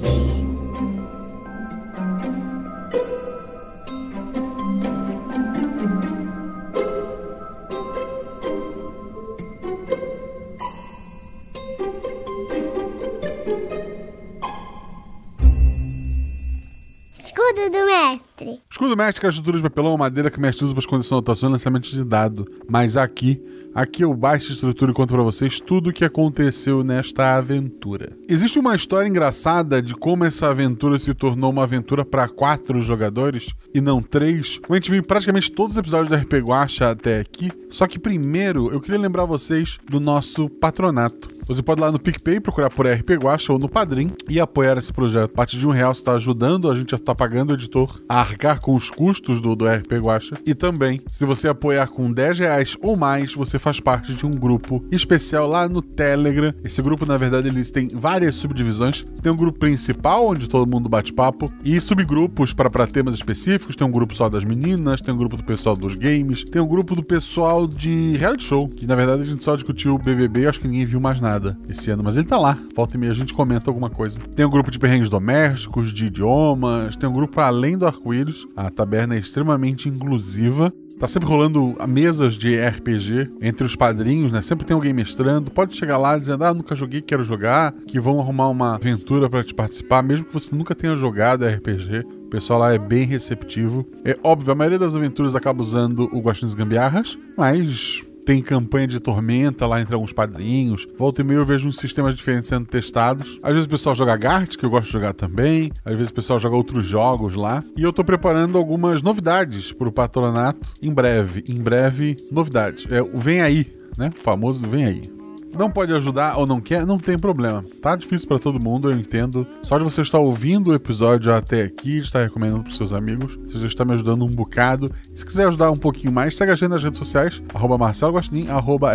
É 19.04 19.28
a 19.28 19.30
estrutura 19.30 19.58
de 19.58 19.64
papelão 19.64 19.92
ou 19.92 19.98
madeira 19.98 20.32
que 20.32 20.40
mestre 20.40 20.66
usa 20.66 20.74
para 20.74 20.82
esconder 20.82 21.04
sua 21.04 21.18
anotação 21.18 21.50
e 21.50 21.52
lançamento 21.52 21.90
de 21.90 22.04
dado. 22.04 22.48
Mas 22.68 22.98
aqui, 22.98 23.42
aqui 23.76 24.06
eu 24.06 24.14
baixo 24.14 24.52
a 24.52 24.56
estrutura 24.56 24.92
e 24.92 24.94
conto 24.94 25.14
para 25.14 25.22
vocês 25.22 25.60
tudo 25.60 25.90
o 25.90 25.94
que 25.94 26.06
aconteceu 26.06 26.82
nesta 26.82 27.36
aventura. 27.36 28.18
Existe 28.30 28.58
uma 28.58 28.74
história 28.74 29.10
engraçada 29.10 29.82
de 29.82 29.94
como 29.94 30.24
essa 30.24 30.48
aventura 30.48 30.98
se 30.98 31.14
tornou 31.14 31.52
uma 31.52 31.64
aventura 31.64 32.06
para 32.06 32.30
quatro 32.30 32.82
jogadores 32.82 33.54
e 33.74 33.82
não 33.82 34.02
três. 34.02 34.62
A 34.70 34.74
gente 34.76 34.90
viu 34.90 35.04
praticamente 35.04 35.52
todos 35.52 35.76
os 35.76 35.80
episódios 35.80 36.10
da 36.10 36.18
RP 36.18 36.36
Guacha 36.36 36.92
até 36.92 37.20
aqui. 37.20 37.52
Só 37.70 37.86
que 37.86 38.00
primeiro 38.00 38.72
eu 38.72 38.80
queria 38.80 39.00
lembrar 39.00 39.26
vocês 39.26 39.78
do 39.90 40.00
nosso 40.00 40.50
patronato. 40.50 41.36
Você 41.48 41.62
pode 41.62 41.80
ir 41.80 41.84
lá 41.84 41.92
no 41.92 42.00
PicPay, 42.00 42.40
procurar 42.40 42.72
por 42.72 42.88
RP 42.88 43.12
Guacha 43.22 43.54
ou 43.54 43.60
no 43.60 43.70
Padrim 43.70 44.12
e 44.28 44.40
apoiar 44.40 44.80
esse 44.80 44.92
projeto. 44.92 45.26
A 45.26 45.36
partir 45.36 45.60
de 45.60 45.68
um 45.68 45.70
real 45.70 45.94
você 45.94 46.02
está 46.02 46.14
ajudando, 46.14 46.72
a 46.72 46.76
gente 46.76 46.96
está 46.96 47.14
pagando 47.14 47.52
o 47.52 47.54
editor 47.54 48.02
a 48.10 48.20
arcar 48.20 48.60
com 48.60 48.74
os 48.74 48.90
custos 48.90 49.40
do, 49.40 49.56
do 49.56 49.68
RP 49.68 49.94
Guacha. 49.94 50.36
E 50.44 50.56
também, 50.56 51.02
se 51.12 51.24
você 51.24 51.48
apoiar 51.48 51.88
com 51.88 52.12
10 52.12 52.40
reais 52.40 52.76
ou 52.82 52.98
mais, 52.98 53.34
você 53.34 53.60
faz 53.66 53.80
parte 53.80 54.14
de 54.14 54.28
um 54.28 54.32
grupo 54.32 54.86
especial 54.92 55.48
lá 55.48 55.68
no 55.68 55.82
Telegram. 55.82 56.54
Esse 56.64 56.84
grupo, 56.84 57.04
na 57.04 57.18
verdade, 57.18 57.48
eles 57.48 57.72
têm 57.72 57.88
várias 57.88 58.36
subdivisões. 58.36 59.04
Tem 59.24 59.32
um 59.32 59.36
grupo 59.36 59.58
principal, 59.58 60.28
onde 60.28 60.48
todo 60.48 60.70
mundo 60.70 60.88
bate 60.88 61.12
papo, 61.12 61.52
e 61.64 61.80
subgrupos 61.82 62.54
para 62.54 62.86
temas 62.86 63.16
específicos. 63.16 63.76
Tem 63.76 63.88
um 63.88 63.92
grupo 63.92 64.14
só 64.14 64.30
das 64.30 64.44
meninas, 64.44 65.02
tem 65.02 65.12
um 65.12 65.18
grupo 65.18 65.36
do 65.36 65.44
pessoal 65.44 65.76
dos 65.76 65.96
games, 65.96 66.44
tem 66.44 66.62
um 66.62 66.68
grupo 66.68 66.96
do 66.96 67.04
pessoal 67.04 67.66
de 67.66 68.16
reality 68.18 68.44
show, 68.44 68.70
que 68.70 68.86
na 68.86 68.96
verdade 68.96 69.22
a 69.24 69.26
gente 69.26 69.44
só 69.44 69.56
discutiu 69.56 69.96
o 69.96 69.98
BBB, 69.98 70.46
acho 70.46 70.60
que 70.60 70.68
ninguém 70.68 70.86
viu 70.86 71.00
mais 71.00 71.20
nada 71.20 71.58
esse 71.68 71.90
ano, 71.90 72.04
mas 72.04 72.16
ele 72.16 72.26
tá 72.26 72.38
lá. 72.38 72.56
Volta 72.76 72.96
e 72.96 73.00
meia 73.00 73.14
a 73.14 73.16
gente 73.16 73.34
comenta 73.34 73.68
alguma 73.72 73.90
coisa. 73.90 74.20
Tem 74.36 74.46
um 74.46 74.50
grupo 74.52 74.70
de 74.70 74.78
perrengues 74.78 75.10
domésticos, 75.10 75.92
de 75.92 76.06
idiomas, 76.06 76.96
tem 76.96 77.10
um 77.10 77.14
grupo 77.14 77.42
além 77.42 77.80
do 77.80 77.88
arco-íris. 77.88 78.46
A 78.56 78.70
taberna 78.70 79.16
é 79.16 79.18
extremamente 79.18 79.90
inclusiva. 79.90 80.72
Tá 81.00 81.08
sempre 81.08 81.28
rolando 81.28 81.76
mesas 81.88 82.36
de 82.36 82.58
RPG 82.58 83.32
entre 83.42 83.66
os 83.66 83.76
padrinhos, 83.76 84.32
né? 84.32 84.42
Sempre 84.42 84.66
tem 84.66 84.74
alguém 84.74 84.94
mestrando. 84.94 85.52
Pode 85.52 85.76
chegar 85.76 85.98
lá 85.98 86.18
dizendo: 86.18 86.44
Ah, 86.44 86.54
nunca 86.54 86.74
joguei, 86.74 87.02
quero 87.02 87.24
jogar. 87.24 87.74
Que 87.88 88.00
vão 88.00 88.20
arrumar 88.20 88.48
uma 88.48 88.76
aventura 88.76 89.30
para 89.30 89.44
te 89.44 89.54
participar, 89.54 90.02
mesmo 90.02 90.26
que 90.26 90.34
você 90.34 90.56
nunca 90.56 90.74
tenha 90.74 90.96
jogado 90.96 91.46
RPG. 91.46 92.06
O 92.26 92.30
pessoal 92.30 92.60
lá 92.60 92.74
é 92.74 92.78
bem 92.78 93.06
receptivo. 93.06 93.86
É 94.04 94.18
óbvio, 94.24 94.54
a 94.54 94.56
maioria 94.56 94.80
das 94.80 94.96
aventuras 94.96 95.36
acaba 95.36 95.62
usando 95.62 96.10
o 96.14 96.20
Guaxinins 96.20 96.56
Gambiarras, 96.56 97.18
mas 97.38 98.04
tem 98.26 98.42
campanha 98.42 98.88
de 98.88 99.00
tormenta 99.00 99.68
lá 99.68 99.80
entre 99.80 99.94
alguns 99.94 100.12
padrinhos. 100.12 100.88
Volta 100.98 101.22
e 101.22 101.24
meia 101.24 101.38
eu 101.38 101.46
vejo 101.46 101.68
uns 101.68 101.78
sistemas 101.78 102.16
diferentes 102.16 102.50
sendo 102.50 102.66
testados. 102.66 103.38
Às 103.44 103.54
vezes 103.54 103.66
o 103.66 103.70
pessoal 103.70 103.96
joga 103.96 104.18
Gart, 104.18 104.58
que 104.58 104.66
eu 104.66 104.70
gosto 104.70 104.88
de 104.88 104.94
jogar 104.94 105.14
também. 105.14 105.72
Às 105.86 105.94
vezes 105.94 106.10
o 106.10 106.14
pessoal 106.14 106.40
joga 106.40 106.56
outros 106.56 106.86
jogos 106.86 107.36
lá. 107.36 107.64
E 107.78 107.84
eu 107.84 107.94
tô 107.94 108.04
preparando 108.04 108.58
algumas 108.58 109.02
novidades 109.02 109.72
pro 109.72 109.92
patronato 109.92 110.68
em 110.82 110.92
breve. 110.92 111.44
Em 111.48 111.62
breve, 111.62 112.18
novidades. 112.32 112.86
É 112.90 113.02
Vem 113.04 113.42
Aí, 113.42 113.72
né? 113.98 114.12
O 114.20 114.24
famoso 114.24 114.68
Vem 114.68 114.86
Aí 114.86 115.16
não 115.58 115.70
pode 115.70 115.94
ajudar 115.94 116.38
ou 116.38 116.46
não 116.46 116.60
quer, 116.60 116.86
não 116.86 116.98
tem 116.98 117.18
problema. 117.18 117.64
Tá 117.82 117.96
difícil 117.96 118.28
para 118.28 118.40
todo 118.40 118.60
mundo, 118.60 118.92
eu 118.92 118.98
entendo. 118.98 119.48
Só 119.64 119.78
de 119.78 119.84
você 119.84 120.02
estar 120.02 120.20
ouvindo 120.20 120.72
o 120.72 120.76
episódio 120.76 121.34
até 121.34 121.64
aqui, 121.64 121.98
estar 121.98 122.24
recomendando 122.24 122.64
pros 122.64 122.78
seus 122.78 122.94
amigos, 122.94 123.38
você 123.44 123.60
já 123.60 123.68
está 123.68 123.86
me 123.86 123.94
ajudando 123.94 124.26
um 124.26 124.32
bocado. 124.32 124.92
E 125.14 125.18
se 125.18 125.26
quiser 125.26 125.48
ajudar 125.48 125.72
um 125.72 125.78
pouquinho 125.78 126.14
mais, 126.14 126.36
segue 126.36 126.52
a 126.52 126.56
gente 126.56 126.70
nas 126.70 126.84
redes 126.84 127.00
sociais, 127.00 127.42
arroba 127.54 127.78
Marcelo 127.78 128.16
arroba 128.50 128.94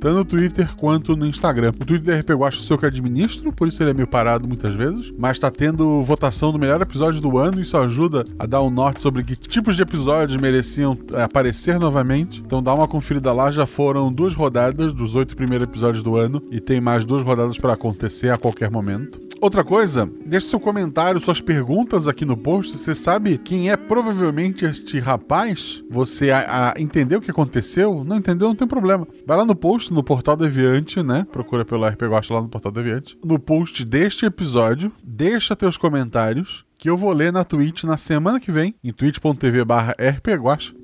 tanto 0.00 0.14
no 0.14 0.24
Twitter 0.24 0.74
quanto 0.76 1.16
no 1.16 1.26
Instagram. 1.26 1.72
O 1.80 1.84
Twitter 1.84 2.14
da 2.14 2.20
RP 2.20 2.30
Guacha 2.38 2.60
sou 2.60 2.76
eu 2.76 2.80
que 2.80 2.86
administro, 2.86 3.52
por 3.52 3.68
isso 3.68 3.82
ele 3.82 3.90
é 3.90 3.94
meio 3.94 4.06
parado 4.06 4.46
muitas 4.46 4.74
vezes, 4.74 5.12
mas 5.18 5.38
tá 5.38 5.50
tendo 5.50 6.02
votação 6.02 6.52
do 6.52 6.58
melhor 6.58 6.80
episódio 6.80 7.20
do 7.20 7.38
ano, 7.38 7.60
isso 7.60 7.76
ajuda 7.76 8.24
a 8.38 8.46
dar 8.46 8.62
um 8.62 8.70
norte 8.70 9.02
sobre 9.02 9.22
que 9.22 9.36
tipos 9.36 9.76
de 9.76 9.82
episódios 9.82 10.40
mereciam 10.40 10.96
é, 11.12 11.22
aparecer 11.22 11.78
novamente. 11.78 12.42
Então 12.44 12.62
dá 12.62 12.74
uma 12.74 12.88
conferida 12.88 13.32
lá, 13.32 13.50
já 13.50 13.66
foram 13.66 14.12
duas 14.12 14.34
rodadas 14.34 14.92
dos 14.92 15.14
oito 15.14 15.36
primeiros 15.36 15.47
primeiro 15.48 15.64
episódio 15.64 16.02
do 16.02 16.14
ano 16.14 16.42
e 16.50 16.60
tem 16.60 16.78
mais 16.78 17.06
duas 17.06 17.22
rodadas 17.22 17.56
para 17.56 17.72
acontecer 17.72 18.28
a 18.28 18.36
qualquer 18.36 18.70
momento. 18.70 19.18
Outra 19.40 19.64
coisa, 19.64 20.10
deixe 20.26 20.48
seu 20.48 20.60
comentário, 20.60 21.18
suas 21.20 21.40
perguntas 21.40 22.06
aqui 22.06 22.26
no 22.26 22.36
post. 22.36 22.76
Você 22.76 22.94
sabe 22.94 23.38
quem 23.38 23.70
é 23.70 23.76
provavelmente 23.76 24.66
este 24.66 24.98
rapaz? 24.98 25.82
Você 25.88 26.30
a, 26.30 26.74
a 26.76 26.80
entendeu 26.80 27.18
o 27.18 27.22
que 27.22 27.30
aconteceu? 27.30 28.04
Não 28.04 28.16
entendeu? 28.16 28.48
Não 28.48 28.54
tem 28.54 28.68
problema. 28.68 29.08
Vai 29.26 29.38
lá 29.38 29.44
no 29.46 29.54
post, 29.54 29.90
no 29.90 30.02
Portal 30.02 30.36
Deviante, 30.36 31.02
né? 31.02 31.26
Procura 31.32 31.64
pelo 31.64 31.86
RP 31.86 32.02
Guacha 32.02 32.34
lá 32.34 32.42
no 32.42 32.48
Portal 32.48 32.72
Deviante. 32.72 33.16
No 33.24 33.38
post 33.38 33.86
deste 33.86 34.26
episódio, 34.26 34.92
deixa 35.02 35.56
teus 35.56 35.78
comentários 35.78 36.67
que 36.78 36.88
eu 36.88 36.96
vou 36.96 37.12
ler 37.12 37.32
na 37.32 37.44
Twitch 37.44 37.82
na 37.84 37.96
semana 37.96 38.38
que 38.38 38.52
vem, 38.52 38.74
em 38.82 38.92
twitch.tv 38.92 39.64
barra. 39.64 39.96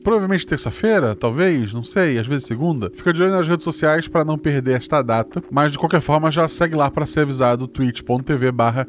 Provavelmente 0.03 0.47
terça-feira, 0.47 1.15
talvez, 1.15 1.73
não 1.73 1.85
sei, 1.85 2.19
às 2.19 2.27
vezes 2.27 2.47
segunda. 2.47 2.91
Fica 2.93 3.13
de 3.13 3.23
olho 3.23 3.31
nas 3.31 3.47
redes 3.47 3.65
sociais 3.65 4.09
para 4.09 4.25
não 4.25 4.37
perder 4.37 4.79
esta 4.79 5.01
data, 5.01 5.43
mas 5.51 5.73
de 5.73 5.79
qualquer 5.79 6.01
forma 6.01 6.31
já 6.31 6.49
segue 6.49 6.75
lá 6.75 6.91
para 6.91 7.07
ser 7.07 7.21
avisado 7.21 7.69
twitch.tv 7.69 8.51
barra. 8.51 8.87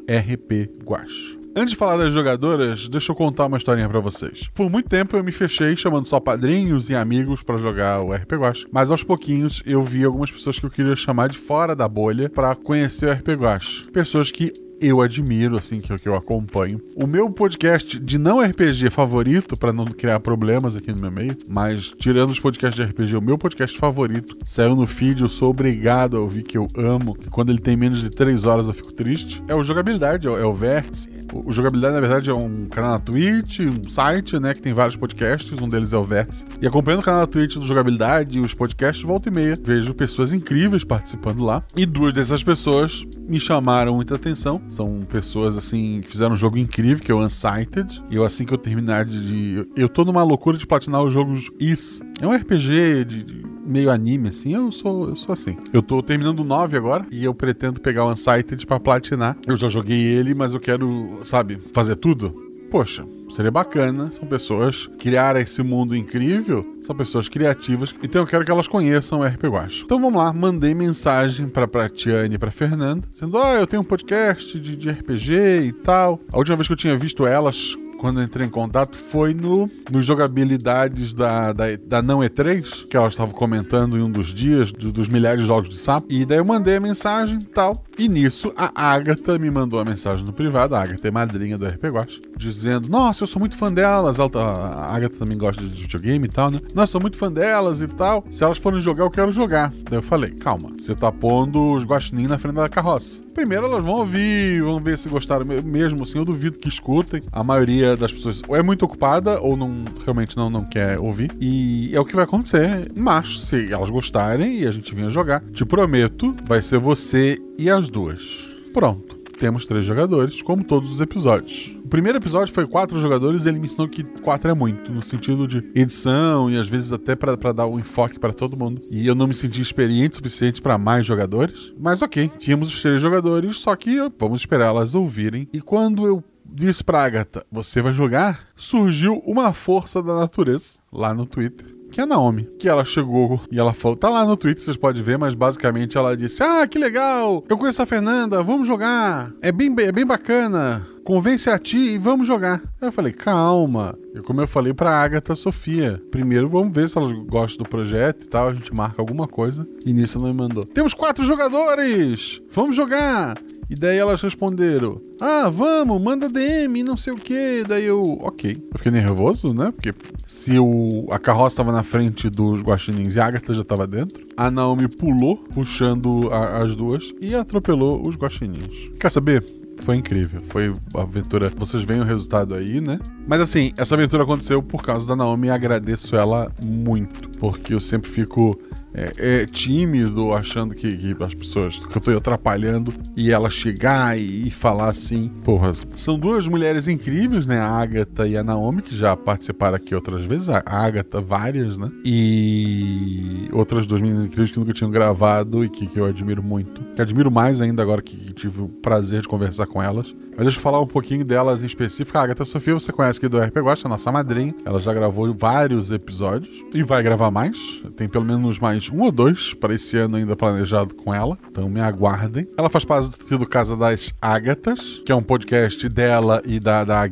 Antes 1.58 1.72
de 1.72 1.78
falar 1.78 1.96
das 1.96 2.12
jogadoras, 2.12 2.90
deixa 2.90 3.14
eu 3.14 3.16
contar 3.16 3.46
uma 3.46 3.56
historinha 3.56 3.88
para 3.88 4.02
vocês. 4.02 4.50
Por 4.54 4.70
muito 4.70 4.90
tempo 4.90 5.16
eu 5.16 5.24
me 5.24 5.32
fechei 5.32 5.74
chamando 5.78 6.06
só 6.06 6.20
padrinhos 6.20 6.90
e 6.90 6.96
amigos 6.96 7.42
para 7.44 7.58
jogar 7.58 8.02
o 8.02 8.12
RP 8.14 8.34
Guacha, 8.34 8.68
mas 8.74 8.92
aos 8.92 9.04
pouquinhos 9.04 9.64
eu 9.66 9.82
vi 9.82 10.04
algumas 10.04 10.30
pessoas 10.30 10.60
que 10.60 10.66
eu 10.66 10.70
queria 10.70 10.98
chamar 10.98 11.30
de 11.30 11.38
fora 11.38 11.74
da 11.74 11.88
bolha 11.88 12.30
para 12.30 12.54
conhecer 12.56 13.08
o 13.08 13.14
RP 13.14 13.30
Guacha. 13.40 13.90
Pessoas 13.94 14.32
que 14.32 14.52
eu 14.82 15.02
admiro, 15.02 15.58
assim, 15.58 15.80
que, 15.80 15.98
que 15.98 16.08
eu 16.08 16.16
acompanho. 16.16 16.82
O 16.96 17.08
meu 17.08 17.30
podcast 17.30 18.00
de 18.00 18.18
não 18.18 18.42
RPG 18.42 18.90
favorito, 18.90 19.58
para 19.58 19.74
não 19.74 19.86
criar 19.86 20.20
problemas 20.20 20.76
aqui 20.76 20.92
no 20.92 21.00
meu 21.00 21.12
meio, 21.12 21.38
mas 21.48 21.94
tirando 21.98 22.32
os 22.32 22.40
podcasts 22.40 22.76
de 22.76 22.92
RPG, 22.92 23.16
o 23.16 23.22
meu 23.22 23.38
podcast 23.38 23.78
favorito 23.78 24.38
saiu 24.44 24.76
no 24.76 24.86
feed, 24.86 25.22
eu 25.22 25.28
sou 25.28 25.50
obrigado 25.50 26.18
a 26.18 26.20
ouvir, 26.20 26.44
que 26.44 26.58
eu 26.58 26.68
amo, 26.76 27.16
que 27.16 27.30
quando 27.30 27.50
ele 27.50 27.60
tem 27.60 27.76
menos 27.76 28.02
de 28.02 28.10
3 28.10 28.46
horas 28.46 28.68
eu 28.68 28.74
fico 28.74 28.94
triste. 28.94 29.44
É 29.48 29.56
o 29.56 29.64
Jogabilidade, 29.64 30.28
é 30.28 30.30
o, 30.30 30.38
é 30.38 30.46
o 30.46 30.54
Vértice. 30.54 31.16
O, 31.34 31.52
Jogabilidade, 31.52 31.96
na 31.96 32.02
verdade, 32.02 32.30
é 32.30 32.34
um 32.34 32.66
canal 32.66 32.92
na 32.92 33.00
Twitch, 33.00 33.60
um 33.60 33.90
site, 33.90 34.40
né, 34.40 34.54
que 34.54 34.62
tem 34.62 34.74
vários 34.74 34.96
podcasts, 34.96 35.52
um 35.60 35.68
deles 35.68 35.92
é 35.92 35.98
o 35.98 36.04
Vértice. 36.04 36.46
E 36.62 36.68
acompanhando 36.68 37.02
o 37.02 37.04
canal 37.04 37.22
na 37.22 37.28
Twitch 37.28 37.56
do 37.56 37.66
Jogabilidade 37.66 38.38
e 38.38 38.42
os 38.42 38.54
podcasts, 38.54 39.04
volta 39.04 39.30
e 39.30 39.32
meia, 39.32 39.58
vejo 39.62 39.94
pessoas 39.94 40.34
incríveis 40.34 40.84
participando 40.84 41.44
lá. 41.44 41.64
E 41.76 41.86
duas 41.86 42.14
dessas 42.14 42.44
pessoas 42.44 43.04
me 43.28 43.40
chamaram 43.40 43.96
muita 43.96 44.16
atenção. 44.16 44.62
São 44.68 45.02
pessoas, 45.10 45.58
assim, 45.58 46.02
que 46.02 46.10
fizeram 46.10 46.34
um 46.34 46.38
jogo 46.38 46.58
incrível, 46.58 47.04
que 47.04 47.12
é 47.12 47.16
o 47.16 47.24
Unsighted. 47.24 48.04
E 48.10 48.16
eu, 48.16 48.24
assim 48.24 48.46
que 48.46 48.54
eu 48.54 48.58
terminar 48.58 49.06
de. 49.06 49.64
de 49.64 49.68
eu 49.76 49.88
tô 49.88 50.04
numa 50.04 50.24
loucura 50.24 50.58
de 50.58 50.66
platinar 50.66 51.04
os 51.04 51.14
jogos 51.14 51.52
Is. 51.60 52.02
É 52.22 52.28
um 52.28 52.34
RPG 52.34 53.06
de, 53.06 53.24
de 53.24 53.46
meio 53.66 53.90
anime, 53.90 54.30
assim, 54.30 54.54
eu 54.54 54.72
sou, 54.72 55.10
eu 55.10 55.16
sou 55.16 55.34
assim. 55.34 55.58
Eu 55.74 55.82
tô 55.82 56.02
terminando 56.02 56.40
o 56.40 56.44
9 56.44 56.78
agora 56.78 57.06
e 57.12 57.24
eu 57.24 57.34
pretendo 57.34 57.82
pegar 57.82 58.06
o 58.06 58.12
Unsighted 58.12 58.66
pra 58.66 58.80
platinar. 58.80 59.38
Eu 59.48 59.58
já 59.58 59.68
joguei 59.68 60.00
ele, 60.02 60.34
mas 60.34 60.54
eu 60.54 60.60
quero, 60.60 61.20
sabe, 61.24 61.60
fazer 61.74 61.96
tudo. 61.96 62.34
Poxa, 62.70 63.06
seria 63.30 63.52
bacana. 63.52 64.12
São 64.12 64.28
pessoas 64.28 64.88
que 64.88 64.98
criaram 64.98 65.40
esse 65.40 65.62
mundo 65.64 65.96
incrível, 65.96 66.66
são 66.82 66.96
pessoas 66.96 67.28
criativas, 67.30 67.94
então 68.04 68.22
eu 68.22 68.28
quero 68.28 68.44
que 68.46 68.52
elas 68.52 68.68
conheçam 68.68 69.20
o 69.20 69.24
RP 69.26 69.44
Guacho. 69.46 69.84
Então 69.86 70.00
vamos 70.00 70.22
lá, 70.22 70.32
mandei 70.34 70.74
mensagem 70.74 71.48
pra, 71.48 71.68
pra 71.68 71.90
Tiane 71.90 72.36
e 72.36 72.38
pra 72.38 72.52
Fernanda, 72.52 73.08
dizendo: 73.12 73.38
Ah, 73.38 73.56
eu 73.56 73.68
tenho 73.68 73.82
um 73.82 73.86
podcast 73.86 74.60
de, 74.60 74.76
de 74.76 74.90
RPG 74.90 75.34
e 75.68 75.72
tal. 75.72 76.20
A 76.32 76.38
última 76.38 76.56
vez 76.56 76.68
que 76.68 76.74
eu 76.74 76.78
tinha 76.78 76.98
visto 76.98 77.26
elas 77.26 77.76
quando 77.98 78.22
entrei 78.22 78.46
em 78.46 78.50
contato 78.50 78.98
foi 78.98 79.34
no, 79.34 79.70
no 79.90 80.02
jogabilidades 80.02 81.14
da, 81.14 81.54
da, 81.54 81.64
da 81.88 82.02
não 82.02 82.20
E3, 82.20 82.88
que 82.88 82.96
ela 82.98 83.08
estava 83.08 83.32
comentando 83.32 83.98
em 83.98 84.02
um 84.02 84.12
dos 84.12 84.34
dias, 84.34 84.72
do- 84.72 84.92
dos 84.92 85.08
milhares 85.08 85.42
de 85.42 85.48
jogos 85.48 85.70
de 85.70 85.78
sapo. 85.78 86.06
E 86.12 86.26
daí 86.26 86.38
eu 86.38 86.46
mandei 86.46 86.76
a 86.76 86.80
mensagem 86.80 87.40
e 87.40 87.46
tal. 87.46 87.84
E 87.98 88.10
nisso, 88.10 88.54
a 88.58 88.70
Agatha 88.92 89.40
me 89.40 89.50
mandou 89.50 89.80
a 89.80 89.86
mensagem 89.86 90.26
no 90.26 90.34
privado. 90.34 90.76
A 90.76 90.82
Agatha 90.84 91.08
é 91.08 91.12
madrinha 91.12 91.58
do 91.58 91.66
RP 91.66 91.86
Guacha, 91.86 92.22
dizendo: 92.38 92.90
Nossa, 92.90 93.24
eu 93.24 93.28
sou 93.28 93.40
muito 93.40 93.56
fã 93.56 93.72
delas. 93.72 94.20
Ela 94.20 94.30
a 94.36 94.96
Agatha 94.96 95.18
também 95.20 95.38
gosta 95.38 95.62
de 95.62 95.82
videogame 95.84 96.26
e 96.26 96.30
tal, 96.30 96.52
né? 96.52 96.60
Nossa, 96.74 96.94
sou 96.94 97.02
muito 97.02 97.18
fã 97.18 97.32
delas 97.32 97.82
e 97.82 97.88
tal. 97.88 98.24
Se 98.30 98.44
elas 98.44 98.58
forem 98.58 98.80
jogar, 98.82 99.04
eu 99.04 99.10
quero 99.12 99.32
jogar. 99.32 99.72
Daí 99.90 99.98
eu 100.00 100.02
falei: 100.04 100.32
Calma, 100.32 100.70
você 100.78 100.94
tá 100.96 101.12
pondo 101.12 101.74
os 101.74 101.84
guaxinim 101.86 102.28
na 102.28 102.38
frente 102.38 102.56
da 102.56 102.70
carroça. 102.70 103.24
Primeiro 103.34 103.66
elas 103.66 103.84
vão 103.84 103.96
ouvir, 103.96 104.62
vão 104.62 104.80
ver 104.82 104.98
se 104.98 105.10
gostaram 105.10 105.46
me- 105.46 105.62
mesmo 105.62 106.04
assim. 106.04 106.18
Eu 106.18 106.26
duvido 106.26 106.58
que 106.58 106.70
escutem. 106.70 107.22
A 107.32 107.44
maioria 107.44 107.98
das 107.98 108.12
pessoas 108.14 108.42
ou 108.48 108.56
é 108.56 108.64
muito 108.64 108.86
ocupada 108.86 109.40
ou 109.42 109.58
não 109.58 109.84
realmente 110.04 110.38
não, 110.38 110.50
não 110.50 110.62
quer 110.62 110.98
ouvir. 111.00 111.32
E 111.42 111.90
é 111.94 112.00
o 112.00 112.06
que 112.06 112.16
vai 112.16 112.24
acontecer. 112.24 112.92
Mas 112.96 113.44
se 113.44 113.72
elas 113.72 113.90
gostarem 113.90 114.60
e 114.60 114.66
a 114.68 114.72
gente 114.72 114.94
vinha 114.96 115.10
jogar, 115.10 115.42
te 115.52 115.66
prometo, 115.66 116.34
vai 116.46 116.62
ser 116.62 116.80
você 116.80 117.38
e 117.58 117.70
as 117.70 117.90
duas. 117.90 118.48
Pronto. 118.74 119.15
Temos 119.40 119.66
três 119.66 119.86
jogadores, 119.86 120.42
como 120.42 120.64
todos 120.64 120.92
os 120.92 121.02
episódios. 121.02 121.76
O 121.84 121.88
primeiro 121.88 122.18
episódio 122.18 122.54
foi 122.54 122.66
quatro 122.66 123.00
jogadores 123.00 123.46
e 123.46 123.50
ele 123.50 123.60
me 123.60 123.66
ensinou 123.66 123.88
que 123.88 124.04
quatro 124.22 124.50
é 124.50 124.54
muito, 124.54 124.92
no 124.92 125.04
sentido 125.04 125.48
de 125.48 125.58
edição 125.76 126.50
e 126.50 126.58
às 126.58 126.68
vezes 126.68 126.92
até 126.92 127.16
pra 127.16 127.36
dar 127.52 127.68
um 127.68 127.80
enfoque 127.80 128.18
pra 128.18 128.34
todo 128.34 128.58
mundo. 128.58 128.82
E 128.90 129.06
eu 129.06 129.14
não 129.14 129.28
me 129.28 129.34
senti 129.34 129.62
experiente 129.62 130.14
o 130.14 130.16
suficiente 130.18 130.62
pra 130.62 130.78
mais 130.78 131.06
jogadores, 131.06 131.74
mas 131.80 132.02
ok, 132.02 132.32
tínhamos 132.38 132.70
os 132.70 132.82
três 132.82 133.02
jogadores, 133.02 133.58
só 133.58 133.76
que 133.76 133.98
vamos 134.18 134.40
esperar 134.40 134.68
elas 134.68 134.96
ouvirem. 134.96 135.48
E 135.52 135.62
quando 135.62 136.08
eu 136.08 136.24
disse 136.46 136.84
pra 136.84 137.04
Agatha, 137.04 137.46
você 137.52 137.82
vai 137.82 137.92
jogar? 137.92 138.48
Surgiu 138.56 139.22
uma 139.26 139.52
força 139.52 140.02
da 140.02 140.16
natureza 140.16 140.80
lá 140.92 141.14
no 141.14 141.26
Twitter 141.26 141.75
que 141.96 142.02
é 142.02 142.04
a 142.04 142.08
Naomi. 142.08 142.44
Que 142.60 142.68
ela 142.68 142.84
chegou 142.84 143.40
e 143.50 143.58
ela 143.58 143.72
falou: 143.72 143.96
tá 143.96 144.10
lá 144.10 144.26
no 144.26 144.36
Twitter, 144.36 144.62
vocês 144.62 144.76
podem 144.76 145.02
ver, 145.02 145.18
mas 145.18 145.34
basicamente 145.34 145.98
ela 145.98 146.16
disse: 146.16 146.44
Ah, 146.44 146.68
que 146.68 146.78
legal! 146.78 147.42
Eu 147.48 147.58
conheço 147.58 147.82
a 147.82 147.86
Fernanda, 147.86 148.44
vamos 148.44 148.68
jogar! 148.68 149.32
É 149.42 149.50
bem, 149.50 149.74
é 149.80 149.92
bem 149.94 150.06
bacana! 150.06 150.86
Convence 151.06 151.50
a 151.50 151.58
ti 151.58 151.78
e 151.78 151.98
vamos 151.98 152.28
jogar. 152.28 152.64
Aí 152.82 152.88
eu 152.88 152.92
falei, 152.92 153.14
calma. 153.14 153.96
E 154.16 154.20
como 154.22 154.42
eu 154.42 154.48
falei 154.48 154.74
pra 154.74 155.04
Agatha 155.04 155.36
Sofia, 155.36 156.02
primeiro 156.10 156.50
vamos 156.50 156.74
ver 156.74 156.90
se 156.90 156.98
elas 156.98 157.12
gostam 157.12 157.64
do 157.64 157.70
projeto 157.70 158.24
e 158.24 158.28
tal, 158.28 158.50
a 158.50 158.54
gente 158.54 158.74
marca 158.74 159.02
alguma 159.02 159.28
coisa. 159.28 159.68
E 159.86 159.94
nisso 159.94 160.18
ela 160.18 160.28
me 160.28 160.34
mandou: 160.34 160.66
Temos 160.66 160.94
quatro 160.94 161.24
jogadores! 161.24 162.42
Vamos 162.52 162.76
jogar! 162.76 163.36
E 163.70 163.76
daí 163.76 163.98
elas 163.98 164.22
responderam: 164.22 165.02
Ah, 165.20 165.50
vamos, 165.50 166.02
manda 166.02 166.30
DM, 166.30 166.84
não 166.84 166.96
sei 166.96 167.14
o 167.14 167.18
que. 167.18 167.64
Daí 167.68 167.86
eu, 167.86 168.02
ok. 168.22 168.52
Eu 168.72 168.78
fiquei 168.78 168.92
nervoso, 168.92 169.54
né? 169.54 169.72
Porque 169.72 169.94
se 170.24 170.60
o, 170.60 171.08
a 171.10 171.18
carroça 171.18 171.58
tava 171.58 171.72
na 171.72 171.82
frente 171.84 172.30
dos 172.30 172.62
guaxinins 172.62 173.16
e 173.16 173.20
a 173.20 173.26
Agatha 173.26 173.54
já 173.54 173.64
tava 173.64 173.88
dentro, 173.88 174.26
a 174.38 174.52
Naomi 174.52 174.88
pulou, 174.88 175.38
puxando 175.54 176.30
a- 176.32 176.60
as 176.64 176.76
duas, 176.76 177.12
e 177.20 177.34
atropelou 177.34 178.08
os 178.08 178.16
guaxinins. 178.16 178.90
Quer 179.00 179.10
saber? 179.10 179.44
Foi 179.80 179.98
incrível. 179.98 180.40
Foi 180.48 180.70
uma 180.94 181.04
aventura. 181.04 181.52
Vocês 181.58 181.84
veem 181.84 182.00
o 182.00 182.06
resultado 182.06 182.54
aí, 182.56 182.80
né? 182.80 182.98
Mas 183.28 183.42
assim, 183.42 183.72
essa 183.78 183.94
aventura 183.96 184.24
aconteceu 184.24 184.64
por 184.64 184.82
causa 184.82 185.06
da 185.06 185.16
Naomi 185.18 185.48
e 185.48 185.52
agradeço 185.52 186.16
ela 186.16 186.50
muito. 186.64 187.30
Porque 187.40 187.74
eu 187.74 187.82
sempre 187.82 188.10
fico 188.10 188.58
é, 188.96 189.42
é, 189.42 189.46
tímido, 189.46 190.34
achando 190.34 190.74
que, 190.74 190.96
que 190.96 191.24
as 191.24 191.34
pessoas. 191.34 191.78
que 191.78 191.98
eu 191.98 192.02
tô 192.02 192.12
atrapalhando. 192.12 192.94
E 193.16 193.32
ela 193.32 193.50
chegar 193.50 194.18
e, 194.18 194.48
e 194.48 194.52
falar 194.52 194.90
assim. 194.90 195.30
Porra, 195.44 195.74
são 195.96 196.18
duas 196.18 196.48
mulheres 196.48 196.88
incríveis, 196.88 197.46
né? 197.46 197.60
A 197.60 197.68
Agatha 197.68 198.26
e 198.26 198.38
a 198.38 198.44
Naomi, 198.44 198.82
que 198.82 198.96
já 198.96 199.16
participaram 199.18 199.76
aqui 199.76 199.94
outras 199.94 200.24
vezes. 200.24 200.48
A 200.48 200.64
Agatha, 200.66 201.20
várias, 201.20 201.78
né? 201.78 201.92
E 202.06 203.50
outras 203.52 203.86
duas 203.86 204.00
meninas 204.00 204.26
incríveis 204.26 204.52
que 204.52 204.60
nunca 204.60 204.74
tinham 204.74 204.90
gravado 204.90 205.64
e 205.66 205.70
que, 205.70 205.88
que 205.88 206.00
eu 206.00 206.06
admiro 206.06 206.42
muito. 206.42 206.82
Que 206.96 207.02
admiro 207.02 207.30
mais 207.30 207.62
ainda 207.62 207.84
agora 207.84 208.02
que, 208.02 208.16
que 208.16 208.34
tive 208.34 208.62
o 208.62 208.70
prazer 208.70 209.22
de 209.22 209.28
conversar 209.28 209.68
com 209.68 209.84
elas. 209.84 210.16
Mas 210.38 210.46
deixa 210.46 210.58
eu 210.58 210.62
falar 210.62 210.82
um 210.82 210.88
pouquinho 210.88 211.24
delas 211.24 211.64
em 211.64 211.66
específico. 211.66 212.18
A 212.18 212.22
Agatha 212.22 212.44
Sofia, 212.44 212.74
você 212.74 212.92
conhece 212.92 213.20
aqui 213.20 213.28
do 213.28 213.40
RP 213.40 213.58
Guacha, 213.58 213.88
nossa 213.88 214.12
madrinha. 214.12 214.54
Ela 214.66 214.80
já 214.80 214.94
gravou 214.94 215.34
vários 215.34 215.92
episódios 215.92 216.64
e 216.74 216.84
vai 216.84 217.02
gravar 217.02 217.32
mais. 217.32 217.82
Tem 217.96 218.08
pelo 218.08 218.26
menos 218.26 218.60
mais 218.60 218.85
um 218.90 219.02
ou 219.02 219.12
dois 219.12 219.54
para 219.54 219.74
esse 219.74 219.98
ano 219.98 220.18
ainda 220.18 220.36
planejado 220.36 220.96
com 220.96 221.14
ela. 221.14 221.38
Então 221.50 221.70
me 221.70 221.80
aguardem. 221.80 222.48
Ela 222.58 222.70
faz 222.70 222.86
parte 222.86 223.10
do 223.38 223.46
Casa 223.48 223.76
das 223.76 224.14
Ágatas, 224.22 225.02
que 225.06 225.12
é 225.12 225.16
um 225.16 225.22
podcast 225.24 225.88
dela 225.90 226.42
e 226.46 226.60
da, 226.60 226.84
da 226.84 227.06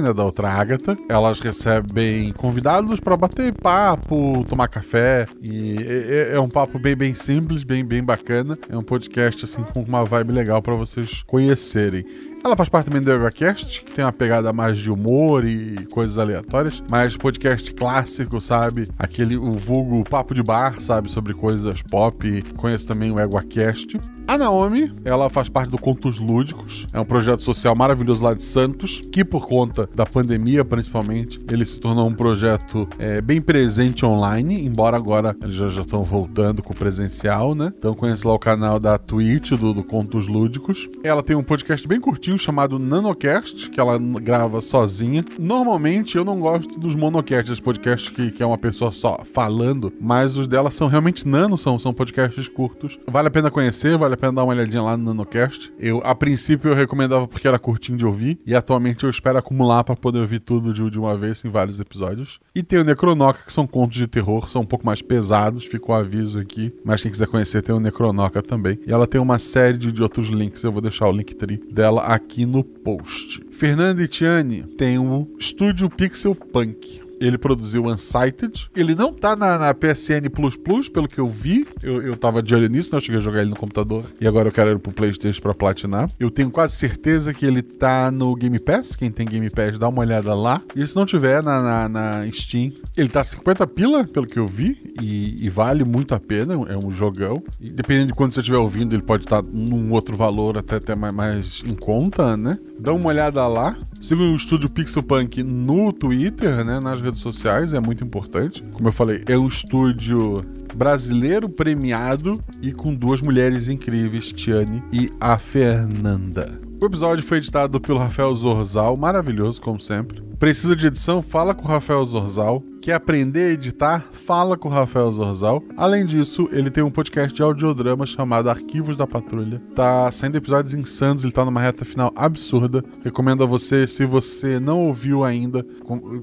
né, 0.00 0.12
da 0.12 0.24
outra 0.24 0.48
Ágata. 0.48 0.96
Elas 1.08 1.40
recebem 1.40 2.32
convidados 2.32 3.00
para 3.00 3.16
bater 3.16 3.52
papo, 3.52 4.44
tomar 4.48 4.68
café. 4.68 5.26
E 5.42 5.76
é, 5.78 6.32
é- 6.32 6.36
é 6.36 6.40
um 6.40 6.48
papo 6.48 6.78
bem, 6.78 6.96
bem 6.96 7.14
simples, 7.14 7.64
bem, 7.64 7.84
bem 7.84 8.02
bacana. 8.02 8.58
É 8.68 8.76
um 8.76 8.82
podcast 8.82 9.44
assim 9.44 9.62
com 9.62 9.82
uma 9.82 10.04
vibe 10.04 10.32
legal 10.32 10.60
para 10.62 10.74
vocês 10.74 11.22
conhecerem. 11.26 12.04
Ela 12.46 12.54
faz 12.54 12.68
parte 12.68 12.86
também 12.86 13.02
do 13.02 13.10
EgoCast, 13.10 13.82
que 13.82 13.90
tem 13.90 14.04
uma 14.04 14.12
pegada 14.12 14.52
mais 14.52 14.78
de 14.78 14.88
humor 14.88 15.44
e 15.44 15.84
coisas 15.86 16.16
aleatórias, 16.16 16.80
mas 16.88 17.16
podcast 17.16 17.74
clássico, 17.74 18.40
sabe? 18.40 18.88
Aquele, 18.96 19.36
o 19.36 19.54
vulgo 19.54 20.04
papo 20.08 20.32
de 20.32 20.44
bar, 20.44 20.80
sabe? 20.80 21.10
Sobre 21.10 21.34
coisas 21.34 21.82
pop. 21.82 22.42
Conheço 22.56 22.86
também 22.86 23.10
o 23.10 23.18
EgoCast. 23.18 23.98
A 24.28 24.36
Naomi, 24.36 24.92
ela 25.04 25.30
faz 25.30 25.48
parte 25.48 25.70
do 25.70 25.78
Contos 25.78 26.18
Lúdicos, 26.18 26.84
é 26.92 26.98
um 26.98 27.04
projeto 27.04 27.44
social 27.44 27.76
maravilhoso 27.76 28.24
lá 28.24 28.34
de 28.34 28.42
Santos, 28.42 29.00
que 29.12 29.24
por 29.24 29.46
conta 29.46 29.88
da 29.94 30.04
pandemia, 30.04 30.64
principalmente, 30.64 31.40
ele 31.48 31.64
se 31.64 31.78
tornou 31.78 32.08
um 32.08 32.12
projeto 32.12 32.88
é, 32.98 33.20
bem 33.20 33.40
presente 33.40 34.04
online, 34.04 34.66
embora 34.66 34.96
agora 34.96 35.36
eles 35.40 35.54
já 35.54 35.80
estão 35.80 36.02
voltando 36.02 36.60
com 36.60 36.72
o 36.72 36.76
presencial, 36.76 37.54
né? 37.54 37.72
Então 37.78 37.94
conhece 37.94 38.26
lá 38.26 38.34
o 38.34 38.38
canal 38.38 38.80
da 38.80 38.98
Twitch, 38.98 39.52
do, 39.52 39.72
do 39.72 39.84
Contos 39.84 40.26
Lúdicos. 40.26 40.88
Ela 41.04 41.22
tem 41.22 41.36
um 41.36 41.44
podcast 41.44 41.86
bem 41.86 42.00
curtinho 42.00 42.36
chamado 42.36 42.80
Nanocast, 42.80 43.70
que 43.70 43.78
ela 43.78 43.96
grava 43.96 44.60
sozinha. 44.60 45.24
Normalmente 45.38 46.16
eu 46.16 46.24
não 46.24 46.40
gosto 46.40 46.76
dos 46.80 46.96
monocasts, 46.96 47.60
podcasts 47.60 48.10
que, 48.10 48.32
que 48.32 48.42
é 48.42 48.46
uma 48.46 48.58
pessoa 48.58 48.90
só 48.90 49.20
falando, 49.24 49.92
mas 50.00 50.36
os 50.36 50.48
dela 50.48 50.72
são 50.72 50.88
realmente 50.88 51.28
nano, 51.28 51.56
são, 51.56 51.78
são 51.78 51.94
podcasts 51.94 52.48
curtos. 52.48 52.98
Vale 53.06 53.28
a 53.28 53.30
pena 53.30 53.52
conhecer, 53.52 53.96
vale 53.96 54.15
a 54.16 54.18
pena 54.18 54.32
dar 54.32 54.44
uma 54.44 54.52
olhadinha 54.52 54.82
lá 54.82 54.96
no 54.96 55.04
Nanocast. 55.04 55.72
Eu, 55.78 56.00
a 56.04 56.14
princípio, 56.14 56.70
eu 56.70 56.74
recomendava 56.74 57.28
porque 57.28 57.46
era 57.46 57.58
curtinho 57.58 57.98
de 57.98 58.04
ouvir, 58.04 58.38
e 58.44 58.54
atualmente 58.54 59.04
eu 59.04 59.10
espero 59.10 59.38
acumular 59.38 59.84
para 59.84 59.94
poder 59.94 60.20
ouvir 60.20 60.40
tudo 60.40 60.72
de, 60.72 60.90
de 60.90 60.98
uma 60.98 61.16
vez 61.16 61.44
em 61.44 61.48
vários 61.48 61.78
episódios. 61.78 62.40
E 62.54 62.62
tem 62.62 62.78
o 62.78 62.84
Necronoca, 62.84 63.40
que 63.44 63.52
são 63.52 63.66
contos 63.66 63.96
de 63.96 64.06
terror, 64.06 64.48
são 64.48 64.62
um 64.62 64.66
pouco 64.66 64.84
mais 64.84 65.02
pesados, 65.02 65.64
fica 65.64 65.92
o 65.92 65.94
aviso 65.94 66.38
aqui. 66.38 66.74
Mas 66.84 67.02
quem 67.02 67.10
quiser 67.10 67.28
conhecer 67.28 67.62
tem 67.62 67.74
o 67.74 67.80
Necronoca 67.80 68.42
também. 68.42 68.78
E 68.86 68.92
ela 68.92 69.06
tem 69.06 69.20
uma 69.20 69.38
série 69.38 69.78
de, 69.78 69.92
de 69.92 70.02
outros 70.02 70.28
links, 70.28 70.62
eu 70.62 70.72
vou 70.72 70.82
deixar 70.82 71.08
o 71.08 71.12
link 71.12 71.36
dela 71.70 72.02
aqui 72.02 72.46
no 72.46 72.64
post. 72.64 73.44
Fernanda 73.50 74.02
e 74.02 74.08
Tiane 74.08 74.62
tem 74.76 74.98
o 74.98 75.28
Estúdio 75.38 75.90
Pixel 75.90 76.34
Punk. 76.34 77.05
Ele 77.20 77.38
produziu 77.38 77.86
Unsighted. 77.86 78.68
Ele 78.76 78.94
não 78.94 79.12
tá 79.12 79.36
na, 79.36 79.58
na 79.58 79.74
PSN 79.74 80.28
Plus 80.32 80.56
Plus, 80.56 80.88
pelo 80.88 81.08
que 81.08 81.18
eu 81.18 81.28
vi. 81.28 81.66
Eu, 81.82 82.02
eu 82.02 82.16
tava 82.16 82.42
de 82.42 82.54
olho 82.54 82.68
nisso, 82.68 82.90
né? 82.92 82.98
Eu 82.98 83.00
cheguei 83.00 83.18
a 83.20 83.22
jogar 83.22 83.40
ele 83.40 83.50
no 83.50 83.56
computador. 83.56 84.04
E 84.20 84.26
agora 84.26 84.48
eu 84.48 84.52
quero 84.52 84.70
ele 84.70 84.78
pro 84.78 84.92
PlayStation 84.92 85.40
pra 85.40 85.54
platinar. 85.54 86.10
Eu 86.18 86.30
tenho 86.30 86.50
quase 86.50 86.74
certeza 86.74 87.32
que 87.32 87.44
ele 87.44 87.62
tá 87.62 88.10
no 88.10 88.34
Game 88.34 88.58
Pass. 88.58 88.96
Quem 88.96 89.10
tem 89.10 89.26
Game 89.26 89.48
Pass, 89.50 89.78
dá 89.78 89.88
uma 89.88 90.00
olhada 90.00 90.34
lá. 90.34 90.60
E 90.74 90.86
se 90.86 90.96
não 90.96 91.06
tiver 91.06 91.42
na, 91.42 91.62
na, 91.62 91.88
na 91.88 92.32
Steam, 92.32 92.72
ele 92.96 93.08
tá 93.08 93.22
50 93.22 93.66
pila, 93.68 94.04
pelo 94.04 94.26
que 94.26 94.38
eu 94.38 94.46
vi. 94.46 94.94
E, 95.00 95.44
e 95.44 95.48
vale 95.48 95.84
muito 95.84 96.14
a 96.14 96.20
pena. 96.20 96.54
É 96.68 96.76
um 96.76 96.90
jogão. 96.90 97.42
E 97.60 97.70
dependendo 97.70 98.08
de 98.08 98.14
quando 98.14 98.32
você 98.32 98.40
estiver 98.40 98.58
ouvindo, 98.58 98.94
ele 98.94 99.02
pode 99.02 99.24
estar 99.24 99.42
num 99.42 99.92
outro 99.92 100.16
valor 100.16 100.58
até, 100.58 100.76
até 100.76 100.94
mais, 100.94 101.14
mais 101.14 101.62
em 101.66 101.74
conta, 101.74 102.36
né? 102.36 102.58
Dá 102.78 102.92
uma 102.92 103.08
olhada 103.08 103.46
lá. 103.46 103.76
Siga 104.06 104.22
o 104.22 104.36
estúdio 104.36 104.70
Pixel 104.70 105.02
Punk 105.02 105.42
no 105.42 105.92
Twitter, 105.92 106.64
né, 106.64 106.78
nas 106.78 107.00
redes 107.00 107.20
sociais, 107.20 107.72
é 107.72 107.80
muito 107.80 108.04
importante. 108.04 108.62
Como 108.72 108.86
eu 108.86 108.92
falei, 108.92 109.24
é 109.26 109.36
um 109.36 109.48
estúdio 109.48 110.44
brasileiro 110.76 111.48
premiado 111.48 112.40
e 112.62 112.70
com 112.70 112.94
duas 112.94 113.20
mulheres 113.20 113.68
incríveis, 113.68 114.32
Tiane 114.32 114.80
e 114.92 115.10
a 115.18 115.36
Fernanda. 115.36 116.56
O 116.80 116.86
episódio 116.86 117.24
foi 117.24 117.38
editado 117.38 117.80
pelo 117.80 117.98
Rafael 117.98 118.32
Zorzal, 118.32 118.96
maravilhoso 118.96 119.60
como 119.60 119.80
sempre. 119.80 120.22
Precisa 120.38 120.76
de 120.76 120.86
edição? 120.86 121.20
Fala 121.20 121.52
com 121.52 121.64
o 121.64 121.68
Rafael 121.68 122.04
Zorzal. 122.04 122.62
Quer 122.86 122.92
aprender 122.92 123.50
a 123.50 123.52
editar? 123.52 124.06
Fala 124.12 124.56
com 124.56 124.68
o 124.68 124.70
Rafael 124.70 125.10
Zorzal. 125.10 125.60
Além 125.76 126.06
disso, 126.06 126.48
ele 126.52 126.70
tem 126.70 126.84
um 126.84 126.90
podcast 126.90 127.34
de 127.34 127.42
audiodrama 127.42 128.06
chamado 128.06 128.48
Arquivos 128.48 128.96
da 128.96 129.08
Patrulha. 129.08 129.60
Tá 129.74 130.08
saindo 130.12 130.36
episódios 130.36 130.72
insanos, 130.72 131.24
ele 131.24 131.32
tá 131.32 131.44
numa 131.44 131.60
reta 131.60 131.84
final 131.84 132.12
absurda. 132.14 132.84
Recomendo 133.02 133.42
a 133.42 133.46
você, 133.46 133.88
se 133.88 134.06
você 134.06 134.60
não 134.60 134.86
ouviu 134.86 135.24
ainda, 135.24 135.66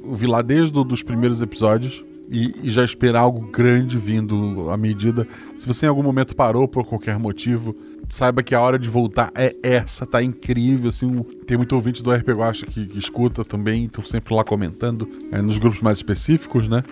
ouvir 0.05 0.27
lá 0.27 0.41
desde 0.41 0.79
os 0.79 1.03
primeiros 1.03 1.41
episódios. 1.41 2.05
e, 2.29 2.55
e 2.63 2.69
já 2.69 2.83
esperar 2.83 3.19
algo 3.19 3.41
grande 3.51 3.97
vindo 3.97 4.69
à 4.69 4.77
medida. 4.77 5.27
Se 5.57 5.67
você 5.67 5.85
em 5.85 5.89
algum 5.89 6.01
momento 6.01 6.35
parou 6.35 6.67
por 6.67 6.85
qualquer 6.85 7.19
motivo, 7.19 7.75
saiba 8.07 8.43
que 8.43 8.53
a 8.53 8.61
hora 8.61 8.77
de 8.77 8.89
voltar 8.89 9.31
é 9.35 9.55
essa, 9.63 10.05
tá 10.05 10.21
incrível, 10.21 10.89
assim, 10.89 11.23
tem 11.47 11.57
muito 11.57 11.73
ouvinte 11.73 12.03
do 12.03 12.11
RP 12.11 12.29
Guacha 12.29 12.65
que, 12.65 12.87
que 12.87 12.97
escuta 12.97 13.43
também, 13.43 13.85
estão 13.85 14.03
sempre 14.03 14.33
lá 14.33 14.43
comentando, 14.43 15.09
é, 15.31 15.41
nos 15.41 15.57
grupos 15.57 15.81
mais 15.81 15.97
específicos, 15.97 16.67
né? 16.67 16.83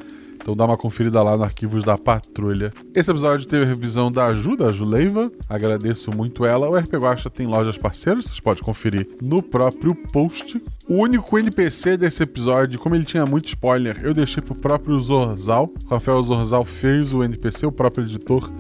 Então 0.41 0.55
dá 0.55 0.65
uma 0.65 0.77
conferida 0.77 1.21
lá 1.21 1.37
no 1.37 1.43
arquivos 1.43 1.83
da 1.83 1.97
patrulha. 1.97 2.73
Esse 2.95 3.11
episódio 3.11 3.45
teve 3.45 3.63
a 3.63 3.67
revisão 3.67 4.11
da 4.11 4.25
ajuda, 4.25 4.67
a 4.67 4.71
Juleiva. 4.71 5.31
Agradeço 5.47 6.11
muito 6.11 6.45
ela. 6.45 6.67
O 6.67 6.75
RP 6.75 6.95
Guacha 6.95 7.29
tem 7.29 7.45
lojas 7.45 7.77
parceiras, 7.77 8.25
vocês 8.25 8.39
podem 8.39 8.63
conferir 8.63 9.07
no 9.21 9.43
próprio 9.43 9.93
post. 9.93 10.61
O 10.87 10.95
único 10.95 11.37
NPC 11.37 11.95
desse 11.95 12.23
episódio, 12.23 12.79
como 12.79 12.95
ele 12.95 13.05
tinha 13.05 13.25
muito 13.25 13.49
spoiler, 13.49 13.99
eu 14.03 14.15
deixei 14.15 14.41
pro 14.41 14.55
próprio 14.55 14.99
Zorzal. 14.99 15.71
O 15.85 15.89
Rafael 15.89 16.21
Zorzal 16.23 16.65
fez 16.65 17.13
o 17.13 17.23
NPC, 17.23 17.67
o 17.67 17.71
próprio 17.71 18.03
editor 18.03 18.51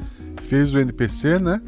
fez 0.43 0.73
o 0.75 0.79
NPC, 0.79 1.39
né? 1.39 1.59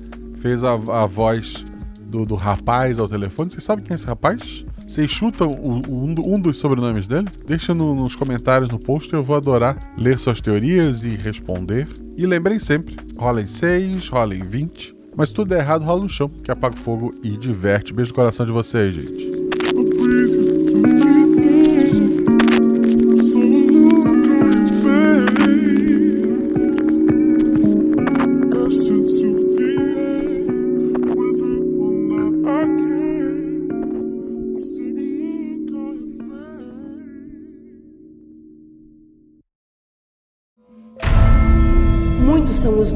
Fez 0.43 0.61
a, 0.61 0.73
a 0.73 1.05
voz 1.05 1.65
do, 2.01 2.25
do 2.25 2.35
rapaz 2.35 2.99
ao 2.99 3.07
telefone. 3.07 3.49
Vocês 3.49 3.63
sabem 3.63 3.81
quem 3.81 3.93
é 3.93 3.95
esse 3.95 4.05
rapaz? 4.05 4.65
Vocês 4.85 5.09
chutam 5.09 5.49
um, 5.51 6.13
um, 6.33 6.37
dos 6.37 6.57
sobrenomes 6.57 7.07
dele? 7.07 7.29
Deixa 7.47 7.73
no, 7.73 7.95
nos 7.95 8.13
comentários 8.13 8.69
no 8.69 8.77
post, 8.77 9.13
eu 9.13 9.23
vou 9.23 9.37
adorar 9.37 9.79
ler 9.97 10.19
suas 10.19 10.41
teorias 10.41 11.05
e 11.05 11.15
responder. 11.15 11.87
E 12.17 12.25
lembrem 12.25 12.59
sempre: 12.59 12.97
rolem 13.17 13.47
6, 13.47 14.09
rolem 14.09 14.43
20. 14.43 14.93
Mas 15.15 15.29
se 15.29 15.35
tudo 15.35 15.47
der 15.47 15.61
errado, 15.61 15.85
rola 15.85 16.01
no 16.01 16.09
chão, 16.09 16.27
que 16.27 16.51
apaga 16.51 16.75
o 16.75 16.77
fogo 16.77 17.15
e 17.23 17.37
diverte. 17.37 17.93
Beijo 17.93 18.11
no 18.11 18.15
coração 18.15 18.45
de 18.45 18.51
vocês, 18.51 18.93
gente. 18.95 19.31